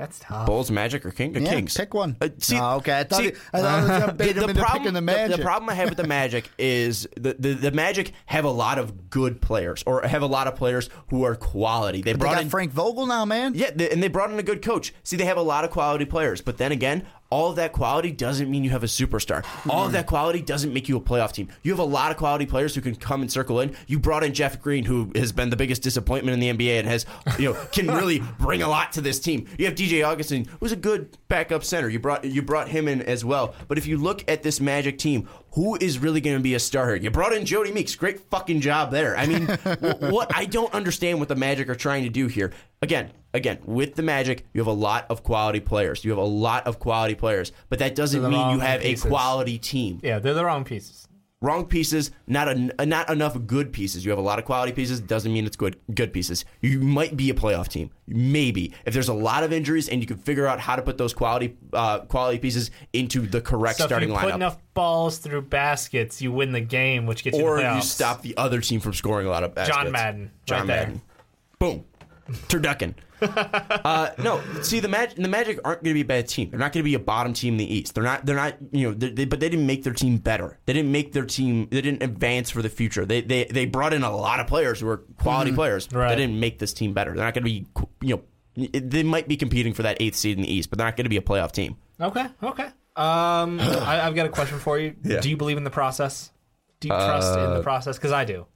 That's 0.00 0.18
tough. 0.18 0.46
Bulls, 0.46 0.70
Magic, 0.70 1.04
or 1.04 1.10
King? 1.10 1.34
Yeah, 1.34 1.50
Kings? 1.50 1.76
pick 1.76 1.92
one. 1.92 2.16
Uh, 2.22 2.30
see- 2.38 2.58
oh, 2.58 2.76
okay, 2.76 3.00
I 3.00 3.04
thought, 3.04 3.18
see- 3.18 3.24
he, 3.26 3.32
I 3.52 3.60
thought 3.60 3.64
I 3.64 3.80
was 3.82 3.88
gonna 4.00 4.12
bait 4.14 4.34
him 4.36 4.44
into 4.48 4.54
the 4.54 4.92
the- 4.92 5.00
Magic. 5.02 5.36
The, 5.36 5.42
problem 5.42 5.68
I 5.68 5.74
have 5.74 5.90
with 5.90 5.98
the 5.98 6.06
Magic 6.06 6.48
is 6.58 7.06
the, 7.16 7.34
the, 7.38 7.52
the 7.52 7.70
Magic 7.70 8.12
have 8.24 8.46
a 8.46 8.50
lot 8.50 8.78
of 8.78 9.10
good 9.10 9.42
players, 9.42 9.82
or 9.86 10.00
have 10.00 10.22
a 10.22 10.26
lot 10.26 10.46
of 10.46 10.56
players 10.56 10.88
who 11.10 11.22
are 11.24 11.34
quality. 11.36 12.00
They 12.00 12.12
they 12.14 12.18
brought 12.18 12.36
got 12.36 12.42
in 12.44 12.48
Frank 12.48 12.72
Vogel 12.72 13.04
now, 13.04 13.26
man. 13.26 13.52
Yeah, 13.54 13.70
they, 13.74 13.90
and 13.90 14.02
they 14.02 14.08
brought 14.08 14.30
in 14.30 14.38
a 14.38 14.42
good 14.42 14.62
coach. 14.62 14.94
See, 15.02 15.16
they 15.16 15.26
have 15.26 15.36
a 15.36 15.42
lot 15.42 15.64
of 15.64 15.70
quality 15.70 16.06
players, 16.06 16.40
but 16.40 16.56
then 16.56 16.72
again, 16.72 17.06
all 17.30 17.48
of 17.48 17.56
that 17.56 17.72
quality 17.72 18.10
doesn't 18.10 18.50
mean 18.50 18.64
you 18.64 18.70
have 18.70 18.82
a 18.82 18.88
superstar. 18.88 19.44
All 19.68 19.86
of 19.86 19.92
that 19.92 20.06
quality 20.06 20.42
doesn't 20.42 20.72
make 20.72 20.88
you 20.88 20.96
a 20.96 21.00
playoff 21.00 21.32
team. 21.32 21.48
You 21.62 21.70
have 21.70 21.78
a 21.78 21.84
lot 21.84 22.10
of 22.10 22.16
quality 22.16 22.44
players 22.44 22.74
who 22.74 22.80
can 22.80 22.96
come 22.96 23.22
and 23.22 23.30
circle 23.30 23.60
in. 23.60 23.76
You 23.86 24.00
brought 24.00 24.24
in 24.24 24.34
Jeff 24.34 24.60
Green, 24.60 24.84
who 24.84 25.12
has 25.14 25.30
been 25.30 25.48
the 25.48 25.56
biggest 25.56 25.82
disappointment 25.82 26.34
in 26.34 26.40
the 26.40 26.52
NBA 26.52 26.80
and 26.80 26.88
has, 26.88 27.06
you 27.38 27.52
know, 27.52 27.60
can 27.72 27.86
really 27.94 28.20
bring 28.40 28.62
a 28.62 28.68
lot 28.68 28.92
to 28.92 29.00
this 29.00 29.20
team. 29.20 29.46
You 29.58 29.66
have 29.66 29.76
DJ 29.76 30.04
Augustin, 30.04 30.48
who's 30.58 30.72
a 30.72 30.76
good 30.76 31.16
backup 31.28 31.62
center. 31.62 31.88
You 31.88 32.00
brought 32.00 32.24
you 32.24 32.42
brought 32.42 32.68
him 32.68 32.88
in 32.88 33.00
as 33.02 33.24
well. 33.24 33.54
But 33.68 33.78
if 33.78 33.86
you 33.86 33.96
look 33.96 34.28
at 34.28 34.42
this 34.42 34.60
Magic 34.60 34.98
team, 34.98 35.28
who 35.52 35.76
is 35.80 35.98
really 35.98 36.20
going 36.20 36.36
to 36.36 36.42
be 36.42 36.54
a 36.54 36.58
starter? 36.60 36.96
You 36.96 37.10
brought 37.10 37.32
in 37.32 37.44
Jodie 37.44 37.72
Meeks. 37.74 37.94
Great 37.96 38.20
fucking 38.30 38.60
job 38.60 38.90
there. 38.90 39.16
I 39.16 39.26
mean, 39.26 39.46
wh- 39.46 40.02
what 40.12 40.34
I 40.34 40.44
don't 40.44 40.72
understand 40.72 41.18
what 41.18 41.28
the 41.28 41.36
Magic 41.36 41.68
are 41.68 41.74
trying 41.74 42.04
to 42.04 42.08
do 42.08 42.26
here. 42.28 42.52
Again, 42.82 43.10
again, 43.34 43.58
with 43.64 43.94
the 43.94 44.02
Magic, 44.02 44.46
you 44.52 44.60
have 44.60 44.68
a 44.68 44.72
lot 44.72 45.06
of 45.10 45.22
quality 45.22 45.60
players. 45.60 46.04
You 46.04 46.10
have 46.12 46.18
a 46.18 46.22
lot 46.24 46.66
of 46.66 46.78
quality 46.78 47.14
players, 47.14 47.52
but 47.68 47.78
that 47.80 47.94
doesn't 47.94 48.22
mean 48.22 48.50
you 48.50 48.60
have 48.60 48.80
pieces. 48.80 49.04
a 49.04 49.08
quality 49.08 49.58
team. 49.58 50.00
Yeah, 50.02 50.18
they're 50.18 50.34
the 50.34 50.44
wrong 50.44 50.64
pieces. 50.64 51.06
Wrong 51.42 51.64
pieces, 51.64 52.10
not 52.26 52.48
a, 52.48 52.84
not 52.84 53.08
enough 53.08 53.34
good 53.46 53.72
pieces. 53.72 54.04
You 54.04 54.10
have 54.10 54.18
a 54.18 54.22
lot 54.22 54.38
of 54.38 54.44
quality 54.44 54.72
pieces, 54.72 55.00
doesn't 55.00 55.32
mean 55.32 55.46
it's 55.46 55.56
good 55.56 55.80
good 55.94 56.12
pieces. 56.12 56.44
You 56.60 56.80
might 56.80 57.16
be 57.16 57.30
a 57.30 57.34
playoff 57.34 57.68
team, 57.68 57.90
maybe 58.06 58.74
if 58.84 58.92
there's 58.92 59.08
a 59.08 59.14
lot 59.14 59.42
of 59.42 59.50
injuries 59.50 59.88
and 59.88 60.02
you 60.02 60.06
can 60.06 60.18
figure 60.18 60.46
out 60.46 60.60
how 60.60 60.76
to 60.76 60.82
put 60.82 60.98
those 60.98 61.14
quality 61.14 61.56
uh, 61.72 62.00
quality 62.00 62.38
pieces 62.38 62.70
into 62.92 63.26
the 63.26 63.40
correct 63.40 63.78
So 63.78 63.84
if 63.84 63.88
starting 63.88 64.10
you 64.10 64.16
put 64.16 64.34
enough 64.34 64.58
balls 64.74 65.16
through 65.16 65.40
baskets, 65.42 66.20
you 66.20 66.30
win 66.30 66.52
the 66.52 66.60
game, 66.60 67.06
which 67.06 67.24
gets 67.24 67.38
you 67.38 67.46
or 67.46 67.56
playoffs. 67.58 67.76
you 67.76 67.82
stop 67.82 68.20
the 68.20 68.36
other 68.36 68.60
team 68.60 68.80
from 68.80 68.92
scoring 68.92 69.26
a 69.26 69.30
lot 69.30 69.42
of 69.42 69.54
baskets. 69.54 69.78
John 69.78 69.92
Madden, 69.92 70.30
John 70.44 70.58
right 70.58 70.66
there. 70.66 70.86
Madden. 70.88 71.02
Boom. 71.58 71.84
Turducken. 72.48 72.94
uh, 73.84 74.10
no, 74.18 74.42
see 74.62 74.80
the 74.80 74.88
Magic. 74.88 75.16
The 75.16 75.28
Magic 75.28 75.58
aren't 75.64 75.82
going 75.82 75.90
to 75.90 75.94
be 75.94 76.00
a 76.00 76.04
bad 76.04 76.28
team. 76.28 76.50
They're 76.50 76.58
not 76.58 76.72
going 76.72 76.82
to 76.82 76.88
be 76.88 76.94
a 76.94 76.98
bottom 77.00 77.32
team 77.32 77.54
in 77.54 77.58
the 77.58 77.74
East. 77.74 77.94
They're 77.94 78.04
not. 78.04 78.24
They're 78.24 78.36
not. 78.36 78.56
You 78.72 78.88
know. 78.88 78.94
They, 78.94 79.24
but 79.24 79.40
they 79.40 79.48
didn't 79.48 79.66
make 79.66 79.84
their 79.84 79.92
team 79.92 80.18
better. 80.18 80.58
They 80.66 80.72
didn't 80.72 80.92
make 80.92 81.12
their 81.12 81.26
team. 81.26 81.68
They 81.70 81.80
didn't 81.80 82.02
advance 82.02 82.50
for 82.50 82.62
the 82.62 82.68
future. 82.68 83.04
They 83.04 83.20
they 83.20 83.44
they 83.44 83.66
brought 83.66 83.92
in 83.92 84.02
a 84.02 84.14
lot 84.14 84.40
of 84.40 84.46
players 84.46 84.80
who 84.80 84.88
are 84.88 84.98
quality 85.18 85.52
players. 85.52 85.86
Mm-hmm. 85.88 85.98
Right. 85.98 86.08
They 86.10 86.16
didn't 86.16 86.40
make 86.40 86.58
this 86.58 86.72
team 86.72 86.92
better. 86.92 87.14
They're 87.14 87.24
not 87.24 87.34
going 87.34 87.44
to 87.44 87.50
be. 87.50 87.66
You 88.00 88.16
know. 88.16 88.22
They 88.56 89.04
might 89.04 89.28
be 89.28 89.36
competing 89.36 89.74
for 89.74 89.84
that 89.84 89.98
eighth 90.00 90.16
seed 90.16 90.36
in 90.36 90.42
the 90.42 90.52
East, 90.52 90.70
but 90.70 90.78
they're 90.78 90.86
not 90.86 90.96
going 90.96 91.04
to 91.04 91.10
be 91.10 91.16
a 91.16 91.22
playoff 91.22 91.52
team. 91.52 91.76
Okay, 92.00 92.26
okay. 92.42 92.68
Um, 92.96 93.60
I, 93.60 94.00
I've 94.02 94.14
got 94.14 94.26
a 94.26 94.28
question 94.28 94.58
for 94.58 94.78
you. 94.78 94.96
Yeah. 95.04 95.20
Do 95.20 95.30
you 95.30 95.36
believe 95.36 95.56
in 95.56 95.64
the 95.64 95.70
process? 95.70 96.30
Do 96.80 96.88
you 96.88 96.94
trust 96.94 97.38
in 97.38 97.54
the 97.54 97.62
process? 97.62 97.96
Because 97.96 98.12
I 98.12 98.24
do. 98.24 98.46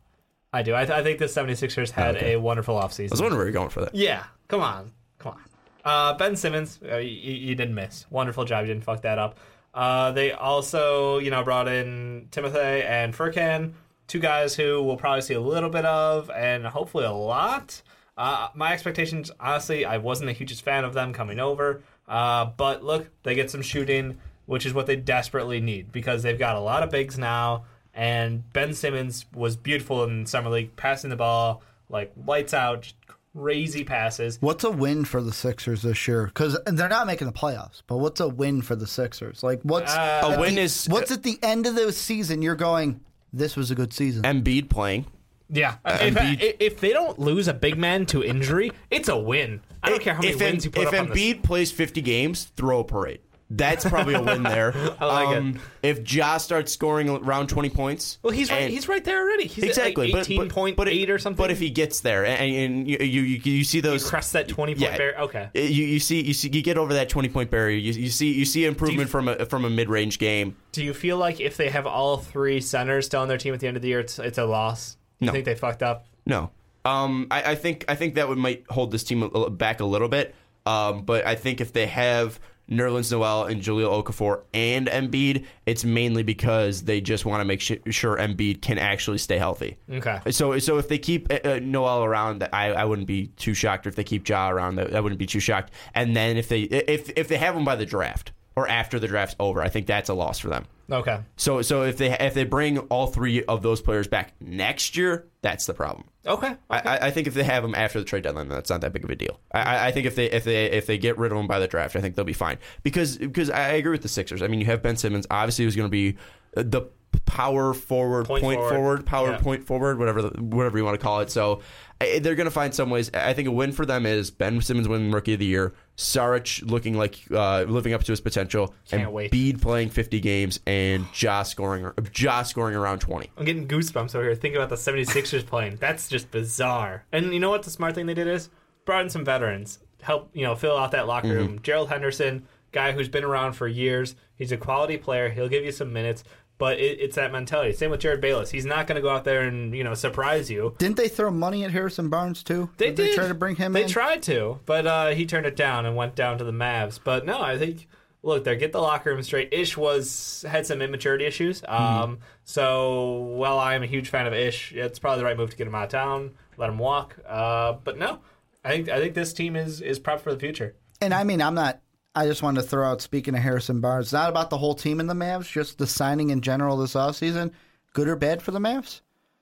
I 0.54 0.62
do. 0.62 0.72
I, 0.72 0.84
th- 0.84 0.96
I 0.96 1.02
think 1.02 1.18
the 1.18 1.24
76ers 1.24 1.90
had 1.90 2.16
a 2.22 2.36
wonderful 2.36 2.76
offseason. 2.76 3.10
I 3.10 3.14
was 3.14 3.20
wondering 3.20 3.38
where 3.38 3.46
you're 3.46 3.52
going 3.52 3.70
for 3.70 3.80
that. 3.80 3.92
Yeah, 3.92 4.22
come 4.46 4.60
on. 4.60 4.92
Come 5.18 5.32
on. 5.32 5.40
Uh, 5.84 6.16
ben 6.16 6.36
Simmons, 6.36 6.78
uh, 6.88 6.98
you, 6.98 7.32
you 7.32 7.54
didn't 7.56 7.74
miss. 7.74 8.06
Wonderful 8.08 8.44
job. 8.44 8.64
You 8.64 8.72
didn't 8.72 8.84
fuck 8.84 9.02
that 9.02 9.18
up. 9.18 9.36
Uh, 9.74 10.12
they 10.12 10.30
also, 10.30 11.18
you 11.18 11.32
know, 11.32 11.42
brought 11.42 11.66
in 11.66 12.28
Timothy 12.30 12.58
and 12.58 13.12
Furkan, 13.12 13.72
two 14.06 14.20
guys 14.20 14.54
who 14.54 14.80
we'll 14.80 14.96
probably 14.96 15.22
see 15.22 15.34
a 15.34 15.40
little 15.40 15.70
bit 15.70 15.84
of 15.84 16.30
and 16.30 16.64
hopefully 16.64 17.04
a 17.04 17.12
lot. 17.12 17.82
Uh, 18.16 18.46
my 18.54 18.72
expectations, 18.72 19.32
honestly, 19.40 19.84
I 19.84 19.96
wasn't 19.98 20.28
the 20.28 20.34
hugest 20.34 20.62
fan 20.62 20.84
of 20.84 20.94
them 20.94 21.12
coming 21.12 21.40
over. 21.40 21.82
Uh, 22.06 22.44
but 22.44 22.84
look, 22.84 23.08
they 23.24 23.34
get 23.34 23.50
some 23.50 23.60
shooting, 23.62 24.18
which 24.46 24.64
is 24.66 24.72
what 24.72 24.86
they 24.86 24.94
desperately 24.94 25.60
need 25.60 25.90
because 25.90 26.22
they've 26.22 26.38
got 26.38 26.54
a 26.54 26.60
lot 26.60 26.84
of 26.84 26.90
bigs 26.90 27.18
now. 27.18 27.64
And 27.94 28.50
Ben 28.52 28.74
Simmons 28.74 29.24
was 29.34 29.56
beautiful 29.56 30.04
in 30.04 30.26
summer 30.26 30.50
league, 30.50 30.74
passing 30.76 31.10
the 31.10 31.16
ball 31.16 31.62
like 31.88 32.12
lights 32.26 32.52
out, 32.54 32.92
crazy 33.36 33.84
passes. 33.84 34.38
What's 34.40 34.64
a 34.64 34.70
win 34.70 35.04
for 35.04 35.22
the 35.22 35.32
Sixers 35.32 35.82
this 35.82 36.08
year? 36.08 36.26
Because 36.26 36.58
they're 36.66 36.88
not 36.88 37.06
making 37.06 37.26
the 37.26 37.32
playoffs, 37.32 37.82
but 37.86 37.98
what's 37.98 38.20
a 38.20 38.28
win 38.28 38.62
for 38.62 38.74
the 38.74 38.86
Sixers? 38.86 39.42
Like, 39.42 39.60
what's 39.62 39.92
Uh, 39.92 40.20
A 40.24 40.30
at 40.32 40.40
win 40.40 40.54
the- 40.56 40.62
is- 40.62 40.86
what's 40.88 41.10
at 41.12 41.22
the 41.22 41.38
end 41.42 41.66
of 41.66 41.74
the 41.76 41.92
season? 41.92 42.42
You're 42.42 42.54
going. 42.56 43.00
This 43.32 43.56
was 43.56 43.70
a 43.70 43.74
good 43.74 43.92
season. 43.92 44.22
Embiid 44.22 44.68
playing. 44.70 45.06
Yeah, 45.50 45.76
if, 45.84 46.14
Embiid- 46.14 46.56
if 46.58 46.80
they 46.80 46.90
don't 46.92 47.18
lose 47.18 47.48
a 47.48 47.54
big 47.54 47.76
man 47.76 48.06
to 48.06 48.24
injury, 48.24 48.72
it's 48.90 49.08
a 49.08 49.16
win. 49.16 49.60
I 49.82 49.90
don't 49.90 50.00
care 50.00 50.14
how 50.14 50.22
many 50.22 50.32
if 50.32 50.40
wins 50.40 50.64
you 50.64 50.70
put 50.70 50.82
if 50.82 50.88
up 50.88 51.00
on 51.00 51.08
this. 51.10 51.18
Embiid 51.18 51.42
plays 51.42 51.70
50 51.70 52.00
games, 52.00 52.44
throw 52.56 52.80
a 52.80 52.84
parade. 52.84 53.20
That's 53.50 53.84
probably 53.88 54.14
a 54.14 54.22
win 54.22 54.42
there. 54.42 54.72
I 55.00 55.04
like 55.04 55.36
um, 55.36 55.60
If 55.82 56.10
Ja 56.12 56.38
starts 56.38 56.72
scoring 56.72 57.08
around 57.08 57.48
20 57.48 57.68
points. 57.70 58.18
Well, 58.22 58.32
he's 58.32 58.50
right. 58.50 58.70
He's 58.70 58.88
right 58.88 59.04
there 59.04 59.20
already. 59.20 59.46
He's 59.46 59.64
exactly. 59.64 60.08
at 60.08 60.14
like 60.14 60.22
eighteen 60.30 60.48
point 60.48 60.78
eight 60.88 61.10
or 61.10 61.18
something. 61.18 61.36
But 61.36 61.50
if 61.50 61.58
he 61.58 61.68
gets 61.70 62.00
there 62.00 62.24
and, 62.24 62.40
and 62.40 62.88
you, 62.88 62.96
you, 63.00 63.20
you, 63.22 63.52
you 63.52 63.64
see 63.64 63.80
those. 63.80 64.08
crest 64.08 64.32
that 64.32 64.48
twenty 64.48 64.74
point 64.74 64.90
Yeah. 64.92 64.96
barrier, 64.96 65.18
okay. 65.20 65.50
You, 65.54 65.62
you 65.84 66.00
see 66.00 66.22
you 66.22 66.32
see 66.32 66.48
you 66.48 66.62
get 66.62 66.78
over 66.78 66.94
that 66.94 67.08
20 67.08 67.28
point 67.28 67.50
barrier. 67.50 67.76
You, 67.76 67.92
you 67.92 68.08
see 68.10 68.32
you 68.32 68.44
see 68.46 68.64
improvement 68.64 69.10
from 69.10 69.28
a 69.28 69.44
from 69.46 69.64
a 69.64 69.70
mid 69.70 69.88
range 69.90 70.18
game. 70.18 70.56
Do 70.72 70.82
you 70.82 70.94
feel 70.94 71.18
like 71.18 71.38
if 71.40 71.56
they 71.56 71.68
have 71.68 71.86
all 71.86 72.16
three 72.16 72.60
centers 72.60 73.06
still 73.06 73.20
on 73.20 73.28
their 73.28 73.38
team 73.38 73.52
at 73.54 73.60
the 73.60 73.68
end 73.68 73.76
of 73.76 73.82
the 73.82 73.88
year, 73.88 74.00
it's, 74.00 74.18
it's 74.18 74.38
a 74.38 74.44
loss? 74.44 74.96
You 75.20 75.26
No. 75.26 75.32
think 75.32 75.44
they 75.44 75.54
fucked 75.54 75.82
up? 75.82 76.06
No. 76.26 76.50
Um, 76.84 77.28
I, 77.30 77.52
I 77.52 77.54
think 77.54 77.84
I 77.88 77.94
think 77.94 78.14
that 78.16 78.28
would 78.28 78.38
might 78.38 78.64
hold 78.70 78.90
this 78.90 79.04
team 79.04 79.30
back 79.52 79.80
a 79.80 79.84
little 79.84 80.08
bit. 80.08 80.34
Um, 80.66 81.02
but 81.04 81.26
I 81.26 81.34
think 81.34 81.60
if 81.60 81.72
they 81.74 81.86
have 81.86 82.40
Nerlens 82.70 83.12
Noel 83.12 83.44
and 83.44 83.60
Jahlil 83.60 84.02
Okafor 84.02 84.42
and 84.54 84.86
Embiid, 84.86 85.44
it's 85.66 85.84
mainly 85.84 86.22
because 86.22 86.82
they 86.82 87.00
just 87.00 87.24
want 87.24 87.40
to 87.40 87.44
make 87.44 87.60
sh- 87.60 87.72
sure 87.90 88.16
Embiid 88.16 88.62
can 88.62 88.78
actually 88.78 89.18
stay 89.18 89.38
healthy. 89.38 89.76
Okay. 89.90 90.20
So 90.30 90.58
so 90.58 90.78
if 90.78 90.88
they 90.88 90.98
keep 90.98 91.30
uh, 91.30 91.40
uh, 91.44 91.60
Noel 91.62 92.04
around, 92.04 92.48
I, 92.52 92.72
I 92.72 92.84
wouldn't 92.84 93.08
be 93.08 93.26
too 93.36 93.54
shocked. 93.54 93.86
Or 93.86 93.90
if 93.90 93.96
they 93.96 94.04
keep 94.04 94.28
Ja 94.28 94.50
around, 94.50 94.78
I 94.80 95.00
wouldn't 95.00 95.18
be 95.18 95.26
too 95.26 95.40
shocked. 95.40 95.72
And 95.94 96.16
then 96.16 96.36
if 96.36 96.48
they 96.48 96.62
if 96.62 97.10
if 97.16 97.28
they 97.28 97.36
have 97.36 97.54
him 97.54 97.64
by 97.64 97.76
the 97.76 97.86
draft 97.86 98.32
or 98.56 98.68
after 98.68 98.98
the 98.98 99.08
draft's 99.08 99.36
over, 99.38 99.60
I 99.60 99.68
think 99.68 99.86
that's 99.86 100.08
a 100.08 100.14
loss 100.14 100.38
for 100.38 100.48
them. 100.48 100.64
Okay. 100.90 101.20
So 101.36 101.62
so 101.62 101.82
if 101.82 101.96
they 101.96 102.10
if 102.18 102.34
they 102.34 102.44
bring 102.44 102.78
all 102.78 103.06
three 103.06 103.42
of 103.44 103.62
those 103.62 103.80
players 103.80 104.06
back 104.08 104.34
next 104.40 104.96
year, 104.96 105.26
that's 105.42 105.66
the 105.66 105.74
problem. 105.74 106.08
Okay. 106.26 106.54
I, 106.70 106.78
I- 106.78 107.06
I 107.06 107.10
think 107.10 107.26
if 107.26 107.34
they 107.34 107.44
have 107.44 107.62
them 107.62 107.74
after 107.74 107.98
the 107.98 108.04
trade 108.04 108.22
deadline, 108.24 108.48
that's 108.48 108.70
not 108.70 108.80
that 108.82 108.92
big 108.92 109.04
of 109.04 109.10
a 109.10 109.14
deal. 109.16 109.40
I- 109.52 109.60
I, 109.62 109.86
I 109.86 109.90
think 109.92 110.06
if 110.06 110.14
they 110.14 110.30
if 110.30 110.44
they 110.44 110.66
if 110.70 110.86
they 110.86 110.98
get 110.98 111.16
rid 111.18 111.32
of 111.32 111.38
them 111.38 111.46
by 111.46 111.58
the 111.58 111.66
draft, 111.68 111.96
I 111.96 112.00
think 112.00 112.14
they'll 112.16 112.24
be 112.24 112.32
fine. 112.32 112.58
Because 112.82 113.16
because 113.18 113.50
I 113.50 113.68
agree 113.70 113.92
with 113.92 114.02
the 114.02 114.08
Sixers. 114.08 114.42
I 114.42 114.48
mean, 114.48 114.60
you 114.60 114.66
have 114.66 114.82
Ben 114.82 114.96
Simmons, 114.96 115.26
obviously, 115.30 115.64
who's 115.64 115.76
going 115.76 115.88
to 115.88 115.90
be 115.90 116.16
the 116.54 116.82
power 117.26 117.74
forward, 117.74 118.26
Point 118.26 118.42
point, 118.42 118.56
forward. 118.58 118.74
forward, 118.74 119.06
power 119.06 119.30
Yeah. 119.32 119.38
point 119.38 119.64
forward, 119.66 119.98
whatever 119.98 120.22
the, 120.22 120.42
whatever 120.42 120.78
you 120.78 120.84
want 120.84 120.98
to 120.98 121.02
call 121.02 121.20
it. 121.20 121.30
So 121.30 121.60
I- 122.00 122.18
they're 122.18 122.34
going 122.34 122.46
to 122.46 122.50
find 122.50 122.74
some 122.74 122.90
ways. 122.90 123.10
I 123.14 123.32
think 123.34 123.48
a 123.48 123.50
win 123.52 123.72
for 123.72 123.86
them 123.86 124.04
is 124.06 124.30
Ben 124.30 124.60
Simmons 124.60 124.88
winning 124.88 125.10
Rookie 125.12 125.34
of 125.34 125.38
the 125.38 125.46
Year, 125.46 125.74
Saric 125.96 126.68
looking 126.68 126.94
like 126.96 127.18
uh, 127.30 127.62
living 127.68 127.92
up 127.94 128.02
to 128.04 128.12
his 128.12 128.20
potential, 128.20 128.74
Can't 128.88 129.04
and 129.04 129.12
wait. 129.12 129.30
Bede 129.30 129.62
playing 129.62 129.90
50 129.90 130.20
games, 130.20 130.60
and 130.66 131.06
Ja 131.14 131.42
scoring 131.44 131.90
Ja 132.16 132.42
scoring 132.42 132.74
around 132.76 132.98
20. 133.00 133.30
I'm 133.36 133.44
getting 133.44 133.66
goosebumps 133.68 134.14
over 134.14 134.24
here 134.24 134.34
thinking 134.34 134.56
about 134.60 134.68
the 134.70 134.76
76ers 134.76 135.46
playing. 135.46 135.76
That's 135.76 136.08
just 136.08 136.30
bizarre. 136.30 137.04
And 137.12 137.32
you 137.32 137.40
know 137.40 137.50
what 137.50 137.62
the 137.62 137.70
smart 137.70 137.94
thing 137.94 138.06
they 138.06 138.14
did 138.14 138.28
is? 138.28 138.50
Brought 138.84 139.02
in 139.02 139.10
some 139.10 139.24
veterans. 139.24 139.78
Help, 140.02 140.30
you 140.34 140.42
know, 140.42 140.54
fill 140.54 140.76
out 140.76 140.90
that 140.90 141.06
locker 141.06 141.28
Mm-hmm. 141.28 141.36
room. 141.36 141.60
Gerald 141.62 141.88
Henderson, 141.88 142.46
guy 142.72 142.92
who's 142.92 143.08
been 143.08 143.24
around 143.24 143.54
for 143.54 143.66
years. 143.66 144.16
He's 144.36 144.52
a 144.52 144.56
quality 144.58 144.98
player. 144.98 145.30
He'll 145.30 145.48
give 145.48 145.64
you 145.64 145.72
some 145.72 145.92
minutes. 145.92 146.24
But 146.56 146.78
it, 146.78 147.00
it's 147.00 147.16
that 147.16 147.32
mentality. 147.32 147.72
Same 147.72 147.90
with 147.90 148.00
Jerryd 148.00 148.20
Bayless. 148.20 148.50
He's 148.50 148.64
not 148.64 148.86
going 148.86 148.96
to 148.96 149.02
go 149.02 149.10
out 149.10 149.24
there 149.24 149.42
and, 149.42 149.74
you 149.74 149.82
know, 149.82 149.94
surprise 149.94 150.50
you. 150.50 150.74
Didn't 150.78 150.96
they 150.96 151.08
throw 151.08 151.30
money 151.30 151.64
at 151.64 151.72
Harrison 151.72 152.08
Barnes 152.08 152.42
too? 152.42 152.70
They 152.76 152.86
Did 152.86 152.96
did. 152.96 153.10
They 153.10 153.14
try 153.14 153.28
to 153.28 153.34
bring 153.34 153.56
him 153.56 153.66
in? 153.66 153.72
They 153.72 153.82
in. 153.82 153.88
tried 153.88 154.22
to, 154.24 154.60
but 154.64 154.86
uh, 154.86 155.08
he 155.10 155.26
turned 155.26 155.46
it 155.46 155.56
down 155.56 155.84
and 155.84 155.96
went 155.96 156.14
down 156.14 156.38
to 156.38 156.44
the 156.44 156.52
Mavs. 156.52 157.00
But 157.02 157.26
no, 157.26 157.40
I 157.40 157.58
think 157.58 157.88
look, 158.24 158.44
they 158.44 158.56
get 158.56 158.72
the 158.72 158.80
locker 158.80 159.10
room 159.10 159.22
straight. 159.22 159.52
Ish 159.52 159.76
was 159.76 160.44
had 160.48 160.66
some 160.66 160.82
immaturity 160.82 161.24
issues. 161.24 161.60
Hmm. 161.60 161.74
Um, 161.74 162.18
so 162.44 163.12
while 163.36 163.58
I 163.58 163.74
am 163.74 163.82
a 163.82 163.86
huge 163.86 164.08
fan 164.08 164.26
of 164.26 164.32
Ish, 164.32 164.72
it's 164.72 164.98
probably 164.98 165.20
the 165.20 165.24
right 165.24 165.36
move 165.36 165.50
to 165.50 165.56
get 165.56 165.66
him 165.66 165.74
out 165.74 165.84
of 165.84 165.90
town, 165.90 166.32
let 166.56 166.70
him 166.70 166.78
walk. 166.78 167.16
Uh, 167.26 167.74
but 167.84 167.98
no, 167.98 168.20
I 168.64 168.70
think 168.70 168.88
I 168.88 168.98
think 168.98 169.14
this 169.14 169.32
team 169.32 169.56
is 169.56 169.80
is 169.80 170.00
prepped 170.00 170.20
for 170.20 170.32
the 170.32 170.40
future. 170.40 170.74
And 171.00 171.12
I 171.12 171.24
mean, 171.24 171.42
I'm 171.42 171.54
not. 171.54 171.80
I 172.14 172.26
just 172.26 172.42
wanted 172.42 172.62
to 172.62 172.66
throw 172.68 172.88
out. 172.88 173.00
Speaking 173.02 173.34
of 173.34 173.40
Harrison 173.42 173.80
Barnes, 173.80 174.12
not 174.12 174.30
about 174.30 174.50
the 174.50 174.58
whole 174.58 174.74
team 174.74 175.00
in 175.00 175.06
the 175.06 175.14
Mavs, 175.14 175.50
just 175.50 175.78
the 175.78 175.86
signing 175.86 176.30
in 176.30 176.40
general 176.40 176.76
this 176.76 176.94
offseason. 176.94 177.50
Good 177.92 178.08
or 178.08 178.16
bad 178.16 178.42
for 178.42 178.50
the 178.50 178.58
Mavs? 178.60 179.00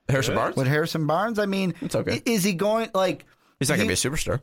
Harrison 0.08 0.34
Barnes? 0.34 0.56
With 0.56 0.66
Harrison 0.66 1.06
Barnes, 1.06 1.38
I 1.38 1.46
mean, 1.46 1.74
It's 1.80 1.94
okay. 1.94 2.22
Is 2.24 2.44
he 2.44 2.54
going 2.54 2.90
like? 2.94 3.24
He's 3.62 3.68
not 3.70 3.76
going 3.76 3.88
to 3.88 3.94
be 3.94 4.08
a 4.08 4.10
superstar. 4.10 4.40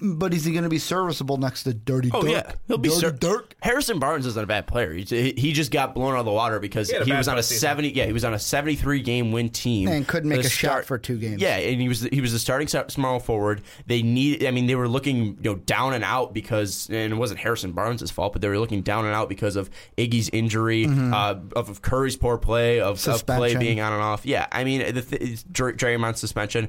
But 0.00 0.34
is 0.34 0.44
he 0.44 0.52
going 0.52 0.64
to 0.64 0.68
be 0.70 0.78
serviceable 0.78 1.36
next 1.36 1.64
to 1.64 1.74
Dirty 1.74 2.10
Oh 2.12 2.22
Dirk? 2.22 2.30
yeah, 2.30 2.52
he'll 2.66 2.78
be 2.78 2.88
Dirty 2.88 3.00
ser- 3.00 3.10
Dirk. 3.12 3.54
Harrison 3.60 3.98
Barnes 3.98 4.26
isn't 4.26 4.42
a 4.42 4.46
bad 4.46 4.66
player. 4.66 4.92
He, 4.92 5.32
he 5.36 5.52
just 5.52 5.70
got 5.70 5.94
blown 5.94 6.14
out 6.14 6.20
of 6.20 6.24
the 6.26 6.32
water 6.32 6.58
because 6.60 6.88
He 6.88 6.94
he, 6.94 6.98
had 6.98 7.06
a 7.08 7.10
bad 7.10 7.18
was 7.18 7.28
on 7.28 7.36
a 7.36 7.40
postseason. 7.40 7.58
seventy. 7.58 7.88
Yeah, 7.90 8.06
he 8.06 8.12
was 8.12 8.24
on 8.24 8.34
a 8.34 8.38
seventy-three 8.38 9.00
game 9.02 9.32
win 9.32 9.48
team 9.50 9.88
And 9.88 10.06
couldn't 10.06 10.28
make 10.28 10.40
The 10.42 10.46
a 10.46 10.50
shot 10.50 10.84
for 10.84 10.98
two 10.98 11.18
games. 11.18 11.40
Yeah, 11.42 11.56
and 11.56 11.80
he 11.80 11.88
was 11.88 12.02
he 12.02 12.20
was 12.20 12.32
the 12.32 12.38
starting 12.38 12.68
s- 12.72 12.92
small 12.94 13.20
forward. 13.20 13.62
They 13.86 14.02
need. 14.02 14.44
I 14.44 14.50
mean, 14.50 14.66
they 14.66 14.74
were 14.76 14.88
looking 14.88 15.24
you 15.24 15.36
know 15.42 15.54
down 15.56 15.94
and 15.94 16.04
out 16.04 16.32
because 16.34 16.88
and 16.90 17.12
it 17.12 17.16
wasn't 17.16 17.40
Harrison 17.40 17.72
Barnes' 17.72 18.10
fault, 18.10 18.32
but 18.32 18.42
they 18.42 18.48
were 18.48 18.58
looking 18.58 18.82
down 18.82 19.04
and 19.04 19.14
out 19.14 19.28
because 19.28 19.56
of 19.56 19.68
Iggy's 19.96 20.28
injury, 20.32 20.86
uh, 20.86 21.34
of, 21.56 21.68
of 21.70 21.82
Curry's 21.82 22.16
poor 22.16 22.38
play, 22.38 22.80
of, 22.80 22.96
of 22.96 23.02
play 23.02 23.08
Mm-hmm. 23.08 23.16
Suspension. 23.18 23.60
being 23.60 23.80
on 23.80 23.92
and 23.92 24.02
off. 24.02 24.24
Yeah, 24.24 24.46
I 24.52 24.64
mean 24.64 24.94
the 24.94 25.02
th- 25.02 25.44
Dr- 25.50 25.76
Draymond's 25.76 26.20
suspension. 26.20 26.68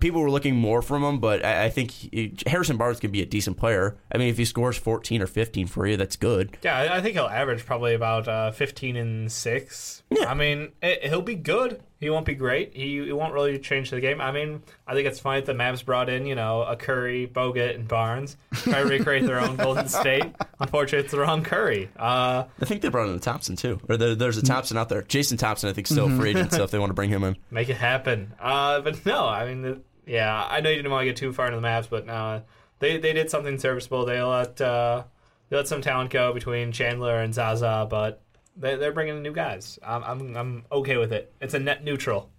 People 0.00 0.20
were 0.22 0.30
looking 0.30 0.56
more 0.56 0.82
from 0.82 1.04
him, 1.04 1.07
but 1.16 1.42
I, 1.42 1.64
I 1.64 1.70
think 1.70 1.90
he, 1.92 2.34
Harrison 2.46 2.76
Barnes 2.76 3.00
can 3.00 3.10
be 3.10 3.22
a 3.22 3.26
decent 3.26 3.56
player. 3.56 3.96
I 4.12 4.18
mean, 4.18 4.28
if 4.28 4.36
he 4.36 4.44
scores 4.44 4.76
fourteen 4.76 5.22
or 5.22 5.26
fifteen 5.26 5.66
for 5.66 5.86
you, 5.86 5.96
that's 5.96 6.16
good. 6.16 6.58
Yeah, 6.62 6.90
I, 6.92 7.00
think 7.00 7.14
he'll 7.14 7.24
average 7.24 7.64
probably 7.64 7.94
about 7.94 8.28
uh, 8.28 8.50
15 8.50 8.96
and 8.96 9.32
six. 9.32 10.02
I 10.26 10.34
mean, 10.34 10.72
it, 10.82 11.04
he'll 11.04 11.22
be 11.22 11.34
good. 11.34 11.82
He 12.00 12.10
won't 12.10 12.26
be 12.26 12.34
great. 12.34 12.74
He, 12.74 13.04
he 13.04 13.12
won't 13.12 13.32
really 13.32 13.58
change 13.58 13.90
the 13.90 14.00
game. 14.00 14.20
I 14.20 14.30
mean, 14.30 14.62
I 14.86 14.94
think 14.94 15.08
it's 15.08 15.18
fine 15.18 15.44
that 15.44 15.46
the 15.46 15.58
Mavs 15.58 15.84
brought 15.84 16.08
in, 16.08 16.26
you 16.26 16.36
know, 16.36 16.62
a 16.62 16.76
Curry, 16.76 17.26
Bogut, 17.26 17.74
and 17.74 17.88
Barnes, 17.88 18.36
try 18.52 18.82
to 18.82 18.88
recreate 18.88 19.26
their 19.26 19.40
own 19.40 19.56
Golden 19.56 19.88
State. 19.88 20.24
Unfortunately, 20.60 21.04
it's 21.04 21.10
the 21.10 21.18
wrong 21.18 21.42
Curry. 21.42 21.90
Uh, 21.96 22.44
I 22.60 22.64
think 22.64 22.82
they 22.82 22.88
brought 22.88 23.08
in 23.08 23.16
a 23.16 23.18
Thompson 23.18 23.56
too, 23.56 23.80
or 23.88 23.96
there, 23.96 24.14
there's 24.14 24.38
a 24.38 24.42
Thompson 24.42 24.76
out 24.76 24.88
there. 24.88 25.02
Jason 25.02 25.38
Thompson, 25.38 25.68
I 25.68 25.72
think, 25.72 25.86
still 25.88 26.08
free 26.08 26.30
agent. 26.30 26.48
So 26.58 26.64
if 26.64 26.70
they 26.70 26.78
want 26.78 26.90
to 26.90 26.94
bring 26.94 27.10
him 27.10 27.22
in, 27.24 27.36
make 27.50 27.68
it 27.68 27.76
happen. 27.76 28.32
Uh, 28.40 28.80
but 28.80 29.04
no, 29.06 29.26
I 29.26 29.46
mean, 29.46 29.62
the, 29.62 29.80
yeah, 30.08 30.46
I 30.48 30.60
know 30.60 30.70
you 30.70 30.76
didn't 30.76 30.90
want 30.90 31.02
to 31.02 31.06
get 31.06 31.16
too 31.16 31.32
far 31.32 31.46
into 31.46 31.60
the 31.60 31.66
Mavs, 31.66 31.88
but 31.88 32.06
no, 32.06 32.42
they 32.78 32.96
they 32.96 33.12
did 33.12 33.30
something 33.30 33.58
serviceable. 33.58 34.04
They 34.06 34.20
let 34.22 34.60
uh, 34.60 35.04
they 35.48 35.56
let 35.56 35.68
some 35.68 35.82
talent 35.82 36.10
go 36.10 36.32
between 36.32 36.72
Chandler 36.72 37.20
and 37.20 37.34
Zaza, 37.34 37.86
but 37.88 38.22
they, 38.56 38.76
they're 38.76 38.92
bringing 38.92 39.18
in 39.18 39.22
new 39.22 39.32
guys. 39.32 39.78
I'm, 39.86 40.02
I'm 40.02 40.36
I'm 40.36 40.64
okay 40.72 40.96
with 40.96 41.12
it. 41.12 41.32
It's 41.40 41.54
a 41.54 41.58
net 41.58 41.84
neutral. 41.84 42.30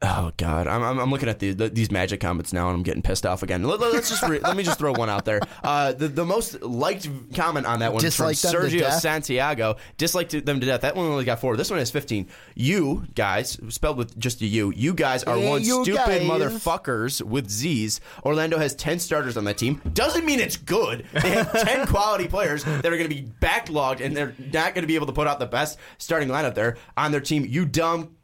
Oh 0.00 0.30
God, 0.36 0.68
I'm, 0.68 0.80
I'm, 0.84 0.98
I'm 1.00 1.10
looking 1.10 1.28
at 1.28 1.40
the, 1.40 1.52
the, 1.52 1.68
these 1.70 1.90
Magic 1.90 2.20
comments 2.20 2.52
now, 2.52 2.68
and 2.68 2.76
I'm 2.76 2.82
getting 2.84 3.02
pissed 3.02 3.26
off 3.26 3.42
again. 3.42 3.64
Let, 3.64 3.80
us 3.80 4.08
just 4.08 4.22
re- 4.22 4.38
let 4.38 4.56
me 4.56 4.62
just 4.62 4.78
throw 4.78 4.92
one 4.92 5.10
out 5.10 5.24
there. 5.24 5.40
Uh, 5.64 5.92
the 5.92 6.06
the 6.06 6.24
most 6.24 6.62
liked 6.62 7.08
comment 7.34 7.66
on 7.66 7.80
that 7.80 7.92
one 7.92 8.04
is 8.04 8.14
from 8.14 8.28
Disliked 8.28 8.70
to 8.70 8.76
Sergio? 8.78 8.90
Santiago. 9.00 9.74
Disliked 9.96 10.44
them 10.46 10.60
to 10.60 10.66
death. 10.66 10.82
That 10.82 10.94
one 10.94 11.06
only 11.06 11.24
got 11.24 11.40
four. 11.40 11.56
This 11.56 11.68
one 11.68 11.80
has 11.80 11.90
15. 11.90 12.28
You 12.54 13.06
guys, 13.16 13.58
spelled 13.70 13.96
with 13.96 14.16
just 14.16 14.40
a 14.40 14.46
U. 14.46 14.72
You 14.76 14.94
guys 14.94 15.24
are 15.24 15.36
Yeah, 15.36 15.48
one 15.50 15.64
stupid 15.64 15.96
guys. 15.96 16.22
motherfuckers 16.22 17.20
with 17.20 17.50
Z's. 17.50 18.00
Orlando 18.24 18.56
has 18.56 18.76
10 18.76 19.00
starters 19.00 19.36
on 19.36 19.42
that 19.46 19.58
team. 19.58 19.82
Doesn't 19.94 20.24
mean 20.24 20.38
it's 20.38 20.56
good. 20.56 21.06
They 21.12 21.30
have 21.30 21.52
10 21.64 21.88
quality 21.88 22.28
players 22.28 22.62
that 22.62 22.86
are 22.86 22.96
going 22.96 23.08
to 23.10 23.14
be 23.14 23.28
backlogged, 23.40 24.00
and 24.00 24.16
they're 24.16 24.34
not 24.38 24.74
going 24.76 24.82
to 24.82 24.86
be 24.88 24.94
able 24.94 25.06
to 25.06 25.12
put 25.12 25.26
out 25.26 25.40
the 25.40 25.46
best 25.46 25.76
starting 25.98 26.28
lineup 26.28 26.54
there 26.54 26.76
on 26.96 27.10
their 27.10 27.20
team. 27.20 27.44
You 27.44 27.64
dumb 27.64 28.14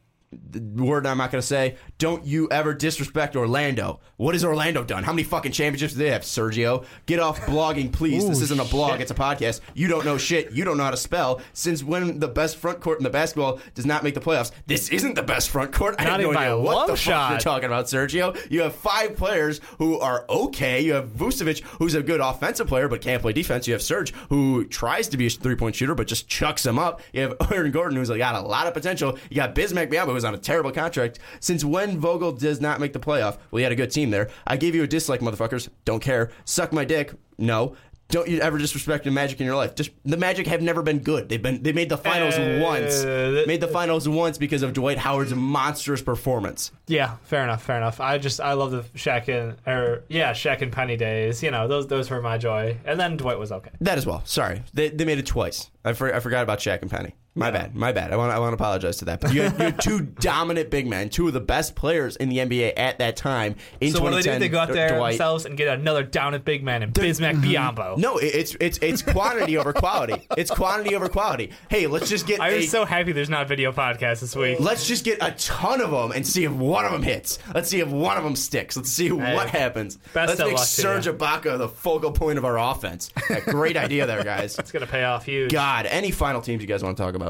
word 0.76 1.06
I'm 1.06 1.18
not 1.18 1.30
going 1.30 1.40
to 1.40 1.46
say. 1.46 1.76
Don't 2.04 2.26
you 2.26 2.48
ever 2.50 2.74
disrespect 2.74 3.34
Orlando. 3.34 3.98
What 4.18 4.34
has 4.34 4.44
Orlando 4.44 4.84
done? 4.84 5.04
How 5.04 5.12
many 5.14 5.22
fucking 5.22 5.52
championships 5.52 5.94
do 5.94 6.00
they 6.00 6.10
have, 6.10 6.20
Sergio? 6.20 6.84
Get 7.06 7.18
off 7.18 7.40
blogging, 7.46 7.90
please. 7.90 8.28
this 8.28 8.40
oh, 8.40 8.42
isn't 8.42 8.60
a 8.60 8.64
blog, 8.66 9.00
it's 9.00 9.10
a 9.10 9.14
podcast. 9.14 9.60
You 9.72 9.88
don't 9.88 10.04
know 10.04 10.18
shit. 10.18 10.52
You 10.52 10.64
don't 10.64 10.76
know 10.76 10.84
how 10.84 10.90
to 10.90 10.98
spell. 10.98 11.40
Since 11.54 11.82
when 11.82 12.20
the 12.20 12.28
best 12.28 12.58
front 12.58 12.80
court 12.80 12.98
in 12.98 13.04
the 13.04 13.10
basketball 13.10 13.58
does 13.74 13.86
not 13.86 14.04
make 14.04 14.12
the 14.12 14.20
playoffs, 14.20 14.52
this 14.66 14.90
isn't 14.90 15.14
the 15.14 15.22
best 15.22 15.48
front 15.48 15.72
court. 15.72 15.94
I 15.98 16.04
Not 16.04 16.12
have 16.12 16.20
no 16.20 16.26
even 16.26 16.34
by 16.34 16.42
idea 16.42 16.56
a 16.56 16.60
what 16.60 16.86
the 16.88 16.92
fuck 16.92 16.98
shot. 16.98 17.30
you're 17.30 17.40
talking 17.40 17.64
about, 17.64 17.86
Sergio. 17.86 18.38
You 18.50 18.60
have 18.60 18.74
five 18.74 19.16
players 19.16 19.62
who 19.78 19.98
are 19.98 20.26
okay. 20.28 20.82
You 20.82 20.92
have 20.92 21.08
Vucevic, 21.08 21.62
who's 21.78 21.94
a 21.94 22.02
good 22.02 22.20
offensive 22.20 22.66
player 22.66 22.86
but 22.86 23.00
can't 23.00 23.22
play 23.22 23.32
defense. 23.32 23.66
You 23.66 23.72
have 23.72 23.82
Serge, 23.82 24.12
who 24.28 24.66
tries 24.66 25.08
to 25.08 25.16
be 25.16 25.28
a 25.28 25.30
three 25.30 25.56
point 25.56 25.74
shooter 25.74 25.94
but 25.94 26.06
just 26.06 26.28
chucks 26.28 26.64
them 26.64 26.78
up. 26.78 27.00
You 27.14 27.22
have 27.22 27.34
Aaron 27.50 27.72
Gordon, 27.72 27.96
who's 27.96 28.10
got 28.10 28.34
a 28.34 28.46
lot 28.46 28.66
of 28.66 28.74
potential. 28.74 29.18
You 29.30 29.36
got 29.36 29.54
Bismack 29.54 29.90
Biyombo, 29.90 30.12
who's 30.12 30.26
on 30.26 30.34
a 30.34 30.38
terrible 30.38 30.70
contract. 30.70 31.18
Since 31.40 31.64
when 31.64 31.93
Vogel 31.98 32.32
does 32.32 32.60
not 32.60 32.80
make 32.80 32.92
the 32.92 33.00
playoff? 33.00 33.38
Well, 33.50 33.58
he 33.58 33.62
had 33.62 33.72
a 33.72 33.76
good 33.76 33.90
team 33.90 34.10
there. 34.10 34.30
I 34.46 34.56
gave 34.56 34.74
you 34.74 34.82
a 34.82 34.86
dislike, 34.86 35.20
motherfuckers. 35.20 35.68
Don't 35.84 36.00
care. 36.02 36.30
Suck 36.44 36.72
my 36.72 36.84
dick. 36.84 37.12
No. 37.38 37.76
Don't 38.10 38.28
you 38.28 38.38
ever 38.40 38.58
disrespect 38.58 39.04
the 39.04 39.10
Magic 39.10 39.40
in 39.40 39.46
your 39.46 39.56
life? 39.56 39.74
Just 39.74 39.90
the 40.04 40.18
Magic 40.18 40.46
have 40.46 40.60
never 40.60 40.82
been 40.82 40.98
good. 40.98 41.30
They've 41.30 41.40
been 41.42 41.62
they 41.62 41.72
made 41.72 41.88
the 41.88 41.96
finals 41.96 42.34
Uh, 42.34 42.60
once. 42.62 43.02
th- 43.02 43.46
Made 43.46 43.62
the 43.62 43.66
finals 43.66 44.06
once 44.06 44.36
because 44.36 44.62
of 44.62 44.74
Dwight 44.74 44.98
Howard's 44.98 45.34
monstrous 45.34 46.02
performance. 46.02 46.70
Yeah, 46.86 47.16
fair 47.22 47.42
enough, 47.42 47.62
fair 47.64 47.78
enough. 47.78 48.00
I 48.00 48.18
just 48.18 48.42
I 48.42 48.52
love 48.52 48.72
the 48.72 48.82
Shaq 48.96 49.28
and 49.28 49.56
or 49.66 50.04
yeah 50.08 50.32
Shaq 50.32 50.60
and 50.60 50.70
Penny 50.70 50.96
days. 50.98 51.42
You 51.42 51.50
know 51.50 51.66
those 51.66 51.86
those 51.86 52.10
were 52.10 52.20
my 52.20 52.36
joy. 52.36 52.76
And 52.84 53.00
then 53.00 53.16
Dwight 53.16 53.38
was 53.38 53.50
okay. 53.50 53.70
That 53.80 53.96
as 53.96 54.04
well. 54.04 54.20
Sorry, 54.26 54.62
they, 54.74 54.90
they 54.90 55.06
made 55.06 55.18
it 55.18 55.26
twice. 55.26 55.70
I, 55.82 55.94
for, 55.94 56.14
I 56.14 56.20
forgot 56.20 56.42
about 56.42 56.58
Shaq 56.58 56.82
and 56.82 56.90
Penny. 56.90 57.14
My 57.36 57.50
bad. 57.50 57.74
My 57.74 57.90
bad. 57.90 58.12
I 58.12 58.16
want. 58.16 58.32
I 58.32 58.38
want 58.38 58.52
to 58.52 58.54
apologize 58.54 58.98
to 58.98 59.06
that. 59.06 59.20
But 59.20 59.34
you 59.34 59.42
had, 59.42 59.52
you 59.58 59.64
had 59.64 59.80
two 59.80 60.00
dominant 60.20 60.70
big 60.70 60.86
men, 60.86 61.08
two 61.08 61.26
of 61.26 61.32
the 61.32 61.40
best 61.40 61.74
players 61.74 62.14
in 62.14 62.28
the 62.28 62.38
NBA 62.38 62.74
at 62.76 62.98
that 62.98 63.16
time. 63.16 63.56
In 63.80 63.92
So 63.92 64.00
what 64.00 64.10
do 64.10 64.22
they 64.22 64.22
do? 64.22 64.38
They 64.38 64.48
go 64.48 64.60
out 64.60 64.68
there 64.68 64.96
Dwight. 64.96 65.12
themselves 65.12 65.44
and 65.44 65.56
get 65.56 65.66
another 65.66 66.04
down 66.04 66.34
at 66.34 66.44
big 66.44 66.62
man 66.62 66.84
and 66.84 66.94
Bismack 66.94 67.40
mm-hmm. 67.40 67.44
Biyombo. 67.44 67.98
No, 67.98 68.18
it's 68.18 68.56
it's 68.60 68.78
it's 68.78 69.02
quantity 69.02 69.56
over 69.56 69.72
quality. 69.72 70.14
It's 70.36 70.50
quantity 70.50 70.94
over 70.94 71.08
quality. 71.08 71.50
Hey, 71.68 71.88
let's 71.88 72.08
just 72.08 72.28
get 72.28 72.40
I 72.40 72.50
a, 72.50 72.56
was 72.56 72.70
so 72.70 72.84
happy 72.84 73.10
there's 73.10 73.30
not 73.30 73.42
a 73.42 73.46
video 73.46 73.72
podcast 73.72 74.20
this 74.20 74.36
week. 74.36 74.60
let's 74.60 74.86
just 74.86 75.04
get 75.04 75.18
a 75.20 75.32
ton 75.32 75.80
of 75.80 75.90
them 75.90 76.12
and 76.12 76.24
see 76.24 76.44
if 76.44 76.52
one 76.52 76.84
of 76.84 76.92
them 76.92 77.02
hits. 77.02 77.40
Let's 77.52 77.68
see 77.68 77.80
if 77.80 77.88
one 77.88 78.16
of 78.16 78.22
them 78.22 78.36
sticks. 78.36 78.76
Let's 78.76 78.90
see 78.90 79.10
what 79.10 79.50
happens. 79.50 79.96
best 80.12 80.28
let's 80.28 80.40
of 80.40 80.48
make 80.48 80.58
Serge. 80.58 81.06
Ibaka 81.06 81.58
the 81.58 81.68
focal 81.68 82.12
point 82.12 82.38
of 82.38 82.44
our 82.44 82.58
offense. 82.58 83.10
Great 83.46 83.76
idea 83.76 84.06
there, 84.06 84.22
guys. 84.22 84.56
It's 84.64 84.72
gonna 84.72 84.86
pay 84.86 85.04
off 85.04 85.26
huge. 85.26 85.52
God, 85.52 85.84
any 85.84 86.10
final 86.10 86.40
teams 86.40 86.62
you 86.62 86.66
guys 86.66 86.82
want 86.82 86.96
to 86.96 87.02
talk 87.02 87.14
about? 87.14 87.23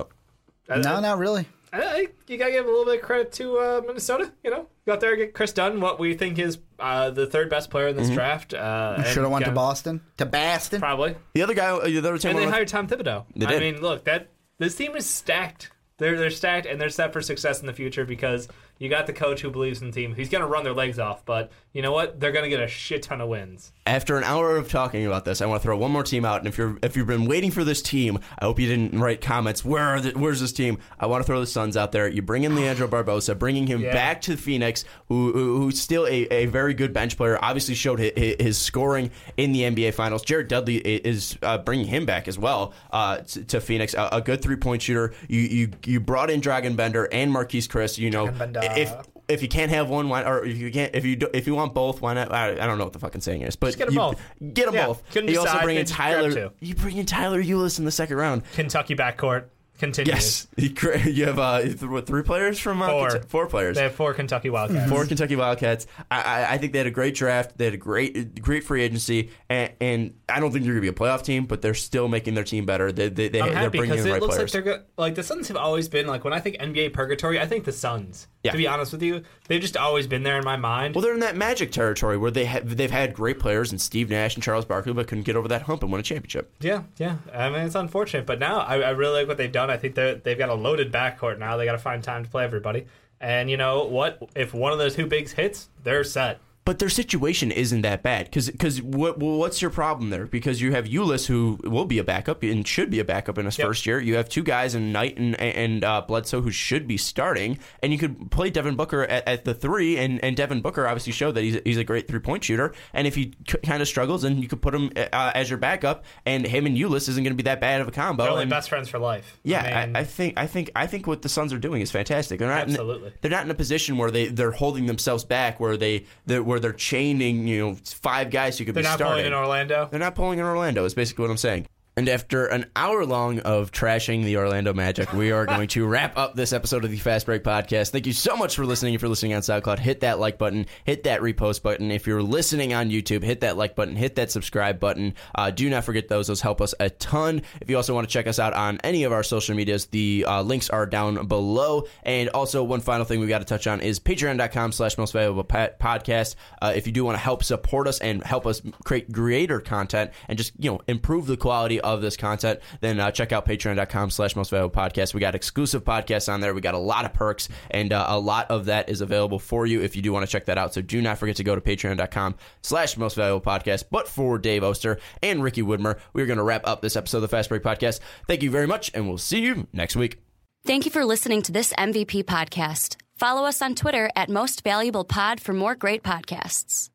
I- 0.69 0.79
No, 0.79 0.95
I- 0.97 1.01
not 1.01 1.19
really. 1.19 1.47
I 1.73 1.81
think 1.93 2.13
you 2.29 2.37
gotta 2.39 2.53
give 2.53 2.67
a 2.67 2.69
little 2.69 2.85
bit 2.85 3.01
of 3.01 3.03
credit 3.03 3.33
to 3.33 3.59
uh, 3.59 3.83
Minnesota. 3.85 4.31
You 4.45 4.53
know, 4.53 4.69
got 4.87 5.01
there 5.01 5.17
get 5.17 5.35
Kris 5.35 5.53
Dunn, 5.53 5.81
what 5.81 5.99
we 5.99 6.15
think 6.15 6.39
is 6.39 6.59
uh, 6.79 7.11
the 7.11 7.27
third 7.27 7.51
best 7.51 7.69
player 7.69 7.89
in 7.89 7.97
this 7.97 8.07
Mm-hmm. 8.07 8.15
draft. 8.15 8.55
Uh, 8.55 8.95
and 8.99 9.07
Should 9.07 9.25
have 9.25 9.33
went 9.33 9.45
to 9.47 9.51
Boston. 9.51 10.01
To 10.19 10.27
Boston. 10.27 10.79
Probably. 10.81 11.17
The 11.35 11.43
other 11.43 11.55
guy, 11.55 11.71
uh, 11.71 11.85
the 11.85 11.99
other 11.99 12.17
team. 12.17 12.31
And 12.31 12.39
I 12.39 12.41
they 12.43 12.47
wanna- 12.47 12.53
hired 12.53 12.69
Tom 12.69 12.87
Thibodeau. 12.87 13.25
They 13.35 13.47
did. 13.47 13.57
I 13.57 13.59
mean, 13.59 13.83
look, 13.83 14.05
that 14.05 14.29
this 14.59 14.77
team 14.77 14.95
is 14.95 15.05
stacked. 15.05 15.73
They're 15.99 16.17
they're 16.17 16.31
stacked 16.31 16.67
and 16.67 16.81
they're 16.81 16.91
set 16.91 17.13
for 17.13 17.21
success 17.21 17.59
in 17.61 17.67
the 17.67 17.73
future 17.73 18.05
because 18.05 18.47
you 18.79 18.89
got 18.89 19.07
the 19.09 19.13
coach 19.13 19.41
who 19.41 19.51
believes 19.51 19.81
in 19.83 19.89
the 19.91 19.95
team. 19.95 20.15
He's 20.15 20.29
gonna 20.29 20.47
run 20.47 20.63
their 20.63 20.73
legs 20.75 21.01
off, 21.01 21.25
but 21.25 21.51
you 21.75 21.83
know 21.83 21.93
what? 21.93 22.19
They're 22.19 22.33
gonna 22.33 22.49
get 22.49 22.61
a 22.61 22.69
shit 22.69 23.03
ton 23.03 23.21
of 23.21 23.29
wins. 23.29 23.73
After 23.87 24.17
an 24.17 24.25
hour 24.25 24.57
of 24.57 24.71
talking 24.71 25.05
about 25.07 25.27
this, 25.27 25.43
I 25.43 25.47
want 25.47 25.61
to 25.61 25.67
throw 25.67 25.77
one 25.77 25.91
more 25.91 26.03
team 26.05 26.25
out. 26.25 26.39
And 26.39 26.49
if 26.49 26.57
you're 26.57 26.79
if 26.83 26.97
you've 26.97 27.07
been 27.07 27.27
waiting 27.27 27.51
for 27.51 27.65
this 27.65 27.83
team, 27.83 28.19
I 28.39 28.47
hope 28.47 28.59
you 28.59 28.67
didn't 28.67 28.99
write 28.99 29.21
comments. 29.21 29.63
Where 29.63 29.83
are 29.83 30.01
the, 30.01 30.13
where's 30.19 30.41
this 30.41 30.53
team? 30.55 30.79
I 30.99 31.05
want 31.07 31.21
to 31.23 31.27
throw 31.27 31.39
the 31.41 31.47
Suns 31.47 31.77
out 31.77 31.93
there. 31.93 32.09
You 32.09 32.23
bring 32.23 32.45
in 32.45 32.55
Leandro 32.57 32.89
Barbosa, 32.95 33.39
bringing 33.39 33.67
him 33.67 33.83
Yeah. 33.83 33.93
back 33.93 34.23
to 34.23 34.37
Phoenix, 34.39 34.85
who, 35.09 35.33
who 35.33 35.59
who's 35.59 35.79
still 35.81 36.07
a, 36.07 36.23
a 36.31 36.47
very 36.47 36.73
good 36.73 36.95
bench 36.95 37.17
player. 37.19 37.39
Obviously 37.43 37.75
showed 37.75 37.99
his, 37.99 38.13
his 38.41 38.57
scoring 38.57 39.11
in 39.37 39.53
the 39.53 39.63
NBA 39.63 39.93
Finals. 39.93 40.23
Jared 40.23 40.49
Dudley 40.49 40.77
is 40.77 41.37
uh, 41.43 41.59
bringing 41.59 41.87
him 41.87 42.07
back 42.07 42.27
as 42.29 42.39
well 42.39 42.73
uh, 42.93 43.19
to, 43.19 43.45
to 43.45 43.61
Phoenix. 43.61 43.93
A, 43.95 44.09
a 44.13 44.21
good 44.23 44.41
three 44.41 44.57
point 44.57 44.81
shooter. 44.81 45.13
You 45.29 45.41
you 45.41 45.71
you 45.85 46.01
brought 46.01 46.31
in 46.31 46.41
Dragan 46.41 46.77
Bender 46.77 47.09
and 47.13 47.35
Marquese 47.35 47.69
Chriss. 47.69 47.99
You 47.99 48.11
know 48.11 48.31
if 48.33 48.95
if 49.29 49.43
you 49.43 49.49
can't 49.49 49.71
have 49.71 49.89
one, 49.89 50.09
why 50.09 50.23
or 50.23 50.45
if 50.45 50.57
you 50.57 50.71
can't 50.71 50.95
if 50.95 51.05
you 51.05 51.17
do, 51.17 51.29
if 51.33 51.47
you 51.47 51.55
want 51.55 51.75
both, 51.75 52.01
why 52.01 52.15
not? 52.15 52.33
I, 52.33 52.53
I 52.53 52.67
don't 52.67 52.79
know 52.79 52.85
what 52.85 52.93
the 52.93 52.99
fucking 52.99 53.21
saying 53.21 53.43
is, 53.43 53.57
but 53.57 53.77
get 53.77 53.89
'em 53.89 53.95
you, 53.95 53.99
both. 53.99 54.21
Get 54.53 54.67
them 54.67 54.75
Yeah, 54.75 54.87
both. 54.87 55.03
couldn't 55.11 55.31
you 55.31 55.41
also 55.41 55.61
bring 55.63 55.77
in 55.77 55.87
just 55.87 55.95
Tyler. 55.95 56.53
You 56.61 56.75
bring 56.75 56.97
in 56.97 57.07
Tyler 57.07 57.43
Ulis 57.43 57.79
in 57.79 57.85
the 57.85 57.91
second 57.91 58.17
round. 58.17 58.43
Kentucky 58.53 58.95
backcourt 58.95 59.45
continues. 59.79 60.47
Yes, 60.57 61.07
you 61.07 61.25
have 61.25 61.39
uh, 61.39 61.63
what, 61.87 62.07
three 62.07 62.23
players 62.23 62.59
from 62.59 62.81
uh, 62.83 62.89
Four. 62.89 63.09
Kentu- 63.09 63.25
four 63.27 63.47
players. 63.47 63.77
They 63.77 63.83
have 63.83 63.95
four 63.95 64.15
Kentucky 64.15 64.51
Wildcats. 64.51 64.91
Four 64.91 65.05
Kentucky 65.07 65.37
Wildcats. 65.37 65.87
I, 66.11 66.21
I, 66.23 66.53
I 66.53 66.59
think 66.59 66.73
they 66.73 66.79
had 66.79 66.87
a 66.87 66.93
great 66.93 67.15
draft. 67.15 67.59
They 67.59 67.65
had 67.65 67.75
a 67.75 67.79
great, 67.79 68.41
great 68.41 68.65
free 68.65 68.83
agency, 68.83 69.31
and, 69.49 69.73
and 69.81 70.15
I 70.29 70.39
don't 70.41 70.53
think 70.53 70.65
they're 70.65 70.75
going 70.75 70.85
to 70.85 70.93
be 70.93 70.97
a 70.97 70.99
playoff 71.09 71.23
team, 71.25 71.47
but 71.47 71.61
they're 71.63 71.75
still 71.75 72.09
making 72.09 72.35
their 72.35 72.45
team 72.45 72.67
better. 72.67 72.93
They, 72.93 73.09
they, 73.09 73.29
they, 73.29 73.39
happy 73.41 73.79
bringing 73.79 73.99
in 73.99 74.05
the 74.05 74.13
right 74.13 74.21
looks 74.21 74.37
players. 74.37 74.55
like 74.55 74.65
they're 74.65 74.77
go- 74.79 74.85
like 74.97 75.15
the 75.17 75.23
Suns 75.23 75.49
have 75.49 75.57
always 75.57 75.89
been 75.89 76.07
like 76.07 76.25
when 76.25 76.33
I 76.33 76.41
think 76.41 76.57
NBA 76.59 76.93
purgatory, 76.93 77.41
I 77.41 77.47
think 77.47 77.65
the 77.65 77.73
Suns. 77.73 78.29
Yeah. 78.45 78.53
To 78.53 78.59
be 78.59 78.67
honest 78.67 78.93
with 78.93 79.03
you, 79.03 79.23
they've 79.49 79.61
just 79.61 79.77
always 79.77 80.07
been 80.07 80.23
there 80.23 80.37
in 80.39 80.45
my 80.45 80.57
mind. 80.57 80.95
well, 80.95 81.03
they're 81.03 81.15
in 81.15 81.21
that 81.21 81.35
magic 81.35 81.73
territory 81.73 82.19
where 82.19 82.31
they 82.31 82.45
have 82.45 82.77
they've 82.77 82.91
had 82.91 83.15
great 83.15 83.39
players 83.39 83.73
and 83.73 83.81
Steve 83.81 84.11
Nash 84.11 84.35
and 84.35 84.45
Charles 84.45 84.67
Barkley, 84.67 84.93
but 84.93 85.09
couldn't 85.09 85.25
get 85.25 85.35
over 85.35 85.49
that 85.49 85.63
hump 85.63 85.83
and 85.83 85.91
win 85.91 85.99
a 85.99 86.05
championship. 86.05 86.53
Yeah, 86.61 86.83
yeah. 86.99 87.17
I 87.33 87.49
mean, 87.49 87.61
it's 87.61 87.75
unfortunate, 87.75 88.27
but 88.27 88.39
now 88.39 88.59
I, 88.59 88.81
I 88.81 88.91
really 88.91 89.21
like 89.21 89.29
what 89.29 89.39
they've 89.39 89.51
done. 89.51 89.71
I 89.71 89.79
think 89.79 89.95
they 89.95 90.21
they've 90.23 90.37
got 90.39 90.51
a 90.51 90.55
loaded 90.55 90.93
backcourt 90.93 91.39
now. 91.39 91.57
They 91.57 91.65
got 91.65 91.73
to 91.73 91.79
find 91.79 92.05
time 92.05 92.23
to 92.23 92.31
play 92.31 92.45
everybody. 92.45 92.87
And 93.19 93.51
you 93.51 93.57
know 93.57 93.85
what? 93.85 94.23
If 94.37 94.53
one 94.53 94.73
of 94.73 94.79
those 94.79 94.95
two 94.95 95.07
bigs 95.07 95.33
hits, 95.33 95.71
they're 95.83 96.05
set. 96.05 96.39
But 96.67 96.79
their 96.79 96.89
situation 96.89 97.53
isn't 97.53 97.83
that 97.83 98.03
bad 98.03 98.25
because 98.31 98.81
what 98.81 99.19
well, 99.19 99.37
what's 99.37 99.61
your 99.61 99.71
problem 99.71 100.09
there? 100.09 100.25
Because 100.27 100.63
you 100.63 100.73
have 100.73 100.87
Ulis 100.87 101.27
who 101.27 101.59
will 101.63 101.85
be 101.85 101.99
a 101.99 102.05
backup 102.05 102.43
and 102.43 102.67
should 102.67 102.91
be 102.91 103.01
a 103.01 103.05
backup 103.05 103.37
in 103.37 103.45
his 103.45 103.59
Yep. 103.59 103.67
first 103.67 103.85
year. 103.85 104.01
You 104.01 104.17
have 104.17 104.31
two 104.31 104.43
guys 104.43 104.75
in 104.75 104.91
Knight 104.91 105.19
and 105.19 105.39
and 105.39 105.85
uh, 105.85 106.01
Bledsoe 106.09 106.41
who 106.41 106.51
should 106.51 106.87
be 106.89 106.97
starting, 106.97 107.59
and 107.83 107.93
you 107.93 107.99
could 107.99 108.31
play 108.31 108.49
Devin 108.49 108.77
Booker 108.77 109.03
at, 109.03 109.29
at 109.29 109.45
the 109.45 109.53
three. 109.53 109.99
And, 109.99 110.25
and 110.25 110.35
Devin 110.37 110.63
Booker 110.63 110.87
obviously 110.89 111.13
showed 111.13 111.33
that 111.33 111.43
he's, 111.43 111.59
he's 111.65 111.77
a 111.77 111.85
great 111.85 112.09
three 112.09 112.21
point 112.21 112.45
shooter. 112.45 112.73
And 112.95 113.07
if 113.07 113.15
he 113.15 113.35
c- 113.47 113.59
kind 113.59 113.83
of 113.83 113.89
struggles, 113.89 114.23
then 114.23 114.39
you 114.41 114.49
could 114.49 114.63
put 114.63 114.75
him 114.75 114.91
uh, 114.97 115.33
as 115.35 115.51
your 115.51 115.59
backup, 115.59 116.05
and 116.25 116.47
him 116.47 116.65
and 116.65 116.79
Ulis 116.79 117.11
isn't 117.11 117.23
going 117.23 117.33
to 117.33 117.37
be 117.37 117.43
that 117.43 117.61
bad 117.61 117.83
of 117.83 117.89
a 117.89 117.91
combo. 117.91 118.23
They're 118.23 118.33
only 118.33 118.43
and- 118.45 118.51
best 118.51 118.71
friends 118.71 118.89
for 118.89 118.99
life. 118.99 119.39
yeah, 119.43 119.63
I 119.63 119.83
I, 119.83 119.87
mean, 119.87 119.97
I 119.97 120.05
think 120.05 120.39
I 120.39 120.47
think 120.47 120.71
I 120.75 120.87
think 120.87 121.07
what 121.07 121.21
the 121.21 121.29
Suns 121.29 121.53
are 121.53 121.59
doing 121.59 121.83
is 121.83 121.91
fantastic. 121.91 122.39
They're 122.39 122.49
not 122.49 122.63
Absolutely. 122.71 123.09
In, 123.09 123.15
they're 123.21 123.31
not 123.31 123.45
in 123.45 123.51
a 123.51 123.55
position 123.55 123.99
where 123.99 124.11
they 124.11 124.29
they're 124.29 124.51
holding 124.51 124.87
themselves 124.87 125.25
back, 125.25 125.61
where 125.61 125.77
they 125.77 126.07
they're, 126.25 126.43
where 126.43 126.54
they're 126.61 126.73
chaining 126.73 127.47
you 127.47 127.61
know 127.61 127.77
five 127.85 128.31
guys 128.31 128.59
who 128.59 128.65
could 128.65 128.75
they're 128.75 128.83
be 128.83 128.89
not 128.89 128.97
starting. 128.97 129.15
playing 129.15 129.27
in 129.27 129.33
Orlando. 129.35 129.89
They're 129.91 130.01
not 130.01 130.15
pulling 130.15 130.39
in 130.39 130.45
Orlando. 130.45 130.85
Is 130.85 130.95
basically 130.95 131.23
what 131.23 131.31
I'm 131.31 131.37
saying. 131.37 131.67
And 131.97 132.09
after 132.09 132.47
an 132.47 132.67
hour 132.75 133.07
long 133.07 133.39
of 133.41 133.71
trashing 133.71 134.25
the 134.25 134.37
Orlando 134.37 134.75
Magic, 134.75 135.13
we 135.13 135.31
are 135.31 135.47
going 135.47 135.69
to 135.69 135.87
wrap 135.87 136.19
up 136.19 136.35
this 136.35 136.53
episode 136.53 136.85
of 136.85 136.91
the 136.91 136.97
Fast 136.97 137.25
Break 137.25 137.45
Podcast. 137.45 137.91
Thank 137.91 138.09
you 138.09 138.13
so 138.13 138.37
much 138.37 138.57
for 138.57 138.67
listening. 138.67 138.95
If 138.95 139.03
you're 139.03 139.09
listening 139.09 139.33
on 139.35 139.43
SoundCloud, 139.43 139.79
hit 139.79 140.01
that 140.01 140.19
like 140.19 140.37
button, 140.37 140.67
hit 140.83 141.05
that 141.05 141.21
repost 141.21 141.63
button. 141.63 141.93
If 141.93 142.09
you're 142.09 142.21
listening 142.21 142.75
on 142.75 142.91
YouTube, 142.91 143.23
hit 143.23 143.43
that 143.43 143.57
like 143.57 143.77
button, 143.77 143.95
hit 143.95 144.17
that 144.17 144.33
subscribe 144.33 144.81
button. 144.81 145.15
Uh, 145.37 145.53
do 145.53 145.71
not 145.71 145.85
forget 145.85 146.09
those; 146.09 146.27
those 146.27 146.41
help 146.41 146.61
us 146.61 146.75
a 146.81 146.91
ton. 146.91 147.43
If 147.61 147.71
you 147.71 147.77
also 147.77 147.95
want 147.95 148.09
to 148.09 148.13
check 148.13 148.27
us 148.27 148.41
out 148.41 148.55
on 148.55 148.81
any 148.83 149.05
of 149.05 149.13
our 149.13 149.23
social 149.23 149.55
medias, 149.55 149.87
the 149.87 150.25
uh, 150.27 150.43
links 150.43 150.71
are 150.71 150.87
down 150.87 151.29
below. 151.29 151.85
And 152.03 152.29
also, 152.31 152.65
one 152.65 152.81
final 152.81 153.05
thing 153.05 153.21
we 153.21 153.29
got 153.29 153.39
to 153.39 153.45
touch 153.45 153.69
on 153.69 153.81
is 153.81 154.01
Patreon.com/slash 154.01 154.99
Most 154.99 155.13
Valuable 155.13 155.45
Podcast. 155.45 156.35
Uh, 156.61 156.73
if 156.75 156.89
you 156.89 156.93
do 156.93 157.05
want 157.05 157.15
to 157.15 157.23
help 157.23 157.45
support 157.45 157.87
us 157.87 158.01
and 158.01 158.21
help 158.25 158.49
us 158.49 158.63
create 158.85 159.13
greater 159.13 159.61
content 159.61 160.11
and 160.27 160.37
just 160.37 160.55
you 160.59 160.73
know 160.73 160.81
improve 160.89 161.29
the 161.29 161.37
quality 161.37 161.81
of 161.85 162.03
this 162.03 162.17
content, 162.17 162.61
then 162.81 162.99
uh, 163.01 163.11
check 163.11 163.33
out 163.33 163.47
patreon.com 163.47 164.11
slash 164.11 164.35
most 164.37 164.51
valuable 164.51 164.75
podcast. 164.75 165.15
We 165.15 165.21
got 165.21 165.35
exclusive 165.35 165.85
podcasts 165.85 166.33
on 166.33 166.41
there. 166.41 166.55
We 166.55 166.61
got 166.61 166.75
a 166.75 166.79
lot 166.79 167.05
of 167.05 167.13
perks, 167.13 167.49
and 167.71 167.93
uh, 167.93 168.07
a 168.09 168.19
lot 168.19 168.51
of 168.51 168.67
that 168.67 168.89
is 168.89 169.01
available 169.01 169.39
for 169.39 169.67
you 169.67 169.83
if 169.83 169.97
you 169.97 170.03
do 170.03 170.13
want 170.13 170.27
to 170.27 170.31
check 170.31 170.47
that 170.47 170.59
out. 170.59 170.75
So 170.75 170.83
do 170.83 171.01
not 171.01 171.19
forget 171.19 171.37
to 171.37 171.45
go 171.45 171.55
to 171.55 171.61
patreon.com 171.61 172.37
slash 172.63 172.97
most 172.97 173.17
valuable 173.17 173.45
podcast. 173.45 173.85
But 173.91 174.09
for 174.09 174.39
Dave 174.39 174.65
Oster 174.65 174.99
and 175.23 175.43
Ricky 175.43 175.63
Widmer, 175.63 175.99
we're 176.13 176.27
going 176.27 176.39
to 176.39 176.45
wrap 176.45 176.67
up 176.67 176.83
this 176.83 176.97
episode 176.97 177.19
of 177.19 177.23
the 177.23 177.29
Fast 177.29 177.49
Break 177.49 177.63
Podcast. 177.63 178.01
Thank 178.27 178.43
you 178.43 178.51
very 178.51 178.67
much, 178.67 178.91
and 178.95 179.09
we'll 179.09 179.19
see 179.19 179.41
you 179.41 179.67
next 179.73 179.97
week. 179.97 180.19
Thank 180.67 180.87
you 180.87 180.91
for 180.91 181.05
listening 181.05 181.43
to 181.43 181.53
this 181.53 181.75
MVP 181.75 182.25
podcast. 182.25 182.97
Follow 183.17 183.45
us 183.45 183.61
on 183.61 183.75
Twitter 183.75 184.11
at 184.17 184.31
Most 184.31 184.65
Valuable 184.65 185.05
Pod 185.05 185.41
for 185.41 185.53
more 185.53 185.75
great 185.75 186.03
podcasts. 186.03 186.94